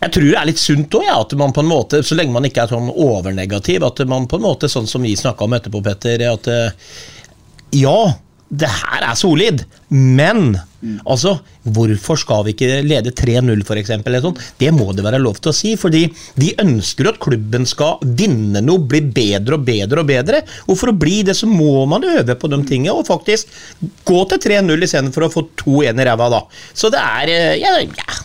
jeg 0.00 0.14
tror 0.14 0.26
det 0.30 0.38
er 0.40 0.48
litt 0.48 0.62
sunt 0.62 0.96
òg, 0.96 1.04
ja, 1.04 1.18
at 1.20 1.36
man 1.36 1.52
på 1.52 1.64
en 1.64 1.70
måte, 1.70 2.00
så 2.06 2.16
lenge 2.16 2.32
man 2.32 2.48
ikke 2.48 2.64
er 2.64 2.72
sånn 2.72 2.88
overnegativ, 2.90 3.84
at 3.84 4.00
man 4.08 4.28
på 4.30 4.40
en 4.40 4.46
måte, 4.48 4.70
sånn 4.72 4.88
som 4.88 5.04
vi 5.04 5.12
snakka 5.18 5.44
om 5.44 5.56
etterpå, 5.58 5.82
Petter, 5.84 6.24
at 6.30 6.48
eh, 6.48 6.96
ja, 7.82 7.98
det 8.50 8.66
her 8.80 9.04
er 9.06 9.18
solid, 9.18 9.60
men 9.92 10.56
altså, 11.04 11.36
hvorfor 11.62 12.18
skal 12.18 12.46
vi 12.46 12.54
ikke 12.56 12.80
lede 12.82 13.12
3-0 13.14 13.60
f.eks.? 13.62 13.92
Sånn? 14.24 14.40
Det 14.58 14.72
må 14.74 14.88
det 14.96 15.04
være 15.06 15.20
lov 15.22 15.38
til 15.38 15.52
å 15.52 15.54
si, 15.54 15.74
fordi 15.78 16.00
vi 16.40 16.48
ønsker 16.58 17.12
at 17.12 17.20
klubben 17.22 17.68
skal 17.68 18.00
vinne 18.02 18.62
noe, 18.64 18.82
bli 18.90 19.02
bedre 19.04 19.60
og 19.60 19.68
bedre 19.68 20.02
og 20.02 20.08
bedre. 20.10 20.40
Og 20.66 20.80
for 20.80 20.90
å 20.90 20.96
bli 20.96 21.20
det, 21.28 21.36
så 21.38 21.46
må 21.50 21.84
man 21.90 22.08
øve 22.08 22.34
på 22.40 22.50
de 22.50 22.58
tingene, 22.66 22.96
og 22.96 23.06
faktisk 23.06 23.52
gå 24.08 24.24
til 24.32 24.42
3-0 24.48 24.88
istedenfor 24.88 25.28
å 25.28 25.30
få 25.36 25.46
2-1 25.66 26.02
i 26.02 26.10
ræva, 26.10 26.32
da. 26.32 26.42
Så 26.74 26.90
det 26.90 27.04
er 27.20 27.34
eh, 27.36 27.54
ja, 27.62 27.76
ja. 27.84 28.18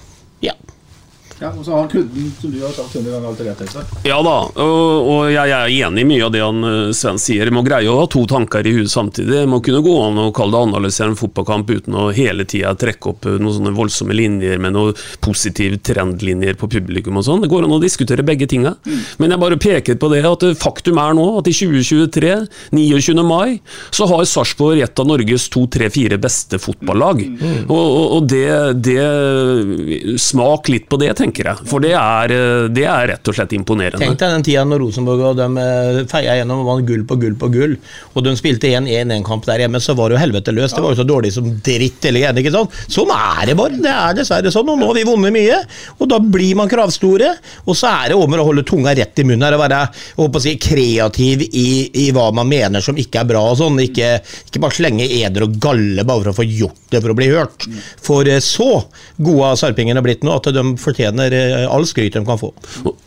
Ja, 1.39 1.49
og 1.51 1.65
så 1.65 1.73
har 1.75 1.87
kunden, 1.91 2.29
som 2.39 2.51
du 2.51 2.61
har 2.63 2.71
sagt 2.71 2.95
100 2.95 3.11
ganger, 3.11 3.27
alltid 3.27 3.47
rett. 3.49 4.05
Ja 4.07 4.21
da, 4.23 4.35
og, 4.63 5.07
og 5.11 5.31
jeg 5.33 5.51
er 5.51 5.71
enig 5.83 6.05
i 6.05 6.07
mye 6.07 6.23
av 6.23 6.31
det 6.31 6.39
han 6.39 6.63
eh, 6.63 6.93
Sven 6.95 7.17
sier. 7.19 7.49
Jeg 7.49 7.55
må 7.55 7.63
greie 7.65 7.89
å 7.91 7.97
ha 7.99 8.05
to 8.07 8.21
tanker 8.29 8.63
i 8.63 8.71
huet 8.77 8.91
samtidig. 8.91 9.41
Jeg 9.41 9.49
må 9.51 9.59
kunne 9.65 9.81
gå 9.83 9.95
an 9.99 10.21
og 10.23 10.31
kalle 10.37 10.55
det 10.55 10.61
å 10.61 10.67
analysere 10.69 11.11
en 11.11 11.19
fotballkamp 11.19 11.73
uten 11.75 11.97
å 11.99 12.05
hele 12.15 12.45
tida 12.47 12.71
trekke 12.79 13.11
opp 13.11 13.27
eh, 13.27 13.35
noen 13.35 13.57
sånne 13.57 13.73
voldsomme 13.75 14.15
linjer 14.15 14.61
med 14.63 14.77
noen 14.77 15.01
positive 15.25 15.81
trendlinjer 15.83 16.55
på 16.61 16.69
publikum 16.71 17.19
og 17.19 17.27
sånn. 17.27 17.43
Det 17.43 17.51
går 17.51 17.67
an 17.67 17.75
å 17.75 17.81
diskutere 17.83 18.23
begge 18.23 18.47
tinga. 18.55 18.71
Men 19.19 19.35
jeg 19.35 19.43
bare 19.43 19.59
peker 19.59 19.99
på 19.99 20.11
det 20.15 20.23
at 20.31 20.47
eh, 20.47 20.55
faktum 20.55 21.03
er 21.03 21.19
nå 21.19 21.27
at 21.41 21.51
i 21.51 21.55
2023, 21.57 22.33
29. 22.71 23.25
mai, 23.27 23.59
så 23.91 24.07
har 24.07 24.23
Sarpsborg 24.23 24.85
et 24.87 25.03
av 25.03 25.11
Norges 25.11 25.49
to, 25.51 25.67
tre, 25.67 25.91
fire 25.91 26.15
beste 26.21 26.63
fotballag. 26.63 27.27
Og, 27.67 27.75
og, 27.75 28.01
og 28.21 28.31
det, 28.31 28.47
det 28.87 30.15
Smak 30.21 30.71
litt 30.71 30.87
på 30.87 30.95
det, 31.01 31.11
tenker 31.11 31.24
jeg. 31.33 31.65
For 31.69 31.81
det 31.81 31.93
er, 31.97 32.31
eh, 32.35 32.67
det 32.69 32.85
er 32.85 33.07
rett 33.13 33.31
og 33.31 33.35
slett 33.37 33.55
imponerende. 33.57 34.01
Tenk 34.03 34.19
deg 34.19 34.33
den 34.35 34.45
tida 34.45 34.65
når 34.67 34.83
Rosenborg 34.83 35.23
og 35.31 35.39
de 35.39 35.47
eh, 35.63 36.01
feia 36.11 36.35
gjennom 36.39 36.61
og 36.63 36.69
vant 36.69 36.87
gull 36.87 37.05
på 37.07 37.17
gull 37.21 37.35
på 37.39 37.49
gull, 37.53 37.75
og 38.13 38.25
de 38.25 38.35
spilte 38.37 38.69
1-1-1-kamp 38.69 39.45
der 39.47 39.65
hjemme, 39.65 39.81
så 39.81 39.95
var 39.97 40.09
det 40.09 40.17
jo 40.17 40.23
helvete 40.23 40.53
løs. 40.55 40.75
Det 40.75 40.83
var 40.83 40.93
jo 40.93 40.99
så 41.01 41.07
dårlig 41.07 41.33
som 41.33 41.49
dritt 41.65 42.05
eller 42.05 42.25
greia. 42.25 42.35
ikke 42.43 42.53
sant? 42.53 42.77
Sånn 42.91 43.11
er 43.15 43.49
det 43.49 43.57
bare. 43.57 43.81
Det 43.81 43.91
er 43.91 44.17
dessverre 44.19 44.53
sånn, 44.53 44.69
og 44.69 44.79
nå 44.79 44.89
har 44.91 44.99
vi 44.99 45.07
vunnet 45.07 45.35
mye. 45.35 45.61
Og 45.99 46.09
da 46.11 46.19
blir 46.19 46.55
man 46.59 46.71
kravstore, 46.71 47.33
og 47.65 47.77
så 47.77 47.91
er 48.03 48.13
det 48.13 48.19
om 48.19 48.37
å 48.37 48.47
holde 48.49 48.65
tunga 48.67 48.95
rett 48.97 49.19
i 49.21 49.27
munnen 49.27 49.47
her 49.47 49.57
og 49.57 49.63
være 49.65 49.81
å 50.21 50.29
si, 50.43 50.55
kreativ 50.61 51.45
i, 51.47 51.67
i 52.05 52.09
hva 52.15 52.29
man 52.35 52.49
mener 52.49 52.83
som 52.83 52.97
ikke 52.99 53.23
er 53.23 53.29
bra 53.33 53.43
og 53.51 53.59
sånn. 53.61 53.79
Ikke, 53.85 54.17
ikke 54.49 54.61
bare 54.63 54.77
slenge 54.77 55.07
eder 55.07 55.47
og 55.47 55.59
galle 55.61 56.05
bare 56.05 56.25
for 56.25 56.33
å 56.33 56.37
få 56.39 56.47
gjort 56.47 56.91
det 56.93 57.01
for 57.01 57.13
å 57.13 57.17
bli 57.17 57.29
hørt. 57.31 57.67
For 58.05 58.27
eh, 58.29 58.41
så 58.43 58.69
gode 59.17 59.49
har 59.49 59.59
sarpingene 59.59 60.03
blitt 60.05 60.25
nå 60.25 60.35
at 60.35 60.49
de 60.55 60.63
fortjener 60.81 61.14
eh, 61.23 61.65
all 61.71 61.85
skryt 61.87 62.13
de 62.13 62.23
kan 62.25 62.39
få. 62.39 62.51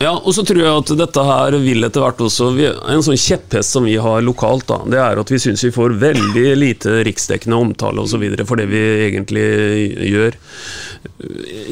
Ja, 0.02 0.14
og 0.16 0.32
så 0.34 0.44
tror 0.46 0.60
jeg 0.62 0.72
at 0.82 0.92
dette 0.98 1.24
her 1.28 1.56
vil 1.62 1.84
etter 1.86 2.04
hvert 2.04 2.20
også 2.22 2.50
En 2.58 3.02
sånn 3.04 3.18
kjepphest 3.18 3.74
som 3.74 3.84
vi 3.88 3.96
har 4.00 4.22
lokalt, 4.24 4.66
da, 4.70 4.80
det 4.86 5.00
er 5.02 5.20
at 5.20 5.32
vi 5.32 5.40
syns 5.42 5.64
vi 5.64 5.72
får 5.74 5.96
veldig 6.00 6.46
lite 6.58 7.02
riksdekkende 7.08 7.56
omtale 7.58 8.04
osv. 8.04 8.24
for 8.46 8.56
det 8.56 8.68
vi 8.70 8.82
egentlig 9.08 9.46
gjør. 10.12 10.38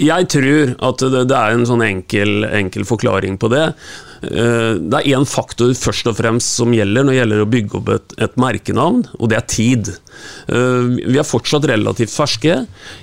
Jeg 0.03 0.28
tror 0.32 0.74
at 0.91 1.07
det, 1.12 1.24
det 1.30 1.39
er 1.39 1.55
en 1.55 1.66
sånn 1.68 1.84
enkel, 1.87 2.45
enkel 2.51 2.87
forklaring 2.89 3.39
på 3.39 3.51
det. 3.53 3.66
Eh, 4.22 4.74
Det 4.80 5.01
er 5.01 5.12
én 5.16 5.26
faktor 5.28 5.74
først 5.76 6.09
og 6.11 6.16
fremst 6.18 6.57
som 6.59 6.74
gjelder 6.74 7.05
når 7.05 7.12
det 7.12 7.20
gjelder 7.20 7.45
å 7.45 7.51
bygge 7.53 7.78
opp 7.80 7.93
et, 7.95 8.16
et 8.26 8.37
merkenavn, 8.41 9.05
og 9.18 9.30
det 9.30 9.39
er 9.41 9.47
tid. 9.51 9.93
Eh, 10.49 10.83
Vi 11.07 11.19
er 11.19 11.27
fortsatt 11.27 11.67
relativt 11.69 12.12
ferske. 12.14 12.59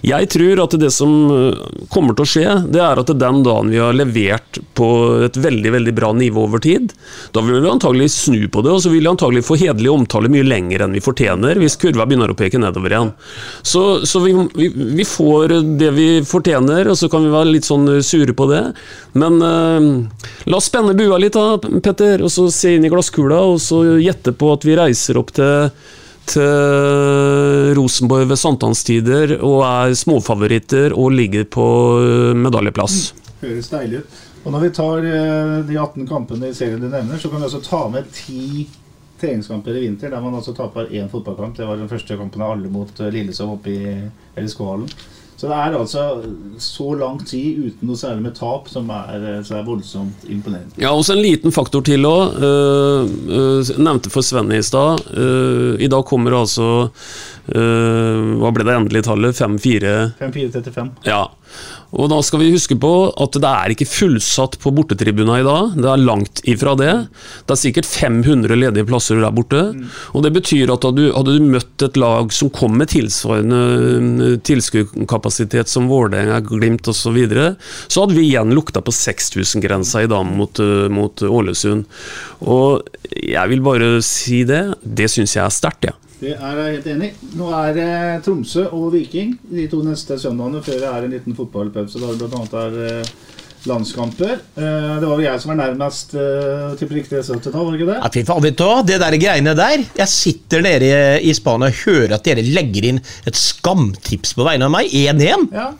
Jeg 0.05 0.29
tror 0.31 0.63
at 0.63 0.75
det 0.79 0.91
som 0.95 1.13
eh, 1.31 1.85
kommer 1.93 2.15
til 2.15 2.25
å 2.25 2.31
skje, 2.33 2.55
det 2.71 2.81
er 2.83 3.01
at 3.01 3.11
den 3.11 3.43
dagen 3.45 3.71
vi 3.73 3.81
har 3.81 3.95
levert 3.95 4.59
på 4.77 4.89
et 5.27 5.37
veldig 5.39 5.73
veldig 5.77 5.95
bra 5.97 6.11
nivå 6.15 6.45
over 6.47 6.63
tid, 6.63 6.93
da 7.35 7.43
vil 7.43 7.61
vi 7.63 7.71
antagelig 7.71 8.11
snu 8.15 8.47
på 8.51 8.63
det, 8.65 8.73
og 8.73 8.83
så 8.83 8.91
vil 8.93 9.03
vi 9.03 9.11
antagelig 9.11 9.45
få 9.47 9.57
hederlig 9.59 9.91
omtale 9.91 10.31
mye 10.31 10.47
lenger 10.47 10.85
enn 10.85 10.95
vi 10.95 11.03
fortjener, 11.03 11.59
hvis 11.61 11.77
kurva 11.81 12.07
begynner 12.07 12.31
å 12.31 12.37
peke 12.37 12.61
nedover 12.61 12.95
igjen. 12.95 13.13
Så, 13.61 13.83
så 14.07 14.21
vi, 14.23 14.35
vi, 14.55 14.69
vi 14.99 15.07
får 15.07 15.57
det 15.79 15.91
vi 15.97 16.07
fortjener, 16.27 16.89
og 16.91 16.99
så 16.99 17.09
kan 17.11 17.25
vi 17.25 17.33
være 17.33 17.51
litt 17.51 17.67
sånn 17.67 17.87
sure 18.05 18.35
på 18.37 18.47
det. 18.51 18.63
Men 19.19 19.39
uh, 19.43 20.29
la 20.49 20.59
oss 20.59 20.69
spenne 20.71 20.95
bua 20.97 21.19
litt 21.21 21.37
da, 21.37 21.57
Petter, 21.83 22.23
og 22.23 22.31
så 22.33 22.47
se 22.53 22.75
inn 22.77 22.87
i 22.87 22.91
glasskula, 22.93 23.41
og 23.53 23.59
så 23.61 23.83
gjette 24.01 24.35
på 24.37 24.53
at 24.53 24.65
vi 24.67 24.77
reiser 24.79 25.19
opp 25.19 25.33
til 25.35 25.69
til 26.29 27.73
Rosenborg 27.77 28.29
ved 28.31 28.39
sankthanstider 28.39 29.35
og 29.39 29.63
er 29.67 29.95
småfavoritter 29.97 30.95
og 30.95 31.15
ligger 31.17 31.47
på 31.51 31.65
eh, 32.03 32.35
medaljeplass. 32.37 33.13
Høres 33.41 33.71
deilig 33.71 34.03
ut. 34.03 34.21
Og 34.43 34.51
når 34.51 34.65
vi 34.65 34.71
tar 34.75 35.07
eh, 35.07 35.57
de 35.67 35.79
18 35.79 36.07
kampene 36.09 36.51
i 36.51 36.55
serien 36.57 36.81
du 36.81 36.89
nevner, 36.89 37.19
så 37.19 37.31
kan 37.31 37.41
vi 37.41 37.49
også 37.49 37.63
ta 37.63 37.83
med 37.91 38.07
10 38.11 38.65
treningskamper 39.23 39.77
i 39.77 39.85
vinter, 39.85 40.11
der 40.11 40.23
man 40.23 40.35
altså 40.35 40.53
taper 40.55 40.91
én 40.91 41.09
fotballkamp. 41.11 41.55
Det 41.57 41.67
var 41.67 41.79
den 41.79 41.91
første 41.91 42.17
kampen 42.19 42.43
av 42.43 42.55
alle 42.57 42.71
mot 42.71 43.03
Lillesov 43.13 43.55
oppe 43.57 43.71
i 43.71 43.93
LSK-hallen. 44.41 44.89
Så 45.43 45.49
det 45.51 45.55
er 45.59 45.73
altså 45.75 46.03
så 46.63 46.85
lang 46.95 47.17
tid 47.27 47.57
uten 47.65 47.89
noe 47.89 47.99
særlig 47.99 48.23
med 48.23 48.35
tap 48.37 48.69
som 48.71 48.87
er, 48.95 49.17
eh, 49.27 49.41
er 49.43 49.65
voldsomt 49.67 50.23
imponerende. 50.31 50.71
Ja, 50.79 50.93
også 50.95 51.17
en 51.17 51.19
liten 51.19 51.51
faktor 51.51 51.83
til 51.83 52.07
òg. 52.07 52.37
nevnte 53.75 54.09
for 54.09 54.23
Sven 54.23 54.53
i 54.55 54.61
stad. 54.63 55.03
Uh, 55.11 55.75
I 55.83 55.89
dag 55.91 56.05
kommer 56.05 56.31
altså 56.31 56.91
eh, 57.51 58.23
Hva 58.39 58.51
ble 58.55 58.67
det 58.67 58.75
endelige 58.77 59.07
tallet? 59.09 59.37
5-4? 59.37 59.93
5-4-35. 60.21 60.91
Ja. 61.07 61.25
Og 61.93 62.07
da 62.09 62.17
skal 62.25 62.41
vi 62.41 62.53
huske 62.55 62.73
på 62.81 62.91
at 63.21 63.35
det 63.37 63.49
er 63.49 63.73
ikke 63.75 63.85
fullsatt 63.85 64.57
på 64.61 64.71
bortetribuna 64.73 65.37
i 65.41 65.45
dag. 65.45 65.75
Det 65.77 65.89
er 65.91 66.01
langt 66.01 66.41
ifra 66.49 66.73
det. 66.79 66.93
Det 67.45 67.53
er 67.53 67.61
sikkert 67.61 67.89
500 67.89 68.57
ledige 68.57 68.87
plasser 68.89 69.21
der 69.21 69.35
borte. 69.35 69.61
Og 70.17 70.25
det 70.25 70.33
betyr 70.33 70.73
at 70.73 70.87
hadde 70.87 71.03
du, 71.03 71.11
hadde 71.13 71.37
du 71.37 71.51
møtt 71.53 71.85
et 71.85 71.99
lag 72.01 72.33
som 72.33 72.49
kom 72.53 72.79
med 72.79 72.89
tilsvarende 72.95 74.39
tilskuerkapasitet 74.41 75.23
tilskuddskapasitet 75.23 75.67
som 75.67 75.87
Vålerenga, 75.87 76.39
Glimt 76.39 76.87
osv., 76.87 77.03
så, 77.03 77.11
videre, 77.11 77.55
så 77.87 78.03
hadde 78.03 78.15
vi 78.15 78.27
igjen 78.29 78.53
lukta 78.55 78.81
på 78.81 78.91
6000-grensa 78.91 80.03
i 80.03 80.07
dag 80.07 80.25
mot, 80.25 80.59
eh, 80.59 80.87
mot 80.89 81.21
Ålesund. 81.21 81.85
Og 82.41 82.87
jeg 83.11 83.49
vil 83.51 83.61
bare 83.61 84.01
si 84.01 84.43
det. 84.47 84.75
Det 84.83 85.09
syns 85.11 85.35
jeg 85.35 85.43
er 85.43 85.53
sterkt, 85.53 85.89
jeg. 85.89 85.93
Ja. 85.93 86.12
Det 86.23 86.33
er 86.37 86.59
jeg 86.59 86.75
helt 86.77 86.89
enig 86.93 87.07
i. 87.11 87.29
Nå 87.35 87.51
er 87.57 87.75
det 87.75 87.91
Tromsø 88.23 88.69
og 88.71 88.93
Viking 88.93 89.33
de 89.51 89.67
to 89.71 89.81
neste 89.83 90.15
søndagene 90.21 90.61
før 90.63 90.79
det 90.79 90.89
er 90.89 91.05
en 91.07 91.15
liten 91.17 91.35
fotballpause. 91.35 91.99
Da 91.99 92.13
det 92.15 92.29
bl.a. 92.31 92.61
er 92.61 92.77
eh, 92.87 93.09
landskamper. 93.67 94.37
Eh, 94.55 94.93
det 95.01 95.09
var 95.09 95.19
jo 95.19 95.25
jeg 95.25 95.41
som 95.43 95.51
var 95.51 95.59
nærmest 95.59 96.15
til 96.79 96.93
riktig 96.95 97.19
resultat, 97.19 97.57
var 97.57 97.71
det 97.73 97.81
ikke 97.81 97.89
det? 97.91 97.97
Ja, 97.99 98.11
fy 98.15 98.23
faen, 98.29 98.45
vet 98.45 98.59
du 98.59 98.63
hva? 98.69 98.77
Det 98.87 98.99
der 99.03 99.17
greiene 99.19 99.55
der 99.59 99.83
Jeg 99.83 100.11
sitter 100.13 100.63
nede 100.63 100.93
i 101.19 101.33
Spania 101.35 101.73
og 101.73 101.81
hører 101.83 102.15
at 102.15 102.29
dere 102.29 102.45
legger 102.45 102.87
inn 102.93 103.01
et 103.03 103.39
skamtips 103.39 104.37
på 104.37 104.47
vegne 104.47 104.69
av 104.69 104.77
meg. 104.77 104.93
1-1. 104.93 105.49
Ja. 105.51 105.73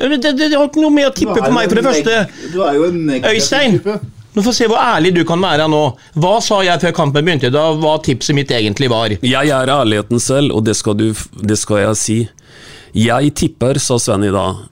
Det, 0.00 0.16
det, 0.16 0.32
det, 0.38 0.54
har 0.56 0.64
ikke 0.64 0.80
noe 0.80 0.94
med 0.96 1.10
å 1.10 1.12
tippe 1.12 1.36
på 1.36 1.52
meg, 1.52 1.68
for 1.68 1.76
det 1.76 1.84
første. 1.84 2.48
Du 2.54 2.62
er 2.64 2.78
jo 2.78 2.88
en 2.88 3.02
negativ 3.04 3.36
Øystein, 3.36 3.76
type. 3.76 3.98
Nå 4.36 4.42
får 4.46 4.54
se 4.54 4.66
hvor 4.70 4.78
ærlig 4.78 5.10
du 5.16 5.22
kan 5.26 5.40
være 5.42 5.66
nå. 5.70 5.82
Hva 6.22 6.36
sa 6.44 6.60
jeg 6.62 6.80
før 6.84 6.92
kampen 7.00 7.26
begynte? 7.26 7.50
Da 7.54 7.68
hva 7.78 7.96
tipset 8.04 8.36
mitt 8.36 8.52
egentlig 8.54 8.90
var? 8.92 9.14
Jeg 9.26 9.50
er 9.56 9.72
ærligheten 9.74 10.20
selv, 10.22 10.54
og 10.54 10.64
det 10.68 10.76
skal, 10.78 10.94
du, 11.00 11.08
det 11.42 11.58
skal 11.58 11.82
jeg 11.84 11.96
si. 11.98 12.18
Jeg 12.94 13.34
tipper, 13.38 13.78
sa 13.82 13.98
Sven 14.02 14.26
i 14.26 14.30
dag, 14.34 14.62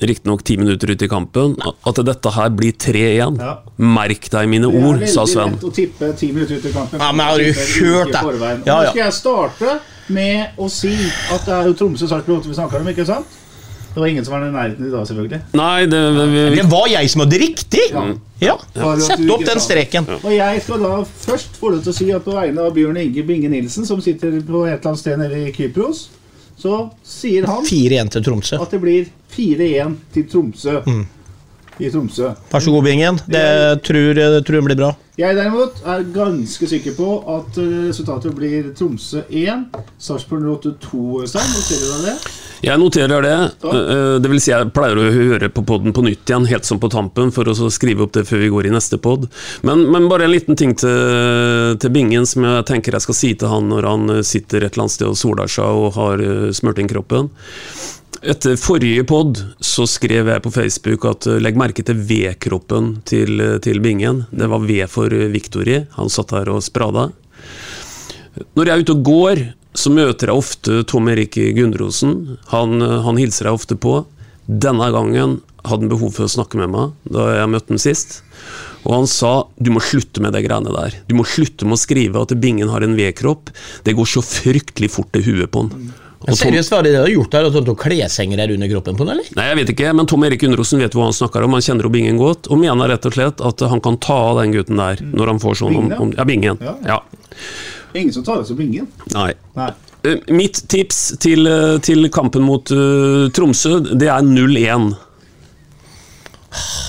riktignok 0.00 0.42
ti 0.48 0.56
minutter 0.56 0.90
ut 0.94 1.02
i 1.04 1.08
kampen, 1.12 1.54
at 1.86 1.98
dette 2.08 2.30
her 2.32 2.50
blir 2.56 2.72
3-1. 2.72 3.38
Ja. 3.42 3.54
Merk 3.76 4.30
deg 4.32 4.48
mine 4.48 4.70
ord, 4.70 5.02
sa 5.10 5.26
Sven. 5.28 5.56
Det 5.58 5.60
er 5.60 5.60
veldig 5.60 5.60
lett 5.60 5.68
å 5.68 5.74
tippe 5.76 6.10
ti 6.20 6.30
minutter 6.32 6.56
ut 6.62 6.68
i 6.70 6.72
kampen. 6.74 7.02
Ja, 7.02 7.10
men 7.12 7.26
har 7.26 7.38
du 7.38 7.50
hørt 7.52 8.14
det? 8.14 8.22
Ja, 8.24 8.54
Ja, 8.66 8.78
Nå 8.80 8.90
skal 8.94 9.02
jeg 9.04 9.16
starte 9.18 9.78
med 10.10 10.58
å 10.58 10.66
si 10.72 10.94
at 11.30 11.44
det 11.46 11.54
er 11.60 11.68
jo 11.70 11.76
Tromsø 11.78 12.08
Sarpsborg 12.10 12.48
vi 12.48 12.56
snakker 12.56 12.80
om, 12.82 12.88
ikke 12.90 13.06
sant? 13.06 13.38
Det 13.94 14.00
var 14.00 14.06
ingen 14.06 14.24
som 14.24 14.34
var 14.36 14.44
i 14.46 14.50
nærheten 14.54 14.86
i 14.86 14.90
dag, 14.92 15.06
selvfølgelig. 15.08 15.40
Nei, 15.58 15.86
det, 15.90 16.00
vi, 16.30 16.44
Det 16.60 16.66
var 16.70 16.86
jeg 16.92 17.10
som 17.10 17.24
hadde 17.24 17.40
riktig! 17.42 17.82
Ja, 17.90 18.04
ja. 18.38 18.54
ja. 18.76 18.90
Sett 19.02 19.24
opp 19.34 19.42
den 19.48 19.60
streken. 19.62 20.06
Ja. 20.06 20.18
Og 20.22 20.34
jeg 20.36 20.62
skal 20.62 20.84
da 20.86 20.92
først 21.24 21.58
få 21.58 21.72
lov 21.74 21.82
til 21.82 21.90
å 21.90 21.96
si 21.98 22.08
at 22.14 22.26
på 22.26 22.36
vegne 22.36 22.68
av 22.68 22.74
Bjørn 22.76 23.00
Inge 23.02 23.24
Binge 23.26 23.50
Nilsen, 23.50 23.88
som 23.88 24.02
sitter 24.04 24.38
på 24.46 24.62
et 24.68 24.76
eller 24.76 24.92
annet 24.92 25.02
sted 25.02 25.18
nede 25.18 25.42
i 25.42 25.54
Kypros, 25.56 26.06
så 26.60 26.84
sier 27.06 27.48
han 27.48 27.64
4-1 27.66 28.12
til 28.14 28.26
Tromsø. 28.28 28.60
at 28.62 28.76
det 28.76 28.80
blir 28.82 29.08
4-1 29.34 29.96
til 30.14 30.28
Tromsø. 30.30 30.76
Mm. 30.86 31.06
I 31.80 31.88
Tromsø. 31.88 32.34
Vær 32.52 32.60
så 32.60 32.74
god, 32.74 32.84
Bingen. 32.84 33.18
Det 33.24 33.44
tror, 33.86 34.10
det 34.14 34.42
tror 34.44 34.58
jeg 34.58 34.66
blir 34.66 34.76
bra. 34.76 34.90
Jeg 35.16 35.36
derimot 35.36 35.80
er 35.88 36.04
ganske 36.12 36.68
sikker 36.68 36.94
på 36.96 37.08
at 37.34 37.56
eh, 37.60 37.88
resultatet 37.88 38.36
blir 38.36 38.70
Tromsø 38.76 39.24
1, 39.26 39.64
Sarpsborg 39.98 40.44
08 40.60 40.74
2. 40.84 41.00
Øystein, 41.24 41.50
noterer 41.56 41.86
du 41.86 41.90
deg 41.94 42.06
det? 42.10 42.34
Jeg 42.60 42.76
noterer 42.76 43.22
det. 43.24 43.36
Eh, 43.64 44.16
Det 44.20 44.28
vil 44.28 44.40
si 44.42 44.50
jeg 44.52 44.72
pleier 44.76 44.98
å 45.00 45.06
høre 45.14 45.48
på 45.48 45.62
podden 45.64 45.94
på 45.96 46.02
nytt 46.04 46.28
igjen, 46.28 46.48
helt 46.50 46.66
som 46.68 46.80
på 46.82 46.90
tampen, 46.92 47.30
for 47.32 47.48
å 47.48 47.70
skrive 47.72 48.04
opp 48.04 48.12
det 48.12 48.26
før 48.28 48.42
vi 48.44 48.50
går 48.52 48.68
i 48.68 48.74
neste 48.74 48.98
pod. 49.00 49.28
Men, 49.66 49.86
men 49.90 50.08
bare 50.10 50.26
en 50.28 50.34
liten 50.34 50.58
ting 50.60 50.74
til, 50.76 51.78
til 51.80 51.94
Bingen 51.94 52.26
som 52.28 52.44
jeg 52.44 52.66
tenker 52.68 52.92
jeg 52.96 53.06
skal 53.06 53.16
si 53.16 53.32
til 53.34 53.48
han 53.52 53.70
når 53.72 53.88
han 53.88 54.10
eh, 54.18 54.22
sitter 54.26 54.66
et 54.66 54.74
eller 54.74 54.86
annet 54.88 54.96
sted 54.98 55.08
og 55.08 55.16
soler 55.20 55.48
seg 55.48 55.80
og 55.86 55.96
har 55.96 56.20
eh, 56.26 56.50
smurt 56.56 56.82
inn 56.82 56.90
kroppen. 56.90 57.32
Etter 58.20 58.58
forrige 58.60 59.06
pod 59.08 59.38
så 59.64 59.86
skrev 59.88 60.28
jeg 60.28 60.42
på 60.44 60.52
Facebook 60.52 61.06
at 61.08 61.24
eh, 61.30 61.38
legg 61.40 61.56
merke 61.56 61.80
til 61.86 61.96
V-kroppen 61.96 62.98
til, 63.08 63.40
eh, 63.40 63.56
til 63.64 63.80
Bingen. 63.80 64.26
Det 64.28 64.50
var 64.52 64.60
V 64.68 64.82
for 64.92 65.08
eh, 65.16 65.30
Victory. 65.32 65.78
Han 65.96 66.12
satt 66.12 66.36
her 66.36 66.52
og 66.52 66.60
sprada. 66.66 67.08
Når 68.54 68.68
jeg 68.68 68.74
er 68.76 68.84
ute 68.84 68.94
og 68.98 69.06
går, 69.08 69.40
så 69.74 69.92
møter 69.94 70.30
jeg 70.32 70.36
ofte 70.40 70.80
Tom 70.90 71.08
Erik 71.12 71.36
Gundrosen. 71.56 72.36
Han, 72.54 72.80
eh, 72.82 73.00
han 73.06 73.16
hilser 73.20 73.46
jeg 73.50 73.54
ofte 73.60 73.76
på. 73.78 74.00
Denne 74.50 74.88
gangen 74.94 75.40
hadde 75.62 75.84
han 75.84 75.92
behov 75.92 76.14
for 76.16 76.24
å 76.26 76.32
snakke 76.32 76.56
med 76.58 76.72
meg 76.72 76.92
da 77.12 77.28
jeg 77.36 77.50
møtte 77.52 77.74
ham 77.74 77.78
sist. 77.82 78.20
Og 78.88 78.94
han 78.96 79.06
sa 79.06 79.32
du 79.60 79.68
må 79.70 79.82
slutte 79.84 80.22
med 80.24 80.32
det 80.32 80.42
greiene 80.46 80.72
der. 80.72 80.96
Du 81.06 81.14
må 81.14 81.26
slutte 81.28 81.66
med 81.68 81.76
å 81.76 81.80
skrive 81.82 82.22
at 82.24 82.32
Bingen 82.40 82.70
har 82.72 82.80
en 82.82 82.96
V-kropp. 82.96 83.50
Det 83.84 83.94
går 83.98 84.08
så 84.08 84.22
fryktelig 84.24 84.88
fort 84.90 85.10
til 85.12 85.22
huet 85.28 85.50
på 85.52 85.66
han. 85.66 85.90
Og 86.20 86.26
Men 86.28 86.36
Tom- 86.36 86.48
seriøst, 86.50 86.68
hva 86.72 86.78
er 86.80 86.82
det 86.84 86.92
dere 86.92 87.04
har 87.06 87.12
gjort 87.14 87.30
der? 87.32 87.46
At 87.48 87.64
du 87.64 87.74
kleshenger 87.80 88.36
der 88.36 88.50
under 88.52 88.68
kroppen 88.68 88.96
på 88.96 89.04
den, 89.06 89.12
eller? 89.14 89.28
Nei, 89.36 89.44
jeg 89.48 89.56
vet 89.60 89.70
ikke, 89.72 89.92
men 89.96 90.06
Tom 90.10 90.24
Erik 90.26 90.42
Underosen 90.44 90.80
vet 90.82 90.92
hva 90.92 91.06
han 91.06 91.16
snakker 91.16 91.44
om. 91.46 91.54
Han 91.56 91.64
kjenner 91.64 91.86
jo 91.88 91.92
Bingen 91.94 92.18
godt, 92.20 92.48
og 92.52 92.58
mener 92.60 92.88
rett 92.92 93.06
og 93.08 93.14
slett 93.16 93.40
at 93.40 93.60
han 93.72 93.80
kan 93.80 93.96
ta 93.96 94.16
av 94.32 94.40
den 94.42 94.52
gutten 94.52 94.76
der 94.76 95.00
når 95.00 95.26
han 95.32 95.40
får 95.40 95.60
sånn 95.62 95.78
om, 95.80 95.92
om 95.96 96.12
Ja, 96.18 96.24
Bingen. 96.28 96.58
Ja. 96.60 96.74
Ja. 96.84 96.98
Ingen 97.94 98.12
som 98.12 98.24
tar 98.24 98.40
det 98.42 98.50
opp 98.52 98.60
ingen. 98.60 98.86
Nei. 99.14 99.32
Nei. 99.58 99.70
Eh, 100.06 100.20
Mitt 100.32 100.62
tips 100.68 101.00
til, 101.20 101.46
eh, 101.46 101.78
til 101.84 102.08
kampen 102.12 102.44
mot 102.46 102.70
uh, 102.72 103.28
Tromsø, 103.36 103.80
det 103.92 104.08
er 104.08 104.22
0-1. 104.24 104.94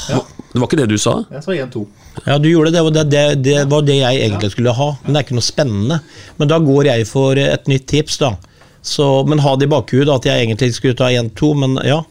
Ja. 0.09 0.21
Det 0.51 0.59
var 0.59 0.67
ikke 0.67 0.79
det 0.81 0.89
du 0.91 0.97
sa? 0.99 1.17
Jeg 1.31 1.43
sa 1.45 1.55
1-2. 1.55 1.85
Ja, 2.25 2.37
du 2.37 2.49
gjorde 2.49 2.71
det. 2.71 2.77
Det 2.77 2.83
var 2.83 2.91
det, 2.91 3.03
det, 3.11 3.25
det 3.45 3.59
var 3.71 3.83
det 3.87 3.97
jeg 4.01 4.21
egentlig 4.25 4.51
skulle 4.51 4.73
ha. 4.75 4.87
Men 5.03 5.13
det 5.13 5.19
er 5.21 5.27
ikke 5.27 5.37
noe 5.37 5.47
spennende. 5.47 5.99
Men 6.37 6.51
da 6.51 6.57
går 6.59 6.89
jeg 6.89 7.07
for 7.07 7.39
et 7.39 7.69
nytt 7.71 7.87
tips, 7.87 8.17
da. 8.21 8.33
Så, 8.81 9.05
men 9.29 9.39
ha 9.39 9.53
det 9.55 9.67
i 9.69 9.71
bakhudet 9.71 10.09
at 10.09 10.25
jeg 10.25 10.43
egentlig 10.47 10.73
skulle 10.75 10.97
ta 10.97 11.07
1-2, 11.13 11.51
men 11.63 11.77
ja. 11.87 12.01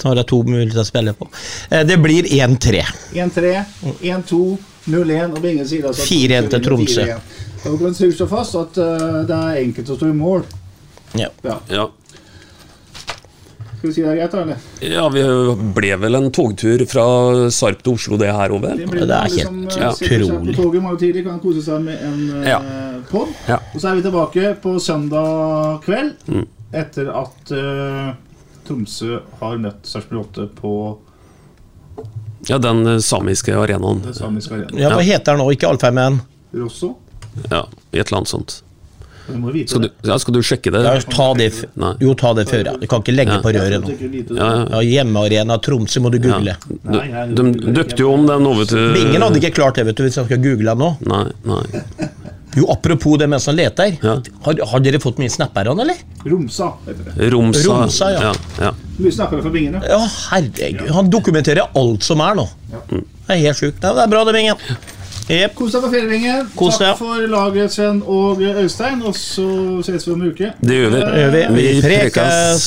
Da 0.00 0.08
har 0.08 0.20
jeg 0.22 0.30
to 0.30 0.40
muligheter 0.46 0.80
å 0.80 0.88
spille 0.88 1.12
på. 1.18 1.28
Eh, 1.68 1.84
Det 1.84 1.98
blir 2.00 2.24
1-3. 2.24 2.84
1-3, 3.20 3.52
1-2, 4.00 4.40
0-1, 4.88 5.34
og 5.36 5.48
sier 5.68 5.90
altså 5.90 6.06
4-1 6.08 6.50
til 6.54 6.64
Tromsø. 6.64 7.06
4-1. 7.64 7.66
Og 7.70 7.78
vi 7.78 7.84
kan 7.84 7.94
trygt 7.94 8.16
slå 8.18 8.26
fast 8.30 8.54
at 8.60 8.78
uh, 8.80 9.22
det 9.28 9.36
er 9.36 9.60
enkelt 9.64 9.90
å 9.90 9.96
stå 9.98 10.08
i 10.10 10.16
mål. 10.16 10.44
Ja. 11.18 11.28
Ja. 11.44 11.58
Ja. 11.68 11.88
Skal 13.80 13.88
vi 13.88 13.94
si 13.96 14.02
det 14.04 14.10
er 14.12 14.16
greit, 14.18 14.32
da? 14.34 14.40
eller? 14.44 14.64
ja, 14.92 15.04
vi 15.08 15.22
ble 15.76 15.90
vel 16.02 16.18
en 16.18 16.26
togtur 16.36 16.82
fra 16.90 17.04
Sarp 17.54 17.80
til 17.84 17.94
Oslo, 17.96 18.18
det 18.20 18.28
her 18.36 18.52
òg, 18.52 18.60
vel? 18.66 18.82
Det, 18.84 19.06
det 19.08 19.16
er 19.16 19.30
helt 19.38 19.72
eh, 19.72 19.80
ja, 19.80 19.92
sitter 19.96 20.24
seg 20.26 20.26
utrolig. 20.26 20.56
På 20.58 20.66
toget 20.66 20.84
morgen 20.84 21.00
tidlig 21.00 21.22
kan 21.24 21.38
kose 21.40 21.62
seg 21.64 21.86
med 21.86 22.02
en 22.04 22.44
Ja. 22.44 22.58
uh, 22.60 22.98
pod. 23.08 23.32
Ja. 23.48 23.56
Og 23.72 23.80
så 23.80 23.88
er 23.88 23.96
vi 23.96 24.04
tilbake 24.04 24.50
på 24.64 24.74
søndag 24.84 25.80
kveld, 25.86 26.12
Mm. 26.28 26.44
etter 26.76 27.08
at 27.22 27.54
uh, 27.56 28.10
Tromsø 28.68 29.22
har 29.40 29.56
møtt 29.64 29.88
Sarpsborg 29.88 30.28
8 30.28 30.44
på 30.60 30.74
Ja, 32.52 32.58
den 32.60 32.84
eh, 32.86 32.98
samiske 33.04 33.56
arenaen. 33.56 34.04
den 34.04 34.14
samiske 34.14 34.54
arenaen. 34.58 34.76
ja, 34.80 34.92
Hva 34.92 35.00
heter 35.08 35.32
den 35.36 35.40
nå? 35.42 35.48
Ikke 35.56 35.68
Alfheimen? 35.72 36.20
Rosso? 36.52 36.98
Ja, 37.50 37.64
i 37.92 37.98
et 38.02 38.08
eller 38.10 38.18
annet 38.22 38.28
sånt. 38.34 38.60
Du 39.30 39.66
Skal 39.68 39.84
du, 39.84 39.88
ja, 40.02 40.16
skal 40.18 40.34
du 40.34 40.40
sjekke 40.42 40.72
det? 40.74 40.80
Ja, 40.82 40.94
ta 41.06 41.26
det 41.38 41.52
f 41.52 41.58
Nei. 41.78 41.92
jo, 42.02 42.14
ta 42.18 42.32
det 42.34 42.48
før, 42.50 42.64
ja. 42.66 42.72
Du 42.80 42.86
kan 42.90 43.02
ikke 43.04 43.12
legge 43.14 43.36
Ja. 43.36 43.42
på 43.44 43.52
røret. 43.54 43.86
Ja, 44.34 44.48
ja. 44.56 44.64
Ja, 44.72 44.80
Hjemmearena 44.82 45.58
Tromsø 45.62 46.00
må 46.02 46.10
du 46.10 46.18
google. 46.18 46.56
De, 46.82 47.02
de 47.38 47.44
døpte 47.76 48.00
jo 48.02 48.10
om 48.16 48.26
den 48.26 48.48
over 48.50 48.66
til 48.66 48.90
Bingen 48.96 49.22
hadde 49.22 49.38
ikke 49.38 49.52
klart 49.60 49.78
det, 49.78 49.86
vet 49.86 49.96
du, 50.00 50.02
hvis 50.08 50.18
jeg 50.18 50.26
skal 50.26 50.42
google 50.42 50.74
den 50.74 50.82
nå. 50.82 50.90
Nei, 51.06 51.22
nei. 51.46 52.08
Jo, 52.58 52.66
apropos 52.74 53.20
det 53.22 53.28
mens 53.30 53.46
han 53.46 53.54
leter. 53.54 53.92
Ja. 54.02 54.16
Har, 54.48 54.58
har 54.72 54.80
dere 54.82 54.98
fått 54.98 55.20
mye 55.22 55.30
snapper 55.30 55.68
av 55.70 55.78
han, 55.78 55.84
eller? 55.86 56.00
Romsa 56.26 56.72
heter 56.88 57.12
det. 57.14 57.28
Romsa. 57.30 57.68
Romsa, 57.70 58.08
ja. 58.16 58.20
ja, 58.32 58.32
ja. 58.66 58.72
Mye 58.98 59.12
snapper 59.14 59.44
fra 59.44 59.52
Bingen, 59.54 59.76
ja. 59.78 59.92
Ja, 59.94 60.00
herregud. 60.32 60.88
Han 60.96 61.12
dokumenterer 61.14 61.70
alt 61.78 62.02
som 62.02 62.18
er 62.26 62.34
nå. 62.40 62.48
Det 62.90 63.04
er 63.36 63.44
helt 63.46 63.62
sjukt. 63.62 63.78
Det 63.78 63.94
er 63.94 64.10
bra, 64.10 64.24
det, 64.26 64.34
Bingen. 64.34 64.58
Jep. 65.30 65.54
Kos 65.54 65.70
deg 65.76 65.84
på 65.86 65.90
deg. 65.94 66.24
Takk 66.58 66.96
for 66.98 67.26
laget, 67.30 67.70
Sven 67.70 68.00
og 68.02 68.40
Øystein. 68.42 69.04
Og 69.06 69.14
så 69.14 69.46
ses 69.86 70.08
vi 70.08 70.14
om 70.14 70.24
en 70.24 70.32
uke. 70.32 70.50
Det 70.58 70.80
gjør 70.80 70.90
vi. 70.96 71.02
Det 71.04 71.20
gjør 71.22 71.36
vi. 71.36 71.44
Vi 71.54 71.82
Prekes. 71.84 72.66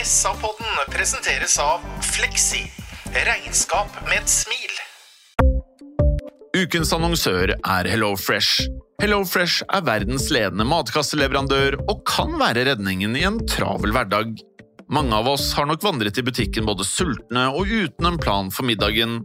SA-podden 0.00 0.80
presenteres 0.94 1.58
av 1.60 1.84
Fleksi. 2.14 2.64
Regnskap 3.26 3.92
med 4.08 4.22
et 4.22 4.32
smil. 4.32 4.72
Ukens 6.56 6.94
annonsør 6.96 7.52
er 7.52 7.88
HelloFresh. 7.92 8.70
HelloFresh 9.02 9.66
er 9.76 9.84
verdens 9.84 10.30
ledende 10.32 10.64
matkasseleverandør 10.68 11.76
og 11.84 12.00
kan 12.08 12.38
være 12.40 12.64
redningen 12.70 13.16
i 13.20 13.26
en 13.28 13.42
travel 13.44 13.92
hverdag. 13.92 14.32
Mange 14.88 15.18
av 15.18 15.28
oss 15.28 15.50
har 15.58 15.68
nok 15.68 15.84
vandret 15.84 16.16
i 16.16 16.24
butikken 16.24 16.64
både 16.68 16.86
sultne 16.88 17.50
og 17.52 17.68
uten 17.68 18.08
en 18.08 18.20
plan 18.22 18.48
for 18.54 18.64
middagen, 18.64 19.24